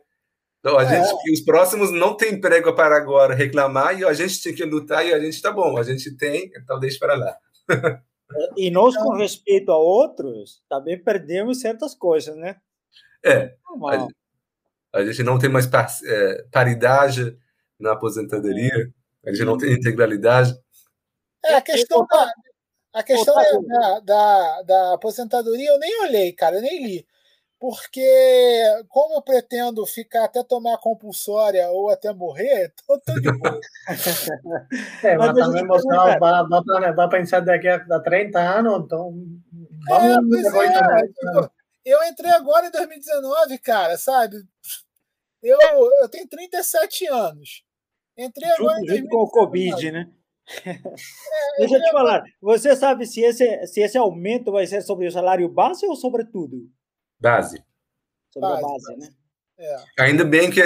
Então, 0.60 0.78
a 0.78 0.84
é. 0.84 1.04
gente, 1.04 1.32
os 1.32 1.42
próximos 1.42 1.92
não 1.92 2.16
tem 2.16 2.34
emprego 2.34 2.74
para 2.76 2.98
agora 2.98 3.34
reclamar 3.34 3.98
e 3.98 4.04
a 4.04 4.14
gente 4.14 4.42
tem 4.42 4.54
que 4.54 4.66
lutar 4.66 5.06
e 5.06 5.14
a 5.14 5.20
gente 5.20 5.42
tá 5.42 5.52
bom, 5.52 5.78
a 5.78 5.84
gente 5.84 6.16
tem, 6.18 6.52
então 6.56 6.80
deixa 6.80 7.00
para 7.00 7.16
lá. 7.16 7.38
e 8.58 8.70
nós, 8.70 8.98
com 8.98 9.16
respeito 9.16 9.72
a 9.72 9.78
outros, 9.78 10.62
também 10.70 11.02
perdemos 11.02 11.62
certas 11.62 11.96
coisas, 11.96 12.36
né? 12.36 12.58
É. 13.24 13.56
A, 14.94 15.00
a, 15.00 15.06
gente 15.06 15.24
não 15.24 15.40
tem 15.40 15.50
mais 15.50 15.66
par, 15.66 15.88
é, 16.06 16.44
paridade 16.52 17.38
na 17.80 17.94
aposentadoria, 17.94 18.92
a 19.26 19.32
gente 19.32 19.46
não 19.46 19.58
tem 19.58 19.72
integralidade. 19.72 20.54
É, 21.46 21.56
a 21.56 21.62
questão 21.62 22.06
da, 22.08 22.32
a 22.98 23.04
questão 23.04 23.36
da, 23.64 24.00
da, 24.00 24.62
da, 24.64 24.94
aposentadoria 24.94 25.70
eu 25.70 25.80
nem 25.80 26.02
olhei, 26.02 26.34
cara, 26.34 26.56
eu 26.56 26.62
nem 26.62 26.84
li. 26.84 27.08
Porque, 27.60 28.06
como 28.88 29.16
eu 29.16 29.22
pretendo 29.22 29.86
ficar 29.86 30.26
até 30.26 30.44
tomar 30.44 30.78
compulsória 30.78 31.68
ou 31.70 31.90
até 31.90 32.14
morrer, 32.14 32.72
tô, 32.88 33.00
tô 33.00 33.14
de 33.14 33.32
boa. 33.32 33.60
é, 35.04 35.18
mas, 35.18 35.34
mas 35.34 35.46
também 35.46 35.66
mostrar, 35.66 36.20
vai, 36.20 37.10
pensar 37.10 37.40
daqui 37.42 37.68
a 37.68 38.00
30 38.00 38.40
anos, 38.40 38.84
então. 38.86 39.14
Vamos 39.88 40.46
é, 40.46 40.52
pois 40.52 40.72
é, 40.72 41.08
tipo, 41.08 41.52
eu 41.86 42.04
entrei 42.04 42.32
agora 42.32 42.68
em 42.68 42.72
2019, 42.72 43.58
cara, 43.60 43.98
sabe? 43.98 44.38
Eu, 45.42 45.58
eu 46.02 46.10
tenho 46.10 46.28
37 46.28 47.08
anos. 47.08 47.64
Entrei 48.18 48.50
agora 48.52 48.80
junto, 48.80 48.84
em 48.84 48.88
2019. 48.88 49.02
Junto 49.02 49.10
com 49.10 49.24
o 49.24 49.32
Covid, 49.32 49.92
né? 49.92 50.12
Deixa 51.58 51.76
eu 51.76 51.82
te 51.82 51.92
falar, 51.92 52.24
você 52.42 52.76
sabe 52.76 53.06
se 53.06 53.22
esse, 53.22 53.68
se 53.68 53.82
esse 53.82 53.98
aumento 53.98 54.52
vai 54.52 54.66
ser 54.66 54.82
sobre 54.82 55.08
o 55.08 55.12
salário 55.12 55.50
base 55.50 55.86
ou 55.86 55.96
sobre 55.96 56.24
tudo? 56.26 56.70
Base. 57.20 57.62
Sobre 58.32 58.50
base, 58.50 58.64
a 58.64 58.68
base, 58.68 58.98
né? 58.98 59.10
É. 59.60 60.04
Ainda 60.04 60.24
bem 60.24 60.50
que 60.52 60.62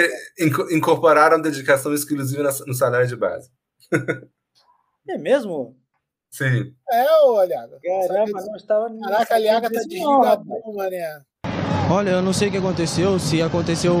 incorporaram 0.70 1.40
dedicação 1.40 1.94
exclusiva 1.94 2.42
no 2.66 2.74
salário 2.74 3.08
de 3.08 3.16
base. 3.16 3.50
É 5.08 5.18
mesmo? 5.18 5.76
Sim. 6.30 6.74
É, 6.90 7.04
olha. 7.24 7.68
Caramba, 7.82 8.40
não 8.40 8.56
estava. 8.56 8.88
Caraca, 9.00 9.34
a 9.34 9.38
Liaga 9.38 9.70
tá 9.70 9.80
desligadão, 9.80 10.72
mané. 10.74 11.22
Olha, 11.90 12.10
eu 12.10 12.22
não 12.22 12.32
sei 12.32 12.48
o 12.48 12.50
que 12.50 12.58
aconteceu. 12.58 13.18
Se 13.18 13.42
aconteceu, 13.42 13.96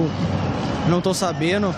não 0.88 1.02
tô 1.02 1.12
sabendo. 1.12 1.68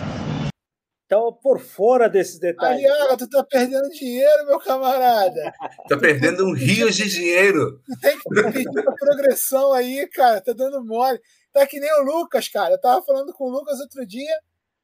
Estava 1.14 1.32
por 1.32 1.60
fora 1.60 2.08
desses 2.08 2.38
detalhes. 2.38 2.84
Aliaga, 2.84 3.16
tu 3.16 3.28
tá 3.28 3.44
perdendo 3.44 3.88
dinheiro, 3.90 4.46
meu 4.46 4.58
camarada. 4.58 5.54
tá 5.88 5.96
perdendo 5.96 6.44
um 6.44 6.52
rio 6.52 6.90
de 6.90 7.08
dinheiro. 7.08 7.80
Tu 7.86 8.00
tem 8.00 8.18
que 8.18 8.52
pedir 8.52 8.88
a 8.88 8.92
progressão 8.92 9.72
aí, 9.72 10.06
cara. 10.08 10.40
Tá 10.40 10.52
dando 10.52 10.84
mole. 10.84 11.20
Tá 11.52 11.66
que 11.66 11.78
nem 11.78 11.92
o 12.00 12.02
Lucas, 12.02 12.48
cara. 12.48 12.74
Eu 12.74 12.80
tava 12.80 13.04
falando 13.04 13.32
com 13.32 13.44
o 13.44 13.50
Lucas 13.50 13.78
outro 13.80 14.04
dia. 14.04 14.36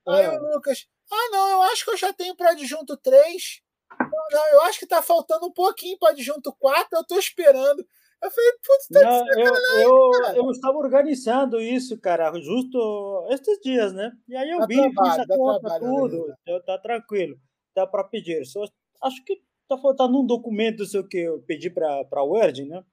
Aí 0.09 0.25
é. 0.25 0.31
o 0.31 0.55
Lucas, 0.55 0.87
ah, 1.13 1.29
não, 1.33 1.49
eu 1.51 1.63
acho 1.63 1.85
que 1.85 1.91
eu 1.91 1.97
já 1.97 2.13
tenho 2.13 2.37
para 2.37 2.51
adjunto 2.51 2.97
3. 2.97 3.63
Não, 3.99 4.27
não, 4.31 4.49
eu 4.53 4.63
acho 4.63 4.79
que 4.79 4.87
tá 4.87 5.03
faltando 5.03 5.47
um 5.47 5.53
pouquinho 5.53 5.99
para 5.99 6.11
adjunto 6.11 6.55
4. 6.59 6.89
Eu 6.93 7.05
tô 7.05 7.19
esperando. 7.19 7.85
Eu 8.23 8.31
falei, 8.31 8.53
putz, 8.53 8.89
tá 8.93 9.01
Não, 9.03 9.27
eu, 9.41 9.55
eu, 9.81 10.35
eu, 10.37 10.51
estava 10.51 10.77
organizando 10.77 11.59
isso, 11.59 11.99
cara, 11.99 12.31
justo 12.39 13.27
estes 13.31 13.59
dias, 13.61 13.95
né? 13.95 14.13
E 14.29 14.37
aí 14.37 14.51
eu 14.51 14.59
dá 14.59 14.67
vi, 14.67 14.77
trabalho, 14.77 15.11
fiz 15.11 15.19
a 15.19 15.37
conta, 15.37 15.61
trabalho, 15.61 15.85
tudo, 15.85 16.27
né? 16.27 16.61
tá 16.67 16.79
tranquilo, 16.79 17.39
dá 17.75 17.87
para 17.87 18.05
pedir. 18.05 18.45
Só, 18.45 18.63
acho 19.03 19.25
que 19.25 19.41
tá 19.67 19.79
faltando 19.79 20.21
um 20.21 20.27
documento 20.27 20.85
seu 20.85 21.07
que 21.07 21.17
eu 21.17 21.41
pedi 21.43 21.71
para 21.71 22.05
a 22.13 22.23
Word, 22.23 22.65
né? 22.67 22.85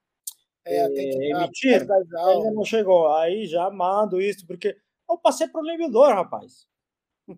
É, 0.65 0.87
tem 0.89 1.09
que 1.09 1.17
dar 1.17 1.43
emitir, 1.43 1.81
ainda 1.81 2.51
não 2.51 2.63
chegou. 2.63 3.13
Aí 3.13 3.45
já 3.47 3.69
mando 3.69 4.21
isso, 4.21 4.45
porque 4.45 4.77
eu 5.09 5.17
passei 5.17 5.47
para 5.47 5.61
o 5.61 5.63
levedor, 5.63 6.13
rapaz. 6.13 6.67
É. 7.27 7.33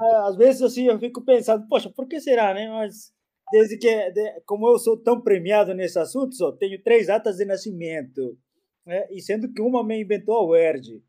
Às 0.26 0.36
vezes 0.36 0.62
assim 0.62 0.84
eu 0.84 0.98
fico 0.98 1.24
pensando, 1.24 1.66
poxa, 1.68 1.88
por 1.90 2.06
que 2.06 2.20
será, 2.20 2.52
né? 2.52 2.68
Mas 2.68 3.13
desde 3.56 3.78
que, 3.78 4.10
de- 4.10 4.40
como 4.46 4.68
eu 4.68 4.78
sou 4.78 4.96
tão 4.96 5.20
premiado 5.20 5.72
nesse 5.74 5.98
assunto, 5.98 6.34
só 6.34 6.50
tenho 6.50 6.82
três 6.82 7.06
datas 7.06 7.36
de 7.36 7.44
nascimento, 7.44 8.36
né? 8.84 9.06
E 9.10 9.20
sendo 9.22 9.52
que 9.52 9.62
uma 9.62 9.84
me 9.84 10.00
inventou 10.02 10.36
a 10.36 10.42
Word, 10.42 11.02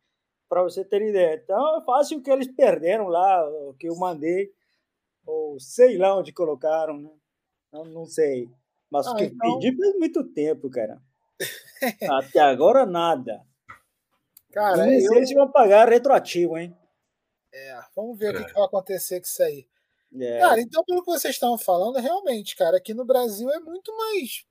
para 0.48 0.62
você 0.62 0.86
ter 0.86 1.02
ideia. 1.02 1.42
Então 1.44 1.78
é 1.82 1.84
fácil 1.84 2.22
que 2.22 2.30
eles 2.30 2.48
perderam 2.56 3.08
lá, 3.08 3.44
o 3.68 3.74
que 3.74 3.88
eu 3.90 3.96
mandei, 3.96 4.52
ou 5.26 5.60
sei 5.60 5.98
lá 5.98 6.16
onde 6.18 6.32
colocaram, 6.32 7.00
né? 7.02 7.10
Não, 7.74 7.84
não 7.86 8.06
sei. 8.06 8.48
Mas 8.92 9.08
o 9.08 9.12
Ah, 9.12 9.16
que 9.16 9.24
então- 9.26 9.50
eu 9.50 9.60
pedi 9.60 9.76
faz 9.76 9.94
muito 9.98 10.24
tempo, 10.32 10.70
cara. 10.70 11.02
Até 12.36 12.40
agora 12.40 12.86
nada. 12.86 13.42
Cara, 14.52 14.78
não 14.86 15.00
sei 15.00 15.22
eu- 15.22 15.26
se 15.28 15.34
vão 15.34 15.52
pagar 15.52 15.90
retroativo, 15.90 16.58
hein? 16.58 16.74
É, 17.54 17.80
vamos 17.96 18.18
ver 18.20 18.34
o 18.34 18.38
que, 18.38 18.46
que 18.46 18.54
vai 18.54 18.64
acontecer 18.64 19.20
com 19.20 19.26
isso 19.26 19.42
aí. 19.44 19.66
É. 20.20 20.40
Cara, 20.40 20.62
então, 20.62 20.84
pelo 20.86 21.02
que 21.04 21.12
vocês 21.12 21.34
estavam 21.36 21.58
falando, 21.58 22.00
realmente, 22.00 22.56
cara, 22.56 22.78
aqui 22.78 22.94
no 22.94 23.06
Brasil 23.06 23.50
é 23.52 23.60
muito 23.60 23.96
mais. 23.96 24.46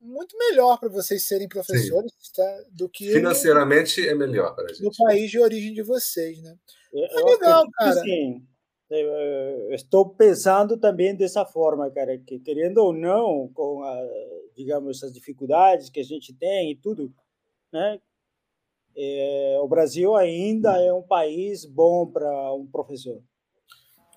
Muito 0.00 0.36
melhor 0.38 0.78
para 0.78 0.88
vocês 0.88 1.26
serem 1.26 1.48
professores 1.48 2.12
tá? 2.34 2.64
do 2.70 2.88
que 2.88 3.06
no- 3.08 3.12
Financeiramente 3.12 4.06
é 4.08 4.14
melhor 4.14 4.54
para 4.54 4.68
gente. 4.68 4.82
no 4.82 4.90
país 4.96 5.30
de 5.30 5.38
origem 5.38 5.74
de 5.74 5.82
vocês, 5.82 6.40
né? 6.42 6.56
É 6.94 7.20
eu 7.20 7.26
legal, 7.26 7.60
acredito 7.64 7.72
cara. 7.76 8.00
sim. 8.00 8.46
Eu, 8.88 9.08
eu 9.08 9.74
estou 9.74 10.08
pensando 10.08 10.76
também 10.76 11.14
dessa 11.14 11.44
forma, 11.44 11.88
cara, 11.90 12.18
que 12.18 12.40
querendo 12.40 12.78
ou 12.78 12.92
não, 12.92 13.48
com 13.54 13.84
a, 13.84 13.96
digamos 14.56 14.96
essas 14.96 15.12
dificuldades 15.12 15.90
que 15.90 16.00
a 16.00 16.04
gente 16.04 16.34
tem 16.34 16.72
e 16.72 16.76
tudo, 16.76 17.12
né? 17.72 18.00
é, 18.96 19.58
o 19.60 19.68
Brasil 19.68 20.16
ainda 20.16 20.76
é 20.82 20.92
um 20.92 21.02
país 21.02 21.64
bom 21.64 22.06
para 22.06 22.52
um 22.54 22.66
professor. 22.66 23.22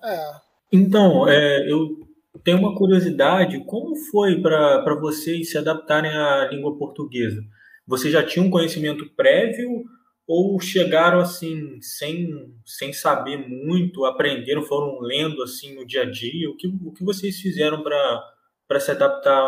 É. 0.04 0.34
Então, 0.72 1.28
é, 1.28 1.70
eu 1.70 2.06
tenho 2.42 2.58
uma 2.58 2.76
curiosidade: 2.76 3.64
como 3.64 3.96
foi 3.96 4.40
para 4.40 4.94
vocês 5.00 5.50
se 5.50 5.58
adaptarem 5.58 6.10
à 6.10 6.48
língua 6.50 6.76
portuguesa? 6.76 7.42
Vocês 7.86 8.12
já 8.12 8.22
tinham 8.22 8.46
um 8.46 8.50
conhecimento 8.50 9.08
prévio 9.14 9.84
ou 10.26 10.58
chegaram 10.58 11.20
assim, 11.20 11.78
sem, 11.82 12.54
sem 12.64 12.92
saber 12.92 13.36
muito, 13.46 14.04
aprenderam, 14.06 14.62
foram 14.62 15.00
lendo 15.00 15.42
assim 15.42 15.74
no 15.74 15.86
dia 15.86 16.02
a 16.02 16.10
dia? 16.10 16.48
O 16.50 16.56
que, 16.56 16.66
o 16.66 16.92
que 16.92 17.04
vocês 17.04 17.38
fizeram 17.40 17.82
para 17.82 18.80
se 18.80 18.90
adaptar 18.90 19.38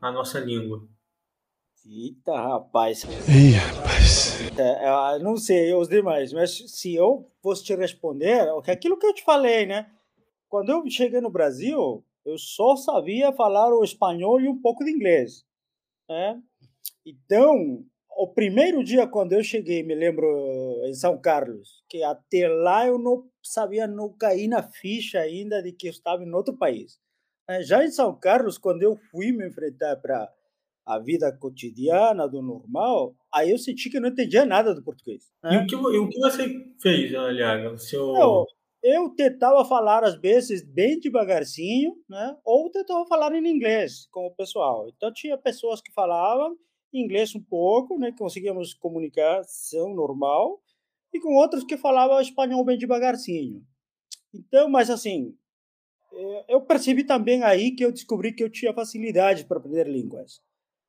à 0.00 0.10
nossa 0.10 0.40
língua? 0.40 0.82
Eita, 1.88 2.32
rapaz. 2.36 3.04
Ih, 3.28 3.52
rapaz. 3.52 4.40
É, 4.58 5.16
eu 5.16 5.20
não 5.22 5.36
sei 5.36 5.72
os 5.72 5.88
demais, 5.88 6.32
mas 6.32 6.50
se 6.50 6.94
eu 6.94 7.30
fosse 7.40 7.62
te 7.62 7.74
responder, 7.76 8.48
é 8.66 8.72
aquilo 8.72 8.98
que 8.98 9.06
eu 9.06 9.14
te 9.14 9.22
falei, 9.22 9.66
né? 9.66 9.88
Quando 10.48 10.70
eu 10.70 10.82
cheguei 10.90 11.20
no 11.20 11.30
Brasil, 11.30 12.04
eu 12.24 12.38
só 12.38 12.74
sabia 12.74 13.32
falar 13.32 13.72
o 13.72 13.84
espanhol 13.84 14.40
e 14.40 14.48
um 14.48 14.60
pouco 14.60 14.84
de 14.84 14.90
inglês, 14.90 15.44
né? 16.08 16.42
Então, 17.04 17.84
o 18.16 18.26
primeiro 18.26 18.82
dia 18.82 19.06
quando 19.06 19.34
eu 19.34 19.44
cheguei, 19.44 19.84
me 19.84 19.94
lembro 19.94 20.26
em 20.86 20.94
São 20.94 21.16
Carlos, 21.20 21.84
que 21.88 22.02
até 22.02 22.48
lá 22.48 22.84
eu 22.84 22.98
não 22.98 23.28
sabia, 23.40 23.86
não 23.86 24.12
caí 24.12 24.48
na 24.48 24.62
ficha 24.62 25.20
ainda 25.20 25.62
de 25.62 25.70
que 25.70 25.86
eu 25.86 25.92
estava 25.92 26.24
em 26.24 26.32
outro 26.32 26.56
país. 26.56 26.98
né? 27.48 27.62
Já 27.62 27.84
em 27.84 27.92
São 27.92 28.12
Carlos, 28.18 28.58
quando 28.58 28.82
eu 28.82 28.96
fui 28.96 29.30
me 29.30 29.46
enfrentar 29.46 29.96
para 29.96 30.28
a 30.86 30.98
vida 30.98 31.36
cotidiana 31.36 32.28
do 32.28 32.40
normal, 32.40 33.14
aí 33.34 33.50
eu 33.50 33.58
senti 33.58 33.90
que 33.90 33.96
eu 33.96 34.00
não 34.00 34.10
entendia 34.10 34.46
nada 34.46 34.74
do 34.74 34.84
português. 34.84 35.24
E 35.44 35.48
né? 35.48 35.62
o 35.62 35.66
que, 35.66 35.74
e 35.74 35.98
o 35.98 36.08
que 36.08 36.18
você 36.20 36.48
fez? 36.80 37.12
O 37.72 37.76
seu... 37.76 38.16
Eu, 38.16 38.46
eu 38.82 39.10
tentava 39.10 39.64
falar 39.64 40.04
às 40.04 40.14
vezes 40.14 40.62
bem 40.62 41.00
devagarzinho, 41.00 41.96
né? 42.08 42.36
Ou 42.44 42.70
tentava 42.70 43.04
falar 43.06 43.34
em 43.34 43.46
inglês 43.46 44.06
com 44.12 44.26
o 44.26 44.34
pessoal. 44.34 44.88
Então 44.96 45.12
tinha 45.12 45.36
pessoas 45.36 45.80
que 45.80 45.92
falavam 45.92 46.56
inglês 46.92 47.34
um 47.34 47.42
pouco, 47.42 47.98
né? 47.98 48.12
Conseguíamos 48.16 48.74
comunicação 48.74 49.94
normal, 49.94 50.60
e 51.12 51.20
com 51.20 51.34
outros 51.34 51.64
que 51.64 51.76
falavam 51.76 52.20
espanhol 52.20 52.64
bem 52.64 52.78
devagarzinho. 52.78 53.62
Então, 54.34 54.68
mas 54.68 54.90
assim, 54.90 55.34
eh, 56.12 56.44
eu 56.48 56.60
percebi 56.62 57.04
também 57.04 57.42
aí 57.42 57.74
que 57.74 57.84
eu 57.84 57.92
descobri 57.92 58.32
que 58.32 58.42
eu 58.42 58.50
tinha 58.50 58.74
facilidade 58.74 59.44
para 59.44 59.58
aprender 59.58 59.88
línguas. 59.88 60.40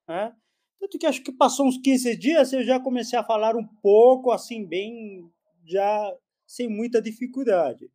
Né? 0.07 0.33
Tanto 0.79 0.97
que 0.97 1.05
acho 1.05 1.23
que 1.23 1.31
passou 1.31 1.65
uns 1.67 1.77
15 1.77 2.15
dias 2.17 2.53
eu 2.53 2.63
já 2.63 2.79
comecei 2.79 3.17
a 3.17 3.23
falar 3.23 3.55
um 3.55 3.65
pouco, 3.81 4.31
assim, 4.31 4.65
bem, 4.65 5.29
já 5.65 6.13
sem 6.45 6.69
muita 6.69 7.01
dificuldade. 7.01 7.89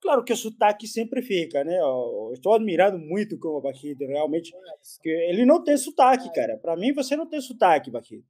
Claro 0.00 0.24
que 0.24 0.32
o 0.32 0.36
sotaque 0.36 0.86
sempre 0.88 1.22
fica, 1.22 1.62
né? 1.62 1.78
Eu 1.78 2.30
estou 2.32 2.54
admirado 2.54 2.98
muito 2.98 3.38
com 3.38 3.50
o 3.50 3.60
Baquito, 3.60 4.04
realmente. 4.04 4.52
Que 5.00 5.08
ele 5.08 5.44
não 5.44 5.62
tem 5.62 5.76
sotaque, 5.76 6.32
cara. 6.32 6.56
Para 6.56 6.76
mim, 6.76 6.92
você 6.92 7.14
não 7.14 7.28
tem 7.28 7.40
sotaque, 7.40 7.90
Baquito. 7.90 8.26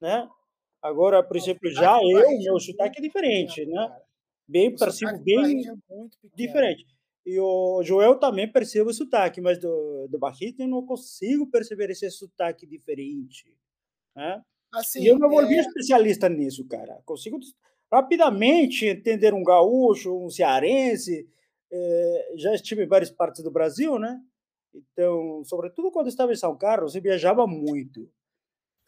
Né? 0.00 0.28
Agora, 0.80 1.24
por 1.24 1.36
exemplo, 1.36 1.68
já 1.68 1.98
eu, 2.00 2.18
é 2.18 2.28
meu 2.28 2.52
muito 2.52 2.60
sotaque 2.60 2.98
é 2.98 3.02
diferente, 3.02 3.66
né? 3.66 3.96
Bem, 4.46 4.68
O 4.68 4.78
percebo 4.78 5.10
sotaque 5.10 5.18
do 5.18 5.24
bem 5.24 5.68
é 5.68 6.36
diferente. 6.36 6.86
E 7.26 7.40
o 7.40 7.82
Joel 7.82 8.20
também 8.20 8.50
percebe 8.50 8.88
o 8.88 8.94
sotaque, 8.94 9.40
mas 9.40 9.58
do, 9.58 10.06
do 10.08 10.16
Barrito 10.16 10.62
eu 10.62 10.68
não 10.68 10.86
consigo 10.86 11.50
perceber 11.50 11.90
esse 11.90 12.08
sotaque 12.08 12.64
diferente. 12.64 13.52
Né? 14.14 14.40
Assim, 14.72 15.02
e 15.02 15.08
eu 15.08 15.18
me 15.18 15.28
volvi 15.28 15.56
é, 15.56 15.60
especialista 15.60 16.28
nisso, 16.28 16.64
cara. 16.68 17.02
Consigo 17.04 17.40
rapidamente 17.92 18.86
entender 18.86 19.34
um 19.34 19.42
gaúcho, 19.42 20.16
um 20.16 20.30
cearense. 20.30 21.28
eh, 21.72 22.32
já 22.36 22.54
estive 22.54 22.84
em 22.84 22.88
várias 22.88 23.10
partes 23.10 23.42
do 23.42 23.50
Brasil, 23.50 23.98
né? 23.98 24.20
Então, 24.72 25.42
sobretudo 25.44 25.90
quando 25.90 26.08
estava 26.08 26.32
em 26.32 26.36
São 26.36 26.56
Carlos, 26.56 26.94
eu 26.94 27.02
viajava 27.02 27.44
muito. 27.44 28.08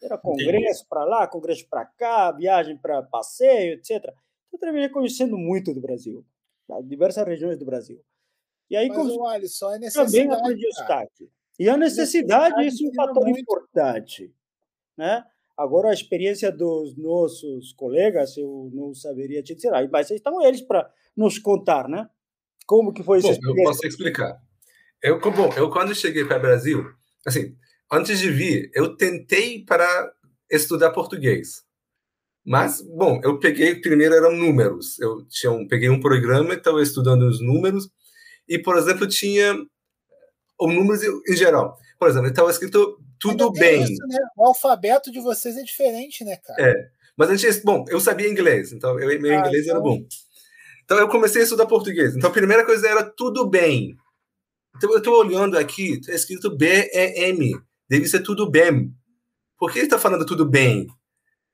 Era 0.01 0.17
congresso 0.17 0.87
para 0.87 1.03
lá, 1.03 1.27
congresso 1.27 1.67
para 1.67 1.85
cá, 1.85 2.31
viagem 2.31 2.77
para 2.77 3.03
passeio, 3.03 3.73
etc. 3.73 3.97
Então, 3.97 4.13
eu 4.53 4.59
terminei 4.59 4.87
conhecendo 4.87 5.37
muito 5.37 5.73
do 5.73 5.81
Brasil, 5.81 6.25
tá? 6.65 6.79
diversas 6.81 7.25
regiões 7.27 7.57
do 7.57 7.65
Brasil. 7.65 8.01
E 8.69 8.75
aí, 8.75 8.87
mas 8.87 9.07
o 9.07 9.25
Alisson 9.25 9.73
é 9.73 9.89
também 9.89 10.27
cara. 10.27 10.55
sotaque. 10.73 11.29
E 11.59 11.67
a 11.67 11.75
necessidade, 11.75 12.55
Necessidade 12.55 12.67
isso 12.67 12.85
é 12.85 12.89
um 12.89 12.93
fator 12.93 13.23
muito. 13.25 13.39
importante. 13.39 14.33
Né? 14.97 15.23
Agora, 15.57 15.89
a 15.89 15.93
experiência 15.93 16.51
dos 16.51 16.95
nossos 16.95 17.73
colegas, 17.73 18.37
eu 18.37 18.69
não 18.73 18.93
saberia 18.93 19.43
te 19.43 19.55
dizer, 19.55 19.71
mas 19.91 20.09
estão 20.09 20.41
eles 20.41 20.61
para 20.61 20.89
nos 21.17 21.37
contar, 21.37 21.89
né? 21.89 22.07
Como 22.65 22.93
que 22.93 23.03
foi 23.03 23.21
Bom, 23.21 23.35
eu 23.43 23.55
posso 23.63 23.85
explicar. 23.85 24.39
Eu, 25.01 25.19
bom, 25.19 25.49
eu 25.57 25.69
quando 25.69 25.95
cheguei 25.95 26.23
para 26.23 26.37
o 26.37 26.41
Brasil, 26.41 26.85
assim, 27.25 27.55
antes 27.91 28.19
de 28.19 28.29
vir, 28.29 28.71
eu 28.73 28.95
tentei 28.95 29.65
para 29.65 30.13
estudar 30.49 30.91
português. 30.91 31.63
Mas, 32.45 32.81
bom, 32.81 33.19
eu 33.23 33.37
peguei, 33.37 33.75
primeiro 33.75 34.15
eram 34.15 34.35
números. 34.35 34.97
Eu 34.99 35.25
tinha 35.27 35.51
um, 35.51 35.67
peguei 35.67 35.89
um 35.89 35.99
programa, 35.99 36.53
estava 36.53 36.81
estudando 36.81 37.23
os 37.23 37.41
números, 37.41 37.89
e, 38.49 38.57
por 38.59 38.75
exemplo, 38.77 39.07
tinha 39.07 39.55
os 40.59 40.73
números 40.73 41.01
em 41.03 41.35
geral. 41.35 41.77
Por 41.99 42.09
exemplo, 42.09 42.27
estava 42.29 42.49
escrito 42.51 42.97
tudo 43.19 43.45
Ainda 43.47 43.59
tem 43.59 43.71
bem. 43.79 43.83
isso, 43.83 44.07
né? 44.07 44.17
O 44.37 44.47
alfabeto 44.47 45.11
de 45.11 45.19
vocês 45.21 45.55
é 45.57 45.63
diferente, 45.63 46.23
né, 46.23 46.37
cara? 46.37 46.69
É. 46.69 46.73
Mas 47.17 47.29
a 47.29 47.35
gente, 47.35 47.61
bom, 47.63 47.83
eu 47.89 47.99
sabia 47.99 48.29
inglês, 48.29 48.71
então 48.71 48.97
eu, 48.99 49.21
meu 49.21 49.31
Ah, 49.37 49.39
inglês 49.45 49.67
era 49.67 49.77
então- 49.77 49.81
bom. 49.81 49.99
Então 50.83 50.97
eu 50.97 51.07
comecei 51.09 51.41
a 51.41 51.43
estudar 51.43 51.65
português. 51.67 52.15
Então 52.15 52.29
a 52.29 52.33
primeira 52.33 52.65
coisa 52.65 52.87
era 52.87 53.03
tudo 53.03 53.47
bem. 53.47 53.95
Então 54.75 54.89
eu 54.91 54.97
estou 54.99 55.19
olhando 55.19 55.57
aqui, 55.57 55.99
está 55.99 56.13
escrito 56.13 56.55
B-E-M. 56.55 57.51
Deve 57.89 58.07
ser 58.07 58.21
tudo 58.21 58.49
bem. 58.49 58.91
Por 59.57 59.71
que 59.71 59.79
ele 59.79 59.85
está 59.87 59.99
falando 59.99 60.25
tudo 60.25 60.45
bem? 60.49 60.87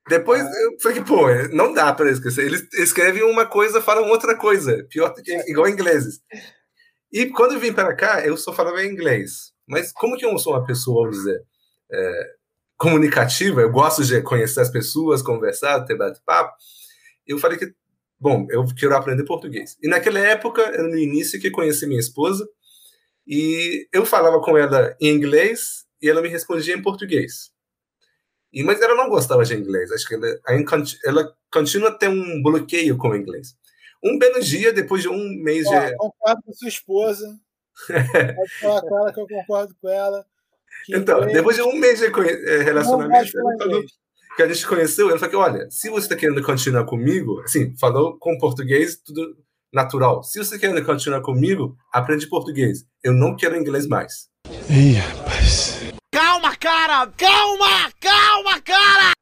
Depois 0.07 0.41
eu 0.43 0.80
falei, 0.80 1.03
pô, 1.03 1.27
não 1.51 1.73
dá 1.73 1.91
para 1.91 2.11
esquecer. 2.11 2.45
Eles 2.45 2.67
escrevem 2.73 3.23
uma 3.23 3.45
coisa, 3.47 3.81
falam 3.81 4.07
outra 4.09 4.38
coisa. 4.38 4.85
Pior 4.89 5.09
que 5.15 5.31
igual 5.49 5.67
ingleses. 5.67 6.19
E 7.11 7.27
quando 7.27 7.53
eu 7.53 7.60
vim 7.60 7.73
para 7.73 7.95
cá, 7.95 8.26
eu 8.26 8.36
só 8.38 8.53
falava 8.53 8.84
inglês. 8.84 9.53
Mas 9.68 9.91
como 9.91 10.18
que 10.18 10.26
eu 10.26 10.38
sou 10.38 10.53
uma 10.53 10.65
pessoa, 10.65 11.03
vamos 11.03 11.18
dizer, 11.18 11.41
é, 11.91 12.30
comunicativa, 12.77 13.61
eu 13.61 13.72
gosto 13.72 14.03
de 14.03 14.22
conhecer 14.22 14.61
as 14.61 14.69
pessoas, 14.69 15.22
conversar, 15.22 15.86
ter 15.86 15.98
bate-papo, 15.98 16.53
eu 17.26 17.38
falei 17.38 17.57
que, 17.57 17.73
bom, 18.19 18.45
eu 18.49 18.65
quero 18.77 18.95
aprender 18.95 19.23
português. 19.23 19.77
E 19.82 19.88
naquela 19.88 20.19
época, 20.19 20.72
no 20.84 20.98
início 20.98 21.40
que 21.40 21.52
conheci 21.52 21.88
minha 21.88 21.99
esposa, 21.99 22.48
e 23.27 23.88
eu 23.91 24.06
falava 24.06 24.40
com 24.41 24.57
ela 24.57 24.95
em 25.02 25.15
inglês 25.15 25.86
e 26.02 26.10
ela 26.10 26.22
me 26.22 26.30
respondia 26.30 26.76
em 26.76 26.82
português. 26.82 27.49
E, 28.53 28.64
mas 28.64 28.80
ela 28.82 28.95
não 28.95 29.10
gostava 29.10 29.44
de 29.44 29.56
inglês, 29.56 29.91
acho 29.91 30.07
que 30.07 30.15
ela, 30.15 30.40
ela 31.03 31.36
continua 31.52 31.90
a 31.90 31.94
ter 31.94 32.07
um 32.07 32.41
bloqueio 32.41 32.98
com 32.98 33.10
o 33.10 33.15
inglês. 33.15 33.56
Um 34.06 34.19
belo 34.19 34.40
dia, 34.40 34.72
depois 34.72 35.02
de 35.02 35.10
um 35.10 35.30
mês 35.41 35.65
Ó, 35.65 35.72
de. 35.72 35.95
concordo 35.98 36.44
com 36.44 36.53
sua 36.53 36.69
esposa. 36.69 37.40
Pode 37.88 38.60
falar 38.61 38.82
com 38.82 38.98
ela 38.98 39.14
que 39.14 39.19
eu 39.19 39.27
concordo 39.27 39.76
com 39.82 39.90
ela. 39.90 40.26
Então, 40.90 41.18
inglês... 41.18 41.34
depois 41.34 41.56
de 41.56 41.61
um 41.64 41.76
mês 41.76 41.99
de 41.99 42.07
relacionamento, 42.64 43.32
que 44.36 44.44
a 44.44 44.48
gente 44.48 44.68
conheceu, 44.68 45.10
ele 45.10 45.18
falou 45.18 45.30
que, 45.30 45.36
olha, 45.36 45.68
se 45.72 45.90
você 45.90 46.06
está 46.06 46.15
querendo 46.15 46.44
continuar 46.44 46.86
comigo, 46.86 47.41
assim, 47.41 47.76
falou 47.77 48.18
com 48.19 48.38
português, 48.38 48.98
tudo 48.98 49.36
natural. 49.73 50.23
Se 50.23 50.38
você 50.38 50.60
quer 50.60 50.86
continuar 50.86 51.22
comigo, 51.22 51.76
aprende 51.91 52.27
português. 52.27 52.86
Eu 53.03 53.14
não 53.14 53.36
quero 53.36 53.57
inglês 53.57 53.88
mais. 53.88 54.30
Ih, 54.69 54.94
rapaz. 54.94 55.80
Calma, 56.11 56.56
cara! 56.56 57.07
Calma! 57.18 57.91
Calma, 57.99 58.61
cara! 58.61 59.15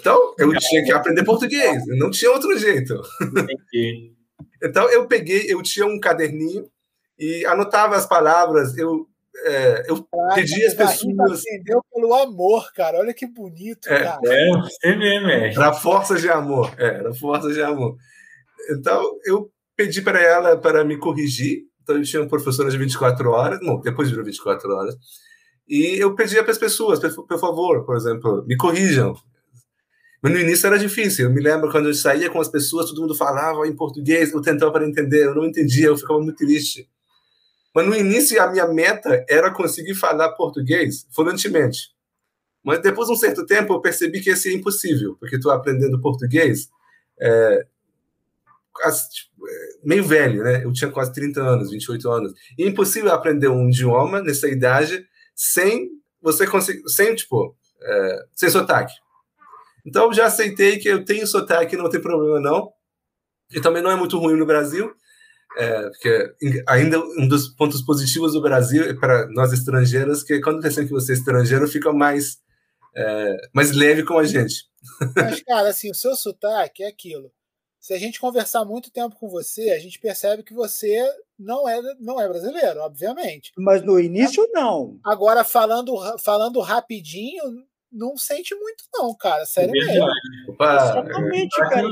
Então, 0.00 0.34
eu 0.38 0.52
tinha 0.58 0.84
que 0.84 0.92
aprender 0.92 1.24
português. 1.24 1.84
Não 1.98 2.10
tinha 2.10 2.30
outro 2.30 2.56
jeito. 2.58 3.00
Entendi. 3.22 4.14
Então, 4.62 4.90
eu 4.90 5.06
peguei, 5.06 5.46
eu 5.48 5.62
tinha 5.62 5.86
um 5.86 5.98
caderninho 5.98 6.66
e 7.18 7.46
anotava 7.46 7.96
as 7.96 8.04
palavras. 8.04 8.76
Eu, 8.76 9.06
é, 9.44 9.84
eu 9.88 10.06
pedi 10.34 10.66
às 10.66 10.74
pessoas. 10.74 11.40
Aprendeu 11.40 11.82
pelo 11.94 12.14
amor, 12.14 12.70
cara. 12.74 12.98
Olha 12.98 13.14
que 13.14 13.26
bonito, 13.26 13.88
É, 13.88 14.02
cara. 14.02 14.20
É, 14.22 14.50
você 14.50 14.96
vê, 14.96 15.20
mestre. 15.20 15.62
Era 15.62 15.72
força 15.72 16.16
de 16.16 16.28
amor. 16.28 16.74
É, 16.78 16.86
era 16.86 17.14
força 17.14 17.50
de 17.50 17.62
amor. 17.62 17.96
Então, 18.70 19.02
eu 19.24 19.50
pedi 19.74 20.02
para 20.02 20.20
ela 20.20 20.56
para 20.58 20.84
me 20.84 20.98
corrigir. 20.98 21.62
Então, 21.82 21.96
eu 21.96 22.02
tinha 22.02 22.20
uma 22.20 22.28
professora 22.28 22.70
de 22.70 22.76
24 22.76 23.30
horas. 23.30 23.60
Não, 23.62 23.80
depois 23.80 24.10
virou 24.10 24.24
24 24.24 24.70
horas. 24.74 24.94
E 25.66 26.02
eu 26.02 26.14
pedia 26.14 26.42
para 26.42 26.52
as 26.52 26.58
pessoas, 26.58 26.98
por 26.98 27.38
favor, 27.38 27.86
por 27.86 27.96
exemplo, 27.96 28.44
me 28.46 28.56
corrijam. 28.56 29.14
Mas 30.22 30.32
no 30.32 30.38
início 30.38 30.66
era 30.66 30.78
difícil. 30.78 31.26
Eu 31.26 31.32
me 31.32 31.40
lembro 31.40 31.70
quando 31.70 31.88
eu 31.88 31.94
saía 31.94 32.28
com 32.28 32.40
as 32.40 32.48
pessoas, 32.48 32.86
todo 32.90 33.00
mundo 33.00 33.14
falava 33.14 33.66
em 33.66 33.74
português, 33.74 34.32
eu 34.32 34.42
tentava 34.42 34.72
para 34.72 34.86
entender, 34.86 35.26
eu 35.26 35.34
não 35.34 35.46
entendia, 35.46 35.86
eu 35.86 35.96
ficava 35.96 36.20
muito 36.20 36.36
triste. 36.36 36.88
Mas 37.74 37.86
no 37.86 37.94
início 37.94 38.40
a 38.42 38.50
minha 38.50 38.66
meta 38.66 39.24
era 39.28 39.50
conseguir 39.50 39.94
falar 39.94 40.30
português 40.32 41.06
fluentemente. 41.14 41.90
Mas 42.62 42.82
depois 42.82 43.08
de 43.08 43.14
um 43.14 43.16
certo 43.16 43.46
tempo 43.46 43.72
eu 43.72 43.80
percebi 43.80 44.20
que 44.20 44.30
isso 44.30 44.48
é 44.48 44.52
impossível, 44.52 45.16
porque 45.18 45.36
estou 45.36 45.50
aprendendo 45.50 46.00
português 46.00 46.68
é, 47.18 47.66
tipo, 49.12 49.48
é, 49.48 49.68
meio 49.84 50.04
velho, 50.04 50.42
né? 50.42 50.64
Eu 50.64 50.72
tinha 50.72 50.90
quase 50.90 51.12
30 51.12 51.40
anos, 51.40 51.70
28 51.70 52.10
anos. 52.10 52.32
E 52.58 52.64
é 52.64 52.66
impossível 52.66 53.12
aprender 53.12 53.48
um 53.48 53.68
idioma 53.68 54.20
nessa 54.20 54.48
idade 54.48 55.06
sem 55.34 55.88
você 56.20 56.46
conseguir, 56.46 56.86
sem 56.88 57.14
tipo, 57.14 57.56
é, 57.82 58.24
sem 58.34 58.50
sotaque. 58.50 58.92
Então 59.86 60.06
eu 60.06 60.12
já 60.12 60.26
aceitei 60.26 60.78
que 60.78 60.88
eu 60.88 61.04
tenho 61.04 61.26
sotaque, 61.26 61.76
não 61.76 61.90
tem 61.90 62.00
problema 62.00 62.40
não. 62.40 62.72
E 63.52 63.60
também 63.60 63.82
não 63.82 63.90
é 63.90 63.96
muito 63.96 64.18
ruim 64.18 64.36
no 64.36 64.46
Brasil, 64.46 64.92
é, 65.56 65.82
porque 65.88 66.34
ainda 66.68 67.00
um 67.00 67.26
dos 67.26 67.48
pontos 67.48 67.82
positivos 67.82 68.32
do 68.32 68.40
Brasil 68.40 68.84
é 68.84 68.94
para 68.94 69.26
nós 69.30 69.52
estrangeiros 69.52 70.22
que 70.22 70.40
quando 70.40 70.62
pensam 70.62 70.86
que 70.86 70.92
você 70.92 71.12
é 71.12 71.16
estrangeiro 71.16 71.66
fica 71.66 71.92
mais 71.92 72.38
é, 72.94 73.36
mais 73.52 73.72
leve 73.72 74.04
com 74.04 74.18
a 74.18 74.24
gente. 74.24 74.64
Mas, 75.16 75.42
cara, 75.42 75.68
assim, 75.68 75.90
o 75.90 75.94
seu 75.94 76.14
sotaque 76.16 76.82
é 76.82 76.88
aquilo. 76.88 77.30
Se 77.78 77.94
a 77.94 77.98
gente 77.98 78.20
conversar 78.20 78.64
muito 78.64 78.90
tempo 78.90 79.16
com 79.16 79.28
você, 79.28 79.70
a 79.70 79.78
gente 79.78 79.98
percebe 79.98 80.42
que 80.42 80.52
você 80.52 81.02
não 81.38 81.66
é, 81.66 81.80
não 81.98 82.20
é 82.20 82.28
brasileiro, 82.28 82.80
obviamente. 82.80 83.52
Mas 83.56 83.82
no 83.82 83.98
início, 83.98 84.46
não. 84.52 85.00
Agora, 85.02 85.42
falando, 85.44 85.96
falando 86.18 86.60
rapidinho, 86.60 87.42
não 87.92 88.16
sente 88.16 88.54
muito, 88.54 88.84
não, 88.92 89.14
cara. 89.16 89.44
Sério 89.44 89.70
É 89.70 89.86
mesmo. 89.86 90.06
Opa, 90.48 90.74
Exatamente, 90.74 91.56
cara. 91.58 91.88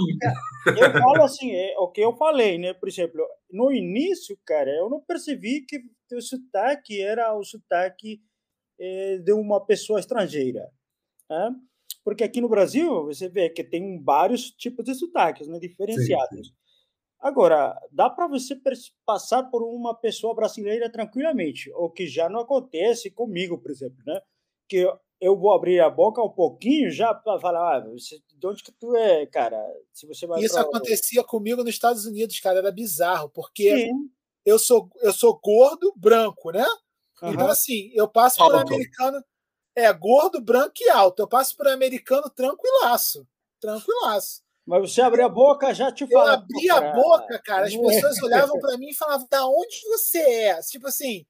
Eu 0.66 0.92
falo 0.92 1.22
assim, 1.22 1.52
é 1.52 1.78
o 1.78 1.88
que 1.88 2.00
eu 2.00 2.16
falei, 2.16 2.58
né? 2.58 2.74
Por 2.74 2.88
exemplo, 2.88 3.26
no 3.50 3.72
início, 3.72 4.38
cara, 4.44 4.70
eu 4.70 4.88
não 4.88 5.00
percebi 5.00 5.64
que 5.66 5.80
o 6.14 6.20
sotaque 6.20 7.00
era 7.00 7.34
o 7.34 7.44
sotaque 7.44 8.20
eh, 8.78 9.18
de 9.18 9.32
uma 9.32 9.64
pessoa 9.64 10.00
estrangeira. 10.00 10.70
Né? 11.28 11.54
Porque 12.04 12.24
aqui 12.24 12.40
no 12.40 12.48
Brasil, 12.48 13.04
você 13.04 13.28
vê 13.28 13.50
que 13.50 13.64
tem 13.64 14.02
vários 14.02 14.50
tipos 14.50 14.84
de 14.84 14.94
sotaques, 14.94 15.48
né? 15.48 15.58
diferenciados. 15.58 16.36
Sim, 16.36 16.44
sim. 16.44 16.58
Agora, 17.20 17.76
dá 17.90 18.08
para 18.08 18.28
você 18.28 18.56
passar 19.04 19.42
por 19.44 19.62
uma 19.62 19.92
pessoa 19.92 20.34
brasileira 20.34 20.88
tranquilamente, 20.90 21.68
o 21.74 21.90
que 21.90 22.06
já 22.06 22.28
não 22.28 22.40
acontece 22.40 23.10
comigo, 23.10 23.58
por 23.58 23.72
exemplo, 23.72 23.98
né? 24.06 24.20
Que 24.68 24.86
eu- 25.20 25.32
eu 25.32 25.36
vou 25.38 25.52
abrir 25.52 25.80
a 25.80 25.90
boca 25.90 26.22
um 26.22 26.28
pouquinho 26.30 26.90
já 26.90 27.12
para 27.14 27.38
falar, 27.40 27.76
ah, 27.76 27.80
você, 27.80 28.20
de 28.36 28.46
onde 28.46 28.62
que 28.62 28.72
tu 28.72 28.96
é, 28.96 29.26
cara? 29.26 29.56
Se 29.92 30.06
você 30.06 30.26
vai 30.26 30.40
Isso 30.42 30.54
pra- 30.54 30.62
acontecia 30.62 31.22
comigo 31.24 31.62
nos 31.64 31.74
Estados 31.74 32.04
Unidos, 32.06 32.38
cara. 32.40 32.58
Era 32.58 32.70
bizarro, 32.72 33.28
porque 33.30 33.86
Sim. 33.86 34.10
eu 34.44 34.58
sou, 34.58 34.90
eu 35.02 35.12
sou 35.12 35.38
gordo, 35.42 35.92
branco, 35.96 36.50
né? 36.52 36.64
Então, 37.22 37.42
Aham. 37.46 37.50
assim, 37.50 37.90
eu 37.94 38.06
passo 38.08 38.36
por 38.38 38.54
Alto. 38.54 38.72
americano. 38.72 39.22
É, 39.76 39.92
gordo, 39.92 40.40
branco 40.40 40.74
e 40.80 40.90
alto. 40.90 41.20
Eu 41.22 41.28
passo 41.28 41.56
por 41.56 41.68
americano 41.68 42.28
tranquilaço. 42.30 43.26
Tranquilaço. 43.60 44.42
Mas 44.66 44.92
você 44.92 45.00
abrir 45.00 45.22
a 45.22 45.28
boca, 45.28 45.72
já 45.72 45.90
te 45.92 46.02
Eu 46.04 46.10
fala. 46.10 46.34
abri 46.34 46.66
"Pô, 46.68 46.74
a 46.74 46.80
boca, 46.92 47.40
cara. 47.44 47.66
As 47.66 47.74
não 47.74 47.88
é." 47.90 47.94
pessoas 47.94 48.22
olhavam 48.22 48.58
pra 48.60 48.76
mim 48.78 48.88
e 48.90 48.94
falavam: 48.94 49.26
da 49.30 49.46
onde 49.46 49.80
você 49.88 50.18
é? 50.18 50.60
Tipo 50.62 50.88
assim. 50.88 51.24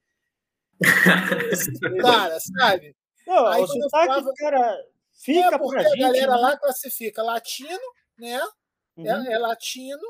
cara, 2.02 2.38
sabe? 2.40 2.94
Não, 3.28 3.46
Aí 3.46 3.62
o 3.62 3.66
sotaque, 3.66 4.06
falava- 4.06 4.32
cara, 4.38 4.84
fica 5.12 5.54
é 5.54 5.58
porque 5.58 5.76
pra 5.76 5.80
a 5.86 5.88
gente. 5.90 5.98
galera 6.00 6.32
né? 6.32 6.38
lá 6.38 6.56
classifica 6.56 7.22
latino, 7.22 7.78
né? 8.18 8.40
Uhum. 8.96 9.06
É, 9.06 9.32
é 9.34 9.38
latino, 9.38 10.02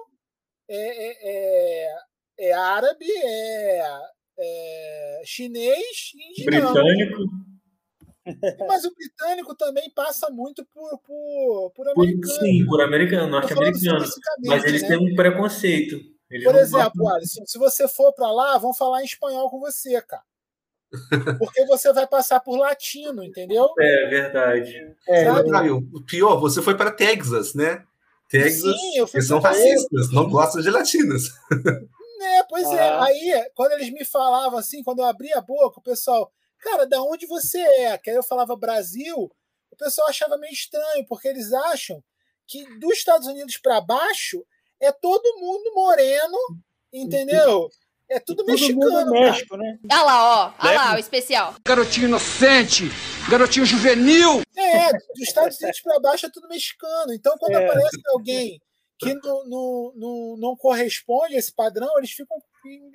é, 0.68 1.06
é, 1.06 1.16
é, 1.88 1.94
é 2.38 2.52
árabe, 2.52 3.06
é, 3.10 4.00
é 4.38 5.22
chinês 5.24 6.12
e 6.14 6.42
indiano. 6.42 6.72
Britânico, 6.72 7.22
Mas 8.68 8.84
o 8.84 8.94
britânico 8.94 9.54
também 9.56 9.90
passa 9.90 10.30
muito 10.30 10.64
por, 10.66 10.98
por, 11.00 11.72
por 11.72 11.88
americano. 11.88 12.40
sim, 12.40 12.64
por 12.66 12.80
americano, 12.80 13.26
norte-americano. 13.26 14.04
Mas 14.44 14.64
eles 14.64 14.82
né? 14.82 14.88
têm 14.88 14.98
um 14.98 15.14
preconceito. 15.16 15.96
Eles 16.30 16.44
Por 16.44 16.54
exemplo, 16.54 17.08
Alisson, 17.08 17.44
se 17.46 17.58
você 17.58 17.88
for 17.88 18.12
para 18.12 18.30
lá, 18.30 18.58
vão 18.58 18.72
falar 18.74 19.00
em 19.02 19.06
espanhol 19.06 19.50
com 19.50 19.58
você, 19.58 20.00
cara. 20.02 20.22
Porque 21.38 21.66
você 21.66 21.92
vai 21.92 22.06
passar 22.06 22.40
por 22.40 22.56
latino, 22.56 23.22
entendeu? 23.22 23.68
É 23.78 24.06
verdade. 24.08 24.94
É, 25.06 25.24
Sabe? 25.24 25.68
E 25.68 25.70
o 25.70 26.04
pior, 26.06 26.40
você 26.40 26.62
foi 26.62 26.74
para 26.76 26.90
Texas, 26.90 27.54
né? 27.54 27.84
Texas, 28.28 28.78
Sim, 28.78 28.98
eu 28.98 29.06
fui 29.06 29.18
eles 29.18 29.28
são 29.28 29.40
racistas, 29.40 30.12
não 30.12 30.28
gostam 30.28 30.60
de 30.60 30.70
latinos. 30.70 31.30
É, 32.20 32.42
pois 32.48 32.66
é. 32.72 32.80
Ah. 32.80 33.04
Aí, 33.04 33.50
quando 33.54 33.72
eles 33.72 33.90
me 33.92 34.04
falavam 34.04 34.58
assim, 34.58 34.82
quando 34.82 34.98
eu 34.98 35.04
abria 35.04 35.38
a 35.38 35.40
boca, 35.40 35.78
o 35.78 35.82
pessoal, 35.82 36.32
cara, 36.58 36.84
da 36.84 37.00
onde 37.00 37.26
você 37.26 37.60
é? 37.60 37.96
Que 37.96 38.10
aí 38.10 38.16
eu 38.16 38.24
falava 38.24 38.56
Brasil, 38.56 39.30
o 39.70 39.76
pessoal 39.76 40.08
achava 40.08 40.36
meio 40.36 40.52
estranho, 40.52 41.06
porque 41.06 41.28
eles 41.28 41.52
acham 41.52 42.02
que 42.44 42.64
dos 42.80 42.94
Estados 42.94 43.28
Unidos 43.28 43.56
para 43.58 43.80
baixo 43.80 44.44
é 44.80 44.90
todo 44.90 45.38
mundo 45.38 45.72
moreno, 45.74 46.38
entendeu? 46.92 47.70
É 48.10 48.18
tudo 48.18 48.38
Todo 48.38 48.46
mundo 48.48 48.60
mexicano. 48.60 49.04
do 49.04 49.12
cara. 49.12 49.30
México, 49.30 49.56
né? 49.58 49.78
Olha 49.92 50.02
lá, 50.02 50.24
ó. 50.46 50.66
Olha 50.66 50.76
lá, 50.76 50.94
o 50.94 50.98
especial. 50.98 51.54
Garotinho 51.66 52.08
inocente, 52.08 52.84
garotinho 53.30 53.66
juvenil. 53.66 54.40
É, 54.56 54.92
dos 54.92 55.20
Estados 55.20 55.60
Unidos 55.60 55.80
para 55.82 56.00
baixo 56.00 56.26
é 56.26 56.30
tudo 56.32 56.48
mexicano. 56.48 57.12
Então, 57.12 57.36
quando 57.38 57.56
É. 57.56 57.64
aparece 57.66 58.00
alguém 58.12 58.58
que 58.98 59.12
não, 59.14 59.44
não, 59.46 59.92
não, 59.94 60.36
não 60.38 60.56
corresponde 60.56 61.34
a 61.34 61.38
esse 61.38 61.54
padrão, 61.54 61.88
eles 61.98 62.10
ficam. 62.10 62.36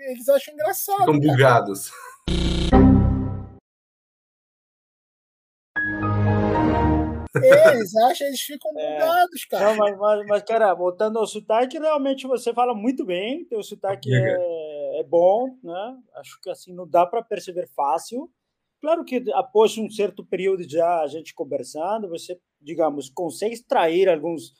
Eles 0.09 0.27
acham 0.29 0.53
engraçado. 0.53 0.99
Ficam 0.99 1.19
cara. 1.19 1.31
bugados. 1.33 1.91
É, 7.35 7.73
eles 7.73 7.95
acham, 7.95 8.27
eles 8.27 8.41
ficam 8.41 8.71
É. 8.77 8.93
bugados, 8.93 9.45
cara. 9.45 9.65
Não, 9.69 9.75
mas, 9.77 9.97
mas, 9.97 10.27
mas, 10.27 10.43
cara, 10.43 10.73
voltando 10.73 11.17
ao 11.17 11.25
sotaque, 11.25 11.79
realmente 11.79 12.27
você 12.27 12.53
fala 12.53 12.75
muito 12.75 13.03
bem, 13.05 13.43
teu 13.45 13.63
sotaque 13.63 14.13
é, 14.13 14.17
é 14.19 14.72
bom, 15.01 15.57
né? 15.63 15.97
Acho 16.15 16.39
que 16.41 16.49
assim 16.49 16.73
não 16.73 16.87
dá 16.87 17.05
para 17.05 17.23
perceber 17.23 17.67
fácil. 17.69 18.29
Claro 18.81 19.05
que 19.05 19.23
após 19.33 19.77
um 19.77 19.89
certo 19.89 20.25
período 20.25 20.69
já 20.69 21.01
a 21.01 21.07
gente 21.07 21.33
conversando, 21.33 22.09
você, 22.09 22.37
digamos, 22.61 23.09
consegue 23.09 23.53
extrair 23.53 24.09
alguns, 24.09 24.53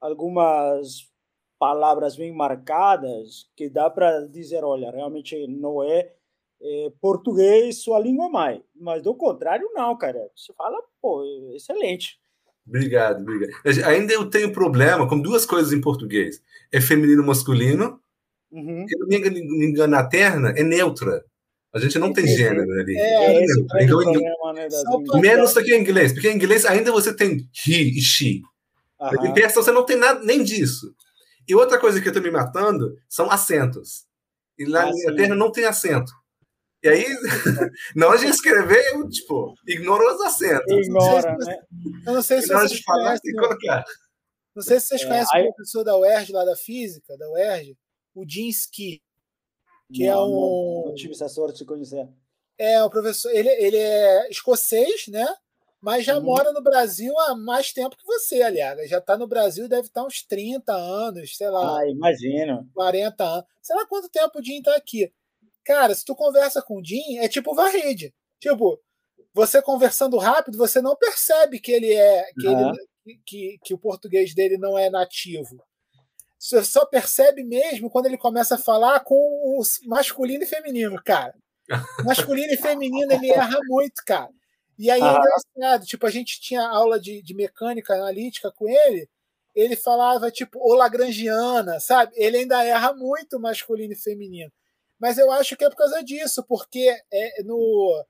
algumas 0.00 1.10
palavras 1.58 2.14
bem 2.14 2.30
marcadas 2.30 3.48
que 3.56 3.70
dá 3.70 3.88
para 3.88 4.26
dizer, 4.28 4.62
olha, 4.62 4.90
realmente 4.90 5.46
não 5.46 5.82
é, 5.82 6.12
é 6.60 6.92
português 7.00 7.82
sua 7.82 7.98
língua 7.98 8.28
mãe, 8.28 8.62
mas 8.74 9.02
do 9.02 9.14
contrário 9.14 9.70
não, 9.72 9.96
cara. 9.96 10.30
Você 10.36 10.52
fala, 10.52 10.78
pô, 11.00 11.24
excelente. 11.54 12.20
Obrigado, 12.66 13.20
obrigado. 13.20 13.52
Ainda 13.86 14.12
eu 14.12 14.28
tenho 14.28 14.52
problema 14.52 15.08
com 15.08 15.20
duas 15.20 15.44
coisas 15.44 15.72
em 15.72 15.80
português. 15.80 16.42
É 16.72 16.80
feminino 16.80 17.24
masculino. 17.24 18.00
Uhum. 18.54 18.86
Não 18.88 19.08
me 19.08 19.66
engano, 19.66 19.96
a 19.96 20.04
terna 20.06 20.54
é 20.56 20.62
neutra. 20.62 21.24
A 21.74 21.78
gente 21.80 21.98
não 21.98 22.12
tem 22.12 22.24
gênero 22.26 22.70
ali. 22.70 22.96
É, 22.96 23.42
esse 23.44 23.58
é 23.58 23.62
o 23.62 23.66
Então, 23.82 23.98
problema, 23.98 24.52
né, 24.54 24.70
Só 24.70 24.96
línguas. 24.98 25.20
menos 25.20 25.52
do 25.54 25.62
que 25.64 25.74
em 25.74 25.80
inglês, 25.80 26.12
porque 26.12 26.30
em 26.30 26.36
inglês 26.36 26.64
ainda 26.64 26.92
você 26.92 27.12
tem 27.12 27.38
he 27.66 27.82
e 27.98 28.00
she. 28.00 28.42
Aham. 29.00 29.26
Em 29.26 29.34
persa 29.34 29.60
você 29.60 29.72
não 29.72 29.84
tem 29.84 29.96
nada 29.96 30.20
nem 30.24 30.42
disso. 30.44 30.94
E 31.48 31.54
outra 31.54 31.78
coisa 31.80 32.00
que 32.00 32.08
eu 32.08 32.12
tô 32.12 32.20
me 32.20 32.30
matando 32.30 32.96
são 33.08 33.28
acentos. 33.30 34.04
E 34.56 34.64
lá 34.64 34.82
Ah, 34.82 34.86
na. 34.86 34.92
Inglaterra 34.92 35.34
não 35.34 35.50
tem 35.50 35.64
acento. 35.64 36.12
E 36.82 36.88
aí, 36.88 37.04
na 37.96 38.06
hora 38.06 38.18
de 38.18 38.26
escrever, 38.26 38.84
eu, 38.94 39.08
tipo, 39.08 39.52
ignoro 39.66 40.04
os 40.14 40.20
acentos. 40.20 40.70
Ignora, 40.70 41.36
né? 41.38 41.58
Eu 42.06 42.12
não 42.14 42.22
sei 42.22 42.40
se 42.40 42.48
vocês 42.48 42.70
de 42.70 42.82
falar, 42.84 43.02
conhecem, 43.04 43.20
tem 43.22 43.32
que 43.34 43.40
colocar. 43.48 43.84
não 44.54 44.62
sei 44.62 44.78
se 44.78 44.86
vocês 44.88 45.02
É, 45.02 45.06
conhecem 45.08 45.40
aí- 45.40 45.48
o 45.48 45.54
professor 45.54 45.82
da 45.82 45.98
UERJ, 45.98 46.32
lá 46.32 46.44
da 46.44 46.54
física, 46.54 47.16
da 47.18 47.28
UERJ, 47.32 47.76
o 48.14 48.24
Jim 48.28 48.48
Ski, 48.48 49.02
que 49.92 50.04
é 50.04 50.10
Não, 50.12 50.26
um... 50.28 50.84
Não, 50.86 50.94
tive 50.94 51.12
essa 51.12 51.28
sorte 51.28 51.58
de 51.58 51.64
conhecer. 51.64 52.08
É, 52.58 52.82
o 52.82 52.90
professor, 52.90 53.30
ele, 53.34 53.48
ele 53.50 53.76
é 53.76 54.30
escocês, 54.30 55.08
né? 55.08 55.26
Mas 55.80 56.04
já 56.04 56.16
Uhum. 56.16 56.24
mora 56.24 56.52
no 56.52 56.62
Brasil 56.62 57.12
há 57.20 57.34
mais 57.36 57.72
tempo 57.72 57.96
que 57.96 58.06
você, 58.06 58.40
aliás. 58.42 58.88
Já 58.88 58.98
está 58.98 59.18
no 59.18 59.26
Brasil, 59.26 59.68
deve 59.68 59.88
estar 59.88 60.04
uns 60.04 60.22
30 60.22 60.72
anos, 60.72 61.36
sei 61.36 61.50
lá, 61.50 61.80
Ah, 61.80 61.88
imagino. 61.88 62.66
40 62.72 63.22
anos. 63.24 63.44
Sei 63.60 63.76
lá 63.76 63.86
quanto 63.86 64.08
tempo 64.08 64.38
o 64.38 64.42
Jim 64.42 64.62
tá 64.62 64.74
aqui. 64.76 65.12
Cara, 65.64 65.94
se 65.94 66.04
tu 66.04 66.14
conversa 66.14 66.62
com 66.62 66.78
o 66.80 66.84
Jim, 66.84 67.18
é 67.18 67.28
tipo 67.28 67.54
Varride. 67.54 68.14
Tipo, 68.40 68.80
você 69.34 69.60
conversando 69.60 70.16
rápido, 70.16 70.56
você 70.56 70.80
não 70.80 70.96
percebe 70.96 71.58
que 71.60 71.72
ele 71.72 71.92
é. 71.92 72.32
Que, 72.40 72.46
Aham. 72.46 72.72
ele, 73.04 73.20
que, 73.26 73.58
que 73.62 73.74
o 73.74 73.78
português 73.78 74.34
dele 74.34 74.56
não 74.56 74.78
é 74.78 74.88
nativo. 74.88 75.62
Você 76.44 76.62
só 76.62 76.84
percebe 76.84 77.42
mesmo 77.42 77.88
quando 77.88 78.04
ele 78.04 78.18
começa 78.18 78.56
a 78.56 78.58
falar 78.58 79.00
com 79.00 79.14
o 79.14 79.62
masculino 79.86 80.44
e 80.44 80.46
feminino, 80.46 81.02
cara. 81.02 81.34
Masculino 82.04 82.52
e 82.52 82.58
feminino, 82.58 83.10
ele 83.10 83.30
erra 83.30 83.58
muito, 83.64 84.02
cara. 84.04 84.28
E 84.78 84.90
aí 84.90 85.00
é 85.00 85.10
engraçado, 85.10 85.86
tipo, 85.86 86.06
a 86.06 86.10
gente 86.10 86.38
tinha 86.42 86.60
aula 86.68 87.00
de, 87.00 87.22
de 87.22 87.34
mecânica 87.34 87.94
analítica 87.94 88.52
com 88.52 88.68
ele, 88.68 89.08
ele 89.54 89.74
falava, 89.74 90.30
tipo, 90.30 90.58
o 90.58 90.74
Lagrangiana, 90.74 91.80
sabe? 91.80 92.12
Ele 92.14 92.36
ainda 92.36 92.62
erra 92.62 92.92
muito 92.92 93.40
masculino 93.40 93.94
e 93.94 93.96
feminino. 93.96 94.52
Mas 94.98 95.16
eu 95.16 95.32
acho 95.32 95.56
que 95.56 95.64
é 95.64 95.70
por 95.70 95.76
causa 95.76 96.04
disso, 96.04 96.44
porque 96.46 96.94
é, 97.10 97.42
no, 97.42 98.04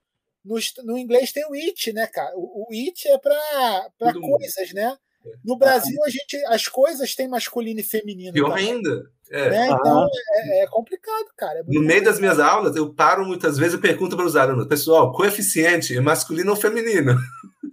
no, 0.45 0.57
no 0.83 0.99
inglês 0.99 1.31
tem 1.31 1.47
o 1.47 1.55
it, 1.55 1.93
né, 1.93 2.09
cara? 2.09 2.37
O, 2.37 2.67
o 2.69 2.73
it 2.73 3.07
é 3.07 3.17
para 3.17 4.13
coisas, 4.13 4.73
né? 4.73 4.99
No 5.45 5.57
Brasil, 5.57 6.03
a 6.05 6.11
gente, 6.11 6.37
as 6.47 6.69
coisas 6.69 7.15
têm 7.15 7.29
masculino 7.29 7.81
e 7.81 7.83
feminino. 7.83 8.33
Pior 8.33 8.51
também, 8.51 8.73
ainda. 8.73 9.11
É. 9.31 9.51
né? 9.51 9.69
Então 9.71 10.07
é, 10.33 10.63
é 10.63 10.67
complicado, 10.67 11.27
cara. 11.37 11.61
É 11.61 11.63
No 11.67 11.83
meio 11.83 12.05
das 12.05 12.19
minhas 12.19 12.39
aulas, 12.39 12.77
eu 12.77 12.93
paro 12.93 13.25
muitas 13.25 13.57
vezes 13.59 13.75
e 13.75 13.81
pergunto 13.81 14.17
para 14.17 14.27
os 14.27 14.37
alunos, 14.37 14.67
pessoal, 14.67 15.13
coeficiente 15.13 15.97
é 15.97 16.01
masculino 16.01 16.51
ou 16.51 16.57
feminino? 16.57 17.17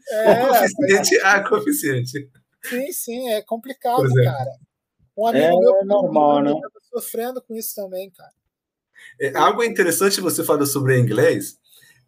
É, 0.10 0.36
coeficiente 0.48 1.22
A, 1.22 1.48
coeficiente. 1.48 2.30
sim, 2.64 2.92
sim, 2.92 3.30
é 3.32 3.42
complicado, 3.42 4.06
é. 4.20 4.24
cara. 4.24 4.52
Um 5.18 5.28
amigo 5.28 5.46
É 5.46 5.50
meu 5.50 5.86
normal, 5.86 6.42
né? 6.42 6.52
estava 6.52 6.74
sofrendo 6.90 7.42
com 7.42 7.56
isso 7.56 7.76
também, 7.76 8.10
cara. 8.12 8.32
É, 9.20 9.38
algo 9.38 9.64
interessante 9.64 10.22
você 10.22 10.44
falou 10.44 10.66
sobre 10.66 10.98
inglês, 11.00 11.58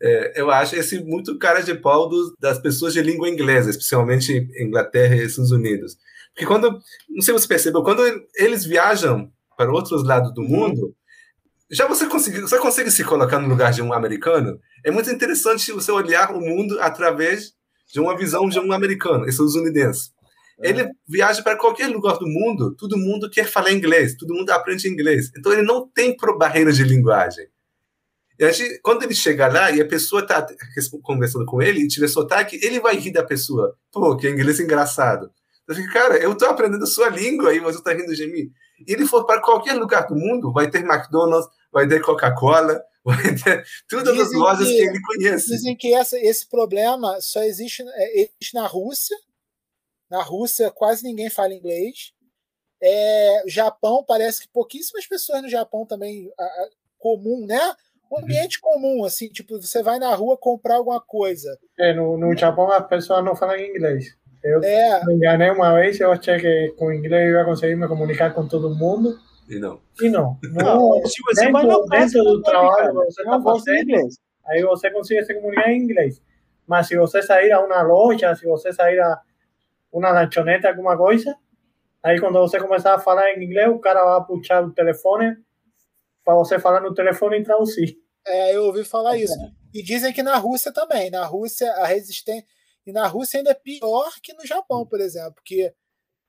é, 0.04 0.34
eu 0.42 0.52
acho 0.52 0.76
esse 0.76 1.02
muito 1.04 1.38
cara 1.38 1.62
de 1.62 1.74
pau 1.76 2.10
dos- 2.10 2.34
das 2.40 2.60
pessoas 2.60 2.94
de 2.94 3.02
língua 3.02 3.30
inglesa, 3.30 3.70
especialmente 3.70 4.48
Inglaterra 4.60 5.16
e 5.16 5.24
Estados 5.24 5.52
Unidos. 5.52 5.96
Porque 6.34 6.46
quando, 6.46 6.70
não 7.10 7.22
sei 7.22 7.34
se 7.34 7.42
você 7.42 7.48
percebeu, 7.48 7.84
quando 7.84 8.02
eles 8.36 8.66
viajam 8.66 9.32
para 9.58 9.72
outros 9.72 10.04
lados 10.04 10.34
do 10.34 10.42
mundo, 10.42 10.94
já 11.72 11.88
você 11.88 12.06
consegue, 12.08 12.42
você 12.42 12.58
consegue 12.60 12.92
se 12.92 13.04
colocar 13.04 13.40
no 13.40 13.48
lugar 13.48 13.72
de 13.72 13.82
um 13.82 13.94
americano? 13.94 14.60
É 14.84 14.92
muito 14.92 15.10
interessante 15.10 15.72
você 15.72 15.92
olhar 15.92 16.36
o 16.36 16.42
mundo 16.42 16.80
através 16.82 17.54
de 17.92 18.00
uma 18.00 18.18
visão 18.18 18.50
de 18.50 18.60
um 18.60 18.72
americano, 18.74 19.28
estadunidense. 19.28 20.12
Ele 20.60 20.88
viaja 21.08 21.42
para 21.42 21.58
qualquer 21.58 21.88
lugar 21.88 22.18
do 22.18 22.28
mundo, 22.28 22.76
todo 22.76 22.98
mundo 22.98 23.30
quer 23.30 23.46
falar 23.46 23.72
inglês, 23.72 24.16
todo 24.16 24.34
mundo 24.34 24.50
aprende 24.52 24.88
inglês. 24.88 25.32
Então 25.38 25.52
ele 25.52 25.64
não 25.64 25.90
tem 25.90 26.16
barreira 26.38 26.72
de 26.72 26.84
linguagem. 26.84 27.48
E 28.40 28.44
a 28.46 28.52
gente- 28.52 28.80
quando 28.82 29.04
ele 29.04 29.14
chega 29.14 29.48
lá 29.48 29.70
e 29.72 29.80
a 29.82 29.88
pessoa 29.88 30.22
está 30.24 30.46
conversando 31.04 31.46
com 31.46 31.62
ele 31.62 31.82
e 31.82 31.88
tiver 31.88 32.08
sotaque, 32.08 32.60
ele 32.64 32.80
vai 32.80 32.96
rir 32.96 33.12
da 33.12 33.24
pessoa. 33.24 33.78
Pô, 33.92 34.16
que 34.18 34.28
inglês 34.30 34.60
engraçado. 34.60 35.32
Eu 35.68 35.76
fico, 35.76 35.94
cara, 35.94 36.18
eu 36.18 36.36
tô 36.36 36.46
aprendendo 36.46 36.86
sua 36.88 37.10
língua 37.10 37.54
e 37.54 37.60
você 37.60 37.82
tá 37.82 37.94
rindo 37.94 38.14
de 38.16 38.28
mim. 38.28 38.52
E 38.86 38.92
ele 38.92 39.06
for 39.06 39.26
para 39.26 39.42
qualquer 39.42 39.74
lugar 39.74 40.08
do 40.08 40.16
mundo, 40.16 40.52
vai 40.52 40.70
ter 40.70 40.80
McDonald's, 40.80 41.48
vai 41.72 41.88
ter 41.88 42.02
Coca-Cola, 42.02 42.82
vai 43.06 43.36
ter 43.36 43.64
todas 43.88 44.20
as 44.20 44.34
lojas 44.34 44.68
que, 44.68 44.76
que- 44.76 44.84
ele 44.84 45.02
conhece. 45.02 45.48
Dizem 45.48 45.76
que 45.78 45.94
essa, 45.94 46.20
esse 46.20 46.50
problema 46.50 47.22
só 47.22 47.42
existe, 47.44 47.84
é, 47.88 48.22
existe 48.22 48.54
na 48.54 48.66
Rússia. 48.68 49.16
Na 50.10 50.22
Rússia, 50.22 50.70
quase 50.72 51.04
ninguém 51.04 51.30
fala 51.30 51.54
inglês. 51.54 52.12
É, 52.82 53.44
Japão, 53.48 54.04
parece 54.06 54.42
que 54.42 54.48
pouquíssimas 54.50 55.08
pessoas 55.08 55.42
no 55.42 55.50
Japão 55.50 55.86
também, 55.86 56.30
a- 56.38 56.44
a- 56.44 56.70
comum, 57.00 57.46
né? 57.46 57.74
Um 58.14 58.20
ambiente 58.24 58.60
comum, 58.62 59.04
assim, 59.06 59.28
tipo, 59.30 59.60
você 59.60 59.82
vai 59.82 59.98
na 59.98 60.14
rua 60.14 60.38
comprar 60.38 60.76
alguma 60.76 61.02
coisa. 61.02 61.58
É, 61.80 61.94
no, 61.94 62.18
no 62.18 62.36
Japão 62.38 62.72
as 62.72 62.86
pessoas 62.88 63.24
não 63.24 63.36
falam 63.36 63.58
inglês. 63.58 64.16
Eu 64.44 64.62
É. 64.64 65.04
me 65.06 65.16
enganei 65.16 65.50
uma 65.50 65.74
vez, 65.74 66.00
eu 66.00 66.12
achei 66.12 66.38
que 66.38 66.74
com 66.78 66.92
inglês 66.92 67.30
eu 67.32 67.40
ia 67.40 67.46
conseguir 67.46 67.76
me 67.76 67.88
comunicar 67.88 68.34
com 68.34 68.48
todo 68.48 68.76
mundo. 68.76 69.18
E 69.50 69.58
não. 69.58 69.80
E 70.02 70.10
não. 70.10 70.38
Não, 70.44 71.00
no 71.00 71.08
se 71.08 71.22
você 71.24 71.46
dentro, 71.46 71.54
vai 71.54 71.66
praça, 71.88 72.06
dentro 72.14 72.24
do 72.24 72.34
não 72.36 72.42
trabalho 72.44 72.94
você 72.94 73.24
não 73.24 73.42
gosta 73.42 73.60
de 73.72 73.78
fazendo, 73.78 73.90
inglês. 73.90 74.20
aí 74.46 74.62
você 74.64 74.92
consegue 74.92 75.26
se 75.26 75.34
comunicar 75.34 75.70
em 75.72 75.78
inglês. 75.80 76.22
Mas 76.68 76.88
se 76.88 76.96
você 76.98 77.22
sair 77.22 77.52
a 77.52 77.60
uma 77.62 77.82
loja, 77.82 78.34
se 78.36 78.46
você 78.46 78.72
sair 78.72 79.00
a 79.00 79.20
uma 79.92 80.12
lanchonete, 80.12 80.66
alguma 80.68 80.96
coisa, 80.98 81.36
aí 82.02 82.20
quando 82.20 82.40
você 82.40 82.60
começar 82.60 82.96
a 82.96 83.00
falar 83.00 83.32
em 83.32 83.44
inglês, 83.44 83.68
o 83.70 83.80
cara 83.80 84.04
vai 84.04 84.26
puxar 84.28 84.64
o 84.64 84.72
telefone 84.72 85.36
para 86.24 86.36
você 86.36 86.58
falar 86.58 86.80
no 86.82 86.94
telefone 86.94 87.40
e 87.40 87.44
traduzir. 87.44 87.98
É, 88.26 88.56
eu 88.56 88.66
ouvi 88.66 88.84
falar 88.84 89.18
isso. 89.18 89.34
E 89.74 89.82
dizem 89.82 90.14
que 90.14 90.24
na 90.24 90.38
Rússia 90.38 90.72
também. 90.72 91.10
Na 91.10 91.26
Rússia, 91.26 91.72
a 91.74 91.86
resistência. 91.86 92.46
E 92.86 92.92
na 92.92 93.08
Rússia 93.08 93.40
ainda 93.40 93.52
é 93.52 93.56
pior 93.56 94.12
que 94.22 94.34
no 94.34 94.46
Japão, 94.46 94.86
por 94.86 95.00
exemplo, 95.00 95.34
porque 95.36 95.74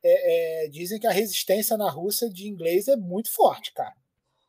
é, 0.04 0.64
é, 0.64 0.68
dizem 0.68 1.00
que 1.00 1.06
a 1.06 1.12
resistência 1.12 1.76
na 1.76 1.90
Rússia 1.90 2.28
de 2.30 2.48
inglês 2.48 2.88
é 2.88 2.96
muito 2.96 3.32
forte, 3.32 3.72
cara. 3.72 3.94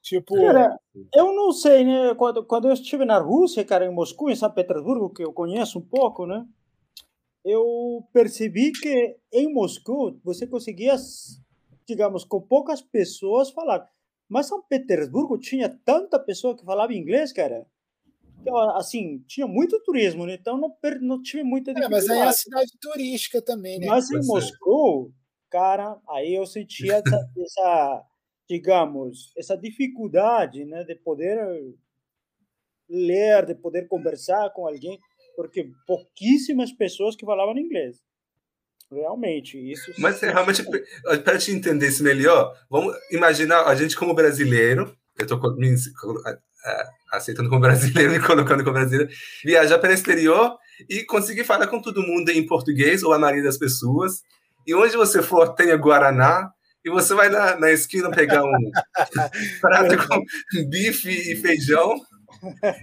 Tipo. 0.02 0.36
Cara, 0.36 0.80
eu 1.16 1.34
não 1.34 1.52
sei, 1.52 1.84
né? 1.84 2.14
Quando, 2.14 2.46
quando 2.46 2.68
eu 2.68 2.74
estive 2.74 3.06
na 3.06 3.18
Rússia, 3.18 3.66
cara, 3.66 3.86
em 3.86 3.92
Moscou, 3.92 4.30
em 4.30 4.36
São 4.36 4.52
Petersburgo, 4.52 5.12
que 5.12 5.24
eu 5.24 5.34
conheço 5.34 5.80
um 5.80 5.82
pouco, 5.82 6.28
né? 6.28 6.46
Eu 7.44 8.08
percebi 8.14 8.72
que 8.72 9.18
em 9.32 9.52
Moscou 9.52 10.20
você 10.24 10.46
conseguia, 10.46 10.96
digamos, 11.88 12.24
com 12.24 12.40
poucas 12.40 12.82
pessoas 12.82 13.50
falar. 13.50 13.90
Mas 14.30 14.48
São 14.48 14.62
Petersburgo 14.62 15.38
tinha 15.40 15.70
tanta 15.70 16.20
pessoa 16.20 16.56
que 16.58 16.66
falava 16.66 16.94
inglês, 16.94 17.32
cara. 17.34 17.66
que, 18.44 18.50
assim, 18.78 19.20
tinha 19.28 19.48
muito 19.48 19.82
turismo, 19.84 20.26
né? 20.26 20.36
Então 20.36 20.58
não, 20.58 20.76
não 21.02 21.22
tive 21.22 21.44
muita 21.44 21.72
É, 21.74 21.74
dificuldade. 21.74 22.08
mas 22.08 22.10
aí 22.10 22.22
é 22.22 22.28
a 22.28 22.34
cidade 22.34 22.72
turística 22.82 23.42
também, 23.42 23.80
né? 23.80 23.88
Mas 23.88 24.10
em 24.12 24.18
é. 24.18 24.22
Moscou, 24.22 25.14
cara, 25.50 26.00
aí 26.10 26.34
eu 26.34 26.46
sentia 26.46 26.96
essa, 27.06 27.30
essa, 27.38 28.04
digamos, 28.50 29.32
essa 29.38 29.56
dificuldade, 29.58 30.66
né, 30.66 30.84
de 30.84 30.96
poder 30.96 31.38
ler, 32.90 33.46
de 33.46 33.56
poder 33.56 33.88
conversar 33.88 34.52
com 34.54 34.68
alguém, 34.68 35.00
porque 35.36 35.72
pouquíssimas 35.86 36.72
pessoas 36.72 37.16
que 37.16 37.26
falavam 37.26 37.58
inglês. 37.58 38.02
Realmente, 38.92 39.58
isso. 39.58 39.92
Mas 39.98 40.22
é 40.22 40.32
realmente, 40.32 40.64
para 41.24 41.38
te 41.38 41.52
entender 41.52 41.88
isso 41.88 42.04
melhor, 42.04 42.54
vamos 42.70 42.96
imaginar 43.12 43.64
a 43.64 43.76
gente 43.76 43.96
como 43.96 44.14
brasileiro, 44.14 44.96
eu 45.18 45.24
estou 45.24 45.56
me 45.56 45.76
aceitando 47.12 47.50
como 47.50 47.62
brasileiro, 47.62 48.12
me 48.12 48.20
colocando 48.20 48.64
como 48.64 48.76
brasileiro, 48.76 49.12
viajar 49.44 49.80
para 49.80 49.90
o 49.90 49.94
exterior 49.94 50.58
e 50.90 51.04
conseguir 51.04 51.44
falar 51.44 51.68
com 51.68 51.82
todo 51.82 52.04
mundo 52.04 52.30
em 52.30 52.46
português, 52.46 53.02
ou 53.04 53.14
a 53.14 53.20
maioria 53.20 53.44
das 53.44 53.58
pessoas, 53.58 54.22
e 54.68 54.74
onde 54.74 54.96
você 54.98 55.22
for, 55.22 55.54
tenha 55.56 55.76
Guaraná, 55.78 56.50
e 56.84 56.90
você 56.90 57.14
vai 57.16 57.30
na, 57.30 57.58
na 57.58 57.72
esquina 57.72 58.12
pegar 58.12 58.44
um 58.44 58.52
prato 59.62 60.08
com 60.08 60.24
bife 60.70 61.10
e 61.10 61.36
feijão, 61.36 61.96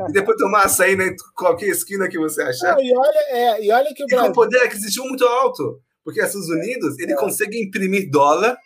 e 0.09 0.13
depois 0.13 0.37
tomar 0.39 0.65
açaí 0.65 0.95
em 0.95 1.15
qualquer 1.37 1.69
esquina 1.69 2.09
que 2.09 2.19
você 2.19 2.43
achar. 2.43 2.75
Não, 2.75 2.83
e, 2.83 2.93
olha, 2.97 3.19
é, 3.29 3.65
e 3.65 3.71
olha 3.71 3.95
que 3.95 4.03
o 4.03 4.07
E 4.07 4.11
com 4.11 4.17
Brasil. 4.17 4.33
poder 4.33 4.63
aquisitivo 4.63 5.07
muito 5.07 5.25
alto. 5.25 5.81
Porque 6.05 6.21
os 6.21 6.27
Estados 6.27 6.49
Unidos, 6.49 6.99
ele 6.99 7.15
consegue 7.15 7.63
imprimir 7.63 8.11
dólar 8.11 8.57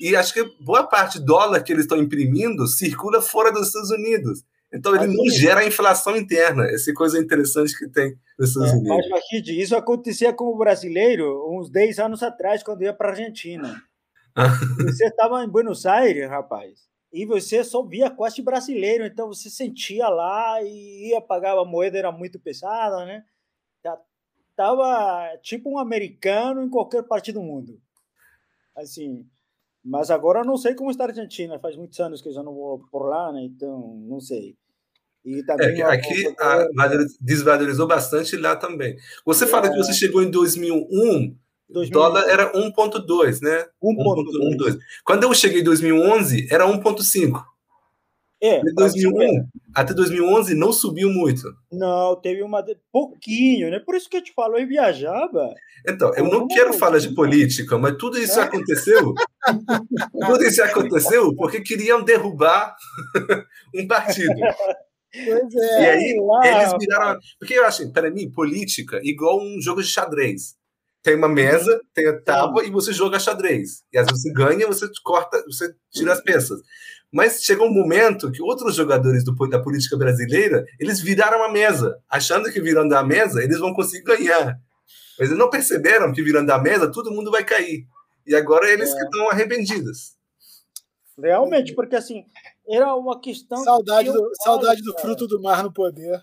e 0.00 0.16
acho 0.16 0.32
que 0.32 0.42
boa 0.60 0.84
parte 0.84 1.18
do 1.18 1.26
dólar 1.26 1.62
que 1.62 1.72
eles 1.72 1.84
estão 1.84 1.98
imprimindo 1.98 2.66
circula 2.66 3.20
fora 3.20 3.52
dos 3.52 3.66
Estados 3.66 3.90
Unidos. 3.90 4.42
Então 4.72 4.94
ele 4.94 5.14
não 5.14 5.28
gera 5.28 5.66
inflação 5.66 6.16
interna. 6.16 6.64
Essa 6.64 6.92
coisa 6.94 7.18
interessante 7.18 7.76
que 7.76 7.88
tem 7.88 8.16
nos 8.38 8.50
Estados 8.50 8.70
É, 8.72 8.76
Unidos. 8.76 9.08
mas, 9.10 9.24
isso 9.48 9.76
acontecia 9.76 10.32
com 10.32 10.44
o 10.44 10.56
brasileiro 10.56 11.44
uns 11.50 11.70
10 11.70 11.98
anos 11.98 12.22
atrás, 12.22 12.62
quando 12.62 12.82
ia 12.82 12.94
para 12.94 13.08
a 13.08 13.10
Argentina. 13.10 13.82
Você 14.78 15.06
estava 15.06 15.42
em 15.44 15.48
Buenos 15.48 15.84
Aires, 15.86 16.28
rapaz, 16.30 16.88
e 17.12 17.26
você 17.26 17.64
só 17.64 17.84
via 17.84 18.08
quase 18.08 18.40
brasileiro, 18.40 19.04
então 19.04 19.26
você 19.26 19.50
sentia 19.50 20.08
lá 20.08 20.62
e 20.62 21.08
ia 21.10 21.20
pagar 21.20 21.58
a 21.58 21.64
moeda, 21.64 21.98
era 21.98 22.12
muito 22.12 22.38
pesada, 22.38 23.04
né? 23.04 23.24
Já 24.60 24.66
Tava 24.66 25.38
tipo 25.42 25.70
um 25.70 25.78
americano 25.78 26.62
em 26.62 26.68
qualquer 26.68 27.02
parte 27.02 27.32
do 27.32 27.40
mundo. 27.40 27.80
Assim, 28.76 29.24
mas 29.82 30.10
agora 30.10 30.44
não 30.44 30.58
sei 30.58 30.74
como 30.74 30.90
está 30.90 31.04
a 31.04 31.06
Argentina, 31.08 31.58
faz 31.58 31.76
muitos 31.76 31.98
anos 31.98 32.20
que 32.20 32.28
eu 32.28 32.32
já 32.34 32.42
não 32.42 32.52
vou 32.54 32.84
por 32.92 33.08
lá, 33.08 33.32
né? 33.32 33.42
Então, 33.42 33.96
não 34.06 34.20
sei. 34.20 34.54
E 35.24 35.42
também 35.44 35.80
é, 35.80 35.84
aqui 35.84 36.34
a, 36.38 36.68
desvalorizou 37.18 37.86
bastante 37.86 38.36
lá 38.36 38.54
também. 38.54 38.96
Você 39.24 39.46
fala 39.46 39.66
é. 39.66 39.70
que 39.70 39.78
você 39.78 39.94
chegou 39.94 40.22
em 40.22 40.30
2001, 40.30 41.34
o 41.70 41.90
dólar 41.90 42.28
era 42.28 42.52
1,2, 42.52 43.40
né? 43.40 43.66
1,2. 43.82 44.78
Quando 45.04 45.22
eu 45.22 45.32
cheguei 45.32 45.62
em 45.62 45.64
2011, 45.64 46.48
era 46.50 46.66
1,5. 46.66 47.42
É, 48.42 48.62
2001, 48.74 49.46
até 49.74 49.92
2011 49.92 50.54
não 50.54 50.72
subiu 50.72 51.10
muito. 51.10 51.42
Não, 51.70 52.16
teve 52.16 52.42
uma 52.42 52.64
pouquinho, 52.90 53.70
né? 53.70 53.78
Por 53.78 53.94
isso 53.94 54.08
que 54.08 54.16
eu 54.16 54.24
te 54.24 54.32
falo, 54.32 54.56
eu 54.56 54.66
viajava. 54.66 55.54
Então, 55.86 56.14
eu 56.14 56.24
não 56.24 56.48
quero 56.48 56.72
falar 56.72 56.98
de 56.98 57.14
política, 57.14 57.76
mas 57.76 57.96
tudo 57.98 58.18
isso 58.18 58.40
é. 58.40 58.42
aconteceu. 58.42 59.12
tudo 60.26 60.44
isso 60.44 60.62
aconteceu 60.62 61.34
porque 61.36 61.60
queriam 61.60 62.02
derrubar 62.02 62.74
um 63.76 63.86
partido. 63.86 64.40
Pois 65.12 65.54
é. 65.54 65.82
E 65.82 65.86
aí 65.86 66.20
lá, 66.20 66.62
eles 66.62 66.74
viraram. 66.78 67.20
Porque 67.38 67.54
eu 67.54 67.66
acho, 67.66 67.92
para 67.92 68.10
mim, 68.10 68.30
política 68.30 69.00
igual 69.02 69.38
um 69.38 69.60
jogo 69.60 69.82
de 69.82 69.88
xadrez. 69.88 70.58
Tem 71.02 71.16
uma 71.16 71.28
mesa, 71.28 71.80
tem 71.94 72.06
a 72.06 72.20
tábua 72.20 72.64
e 72.64 72.70
você 72.70 72.92
joga 72.92 73.18
xadrez. 73.18 73.82
E 73.92 73.98
às 73.98 74.06
vezes 74.06 74.22
você 74.22 74.32
ganha, 74.32 74.66
você 74.66 74.86
corta, 75.02 75.42
você 75.46 75.74
tira 75.90 76.12
as 76.12 76.22
peças. 76.22 76.60
Mas 77.12 77.42
chegou 77.42 77.66
um 77.66 77.74
momento 77.74 78.30
que 78.30 78.42
outros 78.42 78.76
jogadores 78.76 79.24
do, 79.24 79.34
da 79.48 79.60
política 79.60 79.96
brasileira, 79.96 80.64
eles 80.78 81.00
viraram 81.00 81.42
a 81.42 81.50
mesa, 81.50 81.98
achando 82.08 82.50
que 82.52 82.60
virando 82.60 82.94
a 82.94 83.02
mesa 83.02 83.42
eles 83.42 83.58
vão 83.58 83.74
conseguir 83.74 84.04
ganhar. 84.04 84.60
Mas 85.18 85.28
eles 85.28 85.38
não 85.38 85.50
perceberam 85.50 86.12
que 86.12 86.22
virando 86.22 86.50
a 86.50 86.58
mesa 86.58 86.90
todo 86.90 87.10
mundo 87.10 87.30
vai 87.30 87.44
cair. 87.44 87.84
E 88.26 88.34
agora 88.34 88.70
eles 88.70 88.90
é. 88.90 88.96
que 88.96 89.02
estão 89.02 89.28
arrependidos. 89.28 90.14
Realmente, 91.18 91.74
porque 91.74 91.96
assim, 91.96 92.24
era 92.68 92.94
uma 92.94 93.20
questão. 93.20 93.62
Saudade, 93.64 94.10
do, 94.12 94.30
saudade 94.42 94.82
do 94.82 94.98
fruto 95.00 95.26
do 95.26 95.42
mar 95.42 95.62
no 95.62 95.72
poder. 95.72 96.20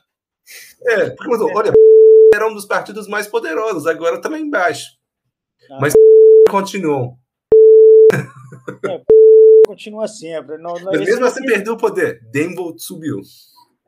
É, 0.86 1.10
porque, 1.10 1.44
olha, 1.54 1.74
era 2.34 2.48
um 2.48 2.54
dos 2.54 2.66
partidos 2.66 3.08
mais 3.08 3.28
poderosos, 3.28 3.86
agora 3.86 4.16
está 4.16 4.30
lá 4.30 4.40
embaixo. 4.40 4.92
Ah. 5.70 5.80
Mas 5.82 5.94
continuam. 6.50 7.18
É, 8.14 9.17
continua 9.68 10.08
sempre. 10.08 10.58
Não, 10.58 10.74
não, 10.76 10.92
mesmo 10.92 11.26
assim 11.26 11.46
perdeu 11.46 11.74
o 11.74 11.78
poder. 11.78 12.22
Denvold 12.32 12.82
subiu. 12.82 13.22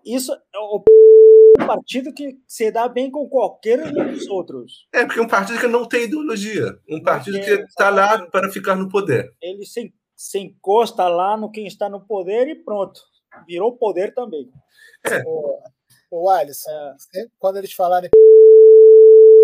Isso 0.05 0.33
é 0.33 0.59
o 0.59 0.83
partido 1.65 2.13
que 2.13 2.37
se 2.47 2.71
dá 2.71 2.87
bem 2.87 3.09
com 3.09 3.27
qualquer 3.27 3.79
um 3.79 4.11
dos 4.11 4.27
outros. 4.27 4.87
É, 4.93 5.05
porque 5.05 5.19
é 5.19 5.23
um 5.23 5.27
partido 5.27 5.59
que 5.59 5.67
não 5.67 5.87
tem 5.87 6.03
ideologia. 6.03 6.77
Um 6.89 7.01
partido 7.01 7.39
que 7.39 7.51
está 7.51 7.89
lá 7.89 8.27
para 8.27 8.51
ficar 8.51 8.75
no 8.75 8.89
poder. 8.89 9.33
Ele 9.41 9.65
se, 9.65 9.93
se 10.15 10.39
encosta 10.39 11.07
lá 11.07 11.35
no 11.37 11.51
quem 11.51 11.67
está 11.67 11.89
no 11.89 12.05
poder 12.05 12.47
e 12.47 12.55
pronto. 12.55 12.99
Virou 13.47 13.77
poder 13.77 14.13
também. 14.13 14.49
É. 15.05 15.21
O, 15.25 15.59
o 16.11 16.29
Alisson, 16.29 16.71
é. 17.15 17.25
quando 17.37 17.57
eles 17.57 17.73
falarem 17.73 18.09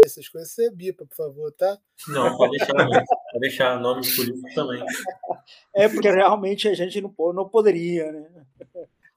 essas 0.05 0.29
coisas, 0.29 0.51
você 0.51 0.69
bipa, 0.71 1.05
por 1.05 1.15
favor, 1.15 1.51
tá? 1.53 1.77
Não, 2.07 2.35
pode 2.37 2.57
deixar, 2.57 2.73
pode 2.73 3.39
deixar 3.39 3.79
nome 3.79 4.01
de 4.01 4.15
político 4.15 4.53
também. 4.53 4.83
É, 5.75 5.89
porque 5.89 6.09
realmente 6.09 6.67
a 6.67 6.73
gente 6.73 7.01
não, 7.01 7.13
não 7.33 7.49
poderia, 7.49 8.11
né? 8.11 8.27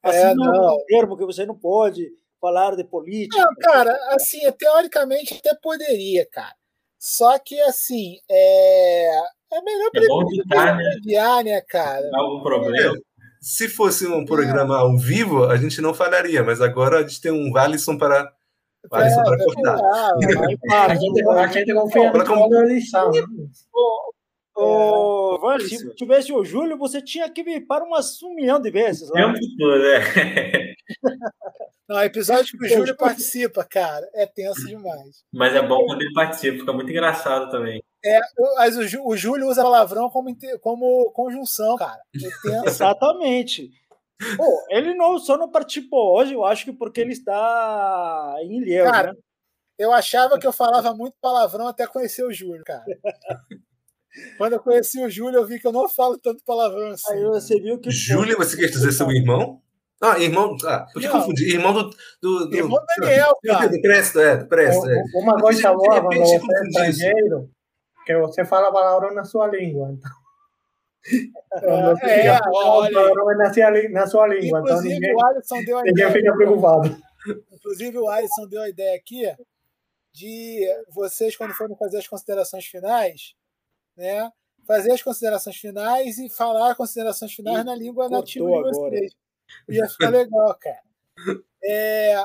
Assim, 0.03 0.19
é, 0.19 0.35
não. 0.35 0.55
É 0.55 0.73
um 0.73 0.85
termo 0.87 1.17
que 1.17 1.25
você 1.25 1.47
não 1.47 1.57
pode 1.57 2.11
falar 2.41 2.77
de 2.77 2.85
política. 2.85 3.43
Não, 3.43 3.55
cara, 3.61 3.97
assim, 4.15 4.41
teoricamente 4.53 5.35
até 5.35 5.55
poderia, 5.61 6.27
cara. 6.27 6.55
Só 6.99 7.39
que, 7.39 7.61
assim, 7.61 8.17
é, 8.29 9.19
é 9.53 9.63
melhor 9.63 9.91
é 9.95 10.07
bom 10.07 10.23
evitar, 10.23 10.77
né? 10.77 10.91
Mediar, 10.95 11.45
né, 11.45 11.61
cara? 11.61 12.09
Algum 12.15 12.43
problema. 12.43 12.95
Se 13.41 13.69
fosse 13.69 14.07
um 14.07 14.25
programa 14.25 14.75
é. 14.75 14.79
ao 14.81 14.99
vivo, 14.99 15.45
a 15.45 15.57
gente 15.57 15.81
não 15.81 15.95
falaria, 15.95 16.43
mas 16.43 16.61
agora 16.61 16.99
a 16.99 17.03
gente 17.03 17.21
tem 17.21 17.31
um 17.31 17.53
Valisson 17.53 17.97
para 17.97 18.33
Alisson 18.91 19.23
para 19.23 19.45
cortar. 19.45 19.81
A 20.89 20.95
gente, 20.95 21.29
a 21.29 21.47
gente 21.47 21.75
confia 21.75 22.13
no 22.13 22.55
eleição. 22.55 23.11
Ô, 24.55 25.39
Vale, 25.41 25.69
se 25.69 25.95
tivesse 25.95 26.33
o 26.33 26.45
Júlio, 26.45 26.77
você 26.77 27.01
tinha 27.01 27.31
que 27.31 27.45
vir 27.45 27.65
para 27.67 27.85
umas 27.85 28.21
um 28.25 28.35
milhão 28.35 28.61
de 28.61 28.71
vezes. 28.71 29.09
Lá. 29.11 29.33
Tempo 29.33 29.39
todo, 29.57 29.85
é. 29.87 30.75
Não, 31.89 32.03
episódio 32.03 32.59
que 32.59 32.67
o 32.67 32.69
Júlio 32.69 32.95
participa, 32.97 33.65
cara, 33.65 34.07
é 34.15 34.27
tenso 34.27 34.67
demais. 34.67 35.25
Mas 35.33 35.55
é 35.55 35.67
bom 35.67 35.87
quando 35.87 36.03
ele 36.03 36.13
participa, 36.13 36.59
fica 36.59 36.73
muito 36.73 36.91
engraçado 36.91 37.51
também. 37.51 37.83
É, 38.05 38.21
mas 38.57 38.77
o, 38.77 39.09
o 39.09 39.17
Júlio 39.17 39.49
usa 39.49 39.63
palavrão 39.63 40.11
como, 40.11 40.37
como 40.61 41.11
conjunção, 41.13 41.77
cara. 41.77 42.01
É 42.15 42.69
Exatamente. 42.69 43.71
Pô, 44.37 44.67
ele 44.69 44.95
não, 44.95 45.19
só 45.19 45.37
não 45.37 45.51
participou 45.51 46.19
hoje, 46.19 46.35
eu 46.35 46.45
acho 46.45 46.65
que 46.65 46.73
porque 46.73 47.01
ele 47.01 47.13
está 47.13 48.37
em 48.41 48.61
Ilhéus, 48.61 48.91
cara, 48.91 49.13
né? 49.13 49.19
Eu 49.79 49.93
achava 49.93 50.39
que 50.39 50.47
eu 50.47 50.53
falava 50.53 50.93
muito 50.93 51.17
palavrão 51.21 51.69
até 51.69 51.87
conhecer 51.87 52.25
o 52.25 52.33
Júlio, 52.33 52.65
cara. 52.65 52.85
Quando 54.37 54.55
eu 54.55 54.61
conheci 54.61 55.01
o 55.01 55.09
Júlio, 55.09 55.39
eu 55.39 55.47
vi 55.47 55.61
que 55.61 55.67
eu 55.67 55.73
não 55.73 55.89
falo 55.89 56.19
tanto 56.19 56.43
palavrão 56.45 56.89
assim. 56.89 57.13
Aí 57.13 57.25
você 57.25 57.61
viu 57.61 57.79
que. 57.79 57.91
Júlio, 57.91 58.37
você 58.37 58.57
quer 58.57 58.67
dizer 58.67 58.91
seu 58.91 59.09
irmão? 59.13 59.63
Ah, 60.01 60.19
irmão. 60.19 60.57
Ah, 60.65 60.87
eu 60.95 61.01
te 61.01 61.09
confundi. 61.09 61.53
Irmão 61.53 61.73
do. 61.73 61.91
do, 62.21 62.49
do 62.49 62.57
irmão 62.57 62.81
do 62.81 62.87
Daniel, 63.01 63.37
cara. 63.45 63.69
Do 63.69 63.81
Presto, 63.81 64.19
é, 64.19 64.37
do 64.37 64.49
Presto. 64.49 64.91
É. 64.91 65.03
Uma 65.15 65.41
coisa 65.41 65.73
boa 65.73 66.01
quando 66.01 66.19
você 66.19 66.35
é 66.35 66.67
estrangeiro, 66.67 67.51
que 68.05 68.17
você 68.19 68.45
fala 68.45 68.73
palavrão 68.73 69.15
na 69.15 69.25
sua 69.25 69.47
língua. 69.47 69.91
Então. 69.93 70.11
É, 71.63 72.27
é, 72.27 72.39
olha, 72.53 73.37
na, 73.37 73.53
sua, 73.53 73.89
na 73.91 74.07
sua 74.07 74.27
língua. 74.29 74.61
Então 74.61 74.77
inclusive, 74.77 74.95
então 74.95 75.01
ninguém, 75.01 75.15
o 75.15 75.27
Alisson 75.27 75.65
deu 75.65 75.79
a 75.79 75.83
ninguém 75.83 76.05
ideia. 76.05 76.13
fica 76.13 76.37
preocupado. 76.37 77.03
Inclusive, 77.53 77.99
o 77.99 78.09
Alisson 78.09 78.47
deu 78.47 78.63
a 78.63 78.69
ideia 78.69 78.97
aqui 78.97 79.23
de 80.13 80.67
vocês, 80.91 81.37
quando 81.37 81.55
forem 81.55 81.77
fazer 81.77 81.99
as 81.99 82.09
considerações 82.09 82.67
finais, 82.67 83.35
né? 83.97 84.31
Fazer 84.67 84.93
as 84.93 85.03
considerações 85.03 85.57
finais 85.57 86.19
e 86.19 86.29
falar 86.29 86.75
considerações 86.75 87.33
finais 87.33 87.61
e 87.61 87.65
na 87.65 87.75
língua 87.75 88.09
nativa 88.09 88.45
de 88.45 88.63
vocês. 88.63 88.77
Agora. 88.77 89.07
Ia 89.69 89.89
ficar 89.89 90.11
legal, 90.11 90.59
cara. 90.61 90.83
É, 91.65 92.17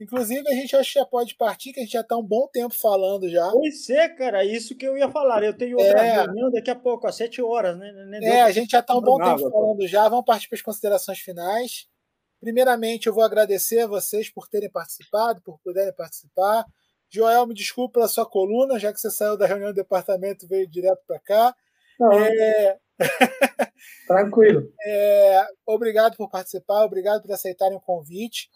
inclusive, 0.00 0.48
a 0.48 0.54
gente 0.54 0.76
acho 0.76 0.92
que 0.92 0.98
já 0.98 1.06
pode 1.06 1.34
partir, 1.36 1.72
que 1.72 1.80
a 1.80 1.82
gente 1.82 1.92
já 1.92 2.00
está 2.00 2.16
um 2.16 2.22
bom 2.22 2.48
tempo 2.48 2.74
falando 2.74 3.28
já. 3.28 3.50
Pois 3.50 3.88
é, 3.90 4.08
cara, 4.08 4.44
isso 4.44 4.76
que 4.76 4.86
eu 4.86 4.96
ia 4.96 5.10
falar. 5.10 5.42
Eu 5.42 5.56
tenho 5.56 5.78
outra 5.78 6.00
é, 6.00 6.12
reunião 6.12 6.50
daqui 6.50 6.70
a 6.70 6.76
pouco, 6.76 7.06
às 7.06 7.14
sete 7.14 7.40
horas, 7.42 7.76
né? 7.78 7.92
é, 8.22 8.42
a 8.42 8.50
gente 8.50 8.70
já 8.70 8.80
está 8.80 8.96
um 8.96 9.00
bom 9.00 9.16
tempo 9.16 9.46
água, 9.46 9.50
falando 9.50 9.86
já. 9.86 10.08
Vamos 10.08 10.24
partir 10.24 10.48
para 10.48 10.56
as 10.56 10.62
considerações 10.62 11.18
finais. 11.18 11.86
Primeiramente, 12.40 13.06
eu 13.06 13.14
vou 13.14 13.24
agradecer 13.24 13.80
a 13.80 13.86
vocês 13.86 14.28
por 14.28 14.48
terem 14.48 14.70
participado, 14.70 15.40
por 15.42 15.58
puderem 15.60 15.94
participar. 15.94 16.64
Joel, 17.10 17.46
me 17.46 17.54
desculpe 17.54 17.94
pela 17.94 18.08
sua 18.08 18.26
coluna, 18.26 18.78
já 18.78 18.92
que 18.92 19.00
você 19.00 19.10
saiu 19.10 19.36
da 19.36 19.46
reunião 19.46 19.70
do 19.70 19.76
departamento 19.76 20.44
e 20.44 20.48
veio 20.48 20.68
direto 20.68 21.00
para 21.06 21.18
cá. 21.20 21.54
É... 22.12 22.78
Tranquilo. 24.06 24.70
É... 24.84 25.46
Obrigado 25.64 26.16
por 26.16 26.28
participar, 26.28 26.84
obrigado 26.84 27.22
por 27.22 27.32
aceitarem 27.32 27.76
o 27.76 27.80
convite. 27.80 28.50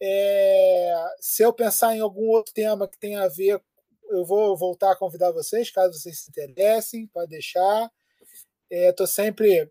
É... 0.00 0.94
Se 1.20 1.42
eu 1.42 1.52
pensar 1.52 1.94
em 1.96 2.00
algum 2.00 2.28
outro 2.28 2.52
tema 2.52 2.88
que 2.88 2.98
tenha 2.98 3.22
a 3.22 3.28
ver, 3.28 3.62
eu 4.10 4.24
vou 4.24 4.56
voltar 4.56 4.92
a 4.92 4.96
convidar 4.96 5.30
vocês, 5.32 5.70
caso 5.70 5.98
vocês 5.98 6.20
se 6.20 6.30
interessem, 6.30 7.06
pode 7.08 7.30
deixar. 7.30 7.90
Estou 8.70 9.04
é, 9.04 9.08
sempre 9.08 9.70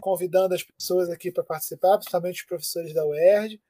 convidando 0.00 0.54
as 0.54 0.62
pessoas 0.62 1.08
aqui 1.08 1.30
para 1.30 1.44
participar, 1.44 1.98
principalmente 1.98 2.40
os 2.40 2.46
professores 2.46 2.94
da 2.94 3.06
UERJ. 3.06 3.60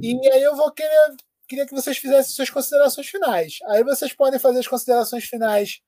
E 0.00 0.28
aí 0.30 0.42
eu 0.42 0.56
vou 0.56 0.70
querer 0.72 1.16
queria 1.52 1.66
que 1.66 1.74
vocês 1.74 1.98
fizessem 1.98 2.34
suas 2.34 2.48
considerações 2.48 3.08
finais. 3.08 3.58
Aí 3.66 3.84
vocês 3.84 4.14
podem 4.14 4.40
fazer 4.40 4.60
as 4.60 4.66
considerações 4.66 5.24
finais 5.24 5.82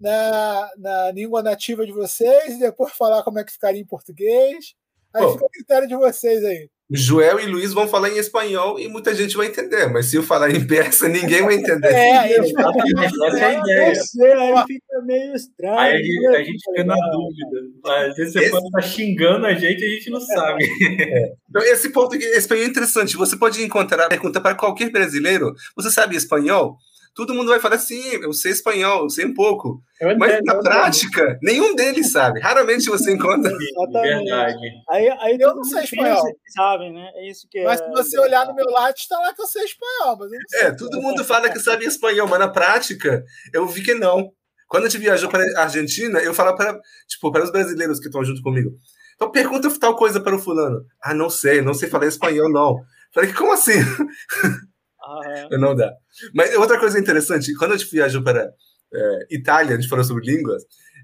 na, 0.00 0.70
na 0.76 1.10
língua 1.12 1.42
nativa 1.42 1.86
de 1.86 1.92
vocês 1.92 2.54
e 2.54 2.58
depois 2.58 2.92
falar 2.92 3.22
como 3.22 3.38
é 3.38 3.44
que 3.44 3.52
ficaria 3.52 3.80
em 3.80 3.86
português. 3.86 4.74
Aí 5.14 5.22
Bom, 5.22 5.32
fica 5.32 5.44
o 5.44 5.50
critério 5.50 5.88
de 5.88 5.94
vocês 5.94 6.44
aí. 6.44 6.68
Joel 6.90 7.38
e 7.38 7.46
Luiz 7.46 7.72
vão 7.72 7.86
falar 7.86 8.10
em 8.10 8.18
espanhol 8.18 8.78
e 8.78 8.88
muita 8.88 9.14
gente 9.14 9.36
vai 9.36 9.46
entender, 9.46 9.86
mas 9.88 10.06
se 10.06 10.16
eu 10.16 10.22
falar 10.22 10.50
em 10.50 10.66
persa, 10.66 11.08
ninguém 11.08 11.42
vai 11.42 11.54
entender. 11.54 11.88
É, 11.88 12.32
eles 12.32 12.52
essa 12.52 13.38
é 13.38 13.44
a 13.44 13.60
ideia. 13.60 13.94
Você, 13.94 14.26
aí 14.26 14.64
fica 14.66 15.02
meio 15.04 15.34
estranho. 15.34 15.78
Aí 15.78 15.94
a 15.94 15.98
gente, 15.98 16.26
a 16.26 16.42
gente 16.42 16.64
fica 16.64 16.84
na 16.84 16.96
dúvida. 17.10 18.08
Às 18.08 18.16
vezes 18.16 18.32
você 18.32 18.40
esse... 18.40 18.50
pode 18.50 18.66
estar 18.66 18.82
xingando 18.82 19.46
a 19.46 19.54
gente 19.54 19.82
e 19.82 19.86
a 19.86 19.90
gente 19.90 20.10
não 20.10 20.20
sabe. 20.20 20.64
É. 21.00 21.32
Então, 21.50 21.62
esse 21.64 21.90
ponto 21.90 22.14
espanhol 22.14 22.64
é 22.64 22.68
interessante. 22.68 23.16
Você 23.16 23.36
pode 23.36 23.60
encontrar 23.60 24.06
a 24.06 24.08
pergunta 24.08 24.40
para 24.40 24.54
qualquer 24.54 24.88
brasileiro. 24.88 25.52
Você 25.74 25.90
sabe 25.90 26.14
espanhol? 26.14 26.76
Todo 27.14 27.34
mundo 27.34 27.48
vai 27.48 27.60
falar 27.60 27.76
assim, 27.76 28.00
eu 28.22 28.32
sei 28.32 28.52
espanhol, 28.52 29.02
eu 29.02 29.10
sei 29.10 29.26
um 29.26 29.34
pouco. 29.34 29.82
Entendo, 30.00 30.18
Mas 30.18 30.40
na 30.44 30.58
prática, 30.58 31.38
nenhum 31.42 31.74
deles 31.74 32.12
sabe. 32.12 32.40
Raramente 32.40 32.88
você 32.88 33.12
encontra. 33.12 33.52
Verdade. 33.92 34.58
Aí, 34.88 35.08
aí 35.20 35.38
eu 35.38 35.54
não 35.54 35.64
sei 35.64 35.84
espanhol. 35.84 36.22
Sabe, 36.54 36.90
né? 36.90 37.10
É 37.14 37.30
isso 37.30 37.46
que 37.50 37.62
mas 37.62 37.80
é... 37.80 37.84
se 37.84 37.90
você 37.90 38.18
olhar 38.18 38.46
no 38.46 38.54
meu 38.54 38.66
latte, 38.70 39.02
está 39.02 39.18
lá 39.18 39.34
que 39.34 39.42
eu 39.42 39.46
sei 39.46 39.64
espanhol. 39.64 40.16
Mas 40.18 40.30
sei. 40.48 40.60
É, 40.60 40.72
todo 40.72 41.00
mundo 41.00 41.24
fala 41.24 41.50
que 41.50 41.58
sabe 41.58 41.84
espanhol, 41.84 42.28
mas 42.28 42.38
na 42.38 42.48
prática, 42.48 43.24
eu 43.52 43.66
vi 43.66 43.82
que 43.82 43.94
não. 43.94 44.30
Quando 44.68 44.86
a 44.86 44.88
gente 44.88 45.00
viajou 45.00 45.28
para 45.28 45.44
a 45.58 45.64
Argentina, 45.64 46.20
eu 46.20 46.32
falava 46.32 46.56
para, 46.56 46.78
tipo, 47.08 47.32
para 47.32 47.44
os 47.44 47.50
brasileiros 47.50 47.98
que 47.98 48.06
estão 48.06 48.24
junto 48.24 48.40
comigo. 48.40 48.70
Então 49.16 49.30
pergunta 49.30 49.68
tal 49.78 49.96
coisa 49.96 50.20
para 50.20 50.34
o 50.34 50.38
fulano. 50.38 50.82
Ah, 51.02 51.12
não 51.12 51.28
sei, 51.28 51.60
não 51.60 51.74
sei 51.74 51.88
falar 51.90 52.06
espanhol, 52.06 52.50
não. 52.50 52.80
Falei, 53.12 53.32
como 53.32 53.52
assim? 53.52 53.72
Aham. 55.10 55.58
Não 55.58 55.74
dá. 55.74 55.92
Mas 56.34 56.54
outra 56.54 56.78
coisa 56.78 56.98
interessante, 56.98 57.54
quando 57.54 57.72
a 57.72 57.76
gente 57.76 57.90
viajou 57.90 58.22
para 58.22 58.50
é, 58.92 59.26
Itália, 59.30 59.76
a 59.76 59.80
gente 59.80 59.88
falou 59.88 60.04
sobre 60.04 60.26
línguas, 60.26 60.62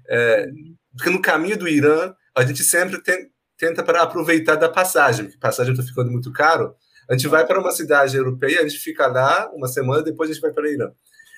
é, 0.09 0.47
porque 0.95 1.09
no 1.09 1.21
caminho 1.21 1.57
do 1.57 1.67
Irã, 1.67 2.13
a 2.35 2.43
gente 2.45 2.63
sempre 2.63 3.01
tem- 3.01 3.29
tenta 3.57 3.83
para 3.83 4.01
aproveitar 4.03 4.55
da 4.55 4.69
passagem, 4.69 5.25
porque 5.25 5.39
passagem 5.39 5.73
está 5.73 5.83
ficando 5.83 6.11
muito 6.11 6.31
caro. 6.31 6.73
A 7.09 7.13
gente 7.13 7.27
vai 7.27 7.45
para 7.45 7.59
uma 7.59 7.71
cidade 7.71 8.15
europeia, 8.17 8.59
a 8.59 8.67
gente 8.67 8.77
fica 8.79 9.07
lá 9.07 9.49
uma 9.53 9.67
semana, 9.67 10.03
depois 10.03 10.29
a 10.29 10.33
gente 10.33 10.41
vai 10.41 10.51
para 10.51 10.69
Irã. 10.69 10.91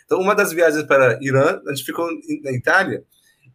Então, 0.05 0.19
uma 0.19 0.33
das 0.33 0.51
viagens 0.51 0.83
para 0.83 1.19
Irã, 1.21 1.61
a 1.67 1.73
gente 1.73 1.85
ficou 1.85 2.09
na 2.43 2.51
Itália, 2.51 3.03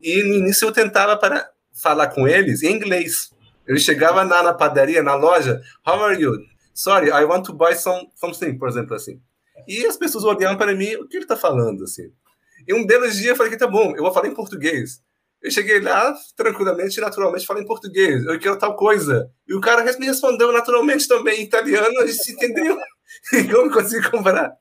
e 0.00 0.22
no 0.22 0.34
início 0.34 0.66
eu 0.68 0.72
tentava 0.72 1.16
para 1.16 1.48
falar 1.82 2.08
com 2.08 2.28
eles 2.28 2.62
em 2.62 2.72
inglês. 2.76 3.30
Eu 3.66 3.76
chegava 3.78 4.24
na, 4.24 4.42
na 4.42 4.54
padaria, 4.54 5.02
na 5.02 5.14
loja, 5.14 5.60
how 5.86 6.04
are 6.04 6.20
you? 6.20 6.32
Sorry, 6.74 7.08
I 7.08 7.24
want 7.24 7.44
to 7.44 7.52
buy 7.52 7.74
some, 7.74 8.10
something, 8.16 8.58
por 8.58 8.68
exemplo, 8.68 8.96
assim. 8.96 9.20
E 9.68 9.86
as 9.86 9.96
pessoas 9.96 10.24
olhavam 10.24 10.58
para 10.58 10.74
mim, 10.74 10.96
o 10.96 11.06
que 11.06 11.16
ele 11.16 11.24
está 11.24 11.36
falando, 11.36 11.84
assim? 11.84 12.12
E 12.66 12.74
um 12.74 12.84
belo 12.84 13.08
dia 13.10 13.30
eu 13.30 13.36
falei 13.36 13.52
que 13.52 13.58
tá 13.58 13.68
bom, 13.68 13.94
eu 13.94 14.02
vou 14.02 14.12
falar 14.12 14.26
em 14.28 14.34
português. 14.34 15.00
Eu 15.40 15.50
cheguei 15.50 15.78
lá, 15.78 16.14
tranquilamente, 16.36 17.00
naturalmente, 17.00 17.46
falei 17.46 17.62
em 17.62 17.66
português. 17.66 18.24
Eu 18.24 18.38
quero 18.40 18.58
tal 18.58 18.74
coisa. 18.74 19.30
E 19.46 19.54
o 19.54 19.60
cara 19.60 19.84
me 19.98 20.06
respondeu 20.06 20.50
naturalmente 20.50 21.06
também 21.06 21.40
em 21.40 21.44
italiano, 21.44 22.00
a 22.00 22.06
gente 22.06 22.22
se 22.22 22.32
entendeu. 22.32 22.76
E 23.32 23.44
como 23.48 23.70
consegui 23.70 24.10
comprar? 24.10 24.52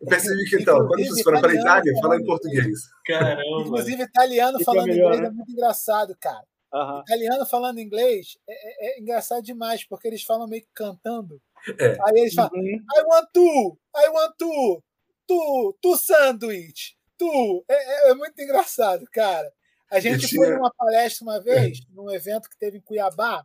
Eu 0.00 0.06
percebi 0.06 0.44
que, 0.48 0.56
então, 0.62 0.86
quando 0.86 1.04
vocês 1.04 1.22
foram 1.22 1.40
para 1.40 1.50
a 1.50 1.54
Itália, 1.54 1.92
falar 2.00 2.16
em 2.20 2.24
português. 2.24 2.80
Caramba. 3.04 3.62
Inclusive, 3.62 4.02
italiano 4.02 4.62
falando 4.62 4.86
melhor, 4.86 5.14
inglês 5.14 5.20
né? 5.20 5.26
é 5.26 5.30
muito 5.30 5.50
engraçado, 5.50 6.16
cara. 6.20 6.44
Aham. 6.76 7.00
Italiano 7.00 7.46
falando 7.46 7.78
inglês 7.80 8.36
é, 8.48 8.52
é- 8.52 8.96
é 8.96 9.00
engraçado 9.00 9.42
demais, 9.42 9.84
porque 9.84 10.06
eles 10.08 10.22
falam 10.22 10.46
meio 10.46 10.62
que 10.62 10.70
cantando. 10.74 11.40
É. 11.78 11.92
Aí 12.06 12.20
eles 12.20 12.34
falam, 12.34 12.50
Uhum. 12.54 12.76
I 12.96 13.02
want 13.04 13.28
to, 13.32 13.78
I 13.96 14.08
want 14.10 14.36
to, 14.38 14.84
tu, 15.26 15.78
tu 15.80 15.96
sanduíche, 15.96 16.94
tu. 17.18 17.64
É, 17.68 17.74
é- 17.74 18.10
é 18.10 18.14
muito 18.14 18.40
engraçado, 18.40 19.04
cara. 19.10 19.52
A 19.90 19.98
gente 20.00 20.24
Eu 20.24 20.28
foi 20.28 20.46
tinha- 20.46 20.56
numa 20.56 20.72
palestra 20.74 21.24
uma 21.24 21.40
vez, 21.40 21.78
num 21.90 22.10
evento 22.10 22.50
que 22.50 22.58
teve 22.58 22.78
em 22.78 22.82
Cuiabá, 22.82 23.44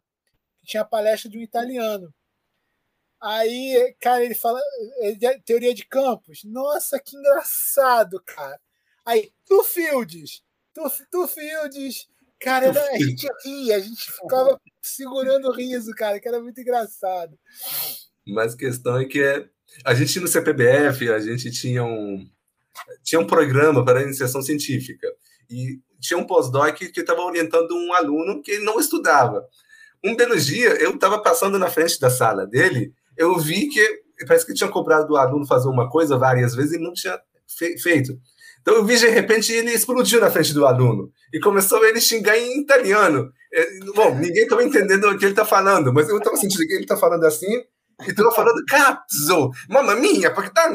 que 0.60 0.66
tinha 0.66 0.82
a 0.82 0.86
palestra 0.86 1.30
de 1.30 1.38
um 1.38 1.42
italiano. 1.42 2.14
Aí, 3.22 3.96
cara, 4.02 4.24
ele 4.26 4.34
fala 4.34 4.60
ele 5.02 5.24
é 5.26 5.40
teoria 5.40 5.74
de 5.74 5.86
campos. 5.86 6.44
Nossa, 6.44 7.00
que 7.00 7.16
engraçado, 7.16 8.22
cara. 8.26 8.60
Aí, 9.06 9.32
tu 9.46 9.64
Fields, 9.64 10.44
tu, 10.74 10.82
tu 11.12 11.28
Fields. 11.28 12.10
Cara, 12.42 12.68
era- 12.68 12.82
a 12.92 12.98
gente 12.98 13.28
ria, 13.46 13.76
a 13.76 13.80
gente 13.80 14.12
ficava 14.12 14.60
segurando 14.82 15.48
o 15.48 15.52
riso, 15.54 15.92
cara, 15.92 16.20
que 16.20 16.28
era 16.28 16.40
muito 16.42 16.60
engraçado. 16.60 17.38
Mas 18.28 18.54
a 18.54 18.58
questão 18.58 18.98
é 19.00 19.06
que 19.06 19.22
é, 19.22 19.46
a 19.86 19.94
gente 19.94 20.20
no 20.20 20.28
CPBF, 20.28 21.10
a 21.12 21.20
gente 21.20 21.52
tinha 21.52 21.84
um, 21.84 22.28
tinha 23.04 23.20
um 23.22 23.28
programa 23.28 23.84
para 23.86 24.02
iniciação 24.04 24.42
científica. 24.42 25.08
E 25.50 25.80
tinha 26.00 26.18
um 26.18 26.26
pós-doc 26.26 26.76
que 26.78 27.00
estava 27.00 27.22
orientando 27.22 27.72
um 27.74 27.94
aluno 27.94 28.42
que 28.42 28.58
não 28.60 28.80
estudava. 28.80 29.46
Um 30.04 30.16
belo 30.16 30.36
dia, 30.40 30.70
eu 30.82 30.96
estava 30.96 31.20
passando 31.22 31.60
na 31.60 31.70
frente 31.70 32.00
da 32.00 32.10
sala 32.10 32.48
dele, 32.48 32.94
eu 33.18 33.38
vi 33.38 33.68
que 33.68 34.02
parece 34.26 34.46
que 34.46 34.54
tinha 34.54 34.70
cobrado 34.70 35.08
do 35.08 35.18
aluno 35.18 35.46
fazer 35.46 35.68
uma 35.68 35.90
coisa 35.90 36.18
várias 36.18 36.56
vezes 36.56 36.74
e 36.74 36.80
não 36.80 36.94
tinha 36.94 37.20
fe- 37.48 37.78
feito. 37.78 38.20
Então 38.62 38.76
eu 38.76 38.86
vi 38.86 38.98
de 38.98 39.08
repente 39.08 39.52
ele 39.52 39.72
explodiu 39.72 40.22
na 40.22 40.30
frente 40.30 40.54
do 40.54 40.66
aluno 40.66 41.12
e 41.34 41.40
começou 41.40 41.84
ele 41.86 42.00
xingar 42.00 42.38
em 42.38 42.62
italiano. 42.62 43.32
É, 43.54 43.80
Bom, 43.96 44.16
ninguém 44.16 44.44
estava 44.44 44.64
entendendo 44.64 45.06
o 45.06 45.18
que 45.18 45.26
ele 45.26 45.34
está 45.34 45.46
falando, 45.46 45.94
mas 45.94 46.08
eu 46.08 46.18
estava 46.18 46.38
sentindo 46.38 46.66
que 46.66 46.74
ele 46.74 46.84
está 46.84 46.96
falando 46.96 47.26
assim 47.26 47.52
e 48.02 48.10
estava 48.10 48.32
falando 48.32 48.64
cazzo, 48.66 49.52
mamma 49.70 49.96
mia, 49.96 50.32
porque 50.34 50.50
tá 50.52 50.72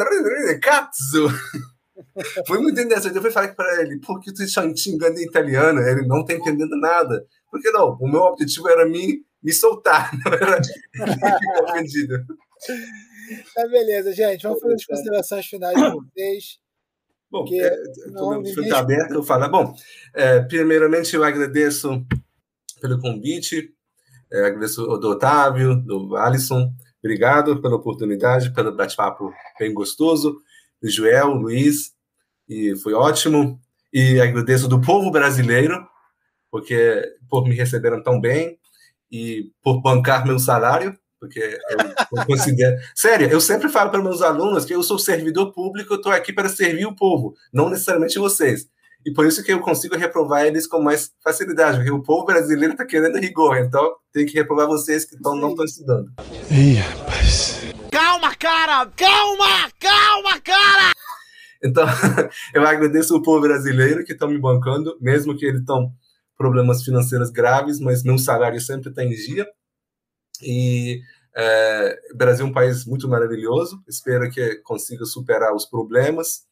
cazzo. 0.60 1.28
Foi 2.46 2.58
muito 2.58 2.80
interessante. 2.80 3.16
Eu 3.16 3.22
fui 3.22 3.30
falar 3.30 3.54
para 3.54 3.82
ele, 3.82 3.98
por 4.00 4.20
que 4.20 4.32
tu 4.32 4.42
está 4.42 4.62
xingando 4.76 5.18
em 5.18 5.24
italiano? 5.24 5.80
Ele 5.80 6.06
não 6.06 6.20
está 6.20 6.34
entendendo 6.34 6.76
nada. 6.76 7.24
Porque 7.50 7.70
não, 7.70 7.96
o 8.00 8.08
meu 8.08 8.20
objetivo 8.20 8.68
era 8.68 8.86
me, 8.86 9.22
me 9.42 9.52
soltar, 9.52 10.10
não 10.24 10.32
era 10.32 10.62
ficar 10.62 11.64
ofendido. 11.64 12.18
Tá 13.54 13.66
beleza, 13.68 14.12
gente. 14.12 14.42
Vamos 14.42 14.60
fazer 14.60 14.74
as 14.74 14.84
considerações 14.84 15.46
finais 15.46 15.76
de 15.76 15.90
vocês. 15.90 16.58
Bom, 17.36 17.44
Porque 17.44 17.60
é, 17.60 17.70
ninguém 18.36 18.54
foi 18.54 18.70
aberto, 18.70 19.12
eu 19.12 19.22
falo. 19.22 19.48
Bom, 19.50 19.74
é, 20.14 20.40
primeiramente 20.40 21.14
eu 21.14 21.22
agradeço 21.22 22.02
pelo 22.80 22.98
convite, 22.98 23.74
é, 24.32 24.46
agradeço 24.46 24.82
ao 24.82 24.98
do 24.98 25.10
Otávio, 25.10 25.76
do 25.76 26.16
Alisson, 26.16 26.72
obrigado 26.98 27.60
pela 27.60 27.76
oportunidade, 27.76 28.54
pelo 28.54 28.74
bate-papo 28.74 29.30
bem 29.58 29.74
gostoso, 29.74 30.40
do 30.80 30.88
Joel, 30.88 31.28
Luiz, 31.28 31.92
e 32.48 32.74
foi 32.76 32.94
ótimo. 32.94 33.60
E 33.92 34.18
agradeço 34.18 34.66
do 34.66 34.80
povo 34.80 35.10
brasileiro, 35.10 35.86
porque 36.50 37.02
por 37.28 37.46
me 37.46 37.54
receberam 37.54 38.02
tão 38.02 38.18
bem 38.18 38.58
e 39.10 39.50
por 39.62 39.82
bancar 39.82 40.26
meu 40.26 40.38
salário, 40.38 40.98
porque 41.20 41.58
eu, 41.70 41.78
eu 42.18 42.26
considero. 42.26 42.76
Sério, 42.94 43.28
eu 43.28 43.40
sempre 43.40 43.68
falo 43.68 43.90
para 43.90 44.02
meus 44.02 44.22
alunos 44.22 44.64
que 44.64 44.74
eu 44.74 44.82
sou 44.82 44.98
servidor 44.98 45.52
público, 45.52 45.94
eu 45.94 45.96
estou 45.96 46.12
aqui 46.12 46.32
para 46.32 46.48
servir 46.48 46.86
o 46.86 46.94
povo, 46.94 47.34
não 47.52 47.70
necessariamente 47.70 48.18
vocês. 48.18 48.68
E 49.04 49.12
por 49.12 49.24
isso 49.24 49.42
que 49.44 49.52
eu 49.52 49.60
consigo 49.60 49.96
reprovar 49.96 50.46
eles 50.46 50.66
com 50.66 50.82
mais 50.82 51.12
facilidade, 51.22 51.76
porque 51.76 51.92
o 51.92 52.02
povo 52.02 52.24
brasileiro 52.24 52.72
está 52.72 52.84
querendo 52.84 53.18
rigor, 53.18 53.56
então 53.58 53.94
tem 54.12 54.26
que 54.26 54.34
reprovar 54.34 54.66
vocês 54.66 55.04
que 55.04 55.16
tão, 55.20 55.36
não 55.36 55.50
estão 55.50 55.64
estudando. 55.64 56.10
Ih, 56.50 56.74
rapaz. 56.74 57.60
Calma, 57.92 58.34
cara! 58.34 58.90
Calma! 58.96 59.70
Calma, 59.78 60.40
cara! 60.40 60.92
Então, 61.62 61.86
eu 62.52 62.66
agradeço 62.66 63.14
o 63.14 63.22
povo 63.22 63.42
brasileiro 63.42 64.04
que 64.04 64.12
estão 64.12 64.28
me 64.28 64.40
bancando, 64.40 64.96
mesmo 65.00 65.36
que 65.36 65.46
eles 65.46 65.60
estão 65.60 65.92
problemas 66.36 66.82
financeiros 66.82 67.30
graves, 67.30 67.80
mas 67.80 68.02
meu 68.02 68.18
salário 68.18 68.60
sempre 68.60 68.90
está 68.90 69.04
em 69.04 69.10
dia. 69.10 69.46
E 70.41 71.01
é, 71.35 71.99
o 72.13 72.17
Brasil 72.17 72.45
é 72.45 72.49
um 72.49 72.53
país 72.53 72.85
muito 72.85 73.07
maravilhoso. 73.07 73.81
Espero 73.87 74.29
que 74.29 74.55
consiga 74.57 75.05
superar 75.05 75.53
os 75.53 75.65
problemas 75.65 76.43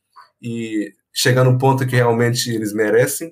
e 0.41 0.93
chegar 1.13 1.43
no 1.43 1.57
ponto 1.57 1.85
que 1.85 1.95
realmente 1.95 2.53
eles 2.53 2.73
merecem 2.73 3.31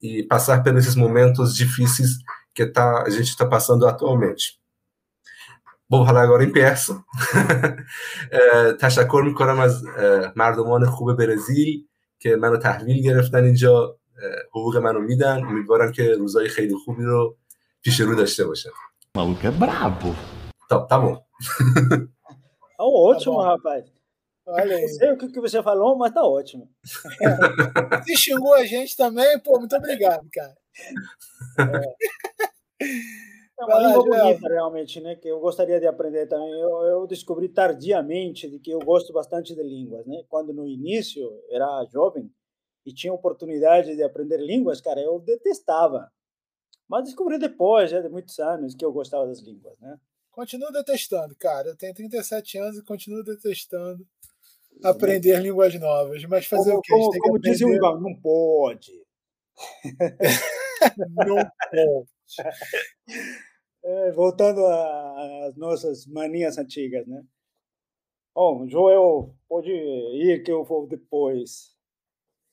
e 0.00 0.22
passar 0.22 0.62
por 0.62 0.76
esses 0.76 0.94
momentos 0.94 1.54
difíceis 1.54 2.10
que 2.54 2.66
tá, 2.66 3.02
a 3.02 3.10
gente 3.10 3.28
está 3.28 3.46
passando 3.46 3.86
atualmente. 3.86 4.58
Vou 5.88 6.04
falar 6.04 6.22
agora 6.22 6.44
em 6.44 6.52
persa. 6.52 7.04
تشکر 8.80 9.22
میکنم 9.24 9.60
از 9.60 9.84
مردمان 10.36 10.86
خوب 10.86 11.12
برزیل 11.12 11.86
که 12.18 12.36
منو 12.36 12.56
تحویل 12.56 13.02
گرفتن 13.02 13.44
اینجا 13.44 13.98
حقوق 14.50 14.76
منو 14.76 15.00
میدن 15.00 15.44
امیدوارم 15.44 15.92
که 15.92 16.14
روزای 16.14 16.48
خیلی 16.48 16.74
خوبی 16.84 17.02
رو 17.02 17.36
پیش 17.82 18.00
رو 18.00 18.14
dاشته 18.14 18.44
o 19.15 19.19
maluco 19.19 19.45
é 19.45 19.51
brabo. 19.51 20.15
Então, 20.65 20.87
tá 20.87 20.97
bom. 20.97 21.21
Tá 22.77 22.85
ótimo, 22.85 23.37
tá 23.39 23.45
rapaz. 23.45 23.91
Olha. 24.47 24.79
Não 24.79 24.87
sei 24.87 25.11
o 25.11 25.17
que 25.17 25.39
você 25.39 25.61
falou, 25.61 25.97
mas 25.97 26.13
tá 26.13 26.23
ótimo. 26.23 26.69
Se 28.05 28.15
xingou 28.15 28.53
a 28.53 28.65
gente 28.65 28.95
também, 28.95 29.37
pô, 29.39 29.59
muito 29.59 29.75
obrigado, 29.75 30.27
cara. 30.33 30.55
É. 31.59 33.11
É 33.61 33.65
uma 33.65 33.79
língua 33.79 34.03
bonita, 34.03 34.47
realmente, 34.49 34.99
né? 34.99 35.15
Que 35.15 35.27
eu 35.27 35.39
gostaria 35.39 35.79
de 35.79 35.85
aprender 35.85 36.25
também. 36.27 36.49
Eu, 36.49 36.81
eu, 36.83 37.05
descobri 37.05 37.47
tardiamente 37.47 38.49
de 38.49 38.59
que 38.59 38.71
eu 38.71 38.79
gosto 38.79 39.13
bastante 39.13 39.53
de 39.53 39.61
línguas, 39.61 40.05
né? 40.07 40.23
Quando 40.27 40.51
no 40.51 40.67
início 40.67 41.29
era 41.49 41.85
jovem 41.91 42.31
e 42.83 42.91
tinha 42.91 43.13
oportunidade 43.13 43.95
de 43.95 44.01
aprender 44.01 44.37
línguas, 44.37 44.81
cara, 44.81 44.99
eu 44.99 45.19
detestava. 45.19 46.09
Mas 46.91 47.05
descobri 47.05 47.39
depois, 47.39 47.89
já 47.89 48.01
de 48.01 48.09
muitos 48.09 48.37
anos, 48.37 48.75
que 48.75 48.83
eu 48.83 48.91
gostava 48.91 49.25
das 49.25 49.39
línguas, 49.39 49.79
né? 49.79 49.97
Continuo 50.29 50.73
detestando, 50.73 51.33
cara. 51.37 51.69
Eu 51.69 51.77
tenho 51.77 51.93
37 51.93 52.57
anos 52.57 52.79
e 52.79 52.83
continuo 52.83 53.23
detestando 53.23 54.05
aprender 54.83 55.39
línguas 55.39 55.73
novas. 55.79 56.21
Mas 56.25 56.47
fazer 56.47 56.71
Como, 56.71 56.79
o 56.79 56.81
quê? 56.81 56.91
Como, 56.91 57.11
tem 57.11 57.21
que 57.21 57.27
como 57.27 57.39
dizia 57.39 57.65
aprender. 57.65 57.87
Ivan, 57.87 58.01
não 58.01 58.13
pode. 58.19 58.91
Não 61.15 61.35
pode. 61.71 62.09
É, 63.83 64.11
voltando 64.11 64.65
às 64.65 65.55
nossas 65.55 66.05
manias 66.07 66.57
antigas, 66.57 67.07
né? 67.07 67.23
Bom, 68.35 68.67
Joel, 68.67 69.33
pode 69.47 69.71
ir 69.71 70.43
que 70.43 70.51
eu 70.51 70.63
vou 70.63 70.87
depois. 70.87 71.75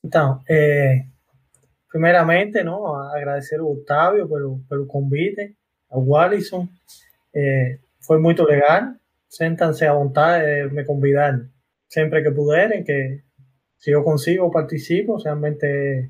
Então, 0.03 0.41
é, 0.47 1.07
primeiramente, 1.89 2.63
não, 2.63 2.95
agradecer 2.95 3.59
ao 3.59 3.71
Otávio 3.73 4.27
pelo, 4.27 4.59
pelo 4.69 4.85
convite, 4.85 5.55
ao 5.89 6.15
Alisson. 6.15 6.67
É, 7.35 7.79
foi 8.05 8.19
muito 8.19 8.43
legal. 8.43 8.93
Sentam-se 9.27 9.85
à 9.85 9.93
vontade 9.93 10.69
de 10.69 10.73
me 10.73 10.83
convidar 10.83 11.39
sempre 11.87 12.23
que 12.23 12.31
puderem, 12.31 12.83
que 12.83 13.21
se 13.77 13.91
eu 13.91 14.03
consigo, 14.03 14.51
participo. 14.51 15.17
Realmente 15.17 15.65
é, 15.65 16.09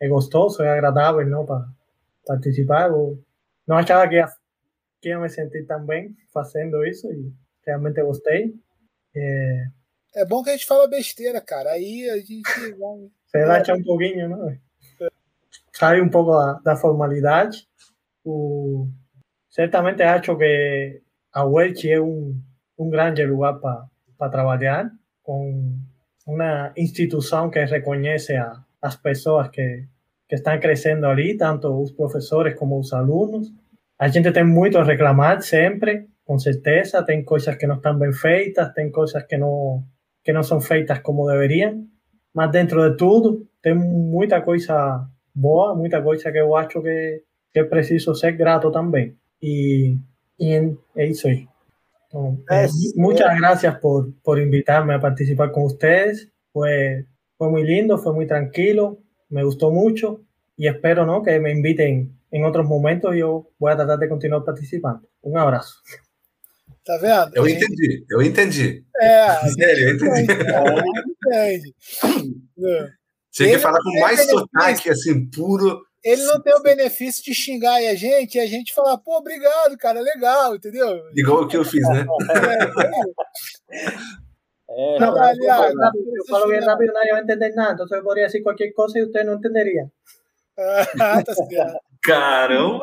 é 0.00 0.08
gostoso, 0.08 0.62
é 0.62 0.70
agradável 0.70 1.26
não, 1.26 1.44
para 1.46 1.66
participar. 2.26 2.90
Eu 2.90 3.22
não 3.66 3.76
achava 3.76 4.08
que 4.08 4.16
ia 4.16 4.28
que 5.00 5.10
ia 5.10 5.18
me 5.18 5.28
sentir 5.28 5.66
tão 5.66 5.84
bem 5.84 6.16
fazendo 6.32 6.84
isso 6.84 7.10
e 7.12 7.32
realmente 7.66 8.02
gostei. 8.02 8.54
É, 9.14 9.66
É 10.14 10.24
bom 10.24 10.42
que 10.42 10.50
a 10.50 10.52
gente 10.52 10.66
fala 10.66 10.88
besteira, 10.88 11.40
cara. 11.40 11.72
Aí 11.72 12.08
a 12.08 12.16
gente 12.16 12.42
relaxa 13.32 13.74
um 13.74 13.82
pouquinho, 13.82 14.28
né? 14.28 14.58
Sai 15.78 16.00
um 16.00 16.08
pouco 16.08 16.32
da, 16.32 16.54
da 16.64 16.76
formalidade. 16.76 17.68
O, 18.24 18.88
certamente 19.50 20.02
acho 20.02 20.34
que 20.38 21.02
a 21.34 21.44
Welch 21.44 21.90
é 21.90 22.00
um, 22.00 22.40
um 22.78 22.88
grande 22.88 23.26
lugar 23.26 23.60
para 23.60 24.30
trabalhar, 24.30 24.90
com 25.22 25.76
uma 26.26 26.72
instituição 26.78 27.50
que 27.50 27.62
reconhece 27.66 28.34
a, 28.36 28.54
as 28.80 28.96
pessoas 28.96 29.50
que, 29.50 29.84
que 30.26 30.36
estão 30.36 30.58
crescendo 30.58 31.04
ali, 31.04 31.36
tanto 31.36 31.68
os 31.68 31.92
professores 31.92 32.58
como 32.58 32.80
os 32.80 32.94
alunos. 32.94 33.52
A 33.98 34.08
gente 34.08 34.32
tem 34.32 34.44
muito 34.44 34.78
a 34.78 34.82
reclamar 34.82 35.42
sempre, 35.42 36.08
com 36.24 36.38
certeza. 36.38 37.04
Tem 37.04 37.22
coisas 37.22 37.54
que 37.54 37.66
não 37.66 37.76
estão 37.76 37.98
bem 37.98 38.14
feitas, 38.14 38.72
tem 38.72 38.90
coisas 38.90 39.22
que 39.24 39.36
não, 39.36 39.84
que 40.24 40.32
não 40.32 40.42
são 40.42 40.58
feitas 40.58 41.00
como 41.00 41.26
deveriam. 41.26 41.86
Mas 42.32 42.50
dentro 42.50 42.90
de 42.90 42.96
tudo, 42.96 43.46
tem 43.60 43.74
muita 43.74 44.40
coisa 44.40 45.06
boa, 45.36 45.74
muita 45.74 46.02
coisa 46.02 46.32
que 46.32 46.38
eu 46.38 46.56
acho 46.56 46.82
que, 46.82 47.22
que 47.52 47.60
é 47.60 47.64
preciso 47.64 48.14
ser 48.14 48.32
grato 48.32 48.72
também. 48.72 49.14
E, 49.42 49.96
e 50.40 50.52
é 50.96 51.06
isso 51.06 51.28
aí. 51.28 51.46
Então, 52.08 52.38
eh, 52.50 52.66
muchas 52.96 53.36
gracias 53.38 53.78
por, 53.78 54.10
por 54.22 54.38
invitarme 54.40 54.94
a 54.94 54.98
participar 54.98 55.52
con 55.52 55.64
ustedes. 55.64 56.28
Fue, 56.52 57.04
fue 57.36 57.50
muy 57.50 57.64
lindo, 57.64 57.98
fue 57.98 58.14
muy 58.14 58.26
tranquilo, 58.26 58.98
me 59.28 59.44
gustó 59.44 59.70
mucho 59.70 60.22
y 60.56 60.66
espero 60.68 61.04
¿no? 61.04 61.22
que 61.22 61.38
me 61.38 61.50
inviten 61.52 62.18
en 62.30 62.44
otros 62.44 62.64
momentos 62.66 63.14
y 63.14 63.18
yo 63.18 63.50
voy 63.58 63.72
a 63.72 63.76
tratar 63.76 63.98
de 63.98 64.08
continuar 64.08 64.42
participando. 64.42 65.06
Un 65.20 65.38
abrazo. 65.38 65.82
Tá 66.82 66.96
vendo? 66.98 67.32
Eu 67.34 67.46
entendi, 67.48 68.06
eu 68.08 68.22
entendi. 68.22 68.84
É, 68.98 69.48
Sério, 69.50 69.88
eu 69.88 69.94
entendi. 69.96 70.32
entende. 71.26 71.74
Tinha 72.54 73.05
que 73.36 73.44
Ele 73.44 73.58
falar 73.58 73.78
com 73.78 73.90
não 73.92 74.00
mais 74.00 74.28
sotaque, 74.28 74.90
assim, 74.90 75.28
puro. 75.30 75.82
Ele 76.04 76.22
não 76.24 76.40
tem 76.40 76.54
o 76.54 76.62
benefício 76.62 77.22
de 77.24 77.34
xingar 77.34 77.74
aí 77.74 77.88
a 77.88 77.94
gente 77.94 78.36
e 78.36 78.40
a 78.40 78.46
gente 78.46 78.72
falar, 78.72 78.96
pô, 78.98 79.16
obrigado, 79.16 79.76
cara, 79.76 80.00
legal, 80.00 80.54
entendeu? 80.54 81.02
Igual 81.14 81.42
o 81.42 81.48
que 81.48 81.56
eu 81.56 81.64
fiz, 81.64 81.82
né? 81.88 82.06
É, 84.68 84.98
No, 84.98 85.06
Ah, 85.06 85.12
pero 85.12 85.44
ya, 85.44 85.56
yo 85.56 85.56
falo 85.56 85.78
rápido, 85.78 86.48
bien 86.48 86.62
rápido, 86.64 86.92
nadie 86.92 87.12
va 87.12 87.18
a 87.18 87.22
entender 87.22 87.54
nada. 87.54 87.72
Entonces 87.72 88.02
podría 88.02 88.24
decir 88.24 88.42
cualquier 88.42 88.72
cosa 88.74 88.98
y 88.98 89.02
usted 89.04 89.24
no 89.24 89.34
entendería. 89.34 89.90
Ah, 90.58 91.22
tá 91.22 91.34
certo. 91.34 91.78
Caramba! 92.02 92.80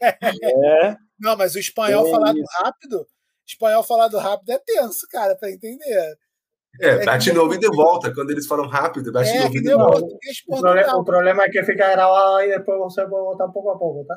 é, 0.00 0.96
Não, 1.18 1.36
mas 1.36 1.54
o 1.54 1.58
espanhol 1.58 2.06
É 2.06 2.10
falado 2.10 2.38
rápido, 2.60 3.06
espanhol 3.46 3.82
falado 3.82 4.18
rápido 4.18 4.50
é 4.52 4.58
tenso, 4.58 5.06
cara, 5.10 5.34
pra 5.36 5.50
entender. 5.50 6.18
É, 6.80 7.04
bate 7.04 7.32
no 7.32 7.42
ouvido 7.42 7.66
e 7.66 7.76
volta. 7.76 8.12
Quando 8.14 8.30
eles 8.30 8.46
falam 8.46 8.66
rápido, 8.68 9.12
bate 9.12 9.30
no 9.34 9.42
É, 9.42 9.44
ouvido 9.44 9.70
e 9.70 9.74
o 9.74 9.78
volta. 9.78 10.06
El 10.48 10.60
problema, 10.60 10.92
el 10.98 11.04
problema 11.04 11.44
es 11.46 11.52
que 11.52 11.64
fica 11.64 11.90
grabado 11.90 12.36
ahí 12.36 12.48
y 12.48 12.50
después 12.52 12.78
você 12.78 13.06
puede 13.06 13.22
votar 13.24 13.52
poco 13.52 13.70
a 13.70 13.78
poco, 13.78 14.04
¿tá? 14.06 14.16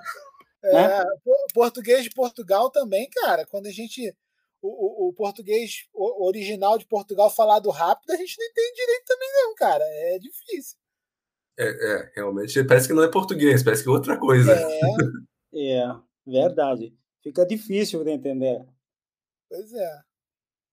É, 0.64 1.03
po- 1.23 1.48
português 1.53 2.03
de 2.03 2.10
Portugal 2.10 2.69
também, 2.69 3.10
cara. 3.10 3.45
Quando 3.45 3.68
a 3.68 3.72
gente. 3.72 4.14
O, 4.61 4.68
o- 4.68 5.10
o 5.10 5.14
português 5.14 5.88
o- 5.94 6.27
original 6.27 6.77
de 6.77 6.86
Portugal 6.86 7.30
falado 7.30 7.69
rápido, 7.69 8.11
a 8.11 8.18
gente 8.18 8.36
não 8.38 8.45
entende 8.45 8.76
direito 8.76 9.06
também, 9.07 9.30
não, 9.36 9.56
cara. 9.56 9.84
É 9.86 10.19
difícil. 10.19 10.77
É, 11.57 11.68
é, 11.69 12.11
realmente 12.15 12.61
parece 12.65 12.88
que 12.88 12.94
não 12.94 13.03
é 13.03 13.07
português, 13.10 13.64
parece 13.64 13.84
que 13.84 13.90
é 13.90 13.91
outra 13.91 14.18
coisa. 14.18 14.52
É, 15.53 15.80
é 15.80 15.95
verdade. 16.27 16.94
Fica 17.23 17.45
difícil 17.45 18.03
de 18.03 18.11
entender. 18.11 18.65
pois 19.49 19.73
é. 19.73 20.02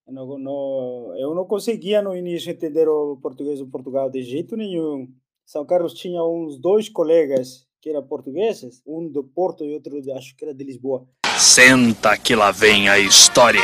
Eu 0.07 0.13
não, 0.13 0.39
não- 0.39 1.17
eu 1.19 1.35
não 1.35 1.45
conseguia 1.45 2.01
no 2.01 2.15
início 2.17 2.51
entender 2.51 2.89
o 2.89 3.17
português 3.17 3.59
do 3.59 3.67
Portugal 3.67 4.09
de 4.09 4.23
jeito 4.23 4.57
nenhum. 4.57 5.09
São 5.45 5.67
Carlos 5.67 5.95
tinha 5.95 6.23
uns 6.23 6.59
dois 6.59 6.89
colegas 6.89 7.67
que 7.81 7.91
eram 7.91 8.07
portugueses, 8.07 8.83
um 8.87 9.09
do 9.09 9.23
Porto 9.25 9.65
e 9.65 9.75
outro, 9.75 9.97
acho 10.17 10.37
que 10.37 10.45
era 10.45 10.55
de 10.55 10.65
Lisboa. 10.65 11.07
Senta 11.39 12.17
que 12.17 12.35
lá 12.35 12.51
vem 12.53 12.89
a 12.89 12.99
história. 12.99 13.61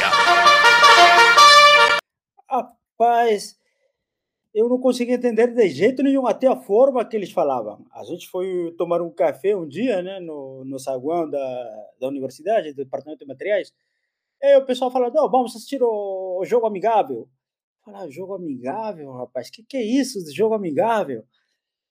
Rapaz, 2.48 3.56
eu 4.54 4.68
não 4.68 4.78
conseguia 4.78 5.14
entender 5.14 5.48
de 5.48 5.68
jeito 5.68 6.02
nenhum, 6.02 6.26
até 6.26 6.46
a 6.46 6.56
forma 6.56 7.04
que 7.04 7.16
eles 7.16 7.32
falavam. 7.32 7.84
A 7.92 8.04
gente 8.04 8.28
foi 8.28 8.74
tomar 8.76 9.00
um 9.00 9.10
café 9.10 9.56
um 9.56 9.66
dia, 9.66 10.02
né, 10.02 10.20
no, 10.20 10.64
no 10.64 10.78
saguão 10.78 11.28
da, 11.28 11.86
da 12.00 12.08
universidade, 12.08 12.72
do 12.72 12.76
departamento 12.84 13.20
de 13.20 13.26
materiais. 13.26 13.72
E 14.42 14.56
o 14.56 14.66
pessoal 14.66 14.90
falando, 14.90 15.14
não, 15.14 15.30
vamos 15.30 15.54
assistir 15.54 15.80
o, 15.82 16.42
jogo 16.44 16.66
amigável. 16.66 17.28
Falar, 17.84 18.08
jogo 18.08 18.34
amigável, 18.34 19.12
rapaz, 19.12 19.48
o 19.48 19.52
que, 19.52 19.62
que 19.62 19.76
é 19.76 19.82
isso 19.82 20.18
jogo 20.34 20.54
amigável? 20.54 21.24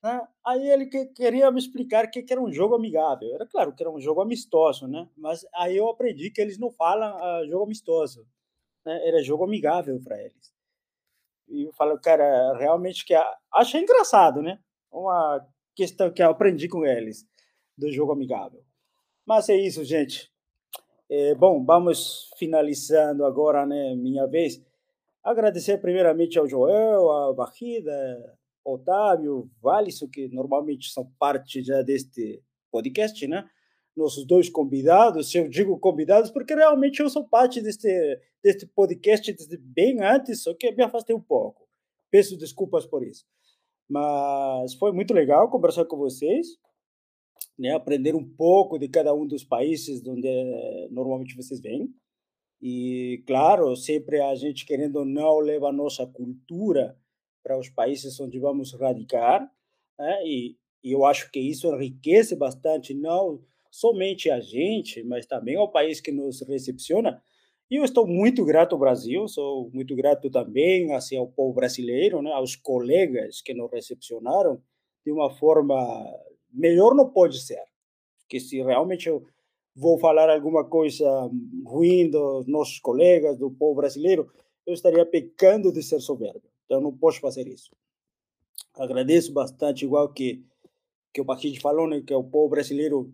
Né? 0.03 0.27
Aí 0.45 0.69
ele 0.69 0.87
que, 0.87 1.05
queria 1.07 1.51
me 1.51 1.59
explicar 1.59 2.05
o 2.05 2.11
que, 2.11 2.23
que 2.23 2.33
era 2.33 2.41
um 2.41 2.51
jogo 2.51 2.75
amigável. 2.75 3.33
Era 3.33 3.45
claro 3.45 3.73
que 3.73 3.83
era 3.83 3.91
um 3.91 4.01
jogo 4.01 4.21
amistoso, 4.21 4.87
né? 4.87 5.07
Mas 5.15 5.45
aí 5.53 5.77
eu 5.77 5.87
aprendi 5.87 6.31
que 6.31 6.41
eles 6.41 6.57
não 6.57 6.71
falam 6.71 7.15
ah, 7.17 7.45
jogo 7.47 7.65
amistoso. 7.65 8.27
Né? 8.85 9.07
Era 9.07 9.23
jogo 9.23 9.43
amigável 9.43 10.01
para 10.01 10.19
eles. 10.21 10.51
E 11.47 11.63
eu 11.67 11.73
falo, 11.73 11.99
cara, 11.99 12.57
realmente 12.57 13.05
que 13.05 13.13
achei 13.53 13.81
engraçado, 13.81 14.41
né? 14.41 14.59
Uma 14.91 15.45
questão 15.75 16.11
que 16.11 16.21
eu 16.23 16.29
aprendi 16.29 16.67
com 16.67 16.85
eles 16.85 17.25
do 17.77 17.91
jogo 17.91 18.11
amigável. 18.11 18.63
Mas 19.25 19.49
é 19.49 19.55
isso, 19.55 19.83
gente. 19.83 20.30
É, 21.13 21.35
bom, 21.35 21.61
vamos 21.65 22.31
finalizando 22.37 23.25
agora, 23.25 23.65
né? 23.65 23.93
Minha 23.95 24.25
vez. 24.27 24.63
Agradecer 25.21 25.77
primeiramente 25.79 26.39
ao 26.39 26.47
Joel, 26.47 27.11
à 27.11 27.33
Barrida, 27.33 28.37
Otávio, 28.63 29.51
Valisson, 29.61 30.07
que 30.07 30.29
normalmente 30.29 30.89
são 30.89 31.11
parte 31.19 31.61
já 31.61 31.81
deste 31.81 32.41
podcast, 32.71 33.27
né? 33.27 33.45
Nossos 33.93 34.25
dois 34.25 34.49
convidados, 34.49 35.35
eu 35.35 35.49
digo 35.49 35.77
convidados 35.79 36.31
porque 36.31 36.55
realmente 36.55 37.01
eu 37.01 37.09
sou 37.09 37.27
parte 37.27 37.61
deste, 37.61 37.89
deste 38.41 38.65
podcast 38.65 39.33
desde 39.33 39.57
bem 39.57 40.01
antes, 40.01 40.41
só 40.41 40.53
que 40.53 40.71
me 40.71 40.81
afastei 40.81 41.13
um 41.13 41.19
pouco. 41.19 41.67
Peço 42.09 42.37
desculpas 42.37 42.85
por 42.85 43.05
isso. 43.05 43.25
Mas 43.89 44.75
foi 44.75 44.93
muito 44.93 45.13
legal 45.13 45.49
conversar 45.49 45.83
com 45.83 45.97
vocês, 45.97 46.57
né? 47.61 47.73
aprender 47.73 48.15
um 48.15 48.27
pouco 48.27 48.79
de 48.79 48.89
cada 48.89 49.13
um 49.13 49.27
dos 49.27 49.43
países 49.43 50.05
onde 50.07 50.27
eh, 50.27 50.87
normalmente 50.89 51.35
vocês 51.35 51.61
vêm. 51.61 51.93
E, 52.59 53.23
claro, 53.27 53.75
sempre 53.75 54.19
a 54.19 54.33
gente, 54.33 54.65
querendo 54.65 54.97
ou 54.97 55.05
não, 55.05 55.39
leva 55.39 55.69
a 55.69 55.73
nossa 55.73 56.05
cultura 56.07 56.97
para 57.43 57.57
os 57.59 57.69
países 57.69 58.19
onde 58.19 58.39
vamos 58.39 58.73
radicar. 58.73 59.47
Né? 59.99 60.25
E, 60.25 60.57
e 60.83 60.91
eu 60.91 61.05
acho 61.05 61.31
que 61.31 61.39
isso 61.39 61.67
enriquece 61.67 62.35
bastante, 62.35 62.95
não 62.95 63.43
somente 63.71 64.29
a 64.31 64.39
gente, 64.39 65.03
mas 65.03 65.27
também 65.27 65.55
ao 65.55 65.71
país 65.71 66.01
que 66.01 66.11
nos 66.11 66.41
recepciona. 66.41 67.21
E 67.69 67.75
eu 67.75 67.85
estou 67.85 68.07
muito 68.07 68.43
grato 68.43 68.73
ao 68.73 68.79
Brasil, 68.79 69.27
sou 69.27 69.69
muito 69.71 69.95
grato 69.95 70.29
também 70.31 70.93
assim, 70.93 71.15
ao 71.15 71.27
povo 71.27 71.53
brasileiro, 71.53 72.21
né? 72.21 72.31
aos 72.31 72.55
colegas 72.55 73.41
que 73.41 73.53
nos 73.53 73.71
recepcionaram 73.71 74.61
de 75.05 75.11
uma 75.11 75.29
forma 75.29 75.77
melhor 76.51 76.95
não 76.95 77.09
pode 77.09 77.41
ser. 77.41 77.61
Porque 78.19 78.39
se 78.39 78.61
realmente 78.61 79.07
eu 79.07 79.25
vou 79.75 79.97
falar 79.99 80.29
alguma 80.29 80.65
coisa 80.65 81.05
ruim 81.65 82.09
dos 82.09 82.47
nossos 82.47 82.79
colegas, 82.79 83.37
do 83.37 83.51
povo 83.51 83.75
brasileiro, 83.75 84.31
eu 84.65 84.73
estaria 84.73 85.05
pecando 85.05 85.71
de 85.71 85.81
ser 85.81 85.99
soberbo. 85.99 86.43
Então 86.65 86.81
não 86.81 86.95
posso 86.95 87.19
fazer 87.19 87.47
isso. 87.47 87.71
Agradeço 88.73 89.33
bastante, 89.33 89.85
igual 89.85 90.11
que 90.13 90.43
que 91.13 91.21
o 91.21 91.25
Paquete 91.25 91.59
falou, 91.59 91.87
né, 91.87 92.01
que 92.01 92.13
o 92.13 92.23
povo 92.23 92.49
brasileiro, 92.49 93.13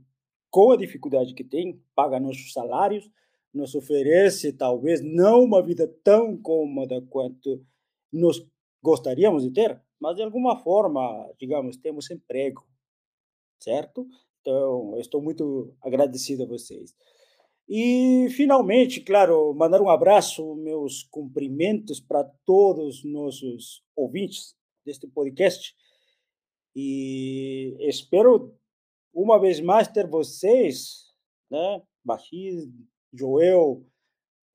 com 0.50 0.72
a 0.72 0.78
dificuldade 0.78 1.34
que 1.34 1.44
tem, 1.44 1.82
paga 1.96 2.20
nossos 2.20 2.54
salários, 2.54 3.10
nos 3.54 3.74
oferece 3.74 4.54
talvez 4.54 5.02
não 5.02 5.44
uma 5.44 5.62
vida 5.64 5.88
tão 6.04 6.38
cômoda 6.38 7.02
quanto 7.10 7.66
nós 8.12 8.46
gostaríamos 8.84 9.44
de 9.44 9.52
ter, 9.52 9.82
mas 10.00 10.16
de 10.16 10.22
alguma 10.22 10.58
forma, 10.58 11.28
digamos, 11.40 11.78
temos 11.78 12.12
emprego, 12.12 12.64
certo? 13.60 14.08
Então, 14.42 14.94
eu 14.96 15.02
estou 15.02 15.22
muito 15.22 15.74
agradecido 15.82 16.44
a 16.44 16.48
vocês. 16.48 16.96
E, 17.70 18.30
finalmente, 18.32 19.02
claro, 19.02 19.54
mandar 19.54 19.82
um 19.82 19.90
abraço, 19.90 20.56
meus 20.56 21.04
cumprimentos 21.04 22.00
para 22.00 22.24
todos 22.46 23.00
os 23.00 23.04
nossos 23.04 23.84
ouvintes 23.96 24.56
deste 24.86 25.06
podcast. 25.06 25.76
E 26.74 27.76
espero, 27.82 28.56
uma 29.14 29.38
vez 29.38 29.60
mais, 29.60 29.90
ter 29.90 30.08
vocês, 30.08 31.14
né, 31.52 31.82
Bahia, 32.06 32.70
Joel, 33.12 33.86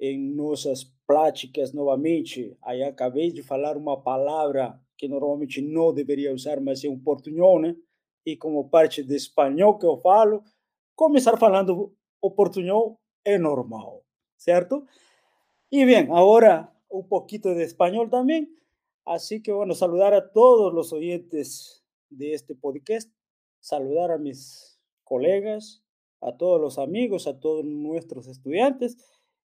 em 0.00 0.34
nossas 0.34 0.84
práticas 1.06 1.72
novamente. 1.72 2.56
Aí 2.62 2.82
acabei 2.82 3.30
de 3.30 3.42
falar 3.42 3.76
uma 3.76 4.00
palavra 4.00 4.80
que 4.96 5.06
normalmente 5.06 5.60
não 5.60 5.92
deveria 5.92 6.32
usar, 6.32 6.60
mas 6.60 6.82
é 6.82 6.88
um 6.88 6.98
portunhol, 6.98 7.60
né? 7.60 7.76
E 8.24 8.36
como 8.36 8.68
parte 8.68 9.02
de 9.02 9.16
espanhol 9.16 9.78
que 9.78 9.86
eu 9.86 9.96
falo, 9.98 10.42
começar 10.94 11.36
falando 11.36 11.92
o 12.20 12.30
portuñol 12.30 13.00
é 13.24 13.38
normal, 13.38 14.04
certo? 14.36 14.86
E 15.70 15.84
bem, 15.84 16.08
agora 16.10 16.72
um 16.90 17.02
pouquinho 17.02 17.54
de 17.54 17.62
espanhol 17.62 18.08
também. 18.08 18.48
Así 19.04 19.40
que 19.40 19.52
bueno, 19.52 19.74
saludar 19.74 20.14
a 20.14 20.20
todos 20.20 20.72
los 20.72 20.92
oyentes 20.92 21.82
de 22.10 22.32
este 22.32 22.54
podcast, 22.54 23.10
saludar 23.60 24.12
a 24.12 24.18
mis 24.18 24.78
colegas, 25.02 25.82
a 26.20 26.32
todos 26.32 26.60
los 26.60 26.78
amigos, 26.78 27.26
a 27.26 27.38
todos 27.38 27.64
nuestros 27.64 28.28
estudiantes 28.28 28.96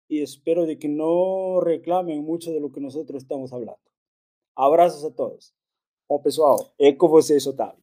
y 0.08 0.22
espero 0.22 0.66
de 0.66 0.78
que 0.78 0.90
no 0.90 1.62
reclamen 1.62 2.24
mucho 2.24 2.52
de 2.52 2.60
lo 2.60 2.72
que 2.72 2.82
nosotros 2.82 3.24
estamos 3.24 3.54
hablando. 3.54 3.80
Abraços 4.56 5.04
a 5.04 5.12
todos. 5.12 5.54
Bom, 6.08 6.20
pessoal, 6.20 6.74
é 6.78 6.94
com 6.94 7.08
vocês, 7.08 7.48
Otávio. 7.48 7.82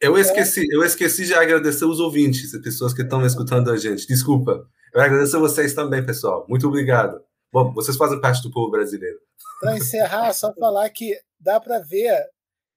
Eu 0.00 0.18
esqueci, 0.18 0.66
eu 0.70 0.82
esqueci 0.82 1.26
de 1.26 1.34
agradecer 1.34 1.84
os 1.84 2.00
ouvintes, 2.00 2.54
as 2.54 2.62
pessoas 2.62 2.92
que 2.92 3.02
estão 3.02 3.24
escutando 3.24 3.70
a 3.70 3.76
gente. 3.76 4.06
Desculpa. 4.06 4.68
Eu 4.92 5.00
agradeço 5.00 5.36
a 5.36 5.40
vocês 5.40 5.74
também, 5.74 6.04
pessoal. 6.04 6.46
Muito 6.48 6.66
obrigado. 6.68 7.22
Bom, 7.52 7.72
vocês 7.72 7.96
fazem 7.96 8.20
parte 8.20 8.42
do 8.42 8.50
povo 8.50 8.70
brasileiro. 8.70 9.18
Para 9.60 9.76
encerrar, 9.76 10.32
só 10.32 10.52
falar 10.54 10.88
que 10.90 11.18
dá 11.38 11.60
para 11.60 11.78
ver 11.78 12.28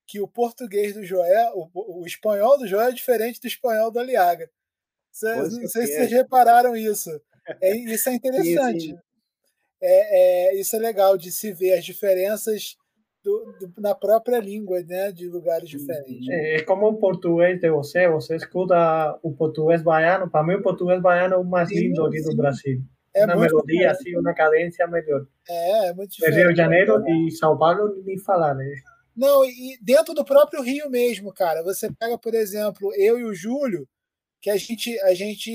que 0.06 0.22
o 0.22 0.28
português 0.28 0.94
do 0.94 1.04
Joel, 1.04 1.52
o, 1.56 2.02
o, 2.02 2.06
espanhol 2.06 2.58
do 2.58 2.68
Joel 2.68 2.90
é 2.90 2.94
diferente 2.94 3.42
do 3.42 3.48
espanhol 3.48 3.92
do 3.92 4.00
Aliaga. 4.00 4.50
Cê, 5.12 5.36
não 5.36 5.68
sei 5.68 5.88
se 5.88 5.96
vocês 5.96 6.12
repararam 6.12 6.76
isso. 6.76 7.10
É, 7.62 7.76
isso 7.76 8.10
é 8.10 8.14
interessante. 8.14 8.82
Sim, 8.82 8.92
sim. 8.92 9.00
É, 9.82 10.50
é, 10.52 10.60
isso 10.60 10.76
é 10.76 10.80
legal 10.80 11.18
de 11.18 11.32
se 11.32 11.52
ver 11.52 11.74
as 11.74 11.86
diferenças 11.86 12.78
do, 13.28 13.54
do, 13.60 13.82
na 13.82 13.94
própria 13.94 14.40
língua, 14.40 14.82
né, 14.84 15.12
de 15.12 15.28
lugares 15.28 15.68
diferentes. 15.68 16.30
É, 16.30 16.56
é, 16.56 16.62
como 16.64 16.88
o 16.88 16.96
português 16.96 17.60
de 17.60 17.70
você, 17.70 18.08
você 18.08 18.38
escuta 18.38 19.20
o 19.22 19.34
português 19.34 19.82
baiano, 19.82 20.30
para 20.30 20.44
mim 20.44 20.56
o 20.56 20.62
português 20.62 21.02
baiano 21.02 21.34
é 21.34 21.38
o 21.38 21.44
mais 21.44 21.70
lindo 21.70 22.06
aqui 22.06 22.22
do 22.24 22.36
Brasil. 22.38 22.82
É 23.14 23.26
uma 23.26 23.36
melodia, 23.36 23.92
assim, 23.92 24.16
uma 24.16 24.34
cadência 24.34 24.88
melhor. 24.88 25.26
É, 25.50 25.90
é 25.90 25.94
muito 25.94 26.12
diferente. 26.12 26.38
Rio 26.38 26.50
de 26.52 26.58
Janeiro 26.58 27.04
e 27.10 27.32
São 27.32 27.58
Paulo, 27.58 28.02
nem 28.06 28.18
falar, 28.20 28.54
né? 28.54 28.66
Não, 29.16 29.44
e 29.44 29.78
dentro 29.82 30.14
do 30.14 30.24
próprio 30.24 30.62
Rio 30.62 30.90
mesmo, 30.90 31.34
cara. 31.34 31.64
Você 31.64 31.92
pega, 31.92 32.18
por 32.18 32.36
exemplo, 32.36 32.92
eu 32.96 33.20
e 33.20 33.24
o 33.24 33.34
Júlio, 33.34 33.88
que 34.40 34.52
a 34.52 34.56
gente, 34.56 34.98
a 35.02 35.16
gente, 35.16 35.52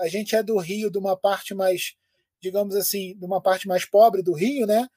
a 0.00 0.08
gente 0.08 0.34
é 0.34 0.42
do 0.42 0.56
Rio, 0.56 0.90
de 0.90 0.98
uma 0.98 1.14
parte 1.14 1.54
mais, 1.54 1.94
digamos 2.40 2.74
assim, 2.74 3.14
de 3.16 3.24
uma 3.24 3.42
parte 3.42 3.68
mais 3.68 3.84
pobre 3.84 4.22
do 4.22 4.32
Rio, 4.32 4.66
né? 4.66 4.88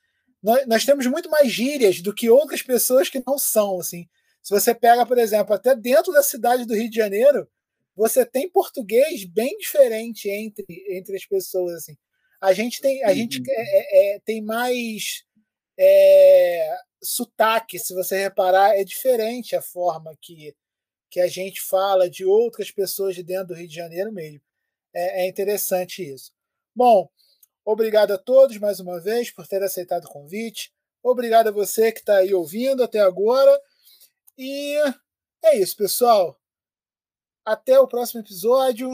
Nós, 0.41 0.67
nós 0.67 0.85
temos 0.85 1.05
muito 1.07 1.29
mais 1.29 1.51
gírias 1.51 2.01
do 2.01 2.13
que 2.13 2.29
outras 2.29 2.61
pessoas 2.61 3.09
que 3.09 3.23
não 3.25 3.37
são, 3.37 3.79
assim. 3.79 4.07
Se 4.41 4.53
você 4.53 4.73
pega, 4.73 5.05
por 5.05 5.17
exemplo, 5.17 5.53
até 5.53 5.75
dentro 5.75 6.13
da 6.13 6.23
cidade 6.23 6.65
do 6.65 6.75
Rio 6.75 6.89
de 6.89 6.95
Janeiro, 6.95 7.49
você 7.95 8.25
tem 8.25 8.49
português 8.49 9.25
bem 9.25 9.57
diferente 9.57 10.29
entre, 10.29 10.65
entre 10.89 11.15
as 11.15 11.25
pessoas. 11.25 11.73
Assim. 11.73 11.97
A 12.39 12.53
gente 12.53 12.79
tem, 12.79 13.03
a 13.03 13.09
uhum. 13.09 13.15
gente 13.15 13.41
é, 13.49 14.15
é, 14.15 14.19
tem 14.19 14.41
mais 14.41 15.23
é, 15.77 16.77
sotaque, 17.01 17.79
se 17.79 17.93
você 17.93 18.17
reparar, 18.17 18.77
é 18.77 18.83
diferente 18.83 19.55
a 19.55 19.61
forma 19.61 20.15
que, 20.21 20.55
que 21.09 21.19
a 21.19 21.27
gente 21.27 21.59
fala 21.61 22.09
de 22.09 22.23
outras 22.23 22.71
pessoas 22.71 23.15
de 23.15 23.23
dentro 23.23 23.47
do 23.47 23.53
Rio 23.55 23.67
de 23.67 23.75
Janeiro 23.75 24.11
mesmo. 24.11 24.41
É, 24.93 25.23
é 25.23 25.27
interessante 25.27 26.03
isso. 26.03 26.31
Bom, 26.75 27.09
obrigado 27.67 28.11
a 28.11 28.17
todos 28.17 28.57
mais 28.57 28.79
uma 28.79 28.99
vez 29.01 29.29
por 29.29 29.45
ter 29.45 29.61
aceitado 29.61 30.05
o 30.05 30.09
convite. 30.09 30.73
Obrigado 31.03 31.49
a 31.49 31.51
você 31.51 31.91
que 31.91 31.99
está 31.99 32.17
aí 32.17 32.33
ouvindo 32.33 32.81
até 32.81 32.99
agora. 32.99 33.61
E 34.37 34.77
é 35.43 35.57
isso, 35.57 35.75
pessoal. 35.75 36.39
Até 37.45 37.79
o 37.79 37.87
próximo 37.87 38.21
episódio. 38.21 38.89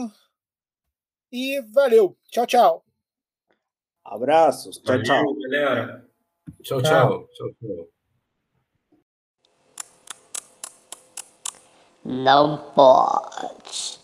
E 1.30 1.60
valeu. 1.72 2.16
Tchau, 2.30 2.46
tchau. 2.46 2.84
Abraços. 4.04 4.78
Tchau, 4.78 4.86
valeu, 4.86 5.04
tchau. 5.04 5.36
galera. 5.40 6.08
Tchau, 6.62 6.82
tchau. 6.82 7.28
tchau, 7.28 7.48
tchau. 7.60 7.88
Não 12.04 12.72
pode. 12.74 14.03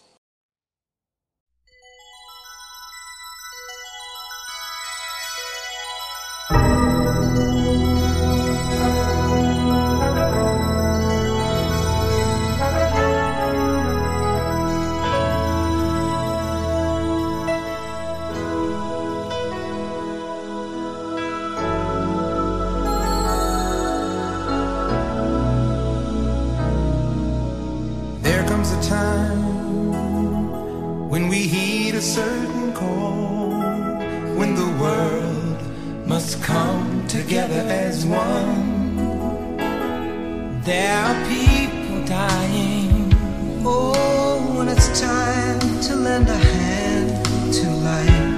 come 36.51 37.07
together 37.07 37.63
as 37.87 38.05
one. 38.05 38.67
There 40.69 40.95
are 41.07 41.17
people 41.35 41.99
dying. 42.05 43.13
Oh, 43.65 44.55
when 44.57 44.67
it's 44.69 44.89
time 45.01 45.61
to 45.87 45.93
lend 46.07 46.29
a 46.29 46.41
hand 46.55 47.09
to 47.59 47.67
life, 47.91 48.37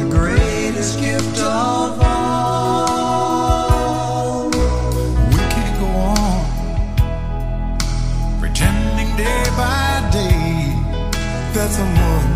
the 0.00 0.06
greatest 0.18 0.92
gift 1.00 1.38
of 1.40 1.90
all. 2.12 3.30
We 5.34 5.42
could 5.54 5.72
go 5.82 5.90
on 6.16 6.42
pretending 8.40 9.10
day 9.22 9.44
by 9.62 9.86
day 10.18 10.50
that 11.54 11.70
someone 11.78 12.30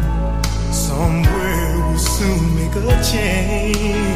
somewhere 0.86 1.68
will 1.86 2.02
soon 2.16 2.42
make 2.58 2.74
a 2.76 2.78
change. 3.12 4.15